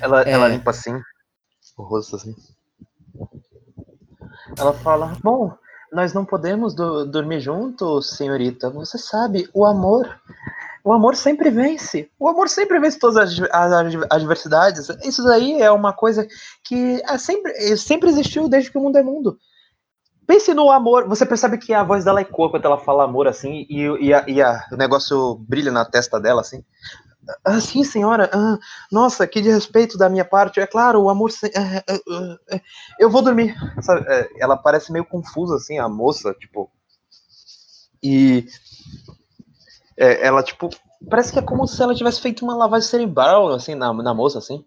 Ela, 0.00 0.22
É. 0.22 0.30
ela 0.32 0.48
limpa 0.48 0.70
assim, 0.70 0.94
o 1.78 1.82
rosto 1.82 2.16
assim. 2.16 2.34
Ela 4.58 4.74
fala: 4.74 5.16
Bom, 5.22 5.52
nós 5.90 6.12
não 6.12 6.24
podemos 6.26 6.74
do- 6.74 7.06
dormir 7.06 7.40
juntos, 7.40 8.10
senhorita. 8.16 8.68
Você 8.70 8.98
sabe, 8.98 9.48
o 9.54 9.64
amor. 9.64 10.20
O 10.84 10.92
amor 10.92 11.16
sempre 11.16 11.48
vence. 11.50 12.10
O 12.18 12.28
amor 12.28 12.46
sempre 12.50 12.78
vence 12.78 12.98
todas 12.98 13.16
as, 13.16 13.40
as 13.50 13.72
adver- 13.72 14.06
adversidades. 14.10 14.86
Isso 15.02 15.24
daí 15.24 15.62
é 15.62 15.70
uma 15.70 15.94
coisa 15.94 16.28
que 16.62 17.00
é 17.08 17.16
sempre, 17.16 17.76
sempre 17.78 18.10
existiu 18.10 18.50
desde 18.50 18.70
que 18.70 18.76
o 18.76 18.82
mundo 18.82 18.98
é 18.98 19.02
mundo. 19.02 19.38
Pense 20.26 20.54
no 20.54 20.70
amor. 20.70 21.06
Você 21.08 21.26
percebe 21.26 21.58
que 21.58 21.72
a 21.74 21.82
voz 21.84 22.04
dela 22.04 22.20
ecoa 22.20 22.50
quando 22.50 22.64
ela 22.64 22.78
fala 22.78 23.04
amor 23.04 23.28
assim, 23.28 23.66
e, 23.68 23.82
e, 24.00 24.14
a- 24.14 24.24
e 24.26 24.40
a- 24.42 24.64
o 24.72 24.76
negócio 24.76 25.36
brilha 25.48 25.70
na 25.70 25.84
testa 25.84 26.20
dela 26.20 26.40
assim. 26.40 26.64
Ah, 27.44 27.60
sim, 27.60 27.84
senhora. 27.84 28.30
Ah, 28.34 28.58
nossa, 28.92 29.26
que 29.26 29.40
desrespeito 29.40 29.96
da 29.98 30.08
minha 30.10 30.24
parte. 30.24 30.60
É 30.60 30.66
claro, 30.66 31.02
o 31.02 31.10
amor. 31.10 31.30
se- 31.32 31.46
é, 31.54 31.84
é, 32.56 32.60
eu 32.98 33.10
vou 33.10 33.22
dormir. 33.22 33.54
Sabe, 33.82 34.04
ela 34.38 34.56
parece 34.56 34.92
meio 34.92 35.04
confusa, 35.06 35.56
assim, 35.56 35.78
a 35.78 35.88
moça, 35.88 36.34
tipo. 36.34 36.70
E. 38.02 38.46
ela, 39.96 40.42
tipo. 40.42 40.68
Parece 41.10 41.32
que 41.32 41.38
é 41.38 41.42
como 41.42 41.66
se 41.66 41.82
ela 41.82 41.94
tivesse 41.94 42.20
feito 42.20 42.44
uma 42.44 42.56
lavagem 42.56 42.88
cerebral, 42.88 43.48
assim, 43.52 43.74
na, 43.74 43.92
na 43.92 44.14
moça, 44.14 44.38
assim. 44.38 44.64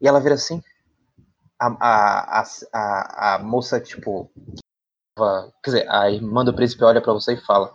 E 0.00 0.06
ela 0.08 0.20
vira 0.20 0.34
assim. 0.34 0.62
A, 1.62 2.40
a, 2.40 2.44
a, 2.72 3.34
a, 3.34 3.38
moça, 3.38 3.80
tipo. 3.80 4.28
Quer 5.62 5.70
dizer, 5.70 5.88
a 5.88 6.10
irmã 6.10 6.44
do 6.44 6.52
príncipe 6.52 6.82
olha 6.82 7.00
pra 7.00 7.12
você 7.12 7.34
e 7.34 7.40
fala. 7.40 7.72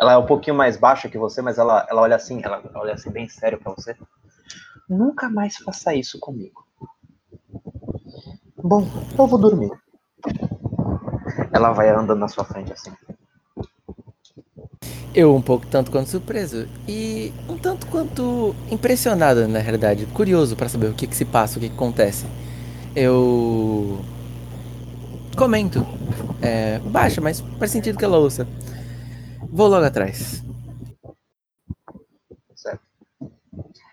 Ela 0.00 0.14
é 0.14 0.16
um 0.16 0.26
pouquinho 0.26 0.56
mais 0.56 0.76
baixa 0.76 1.08
que 1.08 1.16
você, 1.16 1.40
mas 1.40 1.56
ela, 1.56 1.86
ela 1.88 2.02
olha 2.02 2.16
assim, 2.16 2.40
ela 2.44 2.60
olha 2.74 2.94
assim 2.94 3.10
bem 3.10 3.28
sério 3.28 3.60
pra 3.60 3.72
você. 3.72 3.96
Nunca 4.88 5.28
mais 5.28 5.56
faça 5.56 5.94
isso 5.94 6.18
comigo. 6.18 6.66
Bom, 8.56 8.84
eu 9.16 9.26
vou 9.28 9.38
dormir. 9.38 9.70
Ela 11.52 11.72
vai 11.72 11.90
andando 11.90 12.18
na 12.18 12.26
sua 12.26 12.44
frente 12.44 12.72
assim. 12.72 12.92
Eu 15.14 15.34
um 15.34 15.42
pouco 15.42 15.66
tanto 15.66 15.92
quanto 15.92 16.10
surpreso 16.10 16.68
e 16.88 17.32
um 17.48 17.56
tanto 17.56 17.86
quanto 17.86 18.54
impressionado, 18.68 19.46
na 19.46 19.60
realidade. 19.60 20.06
Curioso 20.06 20.56
pra 20.56 20.68
saber 20.68 20.88
o 20.88 20.94
que, 20.94 21.06
que 21.06 21.16
se 21.16 21.24
passa, 21.24 21.58
o 21.58 21.60
que, 21.60 21.68
que 21.68 21.74
acontece. 21.74 22.26
Eu 23.00 24.04
comento. 25.36 25.86
É, 26.42 26.80
baixa, 26.80 27.20
mas 27.20 27.38
faz 27.56 27.70
sentido 27.70 27.96
que 27.96 28.04
ela 28.04 28.18
ouça. 28.18 28.44
Vou 29.52 29.68
logo 29.68 29.86
atrás. 29.86 30.42
Certo. 32.56 32.80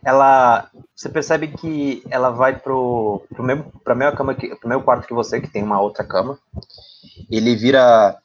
Ela. 0.04 0.72
Você 0.96 1.08
percebe 1.08 1.50
que 1.50 2.02
ela 2.10 2.32
vai 2.32 2.58
pro, 2.58 3.22
pro 3.30 3.44
mesmo, 3.44 3.66
pra 3.84 4.12
cama 4.14 4.34
que, 4.34 4.56
pro 4.56 4.70
mesmo 4.70 4.84
quarto 4.84 5.08
que 5.08 5.14
você, 5.14 5.40
que 5.40 5.52
tem 5.52 5.62
uma 5.62 5.80
outra 5.80 6.04
cama. 6.04 6.40
Ele 7.30 7.56
vira. 7.56 8.18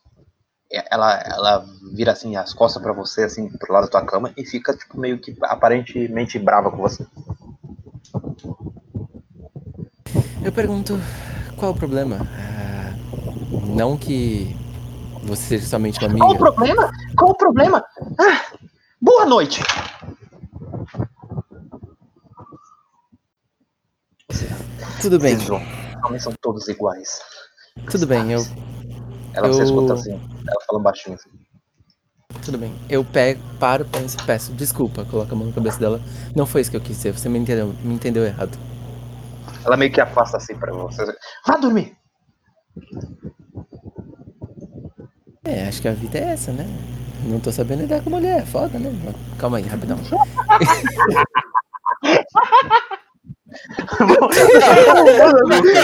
Ela, 0.91 1.21
ela 1.27 1.67
vira 1.93 2.13
assim 2.13 2.37
as 2.37 2.55
costas 2.55 2.83
pra 2.83 2.95
você, 2.95 3.25
assim, 3.25 3.51
pro 3.51 3.73
lado 3.73 3.85
da 3.85 3.91
tua 3.91 4.07
cama, 4.07 4.33
e 4.35 4.47
fica, 4.47 4.75
tipo, 4.75 4.99
meio 4.99 5.19
que 5.19 5.37
aparentemente 5.43 6.39
brava 6.39 6.71
com 6.71 6.79
você. 6.79 7.07
Eu 10.43 10.53
pergunto 10.53 10.99
qual 11.57 11.73
o 11.73 11.75
problema? 11.75 12.19
Ah, 12.37 12.95
não 13.75 13.97
que 13.97 14.55
você 15.23 15.43
seja 15.59 15.67
somente 15.67 15.99
uma 16.05 16.09
Qual 16.19 16.31
o 16.31 16.35
amiga. 16.35 16.39
problema? 16.53 16.91
Qual 17.17 17.31
o 17.31 17.35
problema? 17.37 17.85
Ah, 18.19 18.43
boa 19.01 19.27
noite! 19.27 19.63
Tudo 25.01 25.19
bem, 25.19 25.35
Esses 25.35 25.49
homens 25.51 26.23
são 26.23 26.33
todos 26.41 26.69
iguais. 26.69 27.21
tudo 27.91 28.07
bem, 28.07 28.33
eu 28.33 28.47
Ela 29.33 29.49
Eu- 29.49 29.63
escuta 29.63 29.95
assim, 29.95 30.13
ela 30.13 30.61
falando 30.67 30.83
baixinho 30.85 31.15
assim. 31.17 31.31
Tudo 32.45 32.59
bem. 32.59 32.75
Eu 32.89 33.05
pego, 33.05 33.41
paro, 33.59 33.85
penso, 33.85 34.17
peço 34.25 34.53
desculpa, 34.53 35.05
coloco 35.05 35.33
a 35.33 35.37
mão 35.37 35.47
na 35.49 35.53
cabeça 35.53 35.79
dela. 35.79 36.01
Não 36.35 36.47
foi 36.47 36.61
isso 36.63 36.71
que 36.71 36.77
eu 36.77 36.81
quis 36.81 36.97
dizer, 36.97 37.13
você 37.13 37.29
me 37.29 37.39
entendeu, 37.39 37.75
me 37.83 37.95
entendeu 37.95 38.25
errado. 38.25 38.57
Ela 39.71 39.77
meio 39.77 39.93
que 39.93 40.01
afasta 40.01 40.37
assim 40.37 40.57
pra 40.57 40.73
você. 40.73 41.07
Vá 41.47 41.57
dormir! 41.57 41.97
É, 45.45 45.69
acho 45.69 45.81
que 45.81 45.87
a 45.87 45.93
vida 45.93 46.19
é 46.19 46.33
essa, 46.33 46.51
né? 46.51 46.67
Não 47.23 47.39
tô 47.39 47.53
sabendo 47.53 47.83
lidar 47.83 48.03
com 48.03 48.11
mulher, 48.11 48.41
é 48.41 48.47
foda, 48.47 48.81
né? 48.81 48.91
Calma 49.39 49.59
aí, 49.59 49.63
rapidão. 49.63 49.97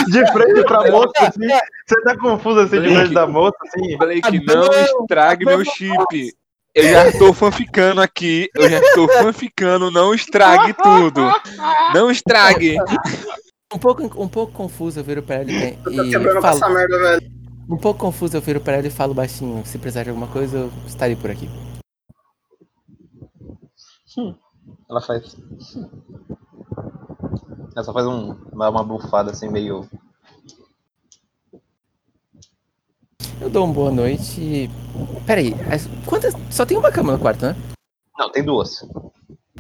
de 0.09 0.33
frente 0.33 0.65
pra 0.65 0.91
moça, 0.91 1.13
assim. 1.21 1.47
Você 1.87 2.03
tá 2.03 2.19
confuso 2.19 2.59
assim 2.59 2.81
de 2.81 2.89
frente 2.93 3.15
da 3.15 3.29
moça, 3.29 3.57
assim. 3.63 3.97
Blake, 3.99 4.45
não 4.45 4.69
estrague 4.73 5.45
meu 5.45 5.65
chip. 5.65 6.35
Eu 6.75 6.91
já 6.91 7.07
estou 7.07 7.33
fanficando 7.33 8.03
aqui. 8.03 8.51
Eu 8.53 8.69
já 8.69 8.81
estou 8.81 9.09
fanficando. 9.09 9.93
Não 9.93 10.13
estrague 10.13 10.75
tudo. 10.75 11.33
Não 11.95 12.11
estrague. 12.11 12.77
Um 13.74 13.78
pouco, 13.78 14.02
um 14.22 14.28
pouco 14.28 14.52
confuso, 14.52 15.01
eu 15.01 15.05
viro 15.05 15.22
pra 15.22 15.36
ela 15.36 15.51
e, 15.51 15.76
Tô 15.78 15.90
e 15.90 16.10
quebrando 16.10 16.40
com 16.40 16.47
essa 16.47 16.60
falo. 16.60 16.74
merda, 16.74 16.98
velho. 16.98 17.32
Um 17.68 17.76
pouco 17.76 17.98
confuso, 17.98 18.36
eu 18.36 18.40
viro 18.40 18.60
pra 18.60 18.74
ela 18.74 18.86
e 18.86 18.90
falo 18.90 19.12
baixinho. 19.12 19.64
Se 19.66 19.76
precisar 19.76 20.05
de 20.05 20.10
alguma 20.10 20.28
coisa, 20.28 20.56
eu 20.59 20.72
estarei 20.86 21.16
por 21.16 21.30
aqui. 21.30 21.48
Ela 24.88 25.01
faz. 25.01 25.36
Ela 27.74 27.84
só 27.84 27.93
faz 27.93 28.06
um, 28.06 28.32
uma, 28.52 28.68
uma 28.70 28.84
bufada 28.84 29.32
assim, 29.32 29.48
meio. 29.48 29.88
Eu 33.40 33.51
dou 33.51 33.64
uma 33.64 33.74
boa 33.74 33.90
noite 33.90 34.40
e. 34.40 34.70
Peraí, 35.26 35.55
as- 35.72 35.88
quantas. 36.06 36.34
Só 36.51 36.64
tem 36.64 36.78
uma 36.78 36.93
cama 36.93 37.12
no 37.14 37.18
quarto, 37.18 37.44
né? 37.47 37.56
Não, 38.16 38.30
tem 38.30 38.44
duas. 38.44 38.86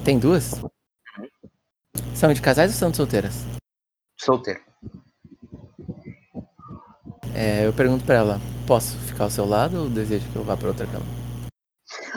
Tem 0.04 0.16
duas? 0.18 0.62
São 2.14 2.32
de 2.32 2.40
casais 2.40 2.70
ou 2.72 2.78
são 2.78 2.90
de 2.90 2.96
solteiras? 2.96 3.34
Solteiro. 4.26 4.58
É, 7.32 7.64
eu 7.66 7.72
pergunto 7.72 8.04
pra 8.04 8.16
ela, 8.16 8.40
posso 8.66 8.96
ficar 8.98 9.24
ao 9.24 9.30
seu 9.30 9.46
lado 9.46 9.82
ou 9.82 9.88
deseja 9.88 10.26
que 10.32 10.36
eu 10.36 10.42
vá 10.42 10.56
pra 10.56 10.68
outra 10.68 10.84
cama? 10.86 11.04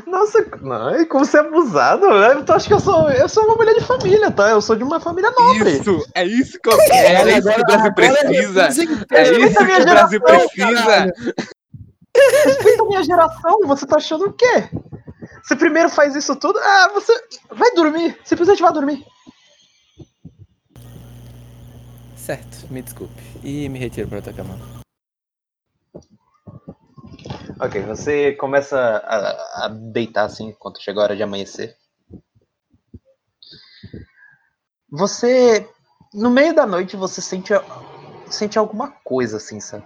Nossa, 0.07 0.43
não, 0.61 1.05
como 1.05 1.23
você 1.23 1.37
é 1.37 1.41
abusado. 1.41 2.05
Eu 2.05 2.43
tô- 2.43 2.53
acho 2.53 2.67
que 2.67 2.73
eu 2.73 2.79
sou, 2.79 3.11
eu 3.11 3.29
sou 3.29 3.43
uma 3.45 3.55
mulher 3.55 3.75
de 3.75 3.81
família, 3.85 4.31
tá? 4.31 4.49
Eu 4.49 4.61
sou 4.61 4.75
de 4.75 4.83
uma 4.83 4.99
família 4.99 5.29
nobre. 5.37 5.71
Isso, 5.77 6.03
é 6.15 6.25
isso 6.25 6.59
que 6.59 6.69
eu 6.69 6.77
quero, 6.77 7.29
é 7.29 7.37
isso 7.37 7.53
que 7.53 7.61
o 7.61 7.65
Brasil 7.65 7.93
precisa. 7.93 8.63
É 8.63 8.69
isso 8.71 9.55
que 9.55 9.81
o 9.81 9.85
Brasil 9.85 10.21
precisa. 10.21 11.13
Respeita 12.45 12.81
a 12.83 12.85
minha 12.87 13.03
geração, 13.03 13.59
você 13.65 13.85
tá 13.85 13.97
achando 13.97 14.25
o 14.25 14.33
quê? 14.33 14.69
Você 15.43 15.55
primeiro 15.55 15.89
faz 15.89 16.15
isso 16.15 16.35
tudo, 16.35 16.57
ah, 16.59 16.89
você 16.93 17.13
vai 17.51 17.71
dormir, 17.73 18.17
simplesmente 18.23 18.61
vai 18.61 18.73
dormir. 18.73 19.05
Certo, 22.29 22.71
me 22.71 22.83
desculpe. 22.83 23.19
E 23.43 23.67
me 23.69 23.79
retiro 23.79 24.07
pra 24.07 24.19
outra 24.19 24.31
cama. 24.31 24.55
Ok, 27.59 27.81
você 27.87 28.33
começa 28.33 28.77
a, 28.79 29.65
a 29.65 29.67
deitar 29.67 30.25
assim 30.25 30.51
quando 30.59 30.79
chega 30.79 30.99
a 30.99 31.03
hora 31.05 31.15
de 31.15 31.23
amanhecer. 31.23 31.75
Você, 34.91 35.67
no 36.13 36.29
meio 36.29 36.53
da 36.53 36.67
noite, 36.67 36.95
você 36.95 37.19
sente, 37.19 37.51
sente 38.29 38.59
alguma 38.59 38.91
coisa 38.91 39.37
assim, 39.37 39.59
sabe? 39.59 39.85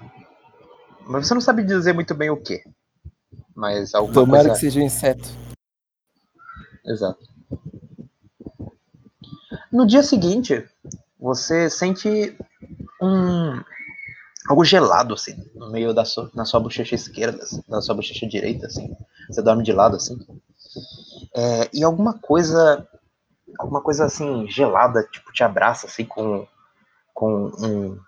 Mas 1.07 1.25
você 1.25 1.33
não 1.33 1.39
sabe 1.39 1.63
dizer 1.63 1.93
muito 1.93 2.13
bem 2.13 2.29
o 2.29 2.35
que. 2.35 2.61
Mas 3.55 3.95
alguma 3.95 4.15
Tomara 4.15 4.43
coisa. 4.49 4.55
que 4.55 4.59
seja 4.59 4.81
um 4.81 4.83
inseto. 4.83 5.29
Exato. 6.85 7.25
No 9.71 9.87
dia 9.87 10.03
seguinte, 10.03 10.67
você 11.23 11.69
sente 11.69 12.35
um 13.01 13.63
algo 14.49 14.65
gelado 14.65 15.13
assim 15.13 15.49
no 15.55 15.71
meio 15.71 15.93
da 15.93 16.03
sua, 16.03 16.29
na 16.35 16.43
sua 16.43 16.59
bochecha 16.59 16.95
esquerda, 16.95 17.41
assim, 17.41 17.63
na 17.65 17.81
sua 17.81 17.95
bochecha 17.95 18.27
direita, 18.27 18.67
assim. 18.67 18.93
Você 19.29 19.41
dorme 19.41 19.63
de 19.63 19.71
lado 19.71 19.95
assim. 19.95 20.19
É, 21.33 21.69
e 21.73 21.81
alguma 21.81 22.19
coisa, 22.19 22.85
alguma 23.57 23.81
coisa 23.81 24.03
assim 24.03 24.45
gelada, 24.49 25.07
tipo 25.09 25.31
te 25.31 25.45
abraça 25.45 25.87
assim 25.87 26.03
com 26.03 26.45
com 27.13 27.45
um, 27.57 27.99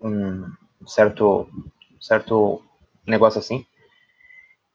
um 0.00 0.52
certo 0.84 1.48
certo 2.00 2.60
negócio 3.06 3.38
assim. 3.38 3.64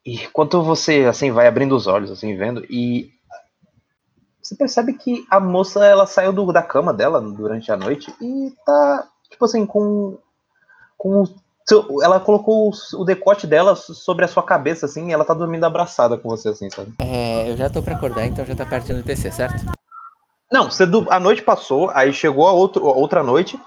E 0.06 0.20
quando 0.30 0.64
você 0.64 1.04
assim 1.04 1.32
vai 1.32 1.48
abrindo 1.48 1.76
os 1.76 1.86
olhos 1.86 2.12
assim 2.12 2.38
vendo 2.38 2.64
e 2.70 3.12
você 4.44 4.56
percebe 4.56 4.94
que 4.94 5.26
a 5.32 5.40
moça 5.40 5.86
ela 5.86 6.06
saiu 6.06 6.34
do, 6.34 6.52
da 6.52 6.62
cama 6.62 6.94
dela 6.94 7.22
durante 7.22 7.72
a 7.72 7.78
noite 7.78 8.14
e 8.22 8.54
tá 8.66 9.08
tipo 9.30 9.46
assim 9.46 9.66
com 9.66 10.18
com 10.98 11.24
ela 12.02 12.20
colocou 12.20 12.72
o, 12.94 13.06
decote 13.06 13.48
dela 13.48 13.74
sobre 13.76 14.26
a 14.26 14.28
sua 14.28 14.44
cabeça 14.44 14.86
assim, 14.86 15.08
e 15.08 15.14
ela 15.14 15.24
tá 15.24 15.34
dormindo 15.34 15.64
abraçada 15.64 16.18
com 16.18 16.28
você 16.28 16.50
assim, 16.50 16.70
sabe? 16.70 16.94
É, 17.00 17.50
eu 17.50 17.56
já 17.56 17.70
tô 17.70 17.82
pra 17.82 17.96
acordar, 17.96 18.26
então 18.26 18.46
já 18.46 18.54
tá 18.54 18.66
perto 18.66 18.94
do 18.94 19.02
TC, 19.02 19.32
certo? 19.32 19.66
Não, 20.52 20.70
você 20.70 20.84
a 21.10 21.20
noite 21.22 21.42
passou, 21.42 21.90
aí 21.92 22.12
chegou 22.12 22.48
a, 22.48 22.52
outro, 22.52 22.86
outra 22.86 23.24
noite 23.24 23.58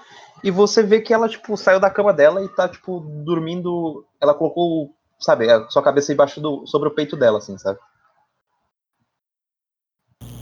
e 0.43 0.51
você 0.51 0.83
vê 0.83 1.01
que 1.01 1.11
ela 1.11 1.27
tipo 1.27 1.57
saiu 1.57 1.79
da 1.79 1.89
cama 1.89 2.13
dela 2.13 2.43
e 2.43 2.49
tá 2.49 2.69
tipo 2.69 2.99
dormindo, 2.99 4.05
ela 4.21 4.35
colocou, 4.35 4.91
sabe, 5.19 5.49
a 5.49 5.67
sua 5.69 5.81
cabeça 5.81 6.13
embaixo 6.13 6.39
do 6.39 6.67
sobre 6.67 6.87
o 6.87 6.93
peito 6.93 7.17
dela 7.17 7.39
assim, 7.39 7.57
sabe? 7.57 7.79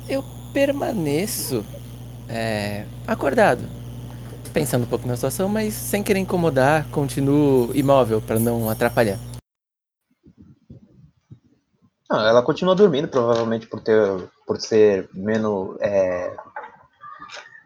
Eu 0.08 0.24
permaneço 0.54 1.66
é, 2.30 2.86
acordado, 3.08 3.64
pensando 4.54 4.84
um 4.84 4.88
pouco 4.88 5.08
na 5.08 5.16
situação, 5.16 5.50
mas 5.50 5.74
sem 5.74 6.04
querer 6.04 6.20
incomodar, 6.20 6.88
continuo 6.92 7.76
imóvel 7.76 8.22
pra 8.22 8.40
não 8.40 8.70
atrapalhar. 8.70 9.18
Não, 12.10 12.20
ela 12.20 12.44
continua 12.44 12.76
dormindo, 12.76 13.08
provavelmente 13.08 13.66
por 13.66 13.82
ter 13.82 13.98
por 14.46 14.62
ser 14.62 15.10
menos 15.12 15.76
é... 15.82 16.38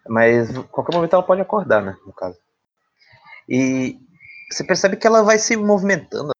mas 0.08 0.58
qualquer 0.72 0.96
momento 0.96 1.14
ela 1.14 1.24
pode 1.24 1.42
acordar, 1.42 1.82
né, 1.84 1.98
no 2.08 2.14
caso. 2.14 2.38
E 3.50 4.00
você 4.50 4.64
percebe 4.64 4.96
que 4.96 5.06
ela 5.06 5.24
vai 5.24 5.38
se 5.38 5.58
movimentando. 5.58 6.32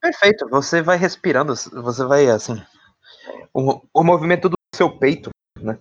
Perfeito, 0.00 0.48
você 0.48 0.82
vai 0.82 0.96
respirando, 0.96 1.54
você 1.54 2.04
vai 2.04 2.26
assim, 2.28 2.60
o, 3.54 3.80
o 3.94 4.02
movimento 4.02 4.48
do 4.48 4.57
seu 4.78 4.88
peito, 4.96 5.30
né? 5.60 5.76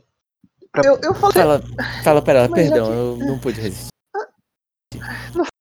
Pra- 0.72 0.84
Eu, 0.84 0.98
eu 1.04 1.14
falei, 1.14 1.34
Fala, 1.34 1.62
fala 2.04 2.22
pra 2.22 2.34
ela, 2.40 2.50
perdão, 2.54 2.86
que- 2.88 2.92
eu 2.92 3.18
não 3.28 3.40
pude 3.40 3.62
resistir. 3.62 3.90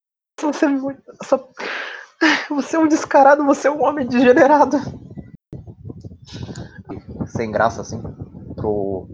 você 0.40 0.64
é 0.64 0.68
muito. 0.68 1.02
só- 1.22 1.48
Você 2.48 2.76
é 2.76 2.78
um 2.78 2.88
descarado, 2.88 3.44
você 3.44 3.68
é 3.68 3.70
um 3.70 3.82
homem 3.84 4.06
degenerado. 4.06 4.78
sem 7.28 7.50
graça 7.50 7.82
assim 7.82 8.00
pro 8.54 9.08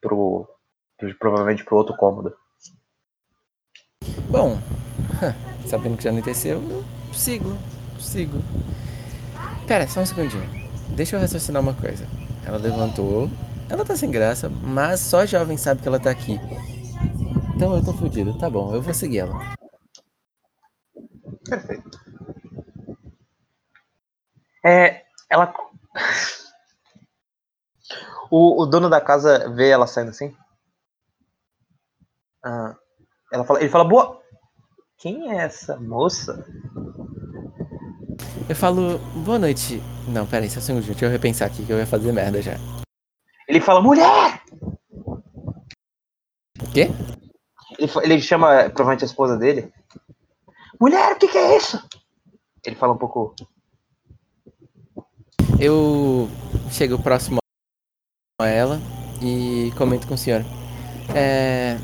pro, 0.00 0.48
pro 0.98 1.18
provavelmente 1.18 1.64
pro 1.64 1.76
outro 1.76 1.96
cômodo. 1.96 2.32
Bom, 4.30 4.56
sabendo 5.66 5.96
que 5.96 6.04
já 6.04 6.10
anoiteceu, 6.10 6.62
eu 6.62 6.84
sigo, 7.12 7.56
sigo. 7.98 8.38
Pera, 9.66 9.88
só 9.88 10.00
um 10.00 10.06
segundinho. 10.06 10.48
Deixa 10.94 11.16
eu 11.16 11.20
raciocinar 11.20 11.60
uma 11.62 11.74
coisa. 11.74 12.06
Ela 12.44 12.58
levantou, 12.58 13.30
ela 13.70 13.84
tá 13.84 13.96
sem 13.96 14.10
graça, 14.10 14.48
mas 14.48 15.00
só 15.00 15.24
jovem 15.24 15.56
sabe 15.56 15.80
que 15.80 15.88
ela 15.88 16.00
tá 16.00 16.10
aqui. 16.10 16.38
Então 17.54 17.76
eu 17.76 17.84
tô 17.84 17.92
fudido, 17.92 18.36
tá 18.38 18.50
bom, 18.50 18.74
eu 18.74 18.82
vou 18.82 18.92
seguir 18.92 19.20
ela. 19.20 19.38
Perfeito. 21.48 21.98
É, 24.64 25.02
ela 25.30 25.52
o, 28.30 28.62
o 28.62 28.66
dono 28.66 28.88
da 28.88 29.00
casa 29.00 29.48
vê 29.54 29.70
ela 29.70 29.86
saindo 29.86 30.10
assim. 30.10 30.34
Ah, 32.44 32.76
ela 33.32 33.44
fala, 33.44 33.60
ele 33.60 33.70
fala, 33.70 33.84
boa. 33.84 34.20
Quem 34.98 35.32
é 35.32 35.42
essa 35.42 35.76
moça? 35.78 36.44
Eu 38.48 38.56
falo, 38.56 38.98
boa 39.24 39.38
noite. 39.38 39.82
Não, 40.08 40.26
pera 40.26 40.44
aí, 40.44 40.50
só 40.50 40.58
um 40.58 40.62
segundinho, 40.62 40.92
deixa 40.92 41.06
eu 41.06 41.10
repensar 41.10 41.46
aqui 41.46 41.64
que 41.64 41.72
eu 41.72 41.78
ia 41.78 41.86
fazer 41.86 42.12
merda 42.12 42.42
já. 42.42 42.56
Ele 43.48 43.60
fala, 43.60 43.80
mulher! 43.80 44.42
O 46.60 46.70
quê? 46.72 46.90
Ele, 47.78 47.90
ele 48.02 48.20
chama 48.20 48.70
provavelmente 48.70 49.04
a 49.04 49.06
esposa 49.06 49.36
dele. 49.36 49.72
Mulher, 50.80 51.12
o 51.12 51.18
que, 51.18 51.28
que 51.28 51.38
é 51.38 51.56
isso? 51.56 51.82
Ele 52.64 52.76
fala 52.76 52.92
um 52.92 52.98
pouco. 52.98 53.34
Eu 55.58 56.28
chego 56.70 57.00
próximo 57.00 57.38
a 58.40 58.46
ela 58.46 58.80
e 59.20 59.72
comento 59.76 60.06
com 60.06 60.14
o 60.14 60.18
senhor. 60.18 60.44
É. 61.14 61.76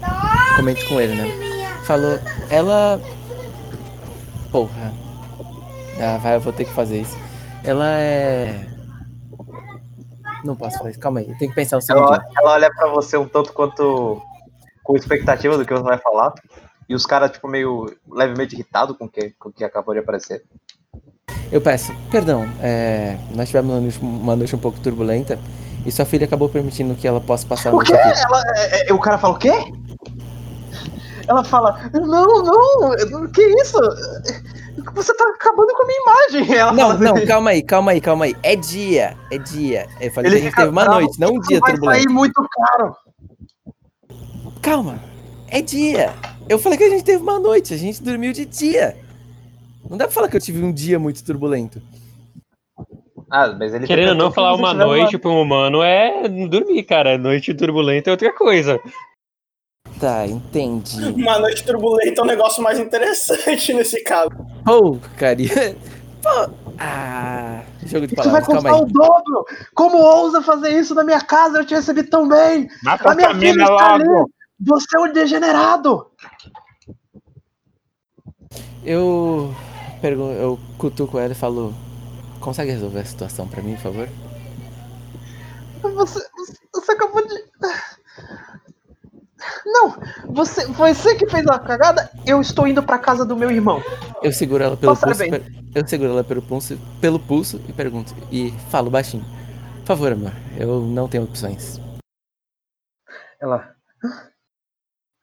Comento 0.57 0.87
com 0.89 1.01
ele, 1.01 1.15
né? 1.15 1.27
Falou, 1.85 2.19
ela. 2.51 3.01
Porra. 4.51 5.08
Ah, 6.01 6.19
vai, 6.19 6.37
eu 6.37 6.41
vou 6.41 6.53
ter 6.53 6.65
que 6.65 6.73
fazer 6.73 7.01
isso. 7.01 7.17
Ela 7.65 7.99
é. 7.99 8.67
Não 10.45 10.55
posso 10.55 10.79
fazer 10.79 10.91
isso, 10.91 11.01
calma 11.01 11.21
aí, 11.21 11.29
eu 11.29 11.37
tenho 11.39 11.51
que 11.51 11.57
pensar 11.57 11.79
um 11.79 11.81
segundinho. 11.81 12.15
Ela, 12.15 12.31
ela 12.39 12.53
olha 12.53 12.71
pra 12.73 12.89
você 12.89 13.17
um 13.17 13.27
tanto 13.27 13.53
quanto 13.53 14.23
com 14.85 14.97
expectativa 14.97 15.57
do 15.57 15.65
que 15.65 15.73
você 15.73 15.83
vai 15.83 15.99
falar. 15.99 16.33
E 16.89 16.95
os 16.95 17.05
caras, 17.05 17.31
tipo, 17.33 17.49
meio 17.49 17.87
levemente 18.11 18.55
irritados 18.55 18.97
com 18.97 19.05
o 19.05 19.09
que, 19.09 19.31
com 19.39 19.51
o 19.51 19.53
que 19.53 19.65
acabou 19.65 19.93
de 19.93 20.01
aparecer. 20.01 20.45
Eu 21.51 21.61
peço, 21.61 21.93
perdão, 22.11 22.47
é, 22.63 23.19
nós 23.35 23.49
tivemos 23.49 23.71
uma 23.71 23.81
noite, 23.81 23.99
uma 24.01 24.37
noite 24.37 24.57
um 24.57 24.59
pouco 24.59 24.81
turbulenta 24.81 25.39
e 25.85 25.93
sua 25.93 26.05
filha 26.05 26.27
acabou 26.27 26.49
permitindo 26.49 26.95
que 26.95 27.07
ela 27.07 27.21
possa 27.21 27.47
passar 27.47 27.75
O 27.75 27.79
quê? 27.81 27.93
Ela, 27.95 28.43
é, 28.57 28.91
é, 28.91 28.93
o 28.93 28.99
cara 28.99 29.19
fala, 29.19 29.35
o 29.35 29.39
quê? 29.39 29.53
Ela 31.29 31.45
fala: 31.45 31.79
Não, 31.93 32.43
não, 32.43 33.31
que 33.31 33.43
isso? 33.61 33.79
Você 34.95 35.15
tá 35.15 35.25
acabando 35.31 35.73
com 35.75 35.83
a 35.83 35.87
minha 35.87 36.01
imagem. 36.03 36.55
Ela 36.57 36.73
Não, 36.73 36.89
fala 36.89 36.99
não, 36.99 37.17
assim, 37.17 37.27
calma 37.27 37.51
aí, 37.51 37.63
calma 37.63 37.91
aí, 37.93 38.01
calma 38.01 38.25
aí. 38.27 38.37
É 38.43 38.57
dia, 38.57 39.17
é 39.31 39.39
dia. 39.39 39.87
Eu 40.01 40.11
falei 40.11 40.31
Ele 40.31 40.37
que 40.41 40.43
a 40.43 40.49
gente 40.49 40.57
teve 40.57 40.69
uma 40.71 40.85
noite, 40.85 41.21
não 41.21 41.35
um 41.35 41.41
dia 41.41 41.61
vai 41.61 41.73
turbulento. 41.73 42.03
sair 42.03 42.13
muito 42.13 42.49
caro. 42.51 42.97
Calma, 44.63 44.99
é 45.49 45.61
dia. 45.63 46.13
Eu 46.49 46.59
falei 46.59 46.79
que 46.79 46.85
a 46.85 46.91
gente 46.91 47.05
teve 47.05 47.23
uma 47.23 47.39
noite, 47.39 47.75
a 47.75 47.77
gente 47.77 48.03
dormiu 48.03 48.33
de 48.33 48.45
dia. 48.45 48.97
Não 49.89 49.97
dá 49.97 50.05
pra 50.05 50.15
falar 50.15 50.29
que 50.29 50.37
eu 50.37 50.41
tive 50.41 50.63
um 50.63 50.73
dia 50.73 50.99
muito 50.99 51.25
turbulento. 51.25 51.81
Ah, 53.31 53.49
mas 53.59 53.75
ele 53.75 53.87
Querendo 53.87 54.11
ou 54.11 54.15
não, 54.15 54.33
falar 54.33 54.55
uma 54.55 54.73
noite 54.73 55.19
pra 55.19 55.31
um 55.31 55.43
humano 55.43 55.83
é 55.83 56.29
não 56.29 56.49
dormir, 56.49 56.83
cara. 56.85 57.19
Noite 57.19 57.53
turbulenta 57.55 58.09
é 58.11 58.13
outra 58.13 58.33
coisa. 58.33 58.81
Tá, 60.01 60.27
entendi. 60.27 61.05
Uma 61.13 61.39
noite 61.39 61.65
turbulenta 61.65 62.21
é 62.21 62.25
um 62.25 62.27
negócio 62.27 62.63
mais 62.63 62.79
interessante 62.79 63.73
nesse 63.75 64.03
caso. 64.03 64.31
Porcaria. 64.65 65.77
Pô, 66.23 66.51
ah, 66.81 67.63
jogo 67.87 68.07
de 68.07 68.15
Isso 68.15 68.29
vai 68.31 68.43
palavras, 68.43 68.47
calma 68.47 68.71
custar 68.71 68.75
aí. 68.75 68.83
o 68.83 68.87
dobro! 68.87 69.45
Como 69.75 69.99
ousa 69.99 70.43
fazer 70.43 70.71
isso 70.71 70.95
na 70.95 71.05
minha 71.05 71.21
casa? 71.21 71.59
Eu 71.59 71.65
te 71.65 71.75
recebi 71.75 72.03
tão 72.03 72.29
bem! 72.29 72.69
Mata 72.83 73.11
A 73.11 73.15
minha 73.15 73.35
filha 73.35 73.63
está 73.63 73.95
ali! 73.95 74.05
Você 74.61 74.97
é 74.97 75.01
um 75.01 75.13
degenerado! 75.13 76.11
Eu 78.85 79.55
pergunto, 80.01 80.33
eu 80.33 80.59
cutuco 80.77 81.19
ela 81.19 81.33
e 81.33 81.37
falo: 81.37 81.75
Consegue 82.41 82.73
resolver 82.73 83.01
a 83.01 83.05
situação 83.05 83.47
pra 83.47 83.63
mim, 83.63 83.75
por 83.75 83.83
favor? 83.83 84.09
Você, 85.83 86.21
você 86.75 86.93
acabou 86.93 87.27
de. 87.27 87.45
Não, 89.65 89.95
você, 90.27 90.67
você 90.67 91.15
que 91.15 91.29
fez 91.29 91.47
a 91.47 91.59
cagada. 91.59 92.11
Eu 92.27 92.41
estou 92.41 92.67
indo 92.67 92.83
pra 92.83 92.99
casa 92.99 93.25
do 93.25 93.37
meu 93.37 93.51
irmão. 93.51 93.83
Eu 94.23 94.33
seguro 94.33 94.63
ela 94.65 94.77
pelo 94.77 94.93
Passar 94.97 95.07
pulso. 95.15 95.31
per- 95.31 95.53
Eu 95.75 95.87
seguro 95.87 96.11
ela 96.11 96.25
pelo 96.25 96.43
pulso, 96.43 96.79
pelo 97.01 97.19
pulso 97.21 97.61
e 97.69 97.73
pergunto. 97.73 98.15
E 98.31 98.51
falo 98.71 98.91
baixinho. 98.91 99.25
Por 99.81 99.87
favor, 99.87 100.13
amor, 100.13 100.33
eu 100.59 100.81
não 100.81 101.09
tenho 101.09 101.25
opções. 101.25 101.79
Ela. 103.41 103.75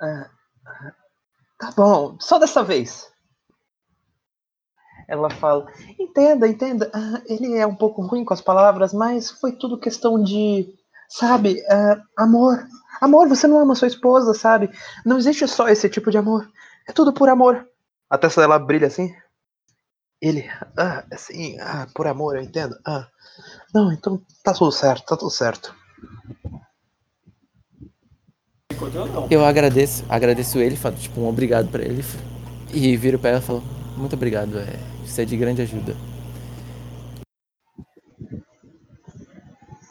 "Ah, 0.02 0.30
ah, 0.66 0.92
tá 1.60 1.72
bom, 1.76 2.18
só 2.20 2.40
dessa 2.40 2.64
vez. 2.64 3.08
Ela 5.08 5.30
fala: 5.30 5.68
Entenda, 6.00 6.48
entenda. 6.48 6.90
ah, 6.94 7.22
ele 7.28 7.56
é 7.56 7.66
um 7.68 7.76
pouco 7.76 8.02
ruim 8.02 8.26
com 8.26 8.34
as 8.34 8.42
palavras, 8.42 8.94
mas 8.94 9.30
foi 9.32 9.52
tudo 9.52 9.80
questão 9.80 10.22
de. 10.22 10.74
Sabe, 11.10 11.62
ah, 11.70 12.02
amor. 12.18 12.66
Amor, 13.02 13.28
você 13.28 13.48
não 13.48 13.60
ama 13.60 13.76
sua 13.76 13.88
esposa, 13.88 14.34
sabe? 14.34 14.70
Não 15.06 15.18
existe 15.18 15.48
só 15.48 15.68
esse 15.68 15.90
tipo 15.90 16.12
de 16.12 16.18
amor. 16.18 16.50
É 16.88 16.94
tudo 16.94 17.14
por 17.14 17.30
amor. 17.30 17.68
A 18.10 18.18
testa 18.18 18.42
dela 18.42 18.60
brilha 18.60 18.88
assim. 18.88 19.14
Ele, 20.22 20.50
ah, 20.78 21.04
assim, 21.12 21.60
ah, 21.60 21.88
por 21.94 22.08
amor, 22.08 22.36
eu 22.36 22.44
entendo. 22.44 22.76
Ah, 22.86 23.08
não, 23.74 23.92
então 23.92 24.22
tá 24.44 24.54
tudo 24.54 24.72
certo, 24.72 25.06
tá 25.06 25.18
tudo 25.18 25.32
certo. 25.32 25.76
Eu 29.30 29.46
agradeço, 29.46 30.06
agradeço 30.10 30.60
ele, 30.60 30.76
falo 30.76 30.96
tipo 30.96 31.20
um 31.22 31.28
obrigado 31.28 31.70
pra 31.70 31.84
ele. 31.84 32.04
E 32.74 32.96
viro 32.98 33.20
pra 33.20 33.32
ela 33.32 33.40
e 33.40 33.44
falo, 33.44 33.64
muito 33.96 34.16
obrigado, 34.16 34.60
é, 34.60 34.80
isso 35.06 35.20
é 35.22 35.26
de 35.26 35.38
grande 35.38 35.62
ajuda. 35.62 35.96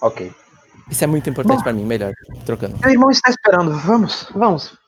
Ok. 0.00 0.43
Isso 0.90 1.02
é 1.02 1.06
muito 1.06 1.28
importante 1.28 1.62
pra 1.62 1.72
mim, 1.72 1.84
melhor, 1.84 2.12
trocando. 2.44 2.76
Meu 2.78 2.90
irmão 2.90 3.10
está 3.10 3.30
esperando. 3.30 3.78
Vamos, 3.78 4.28
vamos. 4.34 4.78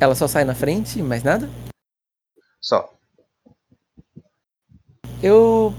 Ela 0.00 0.14
só 0.14 0.26
sai 0.26 0.44
na 0.44 0.54
frente, 0.54 1.02
mais 1.02 1.22
nada? 1.22 1.48
Só. 2.60 2.92
Eu 5.22 5.72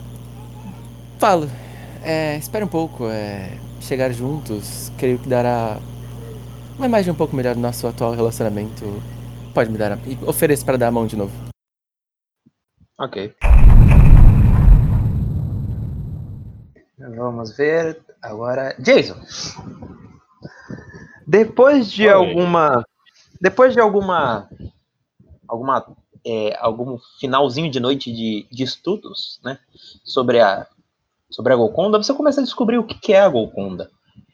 falo, 1.19 1.49
é, 2.03 2.37
espera 2.37 2.65
um 2.65 2.67
pouco, 2.67 3.07
é, 3.07 3.57
chegar 3.81 4.11
juntos, 4.11 4.91
creio 4.97 5.19
que 5.19 5.29
dará 5.29 5.77
uma 6.77 6.87
imagem 6.87 7.11
um 7.11 7.15
pouco 7.15 7.35
melhor 7.35 7.55
do 7.55 7.61
nosso 7.61 7.85
atual 7.87 8.13
relacionamento. 8.13 8.85
Pode 9.53 9.71
me 9.71 9.77
dar, 9.77 9.93
a, 9.93 9.97
e 10.05 10.17
ofereço 10.25 10.65
para 10.65 10.77
dar 10.77 10.87
a 10.87 10.91
mão 10.91 11.05
de 11.05 11.15
novo. 11.15 11.33
Ok. 12.97 13.35
Vamos 17.15 17.55
ver 17.55 18.01
agora. 18.21 18.75
Jason. 18.79 19.15
Depois 21.25 21.91
de 21.91 22.07
Oi. 22.07 22.13
alguma. 22.13 22.85
Depois 23.39 23.73
de 23.73 23.79
alguma. 23.79 24.49
Alguma. 25.47 25.95
é, 26.25 26.57
algum 26.59 26.97
finalzinho 27.19 27.69
de 27.71 27.79
noite 27.79 28.11
de, 28.11 28.47
de 28.51 28.63
estudos, 28.63 29.39
né? 29.43 29.59
Sobre 30.03 30.39
a. 30.39 30.67
Sobre 31.29 31.53
a 31.53 31.55
Golconda, 31.55 31.97
você 31.97 32.13
começa 32.13 32.39
a 32.39 32.43
descobrir 32.43 32.77
o 32.77 32.85
que 32.85 32.95
que 32.95 33.13
é 33.13 33.19
a 33.19 33.29
Golconda. 33.29 33.89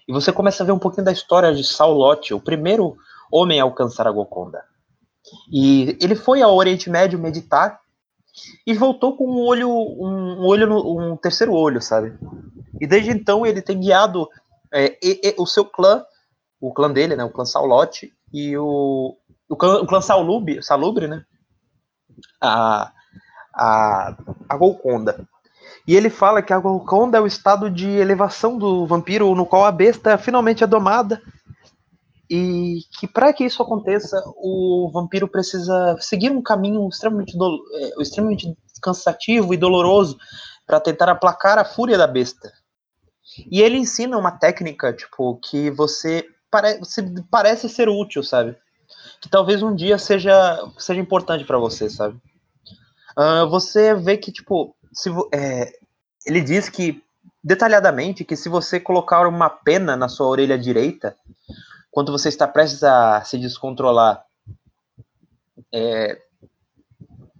E 0.07 0.11
você 0.11 0.31
começa 0.31 0.61
a 0.61 0.65
ver 0.65 0.73
um 0.73 0.79
pouquinho 0.79 1.05
da 1.05 1.11
história 1.11 1.53
de 1.55 1.63
Saulote, 1.63 2.33
o 2.33 2.39
primeiro 2.39 2.97
homem 3.31 3.59
a 3.59 3.63
alcançar 3.63 4.05
a 4.05 4.11
Golconda. 4.11 4.63
E 5.51 5.97
ele 6.01 6.15
foi 6.15 6.41
ao 6.41 6.55
Oriente 6.55 6.89
Médio 6.89 7.17
meditar 7.17 7.80
e 8.65 8.73
voltou 8.73 9.15
com 9.17 9.25
um 9.27 9.45
olho, 9.45 9.69
um, 9.69 10.45
olho, 10.45 10.67
no- 10.67 11.13
um 11.13 11.17
terceiro 11.17 11.53
olho, 11.53 11.81
sabe? 11.81 12.13
E 12.79 12.87
desde 12.87 13.11
então 13.11 13.45
ele 13.45 13.61
tem 13.61 13.79
guiado 13.79 14.27
é, 14.73 14.97
e- 15.03 15.19
e- 15.23 15.35
o 15.37 15.45
seu 15.45 15.65
clã, 15.65 16.03
o 16.59 16.73
clã 16.73 16.91
dele, 16.91 17.15
né, 17.15 17.23
o 17.23 17.29
clã 17.29 17.43
Saulote 17.43 18.13
e 18.33 18.57
o, 18.57 19.15
o 19.49 19.55
clã, 19.55 19.81
o 19.81 19.87
clã 19.87 19.99
Salubre, 20.01 20.59
né, 21.07 21.25
a, 22.39 22.91
a, 23.53 24.17
a 24.49 24.57
Golconda. 24.57 25.27
E 25.87 25.95
ele 25.95 26.09
fala 26.09 26.41
que 26.41 26.53
a 26.53 26.59
Golconda 26.59 27.17
é 27.17 27.21
o 27.21 27.27
estado 27.27 27.69
de 27.69 27.89
elevação 27.89 28.57
do 28.57 28.85
vampiro 28.85 29.33
no 29.35 29.45
qual 29.45 29.65
a 29.65 29.71
besta 29.71 30.17
finalmente 30.17 30.63
é 30.63 30.67
domada 30.67 31.21
e 32.33 32.79
que 32.97 33.05
para 33.07 33.33
que 33.33 33.43
isso 33.43 33.61
aconteça, 33.61 34.23
o 34.37 34.89
vampiro 34.93 35.27
precisa 35.27 35.97
seguir 35.99 36.31
um 36.31 36.41
caminho 36.41 36.87
extremamente, 36.87 37.37
dolo- 37.37 37.61
é, 37.73 38.01
extremamente 38.01 38.55
cansativo 38.81 39.53
e 39.53 39.57
doloroso 39.57 40.17
para 40.65 40.79
tentar 40.79 41.09
aplacar 41.09 41.57
a 41.59 41.65
fúria 41.65 41.97
da 41.97 42.07
besta. 42.07 42.53
E 43.51 43.61
ele 43.61 43.77
ensina 43.77 44.17
uma 44.17 44.31
técnica, 44.31 44.93
tipo, 44.93 45.35
que 45.43 45.69
você 45.71 46.25
pare 46.49 46.79
parece 47.29 47.67
ser 47.67 47.89
útil, 47.89 48.23
sabe? 48.23 48.55
Que 49.19 49.27
talvez 49.29 49.61
um 49.61 49.75
dia 49.75 49.97
seja, 49.97 50.57
seja 50.77 51.01
importante 51.01 51.43
para 51.43 51.57
você, 51.57 51.89
sabe? 51.89 52.17
Ah, 53.17 53.43
você 53.43 53.93
vê 53.93 54.15
que, 54.15 54.31
tipo, 54.31 54.73
se, 54.93 55.09
é, 55.33 55.69
ele 56.25 56.39
diz 56.39 56.69
que, 56.69 57.03
detalhadamente, 57.43 58.23
que 58.23 58.37
se 58.37 58.47
você 58.47 58.79
colocar 58.79 59.27
uma 59.27 59.49
pena 59.49 59.97
na 59.97 60.07
sua 60.07 60.27
orelha 60.27 60.57
direita, 60.57 61.13
quando 61.91 62.11
você 62.11 62.29
está 62.29 62.47
prestes 62.47 62.83
a 62.83 63.21
se 63.23 63.37
descontrolar, 63.37 64.23
é, 65.73 66.17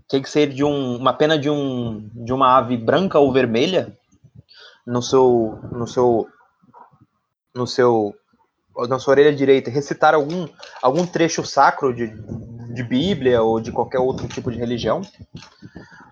tem 0.07 0.21
que 0.21 0.29
ser 0.29 0.47
de 0.47 0.63
um, 0.63 0.97
uma 0.97 1.13
pena 1.13 1.39
de, 1.39 1.49
um, 1.49 2.09
de 2.13 2.33
uma 2.33 2.57
ave 2.57 2.75
branca 2.75 3.17
ou 3.17 3.31
vermelha 3.31 3.97
no 4.85 5.01
seu, 5.01 5.57
no 5.71 5.87
seu, 5.87 6.27
no 7.55 7.65
seu, 7.65 8.13
na 8.89 8.99
sua 8.99 9.11
orelha 9.11 9.33
direita, 9.33 9.71
recitar 9.71 10.13
algum, 10.13 10.49
algum 10.81 11.07
trecho 11.07 11.45
sacro 11.45 11.93
de, 11.93 12.07
de 12.73 12.83
Bíblia 12.83 13.41
ou 13.41 13.61
de 13.61 13.71
qualquer 13.71 13.99
outro 13.99 14.27
tipo 14.27 14.51
de 14.51 14.57
religião, 14.57 15.01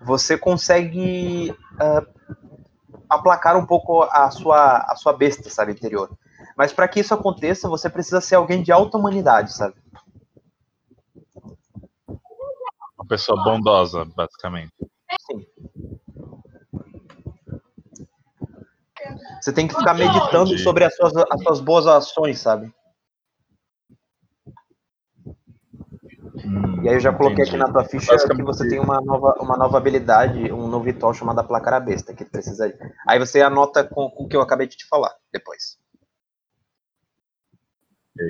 você 0.02 0.38
consegue 0.38 1.54
ah, 1.78 2.06
aplacar 3.08 3.56
um 3.56 3.66
pouco 3.66 4.02
a 4.04 4.30
sua, 4.30 4.78
a 4.78 4.96
sua 4.96 5.12
besta, 5.12 5.50
sabe, 5.50 5.72
interior. 5.72 6.10
Mas 6.60 6.74
para 6.74 6.86
que 6.86 7.00
isso 7.00 7.14
aconteça, 7.14 7.70
você 7.70 7.88
precisa 7.88 8.20
ser 8.20 8.34
alguém 8.34 8.62
de 8.62 8.70
alta 8.70 8.98
humanidade, 8.98 9.54
sabe? 9.54 9.74
Uma 12.98 13.06
pessoa 13.08 13.42
bondosa, 13.42 14.04
basicamente. 14.04 14.70
Sim. 15.22 15.46
Você 19.40 19.54
tem 19.54 19.66
que 19.66 19.74
ficar 19.74 19.94
meditando 19.94 20.58
sobre 20.58 20.84
as 20.84 20.94
suas, 20.94 21.16
as 21.16 21.42
suas 21.42 21.60
boas 21.62 21.86
ações, 21.86 22.38
sabe? 22.38 22.70
Hum, 26.44 26.84
E 26.84 26.90
aí 26.90 26.96
eu 26.96 27.00
já 27.00 27.10
coloquei 27.10 27.44
entendi. 27.44 27.56
aqui 27.56 27.56
na 27.56 27.72
tua 27.72 27.88
ficha 27.88 28.14
que 28.18 28.42
você 28.42 28.68
tem 28.68 28.78
uma 28.78 29.00
nova, 29.00 29.34
uma 29.40 29.56
nova 29.56 29.78
habilidade, 29.78 30.52
um 30.52 30.68
novo 30.68 30.84
ritual 30.84 31.14
chamado 31.14 31.38
Aplacar 31.38 31.72
a 31.72 31.80
Besta, 31.80 32.12
que 32.12 32.26
precisa. 32.26 32.70
Aí 33.08 33.18
você 33.18 33.40
anota 33.40 33.82
com, 33.82 34.10
com 34.10 34.24
o 34.24 34.28
que 34.28 34.36
eu 34.36 34.42
acabei 34.42 34.66
de 34.66 34.76
te 34.76 34.86
falar 34.86 35.16
depois. 35.32 35.79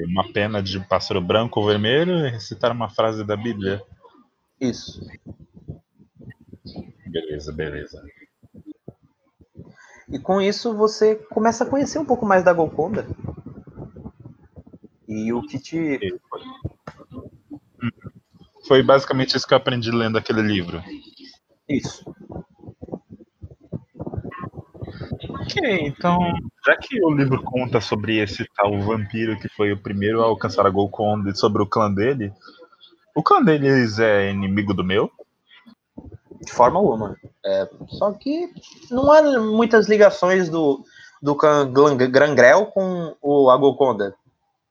Uma 0.09 0.31
pena 0.33 0.63
de 0.63 0.79
pássaro 0.81 1.21
branco 1.21 1.59
ou 1.61 1.67
vermelho 1.67 2.27
e 2.27 2.31
recitar 2.31 2.71
uma 2.73 2.89
frase 2.89 3.25
da 3.25 3.37
Bíblia. 3.37 3.83
Isso. 4.61 5.01
Beleza, 7.07 7.53
beleza. 7.53 8.03
E 10.09 10.19
com 10.19 10.41
isso 10.41 10.77
você 10.77 11.15
começa 11.15 11.65
a 11.65 11.67
conhecer 11.67 11.99
um 11.99 12.05
pouco 12.05 12.27
mais 12.27 12.45
da 12.45 12.53
Golconda. 12.53 13.07
E 15.09 15.33
o 15.33 15.43
que 15.43 15.59
te. 15.59 15.99
Foi 18.69 18.83
basicamente 18.83 19.37
isso 19.37 19.47
que 19.47 19.55
eu 19.55 19.59
aprendi 19.59 19.91
lendo 19.91 20.19
aquele 20.19 20.43
livro. 20.43 20.83
Isso. 21.69 22.05
Ok, 25.29 25.81
então, 25.83 26.19
já 26.67 26.77
que 26.77 27.03
o 27.05 27.11
livro 27.11 27.43
conta 27.43 27.81
sobre 27.81 28.19
esse 28.19 28.47
tal 28.55 28.79
vampiro 28.81 29.39
que 29.39 29.49
foi 29.49 29.73
o 29.73 29.81
primeiro 29.81 30.23
a 30.23 30.27
alcançar 30.27 30.67
a 30.67 30.71
Golconda 30.71 31.31
e 31.31 31.37
sobre 31.37 31.63
o 31.63 31.67
clã 31.67 31.93
dele, 31.93 32.33
o 33.15 33.23
clã 33.23 33.43
deles 33.43 33.99
é 33.99 34.31
inimigo 34.31 34.75
do 34.75 34.85
meu? 34.85 35.11
De 36.41 36.53
forma 36.53 36.79
alguma. 36.79 37.17
É, 37.45 37.69
só 37.89 38.13
que 38.13 38.49
não 38.91 39.11
há 39.13 39.23
muitas 39.41 39.89
ligações 39.89 40.49
do, 40.49 40.85
do 41.21 41.35
clã 41.35 41.71
Grangrel 41.97 42.67
com 42.67 43.17
o 43.21 43.51
Agolconda. 43.51 44.15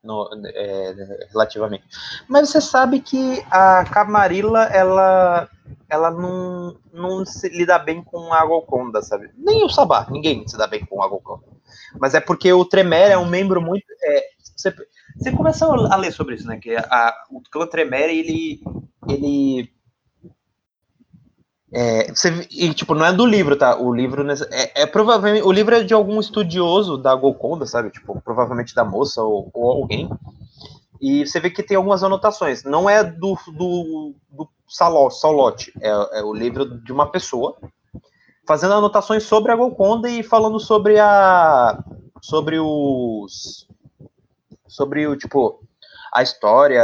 No, 0.01 0.29
é, 0.45 1.27
relativamente. 1.29 1.83
Mas 2.27 2.49
você 2.49 2.61
sabe 2.61 3.01
que 3.01 3.43
a 3.51 3.83
Camarilla, 3.83 4.63
ela, 4.63 5.49
ela 5.89 6.09
não, 6.09 6.77
não 6.93 7.25
se 7.25 7.49
lida 7.49 7.77
bem 7.77 8.01
com 8.01 8.33
a 8.33 8.39
Agolconda, 8.39 9.01
sabe? 9.01 9.29
Nem 9.37 9.65
o 9.65 9.69
Sabá, 9.69 10.07
ninguém 10.09 10.47
se 10.47 10.57
dá 10.57 10.67
bem 10.67 10.85
com 10.85 11.01
a 11.01 11.05
Agolconda. 11.05 11.58
Mas 11.99 12.13
é 12.13 12.19
porque 12.19 12.51
o 12.53 12.65
Tremere 12.65 13.13
é 13.13 13.17
um 13.17 13.27
membro 13.27 13.61
muito. 13.61 13.85
é, 14.03 14.23
você, 14.55 14.73
você 15.17 15.31
começa 15.31 15.65
a 15.65 15.95
ler 15.95 16.11
sobre 16.11 16.35
isso, 16.35 16.47
né? 16.47 16.57
Que 16.57 16.75
a, 16.75 17.13
o 17.31 17.41
clã 17.51 17.67
Tremere, 17.67 18.17
ele, 18.17 18.61
ele 19.07 19.69
É, 21.71 22.11
você, 22.11 22.47
e, 22.51 22.73
tipo, 22.73 22.95
não 22.95 23.05
é 23.05 23.13
do 23.13 23.25
livro, 23.25 23.55
tá? 23.55 23.77
O 23.79 23.93
livro 23.93 24.25
é, 24.51 24.81
é, 24.81 24.85
provavelmente. 24.85 25.45
O 25.45 25.51
livro 25.51 25.75
é 25.75 25.83
de 25.83 25.93
algum 25.93 26.19
estudioso 26.19 26.97
da 26.97 27.13
Golconda, 27.15 27.65
sabe? 27.65 27.91
Tipo, 27.91 28.19
provavelmente 28.21 28.73
da 28.73 28.83
moça 28.83 29.21
ou, 29.21 29.49
ou 29.53 29.71
alguém. 29.71 30.09
E 31.01 31.25
você 31.25 31.39
vê 31.39 31.49
que 31.49 31.63
tem 31.63 31.77
algumas 31.77 32.03
anotações. 32.03 32.63
Não 32.63 32.89
é 32.89 33.03
do, 33.03 33.37
do, 33.55 34.15
do 34.29 34.49
Salote, 34.67 35.71
é, 35.79 35.89
é 36.19 36.23
o 36.23 36.33
livro 36.33 36.65
de 36.65 36.91
uma 36.91 37.09
pessoa 37.09 37.55
fazendo 38.49 38.73
anotações 38.73 39.21
sobre 39.21 39.51
a 39.51 39.55
Golconda 39.55 40.09
e 40.09 40.23
falando 40.23 40.59
sobre 40.59 40.99
a. 40.99 41.77
sobre 42.19 42.59
os. 42.59 43.67
sobre 44.67 45.05
o 45.05 45.15
tipo. 45.15 45.61
a 46.11 46.23
história 46.23 46.83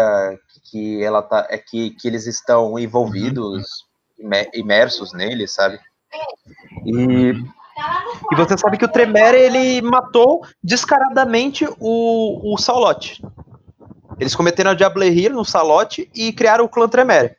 que 0.70 1.04
ela 1.04 1.24
tá. 1.24 1.48
é 1.50 1.58
que, 1.58 1.90
que 1.90 2.08
eles 2.08 2.28
estão 2.28 2.78
envolvidos 2.78 3.66
imersos 4.54 5.12
nele, 5.12 5.48
sabe? 5.48 5.80
E, 6.86 7.32
e 7.32 8.36
você 8.36 8.56
sabe 8.60 8.78
que 8.78 8.86
o 8.86 8.92
Tremere 8.92 9.36
ele 9.36 9.82
matou 9.82 10.46
descaradamente 10.64 11.68
o, 11.80 12.54
o 12.54 12.58
Saulote. 12.60 13.24
Eles 14.20 14.36
cometeram 14.36 14.70
a 14.70 14.76
Diablerie 14.76 15.30
no 15.30 15.44
Salote 15.44 16.10
e 16.14 16.32
criaram 16.32 16.66
o 16.66 16.70
clã 16.70 16.88
Tremere. 16.88 17.36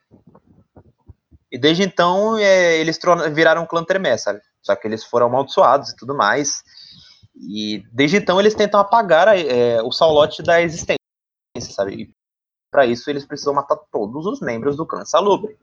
E 1.57 1.59
desde 1.59 1.83
então 1.83 2.37
é, 2.37 2.77
eles 2.77 3.01
viraram 3.33 3.63
o 3.63 3.67
clã 3.67 3.83
Tremere, 3.83 4.19
sabe? 4.19 4.43
Só 4.61 4.77
que 4.77 4.87
eles 4.87 5.03
foram 5.03 5.25
amaldiçoados 5.27 5.89
e 5.89 5.97
tudo 5.97 6.15
mais. 6.15 6.63
E 7.35 7.83
desde 7.91 8.19
então 8.19 8.39
eles 8.39 8.55
tentam 8.55 8.79
apagar 8.79 9.29
é, 9.29 9.81
o 9.81 9.91
Saulote 9.91 10.43
da 10.43 10.61
existência, 10.61 10.99
sabe? 11.59 11.95
E 11.95 12.11
para 12.71 12.85
isso 12.85 13.09
eles 13.09 13.25
precisam 13.25 13.55
matar 13.55 13.77
todos 13.91 14.27
os 14.27 14.39
membros 14.41 14.77
do 14.77 14.85
clã 14.85 15.03
Salubre. 15.07 15.57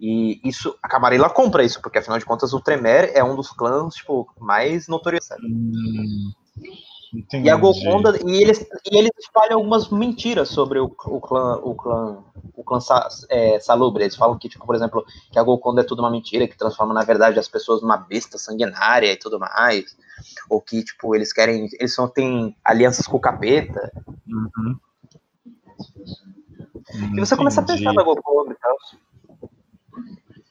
E 0.00 0.40
isso, 0.42 0.76
a 0.82 0.88
Camarilla 0.88 1.30
compra 1.30 1.62
isso, 1.62 1.80
porque 1.80 1.98
afinal 1.98 2.18
de 2.18 2.24
contas 2.24 2.52
o 2.52 2.60
Tremere 2.60 3.12
é 3.14 3.22
um 3.22 3.36
dos 3.36 3.52
clãs, 3.52 3.94
tipo, 3.94 4.26
mais 4.36 4.88
notoriosos. 4.88 5.28
Hum, 7.14 7.24
e 7.42 7.48
a 7.48 7.56
Golconda, 7.56 8.18
e 8.26 8.42
eles, 8.42 8.60
e 8.90 8.96
eles 8.96 9.10
espalham 9.18 9.58
algumas 9.58 9.88
mentiras 9.88 10.48
sobre 10.48 10.78
o, 10.78 10.84
o 10.86 11.20
clã, 11.20 11.56
o 11.56 11.74
clã, 11.74 12.24
o 12.54 12.62
clã 12.62 12.78
é, 13.30 13.58
Salubre. 13.60 14.04
Eles 14.04 14.16
falam 14.16 14.38
que, 14.38 14.48
tipo, 14.48 14.66
por 14.66 14.74
exemplo, 14.74 15.04
que 15.32 15.38
a 15.38 15.42
Golconda 15.42 15.80
é 15.80 15.84
tudo 15.84 16.00
uma 16.00 16.10
mentira, 16.10 16.46
que 16.46 16.56
transforma, 16.56 16.92
na 16.92 17.04
verdade, 17.04 17.38
as 17.38 17.48
pessoas 17.48 17.80
numa 17.80 17.96
besta 17.96 18.36
sanguinária 18.36 19.12
e 19.12 19.16
tudo 19.16 19.38
mais. 19.38 19.96
Ou 20.50 20.60
que, 20.60 20.82
tipo, 20.84 21.14
eles 21.14 21.32
querem, 21.32 21.68
eles 21.78 21.94
só 21.94 22.08
têm 22.08 22.54
alianças 22.64 23.06
com 23.06 23.16
o 23.16 23.20
capeta. 23.20 23.90
Uhum. 24.26 24.78
E 26.90 27.20
você 27.20 27.34
Entendi. 27.34 27.36
começa 27.36 27.60
a 27.60 27.64
pensar 27.64 27.92
na 27.92 28.02
Golconda 28.02 28.52
e 28.52 28.56
tal. 28.56 28.76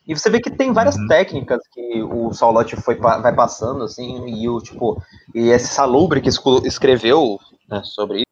E 0.08 0.14
você 0.18 0.30
vê 0.30 0.40
que 0.40 0.50
tem 0.50 0.72
várias 0.72 0.96
uhum. 0.96 1.06
técnicas 1.06 1.60
que 1.70 2.02
o 2.02 2.32
Saulote 2.32 2.74
foi, 2.76 2.94
vai 2.94 3.34
passando, 3.34 3.84
assim, 3.84 4.26
e 4.26 4.48
o 4.48 4.58
tipo, 4.58 5.00
e 5.34 5.50
esse 5.50 5.68
Salubre 5.68 6.22
que 6.22 6.30
escreveu 6.30 7.38
né, 7.68 7.82
sobre 7.84 8.20
isso, 8.20 8.26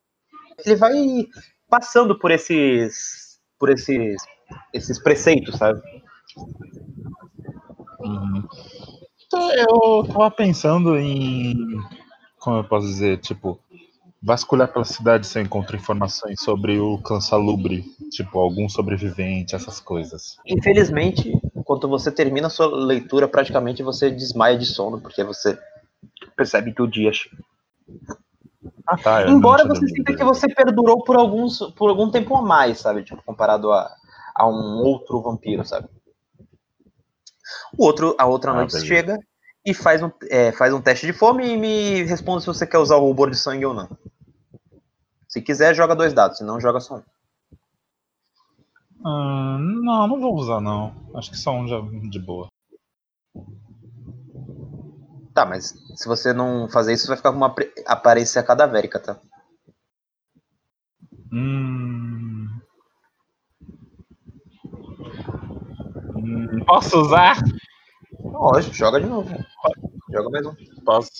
ele 0.65 0.77
vai 0.77 0.95
passando 1.69 2.19
por 2.19 2.31
esses 2.31 3.39
por 3.59 3.69
esses 3.69 4.17
esses 4.73 4.99
preceitos, 4.99 5.57
sabe? 5.57 5.83
Uhum. 8.01 8.43
Então, 9.27 9.53
eu 9.53 10.05
tava 10.09 10.31
pensando 10.31 10.97
em 10.97 11.55
como 12.39 12.59
eu 12.59 12.65
posso 12.65 12.87
dizer, 12.87 13.19
tipo, 13.19 13.59
vasculhar 14.27 14.67
pela 14.73 14.85
cidade 14.85 15.25
você 15.25 15.41
encontra 15.41 15.77
informações 15.77 16.41
sobre 16.41 16.81
o 16.81 16.99
clã 16.99 17.21
Salubre, 17.21 17.85
tipo, 18.11 18.41
algum 18.41 18.69
sobrevivente, 18.69 19.55
essas 19.55 19.79
coisas. 19.79 20.37
Infelizmente, 20.45 21.41
quando 21.65 21.89
você 21.89 22.11
termina 22.11 22.49
a 22.49 22.51
sua 22.51 22.67
leitura, 22.67 23.29
praticamente 23.29 23.85
você 23.85 24.11
desmaia 24.11 24.59
de 24.59 24.67
sono, 24.67 25.01
porque 25.01 25.23
você 25.23 25.57
percebe 26.37 26.75
que 26.75 26.83
o 26.83 26.89
dia 26.89 27.13
chega. 27.13 27.37
Ah, 28.85 28.97
tá, 28.97 29.29
Embora 29.29 29.65
você 29.65 29.87
sinta 29.87 30.13
que 30.13 30.25
você 30.25 30.53
perdurou 30.53 31.05
por, 31.05 31.17
alguns, 31.17 31.59
por 31.77 31.89
algum 31.89 32.11
tempo 32.11 32.35
a 32.37 32.43
mais, 32.43 32.81
sabe? 32.81 33.05
Tipo, 33.05 33.23
comparado 33.23 33.71
a, 33.71 33.89
a 34.35 34.49
um 34.49 34.83
outro 34.83 35.23
vampiro, 35.23 35.65
sabe? 35.65 35.89
O 37.79 37.85
outro, 37.85 38.17
a 38.19 38.27
outra 38.27 38.51
ah, 38.51 38.55
noite 38.55 38.73
beleza. 38.73 38.89
chega 38.89 39.19
e 39.65 39.73
faz 39.73 40.03
um, 40.03 40.11
é, 40.29 40.51
faz 40.51 40.75
um 40.75 40.81
teste 40.81 41.07
de 41.07 41.13
fome 41.13 41.47
e 41.47 41.57
me 41.57 42.03
responde 42.03 42.43
se 42.43 42.49
você 42.49 42.67
quer 42.67 42.79
usar 42.79 42.97
o 42.97 43.07
rubor 43.07 43.31
de 43.31 43.37
sangue 43.37 43.65
ou 43.65 43.73
não. 43.73 43.89
Se 45.37 45.43
quiser, 45.43 45.75
joga 45.75 45.95
dois 45.95 46.15
dados, 46.15 46.39
se 46.39 46.45
não, 46.45 46.59
joga 46.59 46.81
só 46.81 46.97
um. 46.97 47.03
Ah, 49.05 49.59
não, 49.61 50.09
não 50.09 50.19
vou 50.19 50.35
usar 50.35 50.63
não. 50.63 50.95
Acho 51.15 51.31
que 51.31 51.37
só 51.37 51.53
um 51.53 51.69
já 51.69 51.79
de 52.09 52.19
boa. 52.19 52.49
Tá, 55.35 55.45
mas 55.45 55.75
se 55.95 56.09
você 56.09 56.33
não 56.33 56.71
fazer 56.71 56.95
isso, 56.95 57.07
vai 57.07 57.19
ficar 57.19 57.33
com 57.33 57.37
uma 57.37 57.55
aparência 57.85 58.43
cadavérica, 58.43 58.99
tá? 58.99 59.21
Hum... 61.31 62.49
hum 66.17 66.65
posso 66.67 66.99
usar? 66.99 67.37
Lógico, 68.21 68.75
joga 68.75 68.99
de 69.03 69.07
novo. 69.07 69.29
Joga 70.11 70.31
mais 70.31 70.47
um. 70.47 70.55
Posso. 70.83 71.13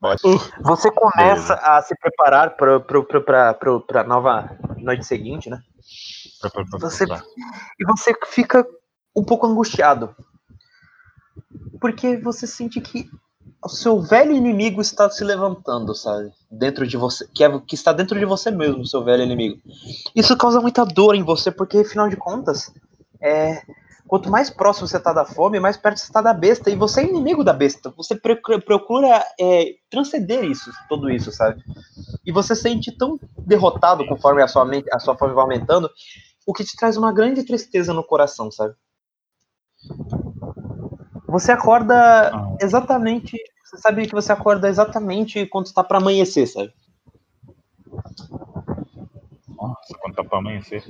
Pode. 0.00 0.20
Você 0.60 0.90
começa 0.90 1.54
a 1.54 1.80
se 1.82 1.94
preparar 1.98 2.56
para 2.56 4.00
a 4.00 4.04
nova 4.04 4.56
noite 4.78 5.04
seguinte, 5.04 5.48
né? 5.48 5.60
Você, 6.80 7.04
e 7.78 7.84
você 7.84 8.12
fica 8.26 8.66
um 9.14 9.24
pouco 9.24 9.46
angustiado. 9.46 10.14
Porque 11.80 12.16
você 12.18 12.46
sente 12.46 12.80
que 12.80 13.08
o 13.64 13.68
seu 13.68 14.00
velho 14.00 14.32
inimigo 14.32 14.80
está 14.80 15.08
se 15.10 15.24
levantando, 15.24 15.94
sabe? 15.94 16.30
Dentro 16.50 16.86
de 16.86 16.96
você. 16.96 17.26
Que, 17.34 17.44
é, 17.44 17.58
que 17.60 17.74
está 17.74 17.92
dentro 17.92 18.18
de 18.18 18.24
você 18.24 18.50
mesmo, 18.50 18.82
o 18.82 18.86
seu 18.86 19.02
velho 19.02 19.22
inimigo. 19.22 19.60
Isso 20.14 20.36
causa 20.36 20.60
muita 20.60 20.84
dor 20.84 21.14
em 21.14 21.22
você, 21.22 21.50
porque 21.50 21.78
afinal 21.78 22.08
de 22.08 22.16
contas, 22.16 22.72
é, 23.20 23.62
quanto 24.06 24.30
mais 24.30 24.50
próximo 24.50 24.86
você 24.86 24.96
está 24.96 25.12
da 25.12 25.24
fome, 25.24 25.60
mais 25.60 25.76
perto 25.76 25.98
você 25.98 26.06
está 26.06 26.22
da 26.22 26.32
besta. 26.32 26.70
E 26.70 26.76
você 26.76 27.00
é 27.00 27.08
inimigo 27.08 27.42
da 27.42 27.52
besta. 27.52 27.90
Você 27.96 28.14
procura 28.14 29.24
é, 29.38 29.74
transcender 29.90 30.44
isso, 30.44 30.70
tudo 30.88 31.10
isso, 31.10 31.32
sabe? 31.32 31.62
E 32.24 32.32
você 32.32 32.54
se 32.54 32.62
sente 32.62 32.96
tão 32.96 33.18
derrotado 33.38 34.06
conforme 34.06 34.42
a 34.42 34.48
sua, 34.48 34.64
mente, 34.64 34.88
a 34.92 34.98
sua 34.98 35.16
fome 35.16 35.34
vai 35.34 35.42
aumentando, 35.42 35.90
o 36.46 36.52
que 36.52 36.64
te 36.64 36.76
traz 36.76 36.96
uma 36.96 37.12
grande 37.12 37.42
tristeza 37.44 37.92
no 37.92 38.04
coração, 38.04 38.50
sabe? 38.50 38.74
Você 41.28 41.52
acorda 41.52 42.34
ah. 42.34 42.56
exatamente. 42.60 43.36
Você 43.64 43.78
sabe 43.78 44.06
que 44.06 44.14
você 44.14 44.32
acorda 44.32 44.68
exatamente 44.68 45.46
quando 45.46 45.66
está 45.66 45.82
para 45.82 45.98
amanhecer, 45.98 46.46
sabe? 46.46 46.72
Nossa, 49.48 49.94
quando 50.00 50.12
está 50.12 50.24
para 50.24 50.38
amanhecer. 50.38 50.84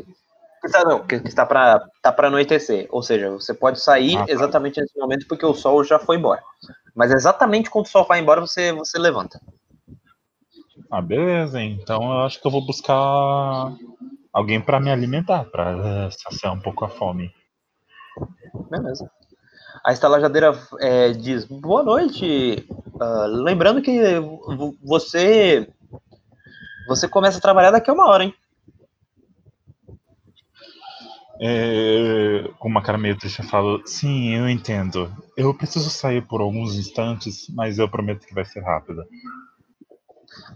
Tá, 0.71 0.85
não, 0.85 1.07
que 1.07 1.17
está 1.17 1.45
para 1.47 1.81
tá 2.03 2.15
anoitecer. 2.19 2.87
Ou 2.91 3.03
seja, 3.03 3.31
você 3.31 3.55
pode 3.55 3.81
sair 3.81 4.17
ah, 4.17 4.27
tá. 4.27 4.33
exatamente 4.33 4.81
nesse 4.81 4.99
momento 4.99 5.27
porque 5.29 5.47
o 5.47 5.55
sol 5.55 5.85
já 5.85 5.99
foi 5.99 6.17
embora. 6.17 6.43
Mas 6.95 7.13
exatamente 7.13 7.71
quando 7.71 7.87
o 7.87 7.89
sol 7.89 8.05
vai 8.05 8.21
embora, 8.21 8.41
você, 8.41 8.73
você 8.73 8.99
levanta. 8.99 9.41
Ah, 10.91 11.01
beleza. 11.01 11.61
Então 11.61 12.03
eu 12.03 12.21
acho 12.25 12.41
que 12.41 12.47
eu 12.47 12.51
vou 12.51 12.65
buscar 12.65 13.73
alguém 14.33 14.61
para 14.61 14.81
me 14.81 14.91
alimentar, 14.91 15.45
para 15.45 16.11
saciar 16.11 16.53
um 16.53 16.61
pouco 16.61 16.85
a 16.85 16.89
fome. 16.89 17.33
Beleza. 18.71 19.11
A 19.85 19.93
estalajadeira 19.93 20.59
é, 20.81 21.13
diz: 21.13 21.45
Boa 21.45 21.83
noite. 21.83 22.67
Uh, 22.95 23.27
lembrando 23.27 23.83
que 23.83 24.01
você 24.83 25.69
você 26.89 27.09
começa 27.09 27.39
a 27.39 27.43
trabalhar 27.43 27.71
daqui 27.71 27.91
a 27.91 27.95
uma 27.95 28.09
hora, 28.09 28.25
hein? 28.25 28.35
É, 31.41 32.51
com 32.59 32.69
uma 32.69 32.83
cara 32.83 32.97
meio 32.97 33.17
triste, 33.19 33.41
eu 33.41 33.47
falo: 33.47 33.83
Sim, 33.87 34.35
eu 34.35 34.49
entendo. 34.49 35.13
Eu 35.37 35.53
preciso 35.55 35.91
sair 35.91 36.23
por 36.27 36.41
alguns 36.41 36.75
instantes, 36.77 37.49
mas 37.51 37.79
eu 37.79 37.89
prometo 37.89 38.27
que 38.27 38.35
vai 38.35 38.45
ser 38.45 38.61
rápido. 38.61 39.05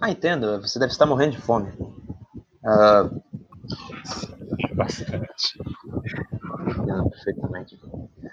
Ah, 0.00 0.10
entendo. 0.10 0.60
Você 0.60 0.78
deve 0.78 0.92
estar 0.92 1.06
morrendo 1.06 1.32
de 1.32 1.42
fome. 1.42 1.70
Uh, 2.62 3.20
Bastante. 4.74 5.58
Entendo 6.68 7.10
perfeitamente. 7.10 7.80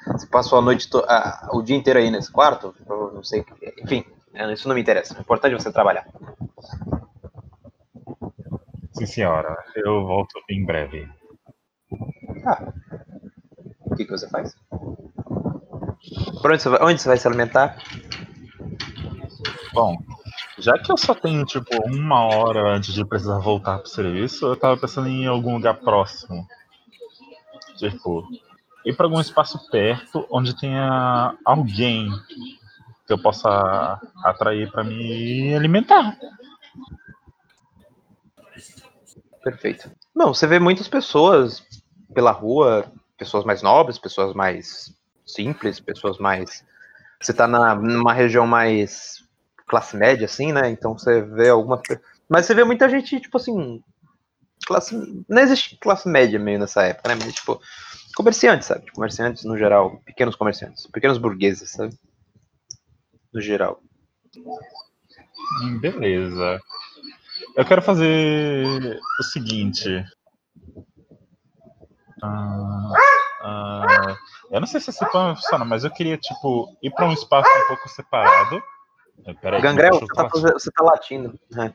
Você 0.07 0.27
passou 0.27 0.59
a 0.59 0.61
noite, 0.61 0.89
to... 0.89 1.03
ah, 1.07 1.49
o 1.53 1.61
dia 1.61 1.75
inteiro 1.75 1.99
aí 1.99 2.09
nesse 2.09 2.31
quarto? 2.31 2.73
Eu 2.87 3.11
não 3.13 3.23
sei. 3.23 3.45
Enfim, 3.83 4.05
é, 4.33 4.51
isso 4.53 4.67
não 4.67 4.75
me 4.75 4.81
interessa. 4.81 5.17
O 5.17 5.21
importante 5.21 5.55
é 5.55 5.59
você 5.59 5.71
trabalhar. 5.71 6.07
Sim, 8.93 9.05
senhora. 9.05 9.55
Eu 9.75 10.05
volto 10.05 10.39
em 10.49 10.65
breve. 10.65 11.07
Ah. 12.47 12.71
O 13.81 13.95
que, 13.95 14.05
que 14.05 14.11
você 14.11 14.29
faz? 14.29 14.55
Por 16.41 16.51
onde 16.51 16.61
você 16.61 16.69
vai, 16.69 16.81
onde 16.81 17.01
você 17.01 17.09
vai 17.09 17.17
se 17.17 17.27
alimentar? 17.27 17.77
Bom, 19.73 19.97
já 20.57 20.77
que 20.79 20.89
eu 20.89 20.97
só 20.97 21.13
tenho, 21.13 21.45
tipo, 21.45 21.69
uma 21.85 22.23
hora 22.23 22.75
antes 22.75 22.93
de 22.93 23.03
precisar 23.05 23.39
voltar 23.39 23.79
pro 23.79 23.89
serviço, 23.89 24.45
eu 24.45 24.55
tava 24.55 24.77
pensando 24.77 25.09
em 25.09 25.27
algum 25.27 25.55
lugar 25.55 25.75
próximo. 25.75 26.47
Tipo, 27.75 28.25
ir 28.85 28.95
para 28.95 29.05
algum 29.05 29.19
espaço 29.19 29.69
perto 29.69 30.25
onde 30.31 30.57
tenha 30.57 31.35
alguém 31.43 32.09
que 33.05 33.13
eu 33.13 33.21
possa 33.21 33.99
atrair 34.23 34.71
para 34.71 34.85
me 34.85 35.53
alimentar. 35.53 36.17
Perfeito. 39.43 39.91
Não, 40.15 40.33
você 40.33 40.47
vê 40.47 40.59
muitas 40.59 40.87
pessoas 40.87 41.63
pela 42.17 42.31
rua, 42.31 42.91
pessoas 43.15 43.45
mais 43.45 43.61
nobres, 43.61 43.99
pessoas 43.99 44.33
mais 44.33 44.91
simples, 45.23 45.79
pessoas 45.79 46.17
mais. 46.17 46.65
Você 47.21 47.31
tá 47.31 47.47
na, 47.47 47.75
numa 47.75 48.11
região 48.11 48.47
mais 48.47 49.23
classe 49.67 49.95
média, 49.95 50.25
assim, 50.25 50.51
né? 50.51 50.71
Então 50.71 50.97
você 50.97 51.21
vê 51.21 51.49
algumas. 51.49 51.81
pe- 51.81 51.99
Mas 52.27 52.47
você 52.47 52.55
vê 52.55 52.63
muita 52.63 52.89
gente, 52.89 53.19
tipo 53.19 53.37
assim. 53.37 53.83
Classe... 54.65 54.95
Não 55.29 55.41
existe 55.41 55.77
classe 55.77 56.09
média 56.09 56.39
meio 56.39 56.59
nessa 56.59 56.83
época, 56.83 57.09
né? 57.15 57.21
Mas, 57.23 57.35
tipo, 57.35 57.61
comerciantes, 58.15 58.67
sabe? 58.67 58.91
Comerciantes 58.91 59.45
no 59.45 59.57
geral, 59.57 60.01
pequenos 60.05 60.35
comerciantes, 60.35 60.87
pequenos 60.87 61.19
burgueses, 61.19 61.71
sabe? 61.71 61.95
No 63.33 63.39
geral. 63.39 63.79
Hum, 65.61 65.79
Beleza. 65.79 66.59
Eu 67.55 67.65
quero 67.65 67.81
fazer 67.81 68.99
o 69.19 69.23
seguinte. 69.23 70.05
Ah, 72.23 72.91
ah, 73.41 74.17
eu 74.51 74.59
não 74.59 74.67
sei 74.67 74.79
se 74.81 74.89
esse 74.89 75.05
plano 75.11 75.35
funciona, 75.35 75.63
mas 75.65 75.83
eu 75.83 75.91
queria, 75.91 76.17
tipo, 76.17 76.75
ir 76.81 76.91
para 76.91 77.05
um 77.05 77.13
espaço 77.13 77.49
um 77.49 77.67
pouco 77.67 77.89
separado. 77.89 78.61
Peraí, 79.41 79.61
Gangrel, 79.61 79.93
você 79.99 80.05
tá, 80.07 80.27
você 80.27 80.71
tá 80.71 80.83
latindo. 80.83 81.37
né? 81.51 81.73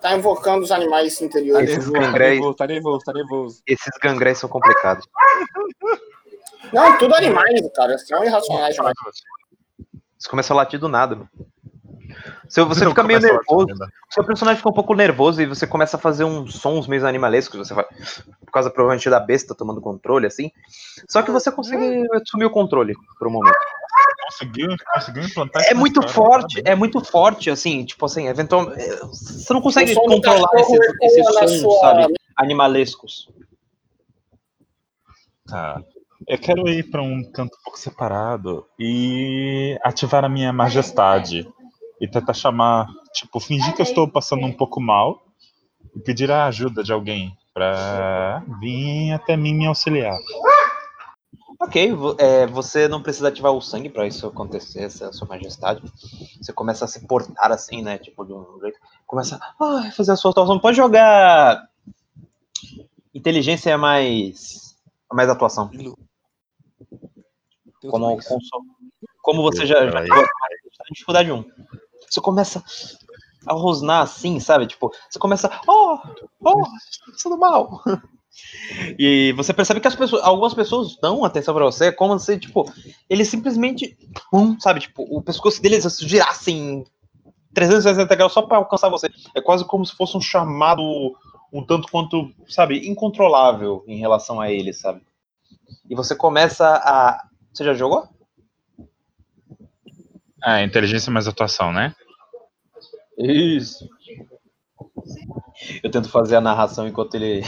Tá 0.00 0.14
invocando 0.16 0.62
os 0.62 0.70
animais 0.70 1.20
interiores. 1.20 1.70
Esses 1.70 1.90
tá 1.90 1.98
gangréis- 1.98 2.34
nervoso, 2.34 2.56
tá 2.56 2.66
nervoso, 2.66 2.98
tá 3.04 3.12
nervoso. 3.12 3.62
Esses 3.66 3.92
gangréis 4.02 4.38
são 4.38 4.48
complicados. 4.48 5.06
Não, 6.72 6.98
tudo 6.98 7.14
animais, 7.14 7.60
cara. 7.74 7.96
São 7.98 8.22
irracionais 8.24 8.74
demais. 8.74 8.94
Você 10.18 10.28
começa 10.28 10.52
a 10.52 10.56
latir 10.56 10.78
do 10.78 10.88
nada. 10.88 11.16
mano. 11.16 11.30
Você, 12.48 12.62
você 12.64 12.86
fica 12.86 13.02
meio 13.02 13.20
nervoso. 13.20 13.66
ainda. 13.70 13.86
Seu 14.10 14.24
personagem 14.24 14.56
fica 14.58 14.68
um 14.70 14.72
pouco 14.74 14.94
nervoso 14.94 15.42
e 15.42 15.46
você 15.46 15.66
começa 15.66 15.96
a 15.96 16.00
fazer 16.00 16.24
uns 16.24 16.54
sons 16.56 16.86
meio 16.86 17.06
animalescos. 17.06 17.58
Você 17.66 17.74
vai, 17.74 17.84
por 17.84 18.52
causa 18.52 18.70
provavelmente 18.70 19.08
da 19.10 19.18
besta 19.20 19.54
tomando 19.54 19.80
controle, 19.80 20.26
assim. 20.26 20.50
Só 21.08 21.22
que 21.22 21.30
você 21.30 21.50
consegue 21.50 22.06
assumir 22.14 22.44
o 22.44 22.50
controle 22.50 22.94
por 23.18 23.28
um 23.28 23.32
momento. 23.32 23.56
Conseguiu, 24.28 24.68
conseguiu 24.94 25.22
implantar 25.22 25.62
É 25.64 25.72
muito 25.74 26.00
história, 26.00 26.12
forte, 26.14 26.54
parabéns. 26.56 26.72
é 26.72 26.74
muito 26.74 27.04
forte, 27.04 27.50
assim, 27.50 27.84
tipo 27.84 28.04
assim, 28.06 28.26
eventualmente. 28.28 28.80
é, 28.80 28.96
Você 29.06 29.52
não 29.52 29.60
consegue 29.60 29.92
O 29.92 30.02
controlar 30.02 30.48
esses, 30.56 31.24
sons, 31.34 31.60
sua- 31.60 31.80
sabe? 31.80 32.14
Animalescos. 32.36 33.28
Tá. 35.46 35.80
Eu 36.26 36.38
quero 36.38 36.68
ir 36.68 36.90
para 36.90 37.02
um 37.02 37.22
canto 37.30 37.54
um 37.56 37.62
pouco 37.62 37.78
separado 37.78 38.66
e 38.78 39.78
ativar 39.82 40.24
a 40.24 40.28
minha 40.28 40.52
majestade. 40.52 41.48
E 42.00 42.06
tentar 42.06 42.34
chamar, 42.34 42.88
tipo, 43.12 43.40
fingir 43.40 43.74
que 43.74 43.80
eu 43.80 43.86
estou 43.86 44.06
passando 44.06 44.44
um 44.44 44.52
pouco 44.52 44.80
mal 44.80 45.22
e 45.94 46.00
pedir 46.00 46.30
a 46.30 46.46
ajuda 46.46 46.82
de 46.82 46.92
alguém 46.92 47.36
para 47.54 48.44
vir 48.60 49.12
até 49.12 49.34
mim 49.34 49.54
me 49.54 49.66
auxiliar. 49.66 50.16
Ok, 51.58 51.90
é, 52.18 52.46
você 52.46 52.86
não 52.86 53.02
precisa 53.02 53.28
ativar 53.28 53.50
o 53.52 53.62
sangue 53.62 53.88
pra 53.88 54.06
isso 54.06 54.26
acontecer, 54.26 54.82
essa 54.82 55.10
sua 55.12 55.26
majestade. 55.26 55.82
Você 56.38 56.52
começa 56.52 56.84
a 56.84 56.88
se 56.88 57.06
portar 57.06 57.50
assim, 57.50 57.82
né? 57.82 57.96
Tipo, 57.96 58.26
de 58.26 58.32
um 58.34 58.60
jeito. 58.60 58.78
Começa 59.06 59.40
a 59.58 59.90
fazer 59.90 60.12
a 60.12 60.16
sua 60.16 60.32
atuação. 60.32 60.58
Pode 60.58 60.76
jogar. 60.76 61.66
Inteligência 63.14 63.78
mais. 63.78 64.76
Mais 65.10 65.30
atuação. 65.30 65.70
Como, 67.88 68.06
mais. 68.06 68.28
como, 68.28 68.40
como 69.22 69.42
você 69.42 69.64
já, 69.64 69.86
já 69.86 69.92
tá 69.92 70.84
em 70.90 70.92
dificuldade 70.92 71.32
1. 71.32 71.44
Você 72.16 72.20
começa 72.20 72.64
a 73.46 73.52
rosnar 73.52 74.02
assim, 74.02 74.40
sabe? 74.40 74.66
Tipo, 74.66 74.90
você 75.10 75.18
começa. 75.18 75.50
Oh! 75.68 75.98
Oh! 76.40 76.62
Tudo 77.22 77.38
mal! 77.38 77.82
E 78.98 79.32
você 79.32 79.54
percebe 79.54 79.80
que 79.80 79.88
as 79.88 79.96
pessoas, 79.96 80.22
algumas 80.22 80.52
pessoas 80.52 80.94
dão 81.00 81.24
atenção 81.24 81.54
pra 81.54 81.64
você, 81.64 81.90
como 81.90 82.18
se, 82.18 82.38
tipo, 82.38 82.70
eles 83.08 83.28
simplesmente, 83.28 83.96
pum, 84.30 84.60
sabe, 84.60 84.80
tipo, 84.80 85.04
o 85.08 85.22
pescoço 85.22 85.62
deles 85.62 85.86
girar 86.00 86.28
assim, 86.28 86.84
360 87.54 88.14
graus 88.14 88.34
só 88.34 88.42
pra 88.42 88.58
alcançar 88.58 88.90
você. 88.90 89.08
É 89.34 89.40
quase 89.40 89.64
como 89.64 89.86
se 89.86 89.96
fosse 89.96 90.18
um 90.18 90.20
chamado 90.20 91.16
um 91.50 91.64
tanto 91.64 91.88
quanto, 91.90 92.30
sabe, 92.46 92.86
incontrolável 92.86 93.82
em 93.86 93.98
relação 93.98 94.38
a 94.38 94.52
eles, 94.52 94.80
sabe? 94.80 95.00
E 95.88 95.94
você 95.94 96.14
começa 96.14 96.66
a. 96.68 97.18
Você 97.54 97.64
já 97.64 97.72
jogou? 97.72 98.06
Ah, 100.42 100.62
inteligência 100.62 101.10
mais 101.10 101.26
atuação, 101.26 101.72
né? 101.72 101.94
Isso. 103.18 103.88
Eu 105.82 105.90
tento 105.90 106.08
fazer 106.10 106.36
a 106.36 106.40
narração 106.40 106.86
enquanto 106.86 107.14
ele. 107.14 107.42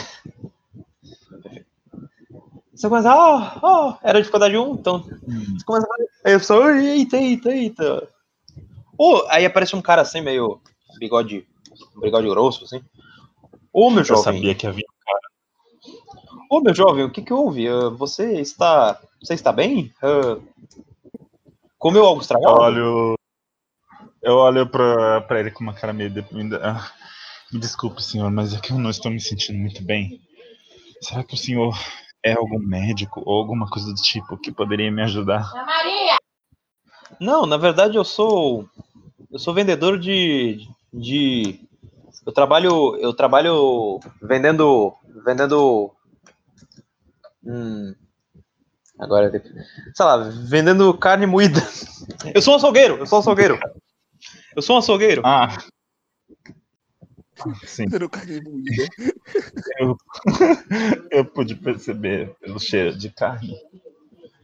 Você 2.75 2.89
começa, 2.89 3.11
ah, 3.13 3.59
oh, 3.63 3.95
era 4.07 4.19
dificuldade 4.21 4.57
1, 4.57 4.75
então. 4.75 5.01
Você 5.03 5.65
começa. 5.65 5.87
Aí 6.25 6.33
eu 6.33 6.41
só, 6.41 6.71
eita, 6.71 7.17
eita, 7.17 7.51
eita. 7.51 8.09
Oh, 8.97 9.23
aí 9.29 9.45
aparece 9.45 9.75
um 9.77 9.83
cara 9.83 10.03
assim, 10.03 10.21
meio 10.21 10.61
bigode, 10.99 11.47
bigode 12.01 12.29
grosso, 12.29 12.65
assim. 12.65 12.81
Ô, 13.73 13.91
meu 13.91 14.01
Eu 14.01 14.05
jovem. 14.05 14.23
sabia 14.25 14.55
que 14.55 14.67
havia. 14.67 14.85
Ô, 16.51 16.61
meu 16.61 16.75
jovem, 16.75 17.05
o 17.05 17.11
que 17.11 17.21
que 17.23 17.33
houve? 17.33 17.69
Ah, 17.69 17.89
você 17.91 18.41
está. 18.41 19.01
Você 19.23 19.35
está 19.35 19.53
bem? 19.53 19.93
Ah, 20.03 20.39
comeu 21.79 22.05
algo 22.05 22.21
Eu 22.21 22.23
estragado? 22.23 22.61
olho. 22.61 23.18
Eu 24.23 24.35
olho 24.35 24.69
pra, 24.69 25.21
pra 25.23 25.41
ele 25.41 25.51
com 25.51 25.63
uma 25.63 25.75
cara 25.75 25.93
meio 25.93 26.11
deprimida. 26.11 26.61
Ah, 26.63 26.91
me 27.53 27.61
desculpe, 27.61 28.03
senhor, 28.03 28.31
mas 28.31 28.53
é 28.55 28.61
que 28.61 28.73
eu 28.73 28.79
não 28.79 28.91
estou 28.91 29.11
me 29.11 29.21
sentindo 29.21 29.59
muito 29.59 29.83
bem. 29.83 30.21
Será 31.01 31.23
que 31.23 31.35
o 31.35 31.39
senhor 31.39 31.75
é 32.25 32.33
algum 32.33 32.59
médico 32.59 33.23
ou 33.25 33.39
alguma 33.39 33.69
coisa 33.69 33.89
do 33.89 34.03
tipo 34.03 34.37
que 34.37 34.51
poderia 34.51 34.91
me 34.91 35.03
ajudar? 35.03 35.53
Não, 37.21 37.47
na 37.47 37.57
verdade 37.57 37.97
eu 37.97 38.05
sou 38.05 38.69
eu 39.31 39.39
sou 39.39 39.55
vendedor 39.55 39.99
de 39.99 40.67
de 40.93 41.61
eu 42.27 42.33
trabalho 42.33 42.97
eu 42.97 43.15
trabalho 43.15 44.01
vendendo 44.21 44.95
vendendo 45.25 45.93
hum, 47.45 47.95
agora 48.99 49.31
sei 49.95 50.05
lá 50.07 50.17
vendendo 50.49 50.93
carne 50.95 51.27
moída. 51.27 51.61
Eu 52.35 52.43
sou 52.43 52.55
um 52.55 52.57
açougueiro, 52.57 52.97
eu 52.99 53.07
sou 53.07 53.19
um 53.19 53.21
açougueiro. 53.21 53.59
Eu 54.59 54.63
sou 54.63 54.75
um 54.75 54.81
açougueiro. 54.81 55.23
Ah! 55.25 55.57
Sim, 57.65 57.85
carne 58.11 58.41
moída. 58.41 58.89
eu, 59.79 59.97
eu 61.13 61.25
pude 61.25 61.55
perceber 61.55 62.35
pelo 62.41 62.59
cheiro 62.59 62.99
de 62.99 63.09
carne. 63.09 63.55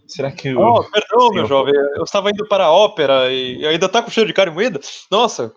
Será 0.07 0.31
que 0.31 0.55
o. 0.55 0.61
Oh, 0.61 0.85
perdão, 0.85 1.31
meu 1.32 1.47
jovem. 1.49 1.74
Eu 1.97 2.05
estava 2.05 2.31
indo 2.31 2.47
para 2.47 2.66
a 2.66 2.70
ópera 2.70 3.32
e 3.32 3.66
ainda 3.66 3.89
tá 3.89 4.01
com 4.01 4.11
cheiro 4.12 4.28
de 4.28 4.35
carne 4.35 4.55
moída? 4.55 4.78
Nossa, 5.11 5.53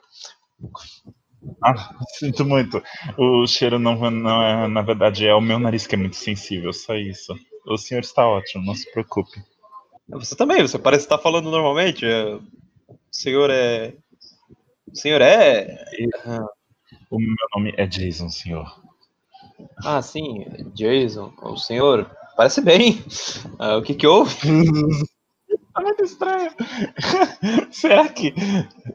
Ah, 1.64 1.94
sinto 2.18 2.44
muito. 2.44 2.82
O 3.16 3.46
cheiro 3.46 3.78
não, 3.78 4.10
não 4.10 4.42
é, 4.42 4.68
na 4.68 4.82
verdade, 4.82 5.28
é 5.28 5.36
o 5.36 5.40
meu 5.42 5.60
nariz 5.60 5.86
que 5.86 5.94
é 5.94 6.00
muito 6.00 6.16
sensível, 6.16 6.74
só 6.74 6.96
isso. 6.96 7.36
O 7.68 7.78
senhor 7.78 8.00
está 8.00 8.28
ótimo, 8.28 8.66
não 8.66 8.74
se 8.74 8.92
preocupe. 8.92 9.40
você 10.10 10.36
também, 10.36 10.64
você 10.64 10.80
parece 10.80 11.06
estar 11.06 11.20
falando 11.20 11.52
normalmente. 11.52 12.04
é, 12.08 12.26
O 12.34 12.42
senhor 13.12 13.52
é. 13.52 13.94
O 14.92 14.96
senhor 14.96 15.22
é. 15.22 15.86
O 17.10 17.20
meu 17.20 17.36
nome 17.56 17.74
é 17.78 17.86
Jason, 17.86 18.30
senhor. 18.30 18.66
Ah, 19.84 20.02
sim, 20.02 20.46
Jason. 20.74 21.34
O 21.42 21.58
senhor 21.58 22.10
parece 22.36 22.62
bem. 22.62 23.04
Ah, 23.60 23.78
o 23.78 23.82
que 23.82 23.94
que 23.94 24.08
houve? 24.08 24.36
Tá 25.78 25.84
muito 25.84 26.04
estranho. 26.04 26.50
será 27.70 28.10
que. 28.10 28.34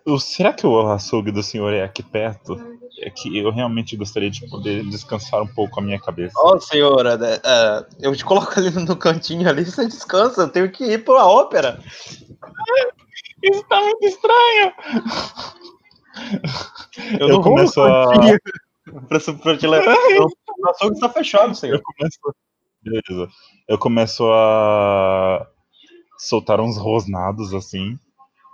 O, 0.05 0.19
será 0.19 0.52
que 0.52 0.66
o 0.66 0.81
açougue 0.90 1.31
do 1.31 1.40
senhor 1.40 1.73
é 1.73 1.85
aqui 1.85 2.02
perto? 2.02 2.56
É 2.98 3.09
que 3.09 3.39
eu 3.39 3.52
realmente 3.52 3.97
gostaria 3.97 4.28
de 4.28 4.44
poder 4.51 4.85
descansar 4.86 5.40
um 5.40 5.47
pouco 5.47 5.78
a 5.78 5.82
minha 5.82 6.01
cabeça. 6.01 6.35
Ó, 6.36 6.59
senhora, 6.59 7.16
né, 7.16 7.39
ah, 7.44 7.86
eu 8.01 8.16
te 8.16 8.24
coloco 8.24 8.59
ali 8.59 8.70
no 8.70 8.97
cantinho 8.97 9.48
ali, 9.48 9.64
você 9.64 9.86
descansa. 9.86 10.43
Eu 10.43 10.48
tenho 10.48 10.73
que 10.73 10.85
ir 10.85 11.05
para 11.05 11.20
a 11.20 11.27
ópera. 11.28 11.78
Isso 13.44 13.64
tá 13.69 13.81
muito 13.81 14.05
estranho! 14.05 14.73
Eu, 17.18 17.18
Eu 17.20 17.28
não 17.28 17.43
começo 17.43 17.80
a- 17.82 18.12
cantinho 18.14 18.39
pra, 19.09 19.18
pra 19.43 19.56
te 19.56 19.66
levar. 19.66 19.97
O 19.97 20.68
açougue 20.70 20.94
está 20.94 21.09
fechado, 21.09 21.55
senhor. 21.55 21.76
Eu 21.76 21.82
começo. 21.82 22.18
Beleza. 22.82 23.28
Eu 23.68 23.78
começo 23.78 24.24
a 24.32 25.47
soltar 26.18 26.60
uns 26.60 26.76
rosnados 26.76 27.55
assim. 27.55 27.98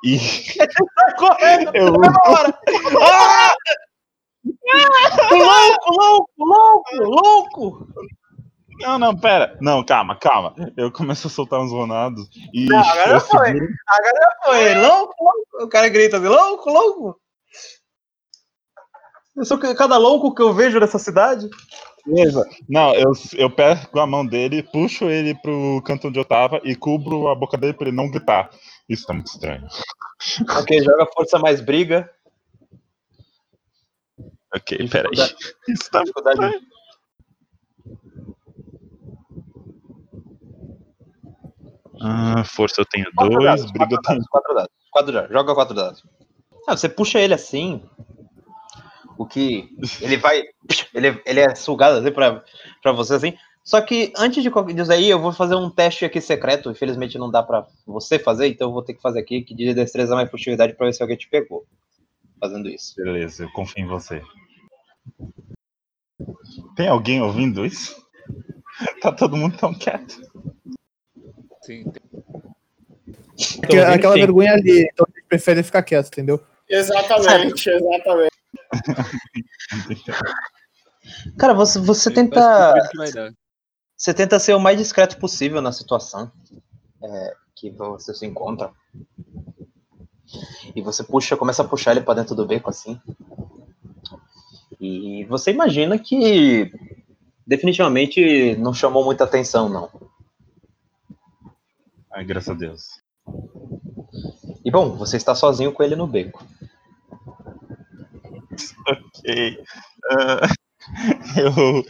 E 0.05 0.17
Correndo, 1.19 1.71
eu, 1.75 1.89
agora! 1.89 2.59
Ah! 3.03 3.55
Louco, 5.31 5.91
louco, 5.97 6.33
louco, 6.39 6.95
louco! 7.05 7.89
Não, 8.81 8.99
não, 8.99 9.17
pera. 9.17 9.57
Não, 9.61 9.85
calma, 9.85 10.15
calma. 10.17 10.55
Eu 10.77 10.93
começo 10.93 11.27
a 11.27 11.31
soltar 11.31 11.59
uns 11.61 11.73
ronados 11.73 12.29
e. 12.55 12.67
Não, 12.67 12.79
agora 12.79 13.19
foi. 13.21 13.47
seguro- 13.47 13.67
Agora 13.89 14.31
foi. 14.45 14.75
Louco, 14.77 15.15
louco. 15.25 15.65
O 15.65 15.69
cara 15.69 15.89
grita 15.89 16.19
assim, 16.19 16.29
louco, 16.29 16.71
louco. 16.71 17.21
Eu 19.39 19.45
sou 19.45 19.59
ca- 19.59 19.75
cada 19.75 19.97
louco 19.97 20.35
que 20.35 20.43
eu 20.43 20.53
vejo 20.53 20.81
nessa 20.81 20.99
cidade. 20.99 21.49
Beleza. 22.05 22.45
Não, 22.69 22.93
eu, 22.95 23.13
eu 23.35 23.49
pego 23.51 24.01
a 24.01 24.07
mão 24.07 24.27
dele, 24.27 24.63
puxo 24.63 25.05
ele 25.09 25.35
pro 25.41 25.81
canto 25.85 26.09
onde 26.09 26.19
eu 26.19 26.25
tava 26.25 26.61
e 26.65 26.75
cubro 26.75 27.29
a 27.29 27.35
boca 27.35 27.57
dele 27.57 27.73
pra 27.75 27.87
ele 27.89 27.97
não 27.97 28.11
gritar. 28.11 28.51
Isso 28.89 29.07
tá 29.07 29.15
muito 29.15 29.29
estranho. 29.29 29.67
Ok, 30.59 30.83
joga 30.83 31.07
força 31.15 31.39
mais 31.39 31.61
briga. 31.61 32.11
Ok, 34.55 34.89
peraí. 34.89 35.13
Isso 35.69 35.91
tá 35.91 35.99
muito 36.01 36.07
Dificuldade. 36.15 36.45
estranho. 36.45 36.61
Ah, 42.01 42.45
força 42.45 42.81
eu 42.81 42.87
tenho 42.87 43.07
Quatro 43.15 43.35
dois, 43.39 43.45
dados, 43.61 43.73
briga 43.73 43.95
eu 43.95 43.99
quatro 43.99 44.03
tenho. 44.03 44.19
dados, 44.19 44.29
quatro 44.31 44.55
dados. 44.55 44.71
Quatro 44.91 45.13
dados. 45.13 45.31
Joga 45.33 45.55
quatro 45.55 45.75
dados. 45.75 46.03
Ah, 46.67 46.77
você 46.77 46.89
puxa 46.89 47.19
ele 47.21 47.35
assim. 47.35 47.83
O 49.19 49.27
que. 49.27 49.69
Ele 50.01 50.17
vai. 50.17 50.45
Ele, 50.95 51.21
ele 51.27 51.41
é 51.41 51.55
sugado 51.55 51.99
assim 51.99 52.13
pra, 52.13 52.43
pra 52.81 52.93
você 52.93 53.15
assim. 53.15 53.35
Só 53.65 53.81
que 53.83 54.13
antes 54.17 54.43
de 54.43 54.51
qualquer- 54.51 54.73
disso 54.75 54.93
aí, 54.93 55.11
eu 55.11 55.21
vou 55.21 55.33
fazer 55.33 55.55
um 55.57 55.69
teste 55.69 56.05
aqui 56.05 56.21
secreto. 56.21 56.71
Infelizmente 56.71 57.19
não 57.19 57.31
dá 57.31 57.43
pra 57.43 57.67
você 57.87 58.19
fazer, 58.19 58.47
então 58.47 58.69
eu 58.69 58.73
vou 58.73 58.83
ter 58.83 58.95
que 58.95 59.03
fazer 59.03 59.19
aqui, 59.21 59.43
que 59.43 59.55
de 59.55 59.75
destreza 59.75 60.15
mais 60.15 60.31
furtividade 60.31 60.73
pra 60.75 60.87
ver 60.87 60.93
se 60.95 61.03
alguém 61.03 61.17
te 61.19 61.29
pegou. 61.29 61.67
Fazendo 62.41 62.69
isso. 62.69 62.95
Beleza, 62.97 63.43
eu 63.45 63.51
confio 63.53 63.85
em 63.85 63.89
você. 63.89 64.23
Tem 66.77 66.89
alguém 66.89 67.21
ouvindo 67.21 67.67
isso? 67.67 67.97
Tá 69.03 69.11
todo 69.11 69.37
mundo 69.37 69.57
tão 69.59 69.75
quieto. 69.75 70.21
Sim, 71.63 71.83
tem- 71.91 72.03
Aquela, 73.65 73.95
aquela 73.95 74.15
vergonha 74.15 74.53
ali, 74.53 74.83
então 74.93 75.05
a 75.09 75.11
gente 75.19 75.27
prefere 75.29 75.63
ficar 75.65 75.83
quieto, 75.83 76.07
entendeu? 76.09 76.41
Exatamente, 76.69 77.69
exatamente. 77.69 78.38
Cara, 81.39 81.55
você, 81.55 81.79
você 81.79 82.11
tenta. 82.11 82.75
Você 83.97 84.15
tenta 84.15 84.39
ser 84.39 84.55
o 84.55 84.61
mais 84.61 84.79
discreto 84.79 85.19
possível 85.19 85.61
na 85.61 85.73
situação 85.73 86.31
é, 87.03 87.35
que 87.57 87.71
você 87.71 88.15
se 88.15 88.25
encontra. 88.25 88.71
E 90.77 90.81
você 90.81 91.03
puxa, 91.03 91.37
começa 91.37 91.63
a 91.63 91.69
puxar 91.69 91.93
ele 91.93 92.03
pra 92.03 92.15
dentro 92.15 92.35
do 92.35 92.47
beco 92.47 92.71
assim. 92.71 93.01
E 94.81 95.25
você 95.25 95.51
imagina 95.51 95.99
que 95.99 96.71
definitivamente 97.45 98.55
não 98.57 98.73
chamou 98.73 99.05
muita 99.05 99.25
atenção, 99.25 99.69
não. 99.69 99.91
Ai, 102.13 102.25
graças 102.25 102.51
a 102.51 102.55
Deus. 102.55 103.03
E 104.65 104.71
bom, 104.71 104.97
você 104.97 105.17
está 105.17 105.35
sozinho 105.35 105.73
com 105.73 105.83
ele 105.83 105.97
no 105.97 106.07
beco. 106.07 106.47
Ok. 108.89 109.59
Ah, 110.11 110.49
eu, 111.37 111.85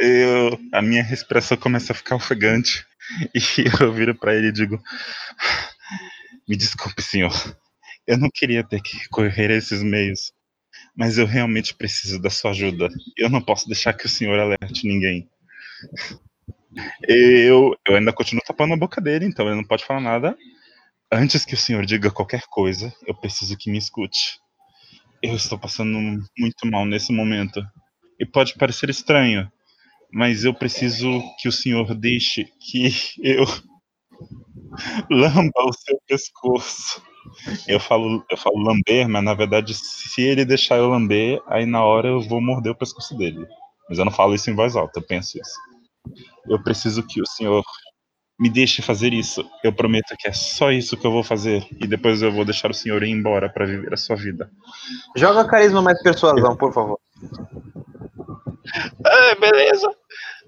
eu, 0.00 0.58
a 0.72 0.82
minha 0.82 1.02
respiração 1.02 1.56
começa 1.56 1.92
a 1.92 1.96
ficar 1.96 2.16
ofegante 2.16 2.84
e 3.34 3.40
eu 3.82 3.92
viro 3.92 4.14
pra 4.14 4.34
ele 4.34 4.48
e 4.48 4.52
digo: 4.52 4.80
Me 6.48 6.56
desculpe, 6.56 7.00
senhor. 7.02 7.32
Eu 8.06 8.18
não 8.18 8.28
queria 8.32 8.64
ter 8.64 8.80
que 8.82 9.08
correr 9.08 9.50
esses 9.50 9.82
meios, 9.82 10.32
mas 10.96 11.18
eu 11.18 11.26
realmente 11.26 11.74
preciso 11.74 12.20
da 12.20 12.30
sua 12.30 12.52
ajuda. 12.52 12.88
Eu 13.16 13.30
não 13.30 13.42
posso 13.42 13.66
deixar 13.68 13.94
que 13.94 14.06
o 14.06 14.10
senhor 14.10 14.38
alerte 14.38 14.86
ninguém. 14.86 15.28
Eu, 17.06 17.74
eu 17.86 17.96
ainda 17.96 18.12
continuo 18.12 18.42
tapando 18.46 18.74
a 18.74 18.76
boca 18.76 19.00
dele, 19.00 19.24
então 19.26 19.46
ele 19.46 19.56
não 19.56 19.64
pode 19.64 19.84
falar 19.84 20.00
nada. 20.00 20.36
Antes 21.12 21.44
que 21.44 21.54
o 21.54 21.58
senhor 21.58 21.86
diga 21.86 22.10
qualquer 22.10 22.42
coisa, 22.50 22.92
eu 23.06 23.14
preciso 23.14 23.56
que 23.56 23.70
me 23.70 23.78
escute. 23.78 24.40
Eu 25.22 25.34
estou 25.34 25.58
passando 25.58 25.98
muito 26.38 26.66
mal 26.66 26.86
nesse 26.86 27.12
momento. 27.12 27.62
E 28.18 28.26
pode 28.26 28.54
parecer 28.54 28.90
estranho, 28.90 29.50
mas 30.12 30.44
eu 30.44 30.54
preciso 30.54 31.22
que 31.40 31.48
o 31.48 31.52
senhor 31.52 31.94
deixe 31.94 32.44
que 32.60 32.90
eu 33.22 33.44
lamba 35.10 35.64
o 35.64 35.72
seu 35.72 35.98
pescoço. 36.06 37.02
Eu 37.68 37.80
falo, 37.80 38.24
eu 38.30 38.36
falo 38.36 38.58
lamber, 38.58 39.08
mas 39.08 39.24
na 39.24 39.34
verdade, 39.34 39.74
se 39.74 40.22
ele 40.22 40.44
deixar 40.44 40.76
eu 40.78 40.88
lamber, 40.88 41.40
aí 41.48 41.66
na 41.66 41.84
hora 41.84 42.08
eu 42.08 42.20
vou 42.20 42.40
morder 42.40 42.72
o 42.72 42.78
pescoço 42.78 43.16
dele. 43.16 43.46
Mas 43.88 43.98
eu 43.98 44.04
não 44.04 44.12
falo 44.12 44.34
isso 44.34 44.50
em 44.50 44.54
voz 44.54 44.76
alta, 44.76 45.00
eu 45.00 45.06
penso 45.06 45.38
isso. 45.38 45.58
Eu 46.48 46.62
preciso 46.62 47.06
que 47.06 47.20
o 47.20 47.26
senhor 47.26 47.62
me 48.40 48.48
deixe 48.48 48.80
fazer 48.80 49.12
isso. 49.12 49.44
Eu 49.62 49.70
prometo 49.70 50.16
que 50.18 50.26
é 50.26 50.32
só 50.32 50.72
isso 50.72 50.96
que 50.96 51.06
eu 51.06 51.12
vou 51.12 51.22
fazer. 51.22 51.66
E 51.78 51.86
depois 51.86 52.22
eu 52.22 52.32
vou 52.32 52.42
deixar 52.42 52.70
o 52.70 52.74
senhor 52.74 53.02
ir 53.02 53.10
embora 53.10 53.50
para 53.50 53.66
viver 53.66 53.92
a 53.92 53.98
sua 53.98 54.16
vida. 54.16 54.50
Joga 55.14 55.44
carisma 55.44 55.82
mais 55.82 56.02
persuasão, 56.02 56.56
por 56.56 56.72
favor. 56.72 56.98
Ah, 59.04 59.34
beleza. 59.40 59.90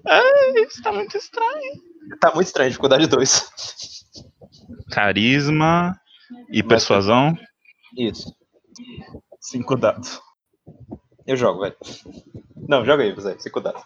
Ah, 0.07 0.53
isso 0.65 0.81
tá 0.81 0.93
muito 0.93 1.17
estranho. 1.17 1.73
Tá 2.21 2.33
muito 2.33 2.47
estranho, 2.47 2.69
dificuldade 2.69 3.07
2. 3.07 3.49
Carisma 4.91 5.99
e 6.49 6.63
persuasão, 6.63 7.37
Isso. 7.97 8.33
cinco 9.41 9.75
dados. 9.75 10.21
Eu 11.27 11.35
jogo, 11.35 11.61
velho. 11.61 11.75
Não, 12.55 12.85
joga 12.85 13.03
aí, 13.03 13.13
você. 13.13 13.37
Cinco 13.39 13.59
dados. 13.59 13.83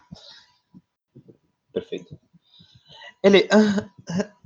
Perfeito. 1.73 2.19
Ele. 3.27 3.47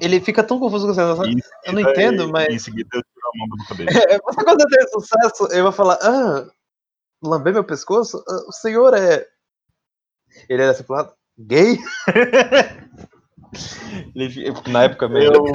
Ele 0.00 0.20
fica 0.20 0.42
tão 0.44 0.58
confuso 0.58 0.84
com 0.86 0.92
essa. 0.92 1.26
Em 1.26 1.38
Eu 1.64 1.72
não 1.72 1.80
entendo, 1.80 2.24
Em 2.24 2.30
mas. 2.30 2.62
seguida 2.64 2.88
eu 2.92 3.02
tiro 3.02 3.28
a 3.34 3.38
mão 3.38 3.48
da 3.48 3.56
boca 3.56 3.74
dele. 3.74 3.88
É, 3.90 4.18
Você 4.18 4.44
quando 4.44 4.66
tem 4.68 4.86
sucesso, 4.88 5.48
eu 5.52 5.62
vou 5.62 5.72
falar. 5.72 5.98
Ah, 6.02 6.46
lamber 7.22 7.52
meu 7.54 7.64
pescoço? 7.64 8.22
Ah, 8.28 8.44
o 8.48 8.52
senhor 8.52 8.92
é. 8.94 9.26
Ele 10.48 10.62
era 10.62 10.72
assim 10.72 10.82
pro 10.82 10.96
lado. 10.96 11.12
Gay? 11.38 11.78
Ele, 14.14 14.52
na 14.68 14.82
época 14.84 15.08
mesmo. 15.08 15.44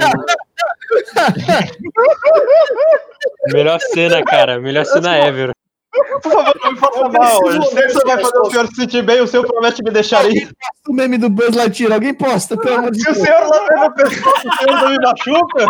Melhor 3.52 3.78
cena, 3.80 4.24
cara. 4.24 4.58
Melhor 4.58 4.84
cena 4.86 5.16
ever. 5.18 5.52
Por 5.92 6.32
favor, 6.32 6.60
não 6.62 6.72
me 6.72 6.78
faça 6.78 7.08
mal. 7.08 7.40
Você 7.40 8.04
vai 8.04 8.20
fazer 8.22 8.38
o 8.38 8.50
senhor 8.50 8.66
se 8.68 8.74
sentir 8.76 9.02
bem, 9.02 9.20
o 9.20 9.26
senhor 9.26 9.44
promete 9.46 9.82
me 9.82 9.90
deixar 9.90 10.24
ir. 10.30 10.54
O 10.88 10.92
meme 10.92 11.18
do 11.18 11.28
Buzz 11.28 11.56
Lightyear, 11.56 11.92
alguém 11.94 12.14
posta, 12.14 12.56
pelo 12.56 12.76
amor 12.76 12.90
de 12.92 13.00
Se 13.02 13.10
o 13.10 13.12
Deus. 13.14 13.26
senhor 13.26 13.48
lamber 13.48 13.78
meu 13.80 13.92
pescoço, 13.94 14.48
o 14.48 14.52
senhor 14.56 14.80
não 14.80 14.90
me 14.90 14.98
machuca? 14.98 15.66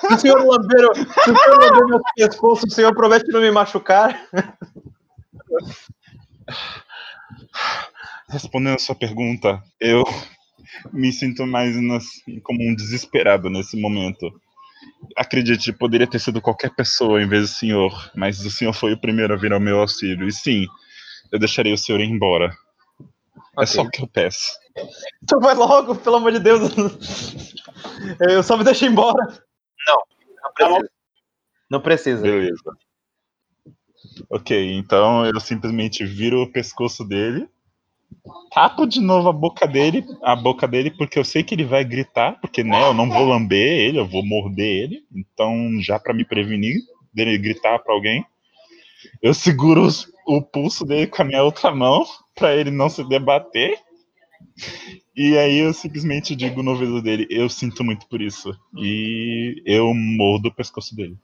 Se 0.00 0.14
o 0.14 0.18
senhor 0.18 0.44
lamber, 0.44 0.84
o- 0.90 0.94
se 0.94 1.30
o 1.30 1.36
senhor 1.38 1.58
lamber 1.60 1.86
meu 1.86 2.00
pescoço, 2.16 2.66
o 2.66 2.70
senhor 2.70 2.94
promete 2.94 3.30
não 3.30 3.40
me 3.40 3.50
machucar? 3.50 4.20
Respondendo 8.28 8.74
a 8.74 8.78
sua 8.78 8.94
pergunta, 8.94 9.62
eu 9.80 10.02
me 10.92 11.12
sinto 11.12 11.46
mais 11.46 11.80
nas- 11.80 12.20
como 12.42 12.58
um 12.68 12.74
desesperado 12.74 13.48
nesse 13.48 13.80
momento. 13.80 14.28
Acredite, 15.16 15.72
poderia 15.72 16.06
ter 16.06 16.18
sido 16.18 16.40
qualquer 16.40 16.74
pessoa 16.74 17.22
em 17.22 17.28
vez 17.28 17.42
do 17.42 17.48
senhor, 17.48 18.10
mas 18.14 18.44
o 18.44 18.50
senhor 18.50 18.72
foi 18.72 18.92
o 18.92 19.00
primeiro 19.00 19.32
a 19.32 19.36
vir 19.36 19.52
ao 19.52 19.60
meu 19.60 19.80
auxílio. 19.80 20.26
E 20.26 20.32
sim, 20.32 20.66
eu 21.30 21.38
deixarei 21.38 21.72
o 21.72 21.78
senhor 21.78 22.00
ir 22.00 22.08
embora. 22.08 22.50
É 23.58 23.66
só 23.66 23.82
o 23.82 23.90
que 23.90 24.02
eu 24.02 24.08
peço. 24.08 24.58
Então 25.22 25.38
vai 25.40 25.54
logo, 25.54 25.94
pelo 25.94 26.16
amor 26.16 26.32
de 26.32 26.40
Deus. 26.40 26.72
Eu 28.28 28.42
só 28.42 28.56
me 28.56 28.64
deixa 28.64 28.86
embora. 28.86 29.24
Não, 29.86 30.02
não 30.42 30.52
precisa. 30.52 30.90
Não 31.70 31.80
precisa. 31.80 32.22
Beleza. 32.22 32.76
Ok, 34.30 34.74
então 34.74 35.24
eu 35.26 35.40
simplesmente 35.40 36.04
viro 36.04 36.42
o 36.42 36.52
pescoço 36.52 37.04
dele, 37.04 37.48
tapo 38.52 38.86
de 38.86 39.00
novo 39.00 39.28
a 39.28 39.32
boca 39.32 39.66
dele, 39.66 40.04
a 40.22 40.34
boca 40.36 40.66
dele, 40.68 40.90
porque 40.90 41.18
eu 41.18 41.24
sei 41.24 41.42
que 41.42 41.54
ele 41.54 41.64
vai 41.64 41.84
gritar, 41.84 42.38
porque 42.40 42.62
né, 42.64 42.82
eu 42.88 42.94
não 42.94 43.08
vou 43.08 43.24
lamber 43.26 43.58
ele, 43.80 43.98
eu 43.98 44.06
vou 44.06 44.24
morder 44.24 44.66
ele. 44.84 45.04
Então, 45.14 45.80
já 45.80 45.98
pra 45.98 46.14
me 46.14 46.24
prevenir 46.24 46.76
dele 47.12 47.36
gritar 47.38 47.78
pra 47.80 47.94
alguém, 47.94 48.24
eu 49.22 49.34
seguro 49.34 49.82
os- 49.82 50.06
o 50.26 50.40
pulso 50.42 50.84
dele 50.84 51.06
com 51.06 51.22
a 51.22 51.24
minha 51.24 51.42
outra 51.42 51.74
mão 51.74 52.04
pra 52.34 52.54
ele 52.56 52.70
não 52.70 52.88
se 52.88 53.06
debater. 53.08 53.78
E 55.16 55.36
aí 55.38 55.58
eu 55.58 55.72
simplesmente 55.72 56.34
digo 56.34 56.62
no 56.62 56.72
ouvido 56.72 57.00
dele, 57.02 57.26
eu 57.30 57.48
sinto 57.48 57.84
muito 57.84 58.06
por 58.08 58.20
isso. 58.20 58.52
E 58.76 59.62
eu 59.64 59.92
mordo 59.94 60.48
o 60.48 60.54
pescoço 60.54 60.94
dele. 60.96 61.16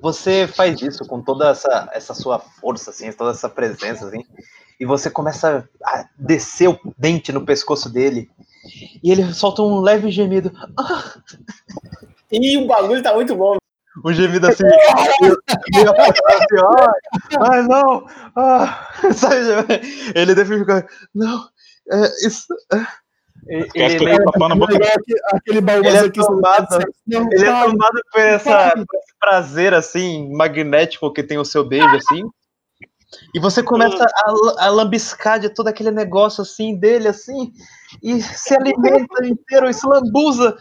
Você 0.00 0.46
faz 0.46 0.80
isso 0.82 1.06
com 1.06 1.22
toda 1.22 1.50
essa, 1.50 1.88
essa 1.92 2.14
sua 2.14 2.38
força, 2.38 2.90
assim, 2.90 3.12
toda 3.12 3.30
essa 3.30 3.48
presença, 3.48 4.06
assim, 4.06 4.24
e 4.80 4.84
você 4.84 5.10
começa 5.10 5.68
a 5.84 6.08
descer 6.18 6.68
o 6.68 6.78
dente 6.98 7.32
no 7.32 7.44
pescoço 7.44 7.88
dele, 7.88 8.30
e 9.02 9.10
ele 9.10 9.32
solta 9.32 9.62
um 9.62 9.80
leve 9.80 10.10
gemido. 10.10 10.52
Ah, 10.78 11.14
E 12.32 12.56
o 12.56 12.66
bagulho 12.66 13.02
tá 13.02 13.12
muito 13.12 13.36
bom. 13.36 13.58
um 14.02 14.12
gemido 14.12 14.46
assim, 14.46 14.64
meio, 15.20 15.36
assim, 15.46 16.56
ai, 17.38 17.62
não, 17.64 18.06
ah, 18.34 18.88
ele 20.16 20.34
depois 20.34 20.60
fica, 20.60 20.88
não, 21.14 21.46
é, 21.90 22.26
isso, 22.26 22.46
é. 22.72 23.01
Ele, 23.46 24.18
na 24.18 24.54
boca? 24.54 24.74
Igual 24.74 24.90
aquele, 25.34 25.60
baú 25.60 25.84
ele 25.84 25.96
é 25.96 26.10
tomado, 26.10 26.78
ele 27.08 27.44
é 27.44 27.64
tomado 27.64 28.02
por, 28.12 28.20
essa, 28.20 28.70
por 28.70 28.98
esse 28.98 29.14
prazer, 29.18 29.74
assim, 29.74 30.32
magnético 30.32 31.12
que 31.12 31.22
tem 31.22 31.38
o 31.38 31.44
seu 31.44 31.66
beijo, 31.66 31.96
assim, 31.96 32.22
e 33.34 33.40
você 33.40 33.62
começa 33.62 34.04
a, 34.04 34.66
a 34.66 34.68
lambiscar 34.68 35.40
de 35.40 35.48
todo 35.48 35.68
aquele 35.68 35.90
negócio, 35.90 36.42
assim, 36.42 36.76
dele, 36.76 37.08
assim, 37.08 37.52
e 38.02 38.22
se 38.22 38.54
alimenta 38.54 39.26
inteiro, 39.26 39.68
e 39.68 39.74
se 39.74 39.86
lambuza, 39.86 40.56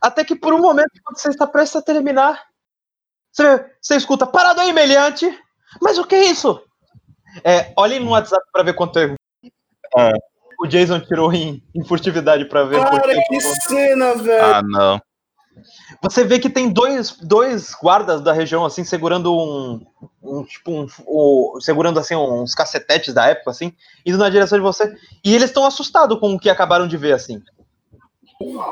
até 0.00 0.24
que 0.24 0.36
por 0.36 0.54
um 0.54 0.60
momento, 0.60 0.90
quando 1.04 1.18
você 1.18 1.28
está 1.28 1.46
prestes 1.46 1.76
a 1.76 1.82
terminar, 1.82 2.40
você, 3.32 3.66
você 3.80 3.96
escuta, 3.96 4.26
parado 4.26 4.60
aí, 4.60 4.72
meliante, 4.72 5.26
mas 5.82 5.98
o 5.98 6.04
que 6.04 6.14
é 6.14 6.26
isso? 6.26 6.62
É, 7.44 7.72
olhem 7.76 8.00
no 8.00 8.12
WhatsApp 8.12 8.44
pra 8.52 8.62
ver 8.62 8.74
quanto 8.74 8.98
erro. 9.00 9.16
Ah. 9.96 10.12
O 10.58 10.66
Jason 10.66 11.00
tirou 11.00 11.32
em, 11.32 11.62
em 11.74 11.84
furtividade 11.84 12.44
pra 12.46 12.64
ver 12.64 12.82
Cara, 12.82 13.14
que 13.28 13.40
cena, 13.40 14.14
velho. 14.14 14.44
Ah, 14.44 14.62
não. 14.62 15.00
Você 16.02 16.24
vê 16.24 16.38
que 16.38 16.50
tem 16.50 16.68
dois, 16.70 17.16
dois 17.22 17.74
guardas 17.80 18.20
da 18.20 18.32
região, 18.32 18.64
assim, 18.64 18.84
segurando 18.84 19.34
um. 19.34 19.86
um 20.22 20.44
tipo, 20.44 20.70
um, 20.70 20.86
o- 21.06 21.58
segurando, 21.60 21.98
assim, 21.98 22.14
uns 22.14 22.54
cacetetes 22.54 23.14
da 23.14 23.26
época, 23.28 23.50
assim, 23.50 23.72
indo 24.04 24.18
na 24.18 24.28
direção 24.28 24.58
de 24.58 24.62
você. 24.62 24.94
E 25.24 25.34
eles 25.34 25.48
estão 25.48 25.64
assustados 25.64 26.18
com 26.20 26.34
o 26.34 26.38
que 26.38 26.50
acabaram 26.50 26.86
de 26.86 26.96
ver, 26.96 27.12
assim. 27.12 27.42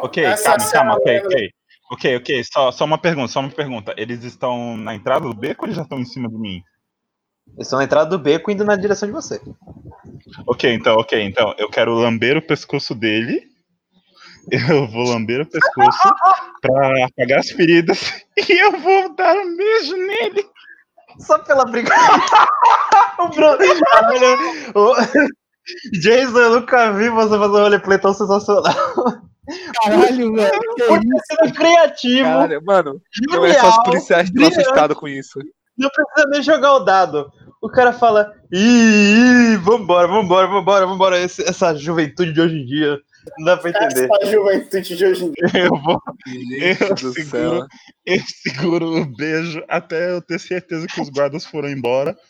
Ok, 0.02 0.22
Essa 0.24 0.56
calma, 0.56 0.70
calma, 0.70 0.94
ok, 0.96 1.12
é- 1.16 1.26
ok. 1.26 1.50
Ok, 1.90 2.16
ok, 2.16 2.44
só, 2.52 2.72
só 2.72 2.84
uma 2.84 2.98
pergunta, 2.98 3.28
só 3.28 3.40
uma 3.40 3.50
pergunta. 3.50 3.94
Eles 3.96 4.24
estão 4.24 4.76
na 4.76 4.94
entrada 4.94 5.26
do 5.26 5.34
beco 5.34 5.64
ou 5.64 5.66
eles 5.66 5.76
já 5.76 5.82
estão 5.82 5.98
em 5.98 6.04
cima 6.04 6.28
de 6.28 6.34
mim? 6.36 6.62
Eles 7.54 7.66
estão 7.66 7.78
na 7.78 7.84
entrada 7.84 8.10
do 8.10 8.18
beco 8.18 8.50
indo 8.50 8.64
na 8.64 8.74
direção 8.74 9.06
de 9.06 9.12
você. 9.12 9.40
Ok, 10.46 10.72
então, 10.72 10.96
ok, 10.96 11.22
então, 11.22 11.54
eu 11.58 11.68
quero 11.68 11.94
lamber 11.94 12.36
o 12.36 12.42
pescoço 12.42 12.94
dele. 12.94 13.42
Eu 14.50 14.86
vou 14.88 15.04
lamber 15.04 15.40
o 15.40 15.46
pescoço 15.46 15.98
pra 16.60 17.06
apagar 17.06 17.38
as 17.38 17.50
feridas 17.50 18.22
e 18.36 18.52
eu 18.52 18.72
vou 18.72 19.14
dar 19.14 19.34
um 19.34 19.56
beijo 19.56 19.96
nele. 19.96 20.44
Só 21.20 21.38
pela 21.38 21.64
brincadeira. 21.64 22.22
o 23.20 23.28
Bruno. 23.28 23.58
O- 24.74 24.94
Jason, 25.98 26.38
eu 26.38 26.60
nunca 26.60 26.92
vi 26.92 27.08
você 27.08 27.38
fazer 27.38 27.56
um 27.56 27.62
roleplay 27.62 27.98
tão 27.98 28.12
sensacional. 28.12 28.74
Caralho, 29.82 30.34
velho. 30.34 30.60
Que 30.76 30.82
é 31.46 31.50
criativo, 31.52 32.28
Cara, 32.28 32.60
mano, 32.60 33.00
não 33.28 33.46
é 33.46 33.54
só 33.54 33.68
os 33.68 33.74
genial, 33.74 33.82
policiais 33.84 34.30
que 34.30 34.42
estão 34.42 34.60
assustados 34.60 34.98
com 34.98 35.08
isso. 35.08 35.38
Não 35.78 35.88
precisa 35.90 36.28
nem 36.28 36.42
jogar 36.42 36.74
o 36.74 36.80
dado. 36.80 37.30
O 37.64 37.68
cara 37.70 37.94
fala, 37.94 38.30
ih, 38.52 39.56
vambora, 39.62 40.06
vambora, 40.06 40.46
vambora, 40.46 40.86
vambora. 40.86 41.18
Esse- 41.18 41.42
essa 41.48 41.74
juventude 41.74 42.32
de 42.34 42.40
hoje 42.40 42.56
em 42.56 42.66
dia. 42.66 42.98
Não 43.38 43.46
dá 43.46 43.56
pra 43.56 43.70
entender. 43.70 44.04
Essa 44.12 44.30
juventude 44.30 44.96
de 44.96 45.04
hoje 45.06 45.24
em 45.24 45.32
dia. 45.32 45.44
Eu 45.70 45.70
vou, 45.80 45.98
Eu 46.60 46.94
do 46.94 47.12
seguro. 47.12 47.24
céu. 47.30 47.66
eu 48.04 48.20
seguro 48.26 49.00
o 49.00 49.06
beijo 49.16 49.64
até 49.66 50.10
eu 50.10 50.20
ter 50.20 50.38
certeza 50.38 50.86
que 50.86 51.00
os 51.00 51.08
guardas 51.08 51.46
foram 51.46 51.70
embora. 51.70 52.14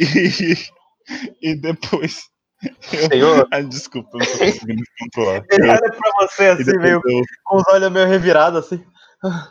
E, 0.00 1.50
e 1.50 1.54
depois. 1.54 2.22
Eu, 2.92 3.08
Senhor. 3.08 3.48
ah, 3.52 3.60
desculpa, 3.60 4.08
eu 4.14 4.18
não 4.20 4.26
tô 4.26 4.38
conseguindo 4.38 4.80
me 4.80 4.86
controlar. 5.00 5.44
Ele 5.50 5.68
olha 5.68 5.78
pra 5.90 6.12
você 6.20 6.46
assim, 6.48 6.78
meio, 6.78 7.00
eu- 7.04 7.22
com 7.44 7.56
os 7.58 7.62
olhos 7.68 7.92
meio 7.92 8.06
revirados, 8.06 8.64
assim. 8.64 8.82
Ah, 9.22 9.48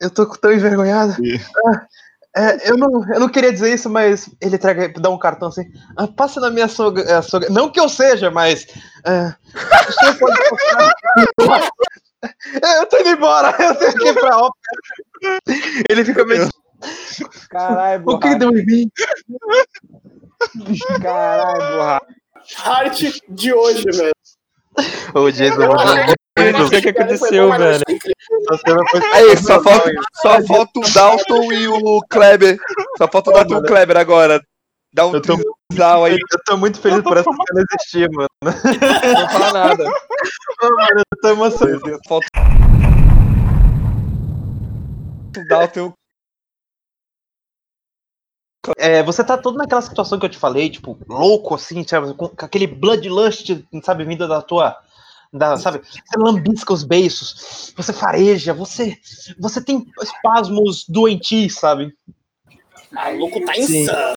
Eu 0.00 0.10
tô 0.10 0.26
tão 0.26 0.52
envergonhado. 0.52 1.14
E- 1.24 1.38
Ah, 1.66 1.86
é, 2.36 2.70
eu, 2.70 2.76
não, 2.76 2.90
eu 3.14 3.20
não 3.20 3.28
queria 3.28 3.52
dizer 3.52 3.72
isso, 3.74 3.88
mas 3.88 4.28
ele 4.40 4.56
entrega, 4.56 4.92
dá 5.00 5.08
um 5.10 5.18
cartão 5.18 5.48
assim. 5.48 5.64
Ah, 5.96 6.06
passa 6.06 6.40
na 6.40 6.50
minha 6.50 6.68
sogra, 6.68 7.02
eh, 7.02 7.22
sogra- 7.22 7.48
Não 7.50 7.70
que 7.70 7.80
eu 7.80 7.88
seja, 7.88 8.30
mas. 8.30 8.66
ah, 9.04 9.34
passar. 10.20 11.70
Eu 12.80 12.86
tô 12.86 12.96
indo 12.98 13.10
embora, 13.10 13.54
eu 13.62 13.74
tenho 13.76 13.94
que 13.98 14.08
ir 14.08 14.14
pra 14.14 14.38
ópera. 14.38 15.38
Ele 15.88 16.04
fica 16.04 16.24
meio. 16.24 16.48
Caralho, 17.48 18.02
O 18.04 18.18
que 18.18 18.34
deu 18.34 18.50
em 18.56 18.66
mim? 18.66 18.90
Caralho, 21.00 21.76
borracha. 21.76 22.06
Arte 22.64 23.22
de 23.28 23.52
hoje, 23.52 23.84
velho. 23.84 24.12
O 25.14 25.30
sei 26.68 26.78
o 26.78 26.82
que 26.82 26.88
aconteceu, 26.90 27.50
velho. 27.50 27.82
Aí, 29.14 29.36
só 29.38 29.62
falta, 29.62 29.90
só 30.14 30.42
falta 30.42 30.80
o 30.80 30.92
Dalton 30.92 31.52
e 31.52 31.68
o 31.68 32.00
Kleber. 32.10 32.58
Só 32.98 33.08
falta 33.08 33.30
o 33.30 33.32
Dalton 33.32 33.54
e 33.54 33.58
o 33.58 33.62
Kleber 33.62 33.96
agora. 33.96 34.40
Dá 34.92 35.06
um 35.06 35.14
Eu 35.14 35.22
tô- 35.22 35.38
trisal 35.70 36.04
aí, 36.04 36.14
Eu 36.14 36.38
tô 36.46 36.56
muito 36.56 36.80
feliz 36.80 37.02
por 37.02 37.16
essa 37.16 37.30
cena 37.30 37.64
existir, 37.70 38.10
mano. 38.10 38.28
não 38.42 39.28
fala 39.30 39.52
nada. 39.52 39.84
Eu 39.84 41.20
tô 41.22 41.28
emocionado. 41.28 41.98
Falta 42.08 42.26
o 45.38 45.48
Dalton 45.48 45.80
e 45.80 45.82
o 45.82 45.94
É, 48.76 49.02
você 49.02 49.22
tá 49.24 49.36
todo 49.36 49.58
naquela 49.58 49.82
situação 49.82 50.18
que 50.18 50.26
eu 50.26 50.30
te 50.30 50.38
falei, 50.38 50.70
tipo, 50.70 50.98
louco, 51.08 51.54
assim, 51.54 51.86
sabe, 51.86 52.14
com, 52.14 52.28
com 52.28 52.44
aquele 52.44 52.66
bloodlust, 52.66 53.50
sabe, 53.82 54.04
vindo 54.04 54.26
da 54.26 54.42
tua. 54.42 54.76
Da, 55.32 55.56
sabe, 55.56 55.80
você 55.84 56.18
lambisca 56.18 56.72
os 56.72 56.82
beiços, 56.82 57.72
você 57.76 57.92
fareja, 57.92 58.54
você. 58.54 58.96
Você 59.38 59.62
tem 59.62 59.86
espasmos 60.00 60.86
doentios, 60.88 61.54
sabe? 61.54 61.94
O 62.90 62.94
maluco 62.94 63.44
tá 63.44 63.54
Sim. 63.54 63.82
insano. 63.82 64.16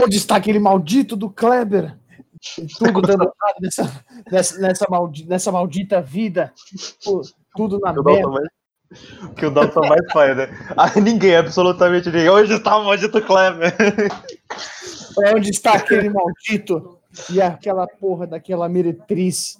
Onde 0.00 0.16
está 0.16 0.36
aquele 0.36 0.58
maldito 0.58 1.16
do 1.16 1.30
Kleber? 1.30 1.96
Tudo 2.78 3.00
dando 3.02 3.24
errado 3.24 3.56
nessa, 3.60 4.04
nessa, 4.30 4.58
nessa, 4.60 4.86
maldi- 4.88 5.26
nessa 5.26 5.50
maldita 5.50 6.00
vida. 6.00 6.52
Tudo 7.56 7.80
na 7.80 7.92
merda. 7.92 8.48
Que 9.36 9.44
o 9.46 9.50
Dalton 9.50 9.86
mais 9.86 10.12
faz, 10.12 10.36
né? 10.36 10.48
Ah, 10.76 10.98
ninguém, 11.00 11.36
absolutamente 11.36 12.06
ninguém. 12.06 12.30
Hoje 12.30 12.54
está 12.54 12.76
o 12.78 12.84
maldito 12.84 13.20
Kleber. 13.20 13.74
Onde 15.34 15.50
está 15.50 15.72
aquele 15.74 16.08
maldito? 16.08 16.98
E 17.30 17.40
aquela 17.40 17.86
porra 17.86 18.26
daquela 18.26 18.68
meretriz. 18.68 19.58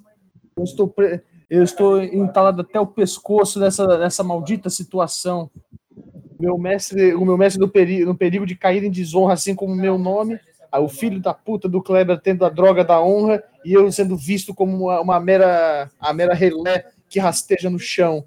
Eu 0.56 0.64
estou, 0.64 0.88
pre- 0.88 1.22
eu 1.50 1.62
estou 1.62 2.02
entalado 2.02 2.62
até 2.62 2.80
o 2.80 2.86
pescoço 2.86 3.59
nessa, 3.60 3.98
nessa 3.98 4.22
maldita 4.22 4.70
situação. 4.70 5.50
Meu 6.40 6.56
mestre, 6.56 7.14
o 7.14 7.24
meu 7.24 7.36
mestre 7.36 7.60
no, 7.60 7.68
peri, 7.68 8.05
no 8.05 8.14
perigo 8.14 8.46
de 8.46 8.55
cair 8.55 8.84
em 8.84 8.90
desonra, 8.90 9.34
assim 9.34 9.55
como 9.55 9.72
o 9.72 9.76
meu 9.76 9.98
nome. 9.98 10.38
Ah, 10.70 10.80
O 10.80 10.88
filho 10.88 11.20
da 11.20 11.34
puta 11.34 11.68
do 11.68 11.82
Kleber 11.82 12.20
tendo 12.20 12.44
a 12.44 12.48
droga 12.48 12.84
da 12.84 13.00
honra 13.00 13.42
e 13.64 13.72
eu 13.72 13.90
sendo 13.90 14.16
visto 14.16 14.55
como 14.55 14.84
uma, 14.84 15.00
uma 15.00 15.20
mera, 15.20 15.90
a 15.98 16.12
mera 16.12 16.34
relé 16.34 16.86
que 17.09 17.18
rasteja 17.18 17.68
no 17.68 17.78
chão. 17.78 18.24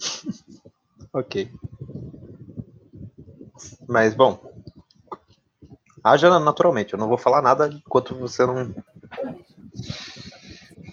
Ok. 1.12 1.50
Mas, 3.88 4.14
bom. 4.14 4.38
Haja 6.02 6.38
naturalmente, 6.38 6.92
eu 6.92 6.98
não 6.98 7.08
vou 7.08 7.18
falar 7.18 7.42
nada 7.42 7.68
enquanto 7.68 8.14
você 8.14 8.46
não. 8.46 8.72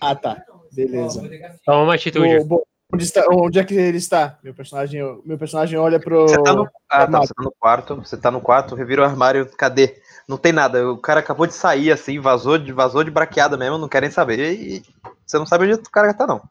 Ah, 0.01 0.15
tá. 0.15 0.43
Beleza. 0.71 1.21
Toma 1.65 1.83
uma 1.83 1.95
atitude. 1.95 2.43
Bom, 2.43 2.61
onde, 2.93 3.03
está, 3.03 3.25
onde 3.31 3.59
é 3.59 3.63
que 3.63 3.73
ele 3.73 3.97
está? 3.97 4.37
Meu 4.43 4.53
personagem, 4.53 5.01
meu 5.23 5.37
personagem 5.37 5.77
olha 5.79 5.99
pro. 5.99 6.27
Você 6.27 6.41
tá 6.41 6.53
no, 6.53 6.63
ah, 6.63 6.69
tá, 6.89 7.03
armário. 7.03 7.27
você 7.27 7.33
tá 7.33 7.43
no 7.43 7.51
quarto, 7.51 7.95
você 7.95 8.17
tá 8.17 8.31
no 8.31 8.41
quarto, 8.41 8.75
revira 8.75 9.03
o 9.03 9.05
armário, 9.05 9.49
cadê? 9.57 10.01
Não 10.27 10.37
tem 10.37 10.51
nada, 10.51 10.91
o 10.91 10.97
cara 10.97 11.21
acabou 11.21 11.47
de 11.47 11.53
sair 11.53 11.89
assim, 11.89 12.19
vazou 12.19 12.57
de, 12.57 12.73
vazou 12.73 13.01
de 13.03 13.11
braqueada 13.11 13.55
mesmo, 13.55 13.77
não 13.77 13.87
querem 13.87 14.11
saber. 14.11 14.53
E 14.53 14.83
você 15.25 15.37
não 15.37 15.45
sabe 15.45 15.63
onde 15.65 15.75
o 15.75 15.91
cara 15.91 16.13
tá, 16.13 16.27
não. 16.27 16.41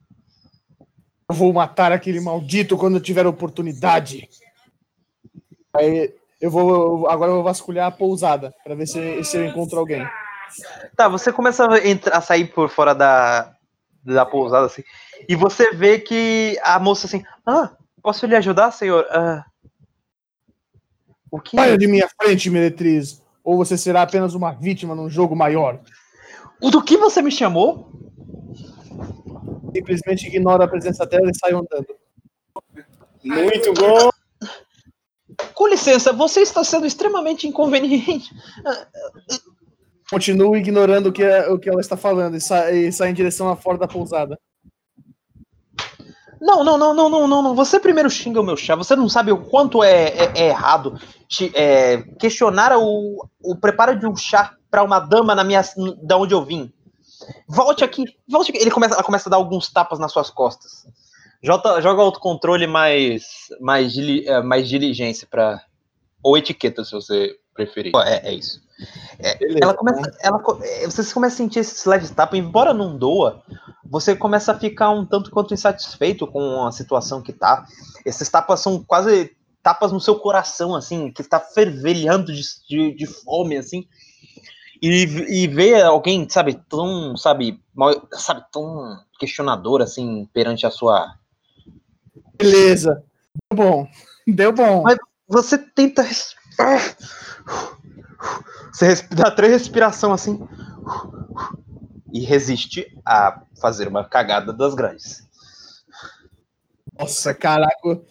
Eu 1.29 1.35
vou 1.35 1.53
matar 1.53 1.91
aquele 1.93 2.21
maldito 2.21 2.77
quando 2.77 2.97
eu 2.97 3.01
tiver 3.01 3.27
oportunidade. 3.27 4.29
Aí 5.75 6.15
eu 6.41 6.51
vou. 6.51 7.09
Agora 7.09 7.31
eu 7.31 7.37
vou 7.37 7.45
vasculhar 7.45 7.87
a 7.87 7.91
pousada 7.91 8.55
para 8.63 8.75
ver 8.75 8.87
se, 8.87 9.25
se 9.25 9.37
eu 9.37 9.45
encontro 9.45 9.79
alguém. 9.79 10.07
Tá, 10.97 11.09
você 11.09 11.33
começa 11.33 11.69
a, 11.69 11.87
entrar- 11.87 12.17
a 12.17 12.21
sair 12.21 12.47
por 12.47 12.69
fora 12.69 12.95
da, 12.95 13.53
da 14.05 14.25
pousada, 14.25 14.67
assim, 14.67 14.83
e 15.29 15.35
você 15.35 15.73
vê 15.73 15.99
que 15.99 16.59
a 16.63 16.79
moça 16.79 17.07
assim, 17.07 17.25
ah, 17.45 17.73
posso 18.01 18.25
lhe 18.27 18.37
ajudar, 18.37 18.71
senhor? 18.71 19.05
Ah, 19.11 19.45
o 21.31 21.41
que? 21.41 21.57
Saia 21.57 21.77
de 21.77 21.89
minha 21.89 22.09
frente, 22.23 22.49
meretriz, 22.49 23.21
ou 23.43 23.57
você 23.57 23.77
será 23.77 24.03
apenas 24.03 24.35
uma 24.35 24.53
vítima 24.53 24.95
num 24.95 25.11
jogo 25.11 25.35
maior. 25.35 25.81
O 26.63 26.71
do 26.71 26.83
que 26.83 26.97
você 26.97 27.21
me 27.21 27.33
chamou? 27.33 27.91
Simplesmente 29.77 30.27
ignora 30.27 30.65
a 30.65 30.69
presença 30.69 31.05
dela 31.05 31.31
e 31.31 31.35
sai 31.39 31.53
andando. 31.53 31.87
Muito 33.23 33.73
bom. 33.75 34.11
Com 35.55 35.67
licença, 35.69 36.13
você 36.13 36.41
está 36.41 36.65
sendo 36.65 36.87
extremamente 36.87 37.47
inconveniente. 37.47 38.31
Continua 40.11 40.57
ignorando 40.57 41.09
o 41.09 41.13
que, 41.13 41.23
é- 41.23 41.49
o 41.49 41.59
que 41.59 41.69
ela 41.69 41.81
está 41.81 41.97
falando 41.97 42.37
e 42.37 42.41
sai, 42.41 42.77
e 42.77 42.93
sai 42.93 43.11
em 43.11 43.15
direção 43.15 43.49
à 43.49 43.57
fora 43.57 43.77
da 43.77 43.89
pousada. 43.89 44.39
Não, 46.41 46.63
não, 46.63 46.79
não, 46.79 46.95
não, 46.95 47.09
não, 47.11 47.27
não, 47.27 47.43
não. 47.43 47.55
Você 47.55 47.81
primeiro 47.81 48.09
xinga 48.09 48.41
o 48.41 48.45
meu 48.45 48.57
chá. 48.57 48.75
Você 48.77 48.95
não 48.95 49.09
sabe 49.09 49.33
o 49.33 49.39
quanto 49.45 49.83
é, 49.83 50.09
é- 50.09 50.33
é 50.37 50.49
errado 50.49 50.99
te- 51.29 51.51
é, 51.55 52.03
questionar 52.21 52.77
o, 52.79 53.27
o 53.43 53.57
preparo 53.57 53.99
de 53.99 54.07
um 54.07 54.15
chá 54.17 54.55
para 54.71 54.83
uma 54.85 55.01
dama 55.01 55.35
na 55.35 55.43
minha, 55.43 55.63
da 56.03 56.17
onde 56.17 56.35
eu 56.35 56.45
vim. 56.45 56.73
Volte 57.49 57.85
aqui, 57.85 58.05
volte 58.29 58.51
aqui. 58.51 58.61
Ele 58.61 58.71
começa, 58.71 58.95
ela 58.95 59.03
começa 59.03 59.29
a 59.29 59.31
dar 59.31 59.37
alguns 59.37 59.71
tapas 59.73 59.99
nas 59.99 60.13
suas 60.13 60.31
costas. 60.31 60.87
Joga, 61.43 61.81
joga 61.81 62.03
autocontrole 62.03 62.67
mais, 62.67 63.49
mais, 63.61 63.97
é, 63.97 64.43
mais 64.43 64.69
diligência 64.69 65.27
para 65.31 65.63
ou 66.23 66.37
etiqueta, 66.37 66.85
se 66.85 66.93
você 66.93 67.37
preferir. 67.55 67.93
É, 68.05 68.29
é 68.31 68.35
isso. 68.35 68.61
É, 69.19 69.37
Beleza, 69.39 69.59
ela 69.63 69.75
começa, 69.75 70.17
ela, 70.21 70.39
co- 70.39 70.59
é, 70.63 70.85
você 70.87 71.03
começa 71.15 71.35
a 71.35 71.37
sentir 71.39 71.61
esses 71.61 71.85
leves 71.85 72.11
tapas, 72.11 72.39
embora 72.39 72.75
não 72.75 72.97
doa, 72.97 73.43
você 73.85 74.15
começa 74.15 74.53
a 74.53 74.59
ficar 74.59 74.91
um 74.91 75.07
tanto 75.07 75.31
quanto 75.31 75.55
insatisfeito 75.55 76.27
com 76.27 76.67
a 76.67 76.73
situação 76.73 77.23
que 77.23 77.33
tá. 77.33 77.67
Esses 78.05 78.29
tapas 78.29 78.61
são 78.61 78.83
quase 78.83 79.35
tapas 79.63 79.93
no 79.93 80.01
seu 80.01 80.17
coração, 80.17 80.75
assim, 80.75 81.11
que 81.11 81.23
está 81.23 81.41
fervelhando 81.41 82.33
de, 82.33 82.43
de, 82.69 82.93
de 82.95 83.07
fome, 83.07 83.57
assim. 83.57 83.87
E, 84.83 85.43
e 85.43 85.47
ver 85.47 85.83
alguém, 85.83 86.29
sabe, 86.29 86.55
tão, 86.69 87.17
sabe, 87.17 87.63
mal, 87.75 88.07
sabe, 88.13 88.45
tão 88.53 88.99
questionador, 89.19 89.83
assim, 89.83 90.29
perante 90.33 90.67
a 90.67 90.71
sua. 90.71 91.15
Beleza. 92.39 93.03
Deu 93.51 93.57
bom. 93.57 93.89
Deu 94.27 94.53
bom. 94.53 94.83
Mas 94.83 94.97
você 95.29 95.59
tenta. 95.59 96.05
Você 98.73 99.07
dá 99.11 99.31
três 99.31 99.53
respiração 99.53 100.13
assim. 100.13 100.47
E 102.13 102.21
resiste 102.21 102.87
a 103.05 103.43
fazer 103.61 103.89
uma 103.89 104.05
cagada 104.05 104.53
das 104.53 104.75
grandes. 104.75 105.27
Nossa, 106.99 107.35
caraca. 107.35 108.03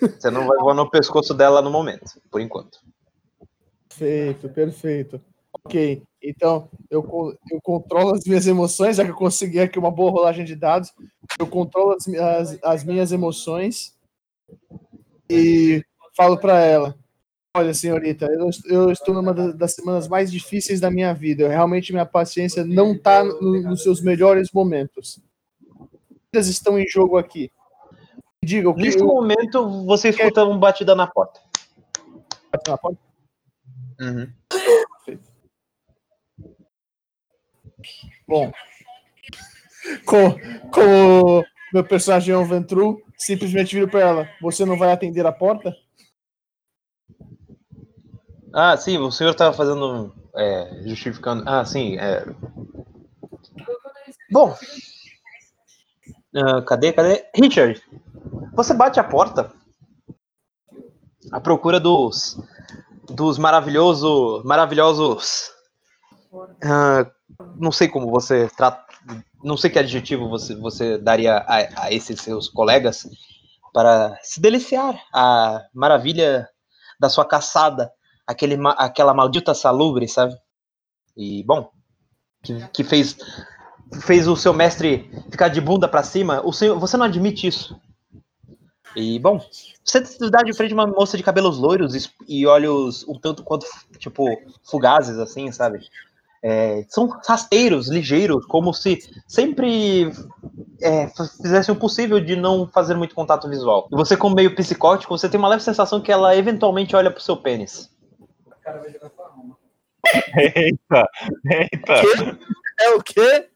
Você 0.00 0.30
não 0.30 0.46
vai 0.46 0.58
voar 0.58 0.74
no 0.74 0.90
pescoço 0.90 1.34
dela 1.34 1.62
no 1.62 1.70
momento, 1.70 2.20
por 2.30 2.40
enquanto. 2.40 2.80
Perfeito, 3.88 4.48
perfeito. 4.48 5.20
Ok, 5.52 6.02
então 6.22 6.70
eu, 6.90 7.02
eu 7.50 7.60
controlo 7.62 8.14
as 8.14 8.24
minhas 8.24 8.46
emoções, 8.46 8.96
já 8.96 9.04
que 9.04 9.10
eu 9.10 9.16
consegui 9.16 9.58
aqui 9.60 9.78
uma 9.78 9.90
boa 9.90 10.10
rolagem 10.10 10.44
de 10.44 10.54
dados. 10.54 10.92
Eu 11.38 11.46
controlo 11.46 11.92
as, 11.96 12.06
as, 12.08 12.58
as 12.62 12.84
minhas 12.84 13.10
emoções 13.12 13.94
e 15.28 15.84
falo 16.16 16.38
para 16.38 16.58
ela: 16.60 16.94
Olha, 17.56 17.74
senhorita, 17.74 18.26
eu, 18.26 18.48
eu 18.66 18.90
estou 18.92 19.12
numa 19.14 19.34
da- 19.34 19.52
das 19.52 19.74
semanas 19.74 20.06
mais 20.06 20.30
difíceis 20.30 20.80
da 20.80 20.90
minha 20.90 21.12
vida. 21.12 21.42
Eu, 21.42 21.48
realmente, 21.48 21.92
minha 21.92 22.06
paciência 22.06 22.64
não 22.64 22.92
está 22.92 23.24
nos 23.24 23.82
seus 23.82 24.00
melhores 24.00 24.50
momentos. 24.52 25.20
Vidas 26.32 26.46
estão 26.46 26.78
em 26.78 26.86
jogo 26.88 27.16
aqui. 27.18 27.50
Me 28.42 28.48
Diga 28.48 28.70
o 28.70 28.74
que. 28.74 28.82
Nesse 28.82 29.00
eu- 29.00 29.06
momento, 29.06 29.84
você 29.84 30.10
escuta 30.10 30.44
um 30.44 30.58
batida 30.58 30.94
na 30.94 31.06
porta. 31.08 31.40
na 32.68 32.78
porta? 32.78 32.98
Uhum. 34.00 34.28
Bom, 38.26 38.52
com, 40.04 40.32
com 40.70 41.38
o 41.40 41.44
meu 41.72 41.84
personagem 41.84 42.34
é 42.34 42.38
um 42.38 42.44
Ventru, 42.44 43.02
simplesmente 43.16 43.74
viro 43.74 43.88
para 43.88 44.00
ela: 44.00 44.28
Você 44.40 44.64
não 44.64 44.78
vai 44.78 44.92
atender 44.92 45.26
a 45.26 45.32
porta? 45.32 45.74
Ah, 48.52 48.76
sim, 48.76 48.98
o 48.98 49.10
senhor 49.10 49.30
estava 49.30 49.56
fazendo. 49.56 50.12
é, 50.34 50.82
justificando. 50.86 51.44
Ah, 51.46 51.64
sim. 51.64 51.96
É... 51.98 52.24
Bom. 54.30 54.56
Ah, 56.34 56.62
cadê, 56.62 56.92
cadê? 56.92 57.24
Richard, 57.34 57.80
você 58.54 58.74
bate 58.74 59.00
a 59.00 59.04
porta 59.04 59.52
à 61.32 61.40
procura 61.40 61.78
dos. 61.78 62.38
dos 63.08 63.38
maravilhoso, 63.38 64.42
maravilhosos. 64.44 65.50
Ah, 66.62 67.10
não 67.56 67.72
sei 67.72 67.88
como 67.88 68.10
você 68.10 68.48
trata. 68.56 68.84
Não 69.42 69.56
sei 69.56 69.70
que 69.70 69.78
adjetivo 69.78 70.28
você, 70.28 70.54
você 70.54 70.98
daria 70.98 71.38
a, 71.38 71.84
a 71.86 71.92
esses 71.92 72.20
seus 72.20 72.48
colegas 72.48 73.08
para 73.72 74.18
se 74.22 74.40
deliciar 74.40 75.00
a 75.14 75.62
maravilha 75.72 76.48
da 76.98 77.08
sua 77.08 77.24
caçada 77.24 77.90
aquele, 78.30 78.56
aquela 78.76 79.12
maldita 79.12 79.54
salubre, 79.54 80.06
sabe? 80.06 80.34
E, 81.16 81.42
bom, 81.44 81.70
que, 82.42 82.68
que 82.68 82.84
fez, 82.84 83.16
fez 84.02 84.28
o 84.28 84.36
seu 84.36 84.52
mestre 84.52 85.10
ficar 85.30 85.48
de 85.48 85.60
bunda 85.60 85.88
pra 85.88 86.02
cima, 86.02 86.40
o 86.44 86.52
senhor, 86.52 86.78
você 86.78 86.96
não 86.96 87.06
admite 87.06 87.46
isso. 87.46 87.80
E, 88.94 89.18
bom, 89.18 89.40
você 89.84 90.02
dá 90.30 90.42
de 90.42 90.52
frente 90.52 90.74
uma 90.74 90.86
moça 90.86 91.16
de 91.16 91.22
cabelos 91.22 91.58
loiros 91.58 91.94
e, 91.94 92.10
e 92.28 92.46
olhos 92.46 93.06
um 93.08 93.18
tanto 93.18 93.42
quanto, 93.44 93.66
tipo, 93.98 94.24
fugazes, 94.64 95.18
assim, 95.18 95.50
sabe? 95.52 95.80
É, 96.42 96.84
são 96.88 97.06
rasteiros, 97.26 97.88
ligeiros, 97.88 98.46
como 98.46 98.72
se 98.72 98.98
sempre 99.28 100.10
é, 100.80 101.06
fizesse 101.42 101.70
o 101.70 101.76
possível 101.76 102.18
de 102.18 102.34
não 102.34 102.66
fazer 102.66 102.94
muito 102.94 103.14
contato 103.14 103.46
visual. 103.48 103.86
E 103.92 103.94
você, 103.96 104.16
como 104.16 104.34
meio 104.34 104.54
psicótico, 104.54 105.16
você 105.18 105.28
tem 105.28 105.38
uma 105.38 105.48
leve 105.48 105.62
sensação 105.62 106.00
que 106.00 106.10
ela 106.10 106.34
eventualmente 106.34 106.96
olha 106.96 107.10
pro 107.10 107.22
seu 107.22 107.36
pênis. 107.36 107.90
Eita, 110.36 111.06
eita. 111.44 112.38
É 112.80 112.90
o 112.94 113.02
quê? 113.02 113.48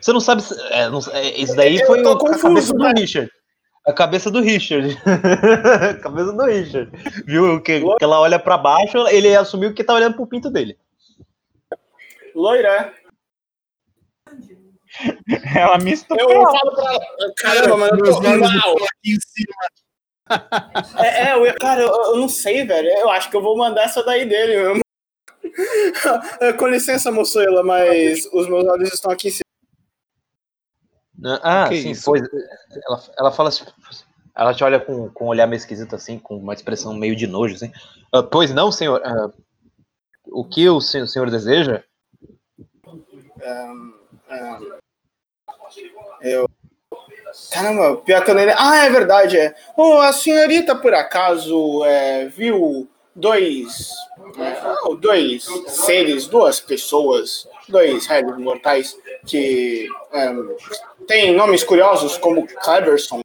Você 0.00 0.12
não 0.12 0.20
sabe. 0.20 0.42
se- 0.42 0.60
é, 0.72 0.88
não- 0.88 0.98
é, 1.12 1.28
isso 1.40 1.54
daí 1.54 1.78
Eu 1.78 1.86
foi 1.86 2.02
tô 2.02 2.10
o- 2.10 2.16
a 2.16 2.18
confuso, 2.18 2.42
cabeça 2.42 2.72
do 2.74 2.78
né? 2.80 2.92
Richard. 2.96 3.30
A 3.86 3.92
cabeça 3.92 4.30
do 4.30 4.40
Richard. 4.40 4.96
a 5.04 5.94
cabeça 6.02 6.32
do 6.32 6.44
Richard. 6.44 6.90
Viu 7.26 7.60
que, 7.60 7.80
que 7.80 8.04
ela 8.04 8.20
olha 8.20 8.38
pra 8.38 8.56
baixo, 8.56 9.06
ele 9.08 9.34
assumiu 9.34 9.74
que 9.74 9.82
tá 9.82 9.94
olhando 9.94 10.14
pro 10.14 10.26
pinto 10.26 10.48
dele. 10.50 10.78
Loira. 12.34 12.92
Ela 15.56 15.78
me 15.78 15.92
estuprou. 15.92 16.30
Eu 16.30 16.42
falo 16.42 16.74
pra 16.74 16.92
ela. 16.92 17.00
Caramba, 17.38 17.76
mano, 17.78 17.98
eu 17.98 18.02
Meus 18.02 18.16
tô. 18.20 18.28
olhos 18.28 18.40
Uau. 18.42 18.54
estão 18.56 18.74
aqui 18.84 19.12
em 19.14 19.18
cima. 19.20 21.02
É, 21.02 21.28
é, 21.30 21.34
eu, 21.34 21.54
cara, 21.58 21.80
eu, 21.80 21.88
eu 21.88 22.16
não 22.16 22.28
sei, 22.28 22.64
velho. 22.66 22.88
Eu 22.88 23.10
acho 23.10 23.30
que 23.30 23.36
eu 23.36 23.42
vou 23.42 23.56
mandar 23.56 23.84
essa 23.84 24.02
daí 24.04 24.26
dele 24.26 24.56
mesmo. 24.62 24.82
É, 26.40 26.52
Com 26.52 26.66
licença, 26.68 27.10
moçoela, 27.10 27.62
mas 27.62 28.26
os 28.32 28.48
meus 28.48 28.64
olhos 28.66 28.92
estão 28.92 29.10
aqui 29.10 29.28
em 29.28 29.30
cima. 29.30 29.42
Né? 31.22 31.38
Ah, 31.42 31.68
Que 31.68 31.80
sim, 31.80 31.90
isso? 31.92 32.04
pois. 32.04 32.20
Ela, 32.86 33.02
ela 33.18 33.30
fala 33.32 33.48
assim. 33.48 33.64
Ela 34.34 34.52
te 34.52 34.64
olha 34.64 34.80
com, 34.80 35.08
com 35.10 35.26
um 35.26 35.28
olhar 35.28 35.46
meio 35.46 35.58
esquisito, 35.58 35.94
assim, 35.94 36.18
com 36.18 36.36
uma 36.36 36.52
expressão 36.54 36.92
meio 36.94 37.14
de 37.14 37.26
nojo, 37.26 37.54
assim. 37.54 37.70
"Ah, 38.12 38.22
pois 38.22 38.52
não, 38.52 38.72
senhor. 38.72 39.00
Ah, 39.04 39.30
o 40.26 40.44
que 40.44 40.68
o 40.68 40.80
senhor, 40.80 41.04
o 41.04 41.08
senhor 41.08 41.30
deseja? 41.30 41.84
Ah, 43.44 44.58
Eu. 46.20 46.48
Caramba, 47.52 47.96
pior 47.98 48.24
que 48.24 48.30
eu 48.30 48.34
nem. 48.34 48.48
Ah, 48.58 48.84
é 48.84 48.90
verdade, 48.90 49.38
é. 49.38 49.54
Oh, 49.76 49.98
a 49.98 50.12
senhorita, 50.12 50.74
por 50.74 50.92
acaso, 50.92 51.84
é, 51.84 52.26
viu 52.26 52.88
dois. 53.14 53.90
é, 54.38 54.96
dois 54.96 55.44
seres, 55.68 56.26
duas 56.26 56.60
pessoas, 56.60 57.48
dois 57.68 58.06
réis 58.06 58.38
mortais 58.38 58.96
que 59.26 59.88
é, 60.12 60.32
têm 61.06 61.34
nomes 61.34 61.62
curiosos 61.62 62.16
como 62.16 62.46
Cleberson. 62.46 63.20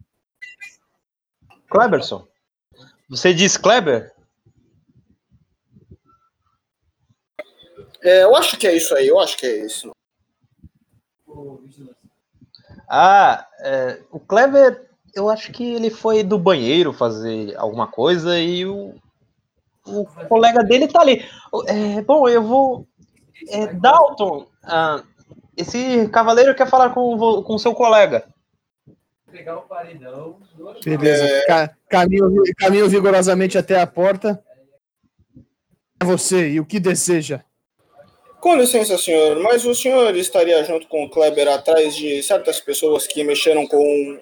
Kleberson. 1.70 2.28
Você 3.10 3.34
diz 3.34 3.58
Kleber? 3.58 4.14
É, 8.02 8.24
eu 8.24 8.36
acho 8.36 8.58
que 8.58 8.68
é 8.68 8.76
isso 8.76 8.96
aí, 8.96 9.08
eu 9.08 9.20
acho 9.20 9.38
que 9.38 9.46
é 9.46 9.66
isso. 9.66 9.92
Ah, 12.90 13.46
é, 13.60 14.02
o 14.12 14.20
Kleber, 14.20 14.90
eu 15.14 15.30
acho 15.30 15.52
que 15.52 15.74
ele 15.74 15.90
foi 15.90 16.24
do 16.24 16.38
banheiro 16.38 16.94
fazer 16.94 17.56
alguma 17.58 17.88
coisa 17.88 18.40
e 18.40 18.66
o, 18.66 18.96
o 19.88 20.06
colega 20.28 20.64
dele 20.64 20.88
tá 20.88 21.02
ali. 21.02 21.24
É, 21.68 22.02
bom, 22.02 22.28
eu 22.28 22.44
vou. 22.44 22.88
É, 23.50 23.68
Dalton, 23.68 24.48
ah, 24.64 25.04
esse 25.56 26.08
cavaleiro 26.10 26.56
quer 26.56 26.70
falar 26.70 26.92
com 26.92 27.16
o 27.16 27.44
com 27.44 27.58
seu 27.58 27.74
colega. 27.74 28.28
Pegar 29.32 29.58
o 29.58 29.62
paredão. 29.64 30.40
Beleza. 30.84 31.46
Ca- 31.48 31.76
caminho, 31.90 32.44
caminho 32.58 32.90
vigorosamente 32.90 33.58
até 33.58 33.80
a 33.80 33.88
porta. 33.88 34.44
É 36.00 36.06
você, 36.06 36.50
e 36.50 36.60
o 36.60 36.66
que 36.66 36.80
deseja? 36.80 37.44
Com 38.40 38.56
licença, 38.56 38.98
senhor, 38.98 39.40
mas 39.42 39.66
o 39.66 39.74
senhor 39.74 40.16
estaria 40.16 40.64
junto 40.64 40.88
com 40.88 41.04
o 41.04 41.10
Kleber 41.10 41.48
atrás 41.48 41.96
de 41.96 42.22
certas 42.22 42.62
pessoas 42.62 43.08
que 43.08 43.24
mexeram 43.24 43.68
com 43.68 43.78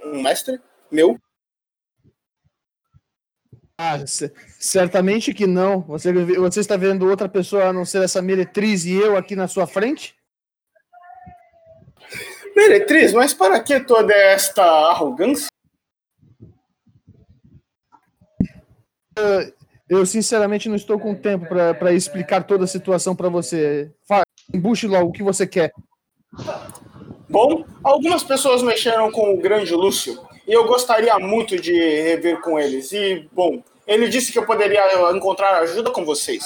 um 0.06 0.22
mestre 0.22 0.60
meu? 0.90 1.18
Ah, 3.78 3.98
certamente 4.66 5.34
que 5.34 5.46
não. 5.46 5.82
Você, 5.82 6.12
você 6.12 6.60
está 6.60 6.76
vendo 6.76 7.08
outra 7.08 7.30
pessoa 7.30 7.66
a 7.66 7.74
não 7.74 7.86
ser 7.86 8.04
essa 8.04 8.22
meretriz 8.22 8.86
e 8.86 8.94
eu 8.94 9.16
aqui 9.16 9.36
na 9.36 9.48
sua 9.48 9.68
frente? 9.68 10.16
Meretriz, 12.56 13.14
mas 13.14 13.34
para 13.34 13.60
que 13.60 13.80
toda 13.82 14.14
esta 14.14 14.64
arrogância? 14.64 15.48
Eu 19.88 20.06
sinceramente 20.06 20.68
não 20.68 20.76
estou 20.76 21.00
com 21.00 21.14
tempo 21.14 21.46
para 21.48 21.94
explicar 21.94 22.44
toda 22.44 22.64
a 22.64 22.68
situação 22.68 23.16
para 23.16 23.30
você. 23.30 23.92
Embuche 24.54 24.88
logo 24.88 25.10
o 25.10 25.12
que 25.12 25.22
você 25.22 25.46
quer. 25.46 25.72
Bom, 27.30 27.66
algumas 27.84 28.24
pessoas 28.24 28.64
mexeram 28.64 29.12
com 29.12 29.34
o 29.34 29.38
grande 29.38 29.74
Lúcio 29.74 30.20
e 30.48 30.54
eu 30.54 30.66
gostaria 30.66 31.18
muito 31.20 31.60
de 31.60 31.74
rever 31.74 32.42
com 32.42 32.60
eles. 32.60 32.92
E, 32.92 33.28
bom, 33.32 33.64
ele 33.88 34.07
disse 34.07 34.32
que 34.32 34.40
eu 34.40 34.45
poderia 34.45 34.82
encontrar 35.16 35.60
ajuda 35.62 35.91
com 35.91 36.06
vocês. 36.06 36.45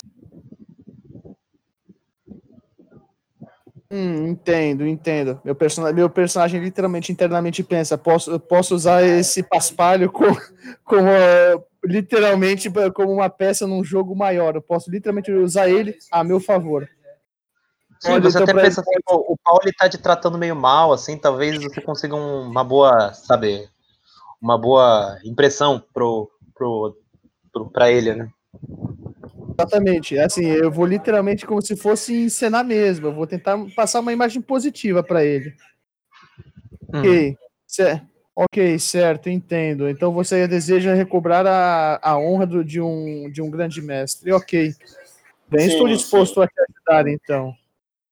Hum, 3.91 4.27
entendo, 4.27 4.85
entendo. 4.85 5.41
Meu, 5.43 5.55
person 5.55 5.91
meu 5.91 6.09
personagem 6.09 6.61
literalmente 6.61 7.11
internamente 7.11 7.63
pensa: 7.63 7.97
posso, 7.97 8.31
eu 8.31 8.39
posso 8.39 8.75
usar 8.75 9.03
esse 9.03 9.41
paspalho 9.41 10.11
como, 10.11 10.37
como 10.85 11.07
eh, 11.07 11.55
literalmente 11.83 12.69
como 12.93 13.11
uma 13.11 13.29
peça 13.29 13.65
num 13.65 13.83
jogo 13.83 14.15
maior. 14.15 14.55
Eu 14.55 14.61
posso 14.61 14.91
literalmente 14.91 15.31
usar 15.31 15.69
ele 15.69 15.95
a 16.11 16.23
meu 16.23 16.39
favor. 16.39 16.87
Sim, 17.99 18.11
Olha, 18.11 18.21
você 18.21 18.37
até 18.37 18.53
pra- 18.53 18.61
pensa 18.61 18.79
assim, 18.81 18.91
o 19.07 19.35
Paulo 19.43 19.61
ele 19.63 19.73
tá 19.73 19.89
te 19.89 19.97
tratando 19.97 20.37
meio 20.37 20.55
mal, 20.55 20.93
assim, 20.93 21.17
talvez 21.17 21.61
você 21.61 21.81
consiga 21.81 22.15
um- 22.15 22.43
uma 22.43 22.63
boa, 22.63 23.11
sabe, 23.13 23.67
uma 24.41 24.57
boa 24.57 25.17
impressão 25.25 25.83
pro, 25.93 26.31
pro, 26.55 26.95
pro, 27.65 27.69
pra 27.69 27.91
ele, 27.91 28.13
né? 28.15 28.29
Exatamente. 29.59 30.17
Assim, 30.17 30.45
eu 30.45 30.71
vou 30.71 30.85
literalmente 30.85 31.45
como 31.45 31.61
se 31.61 31.75
fosse 31.75 32.13
encenar 32.13 32.63
mesmo. 32.65 33.07
Eu 33.07 33.13
vou 33.13 33.27
tentar 33.27 33.57
passar 33.75 33.99
uma 33.99 34.13
imagem 34.13 34.41
positiva 34.41 35.03
para 35.03 35.23
ele. 35.25 35.53
Hum. 36.93 36.99
Ok, 36.99 37.37
cer- 37.67 38.03
ok, 38.35 38.79
certo, 38.79 39.29
entendo. 39.29 39.89
Então 39.89 40.13
você 40.13 40.47
deseja 40.47 40.93
recobrar 40.93 41.45
a, 41.45 41.99
a 42.01 42.17
honra 42.17 42.45
do- 42.47 42.63
de, 42.63 42.79
um, 42.81 43.29
de 43.29 43.41
um 43.41 43.49
grande 43.49 43.81
mestre. 43.81 44.31
Ok. 44.31 44.73
Bem, 45.49 45.61
Sim, 45.61 45.71
estou 45.73 45.87
disposto 45.87 46.41
a 46.41 46.47
te 46.47 46.53
ajudar, 46.61 47.07
então. 47.09 47.53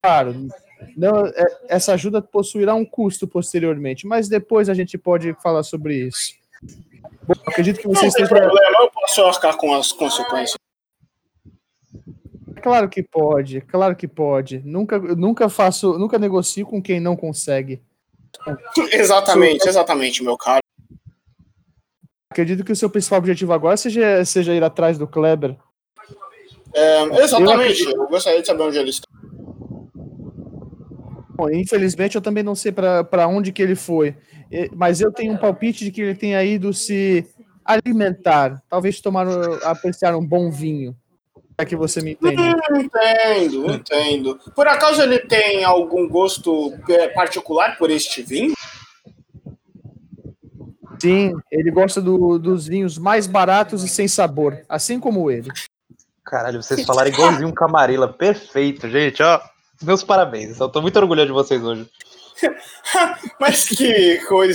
Claro, 0.03 0.47
não, 0.95 1.27
é- 1.27 1.57
essa 1.69 1.93
ajuda 1.93 2.21
possuirá 2.21 2.73
um 2.75 2.83
custo 2.85 3.27
posteriormente, 3.27 4.05
mas 4.07 4.27
depois 4.27 4.69
a 4.69 4.73
gente 4.73 4.97
pode 4.97 5.33
falar 5.41 5.63
sobre 5.63 5.95
isso. 6.07 6.33
Bom, 7.23 7.33
acredito 7.45 7.79
que 7.79 7.87
você 7.87 8.05
Não 8.05 8.11
tem 8.13 8.23
esteja. 8.23 8.27
problema, 8.29 8.77
eu 8.81 8.89
posso 8.91 9.21
arcar 9.23 9.57
com 9.57 9.73
as 9.73 9.91
consequências. 9.91 10.57
Claro 12.61 12.89
que 12.89 13.03
pode, 13.03 13.61
claro 13.61 13.95
que 13.95 14.07
pode. 14.07 14.61
Nunca, 14.65 14.97
nunca 14.97 15.49
faço, 15.49 15.97
nunca 15.97 16.17
negocio 16.17 16.65
com 16.65 16.81
quem 16.81 16.99
não 16.99 17.15
consegue. 17.15 17.81
Exatamente, 18.91 19.67
exatamente, 19.67 20.23
meu 20.23 20.37
caro. 20.37 20.61
Acredito 22.29 22.63
que 22.63 22.71
o 22.71 22.75
seu 22.75 22.89
principal 22.89 23.19
objetivo 23.19 23.53
agora 23.53 23.77
seja, 23.77 24.23
seja 24.25 24.53
ir 24.53 24.63
atrás 24.63 24.97
do 24.97 25.07
Kleber. 25.07 25.55
É, 26.73 27.03
exatamente, 27.23 27.83
Eu 27.83 28.01
eu 28.03 28.07
gostaria 28.07 28.41
de 28.41 28.47
saber 28.47 28.63
onde 28.63 28.77
ele 28.77 28.89
está. 28.89 29.06
Bom, 31.37 31.51
infelizmente 31.51 32.15
eu 32.15 32.21
também 32.21 32.43
não 32.43 32.55
sei 32.55 32.71
para 32.71 33.27
onde 33.27 33.51
que 33.51 33.61
ele 33.61 33.75
foi, 33.75 34.15
mas 34.75 34.99
eu 34.99 35.11
tenho 35.11 35.33
um 35.33 35.37
palpite 35.37 35.85
de 35.85 35.91
que 35.91 36.01
ele 36.01 36.15
tenha 36.15 36.43
ido 36.43 36.73
se 36.73 37.27
alimentar, 37.63 38.61
talvez 38.67 38.99
tomar 38.99 39.27
apreciar 39.63 40.15
um 40.15 40.25
bom 40.25 40.49
vinho. 40.49 40.95
É 41.59 41.65
que 41.65 41.75
você 41.75 42.01
me 42.01 42.11
entende. 42.11 42.41
Entendo, 42.75 43.71
entendo. 43.73 44.39
Por 44.55 44.67
acaso 44.67 45.01
ele 45.01 45.19
tem 45.19 45.63
algum 45.63 46.07
gosto 46.07 46.73
é, 46.89 47.07
particular 47.09 47.77
por 47.77 47.89
este 47.89 48.21
vinho? 48.21 48.53
Sim, 50.99 51.33
ele 51.51 51.69
gosta 51.71 52.01
do- 52.01 52.39
dos 52.39 52.67
vinhos 52.67 52.97
mais 52.97 53.27
baratos 53.27 53.83
e 53.83 53.87
sem 53.87 54.07
sabor, 54.07 54.61
assim 54.67 54.99
como 54.99 55.29
ele. 55.29 55.49
Caralho, 56.23 56.61
vocês 56.61 56.83
falaram 56.85 57.09
igualzinho 57.11 57.47
um 57.47 57.53
camarela, 57.53 58.11
perfeito, 58.11 58.89
gente, 58.89 59.21
ó. 59.21 59.39
Meus 59.81 60.03
parabéns, 60.03 60.59
eu 60.59 60.69
tô 60.69 60.81
muito 60.81 60.97
orgulhoso 60.97 61.27
de 61.27 61.33
vocês 61.33 61.63
hoje. 61.63 61.87
Mas 63.39 63.65
que 63.65 64.17
coisa. 64.25 64.53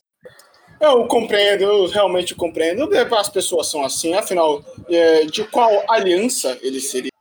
Eu 0.81 1.07
compreendo, 1.07 1.63
eu 1.63 1.87
realmente 1.87 2.35
compreendo. 2.35 2.91
As 3.17 3.29
pessoas 3.29 3.69
são 3.69 3.85
assim, 3.85 4.15
afinal, 4.15 4.65
é, 4.89 5.25
de 5.27 5.45
qual 5.45 5.85
aliança 5.89 6.59
ele 6.61 6.81
seria? 6.81 7.13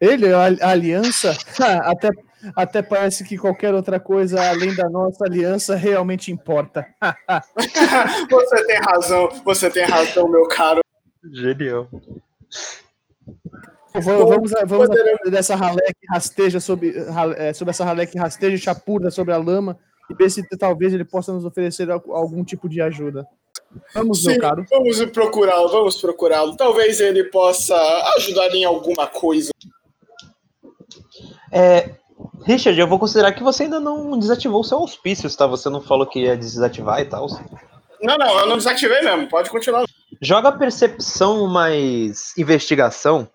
Ele, 0.00 0.32
a, 0.32 0.44
a 0.44 0.70
aliança, 0.70 1.36
até, 1.84 2.08
até 2.56 2.80
parece 2.80 3.22
que 3.22 3.36
qualquer 3.36 3.74
outra 3.74 4.00
coisa 4.00 4.42
além 4.48 4.74
da 4.74 4.88
nossa 4.88 5.26
aliança 5.26 5.76
realmente 5.76 6.32
importa. 6.32 6.86
Você 8.30 8.66
tem 8.66 8.78
razão, 8.78 9.28
você 9.44 9.70
tem 9.70 9.84
razão, 9.84 10.26
meu 10.26 10.48
caro. 10.48 10.80
Genial. 11.32 11.86
Vamos, 13.92 14.28
vamos, 14.28 14.54
a- 14.54 14.64
vamos 14.64 14.88
a- 14.90 15.30
dessa 15.30 15.56
ralé 15.56 15.86
que 15.98 16.06
rasteja 16.08 16.60
sobre, 16.60 16.94
é, 17.36 17.52
sobre 17.52 17.70
essa 17.70 17.84
ralé 17.84 18.06
que 18.06 18.18
rasteja 18.18 18.54
e 18.54 18.58
chapurda 18.58 19.10
sobre 19.10 19.32
a 19.34 19.36
lama 19.36 19.76
e 20.08 20.14
ver 20.14 20.30
se 20.30 20.42
talvez 20.58 20.92
ele 20.94 21.04
possa 21.04 21.32
nos 21.32 21.44
oferecer 21.44 21.90
al- 21.90 22.02
algum 22.10 22.44
tipo 22.44 22.68
de 22.68 22.80
ajuda. 22.80 23.26
Vamos, 23.94 24.22
Sim, 24.22 24.28
meu 24.30 24.40
caro. 24.40 24.64
vamos 24.70 25.04
procurá-lo, 25.06 25.68
vamos 25.68 26.00
procurá-lo. 26.00 26.56
Talvez 26.56 27.00
ele 27.00 27.24
possa 27.24 27.76
ajudar 28.16 28.48
em 28.54 28.64
alguma 28.64 29.06
coisa. 29.06 29.50
É, 31.52 31.94
Richard, 32.44 32.78
eu 32.78 32.86
vou 32.88 32.98
considerar 32.98 33.32
que 33.32 33.42
você 33.42 33.64
ainda 33.64 33.80
não 33.80 34.18
desativou 34.18 34.60
o 34.60 34.64
seu 34.64 34.78
auspício, 34.78 35.28
tá? 35.36 35.46
Você 35.46 35.68
não 35.68 35.80
falou 35.80 36.06
que 36.06 36.20
ia 36.20 36.36
desativar 36.36 37.00
e 37.00 37.04
tal. 37.06 37.26
Não, 38.02 38.16
não, 38.16 38.38
eu 38.40 38.46
não 38.46 38.56
desativei 38.56 39.02
mesmo, 39.02 39.28
pode 39.28 39.50
continuar. 39.50 39.84
Joga 40.22 40.52
percepção 40.52 41.46
mais 41.46 42.36
investigação 42.36 43.28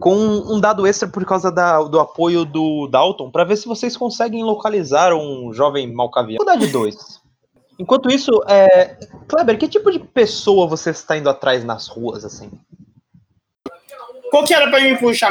com 0.00 0.14
um 0.16 0.58
dado 0.58 0.86
extra 0.86 1.06
por 1.08 1.24
causa 1.24 1.52
da- 1.52 1.82
do 1.84 2.00
apoio 2.00 2.44
do 2.44 2.88
Dalton 2.88 3.30
pra 3.30 3.44
ver 3.44 3.56
se 3.56 3.68
vocês 3.68 3.96
conseguem 3.96 4.42
localizar 4.42 5.12
um 5.14 5.52
jovem 5.52 5.92
malcaviano. 5.92 6.38
Vou 6.44 6.46
dar 6.46 6.58
de 6.58 6.66
dois. 6.72 7.20
Enquanto 7.78 8.10
isso, 8.10 8.30
é... 8.48 8.98
Kleber, 9.28 9.58
que 9.58 9.68
tipo 9.68 9.90
de 9.90 9.98
pessoa 9.98 10.66
você 10.66 10.90
está 10.90 11.16
indo 11.16 11.30
atrás 11.30 11.64
nas 11.64 11.86
ruas, 11.88 12.24
assim? 12.24 12.50
Qual 14.30 14.44
que 14.44 14.52
era 14.54 14.68
pra 14.70 14.80
me 14.80 14.96
puxar? 14.98 15.30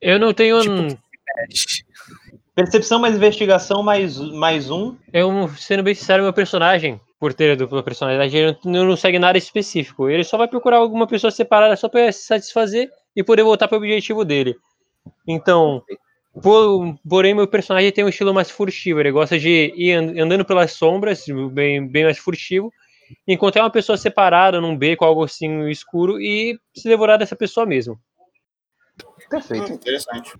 Eu 0.00 0.18
não 0.18 0.32
tenho. 0.34 0.58
um- 0.60 0.96
Percepção 2.54 2.98
mais 2.98 3.14
investigação 3.16 3.82
mais, 3.82 4.18
mais 4.18 4.70
um. 4.70 4.94
Eu, 5.12 5.48
sendo 5.56 5.82
bem 5.82 5.94
sincero, 5.94 6.22
meu 6.22 6.32
personagem, 6.32 7.00
por 7.18 7.32
ter 7.32 7.52
a 7.52 7.54
dupla 7.54 7.82
personalidade, 7.82 8.36
ele 8.36 8.58
não, 8.64 8.84
não 8.84 8.96
segue 8.96 9.18
nada 9.18 9.38
específico. 9.38 10.08
Ele 10.10 10.24
só 10.24 10.36
vai 10.36 10.46
procurar 10.48 10.76
alguma 10.76 11.06
pessoa 11.06 11.30
separada 11.30 11.74
só 11.76 11.88
pra 11.88 12.10
se 12.12 12.24
satisfazer 12.26 12.90
e 13.16 13.22
poder 13.24 13.42
voltar 13.42 13.68
pro 13.68 13.76
objetivo 13.78 14.24
dele. 14.24 14.54
Então, 15.26 15.82
por- 16.42 16.94
porém, 17.08 17.34
meu 17.34 17.46
personagem 17.48 17.90
tem 17.92 18.04
um 18.04 18.08
estilo 18.08 18.32
mais 18.34 18.50
furtivo. 18.50 19.00
Ele 19.00 19.10
gosta 19.10 19.38
de 19.38 19.72
ir 19.76 19.94
and- 19.94 20.22
andando 20.22 20.44
pelas 20.44 20.72
sombras, 20.72 21.24
bem, 21.52 21.86
bem 21.86 22.04
mais 22.04 22.18
furtivo, 22.18 22.72
encontrar 23.26 23.62
uma 23.62 23.70
pessoa 23.70 23.96
separada 23.98 24.60
num 24.60 24.76
beco, 24.76 25.04
algo 25.04 25.24
assim 25.24 25.68
escuro, 25.68 26.20
e 26.20 26.58
se 26.74 26.88
devorar 26.88 27.18
dessa 27.18 27.34
pessoa 27.36 27.66
mesmo. 27.66 27.98
Perfeito. 29.28 29.70
Hum, 29.72 29.74
interessante. 29.74 30.32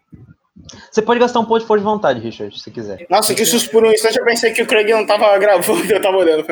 Você 0.90 1.00
pode 1.00 1.18
gastar 1.20 1.40
um 1.40 1.44
ponto 1.44 1.60
de 1.60 1.66
força 1.66 1.80
de 1.80 1.84
vontade, 1.90 2.20
Richard, 2.20 2.58
se 2.60 2.70
quiser. 2.70 3.06
Nossa, 3.08 3.34
que 3.34 3.44
susto 3.46 3.70
por 3.70 3.84
um 3.84 3.90
instante 3.90 4.18
eu 4.18 4.24
pensei 4.24 4.52
que 4.52 4.62
o 4.62 4.66
Craig 4.66 4.90
não 4.90 5.06
tava 5.06 5.36
gravando, 5.38 5.90
eu 5.90 6.00
tava 6.02 6.16
olhando. 6.18 6.44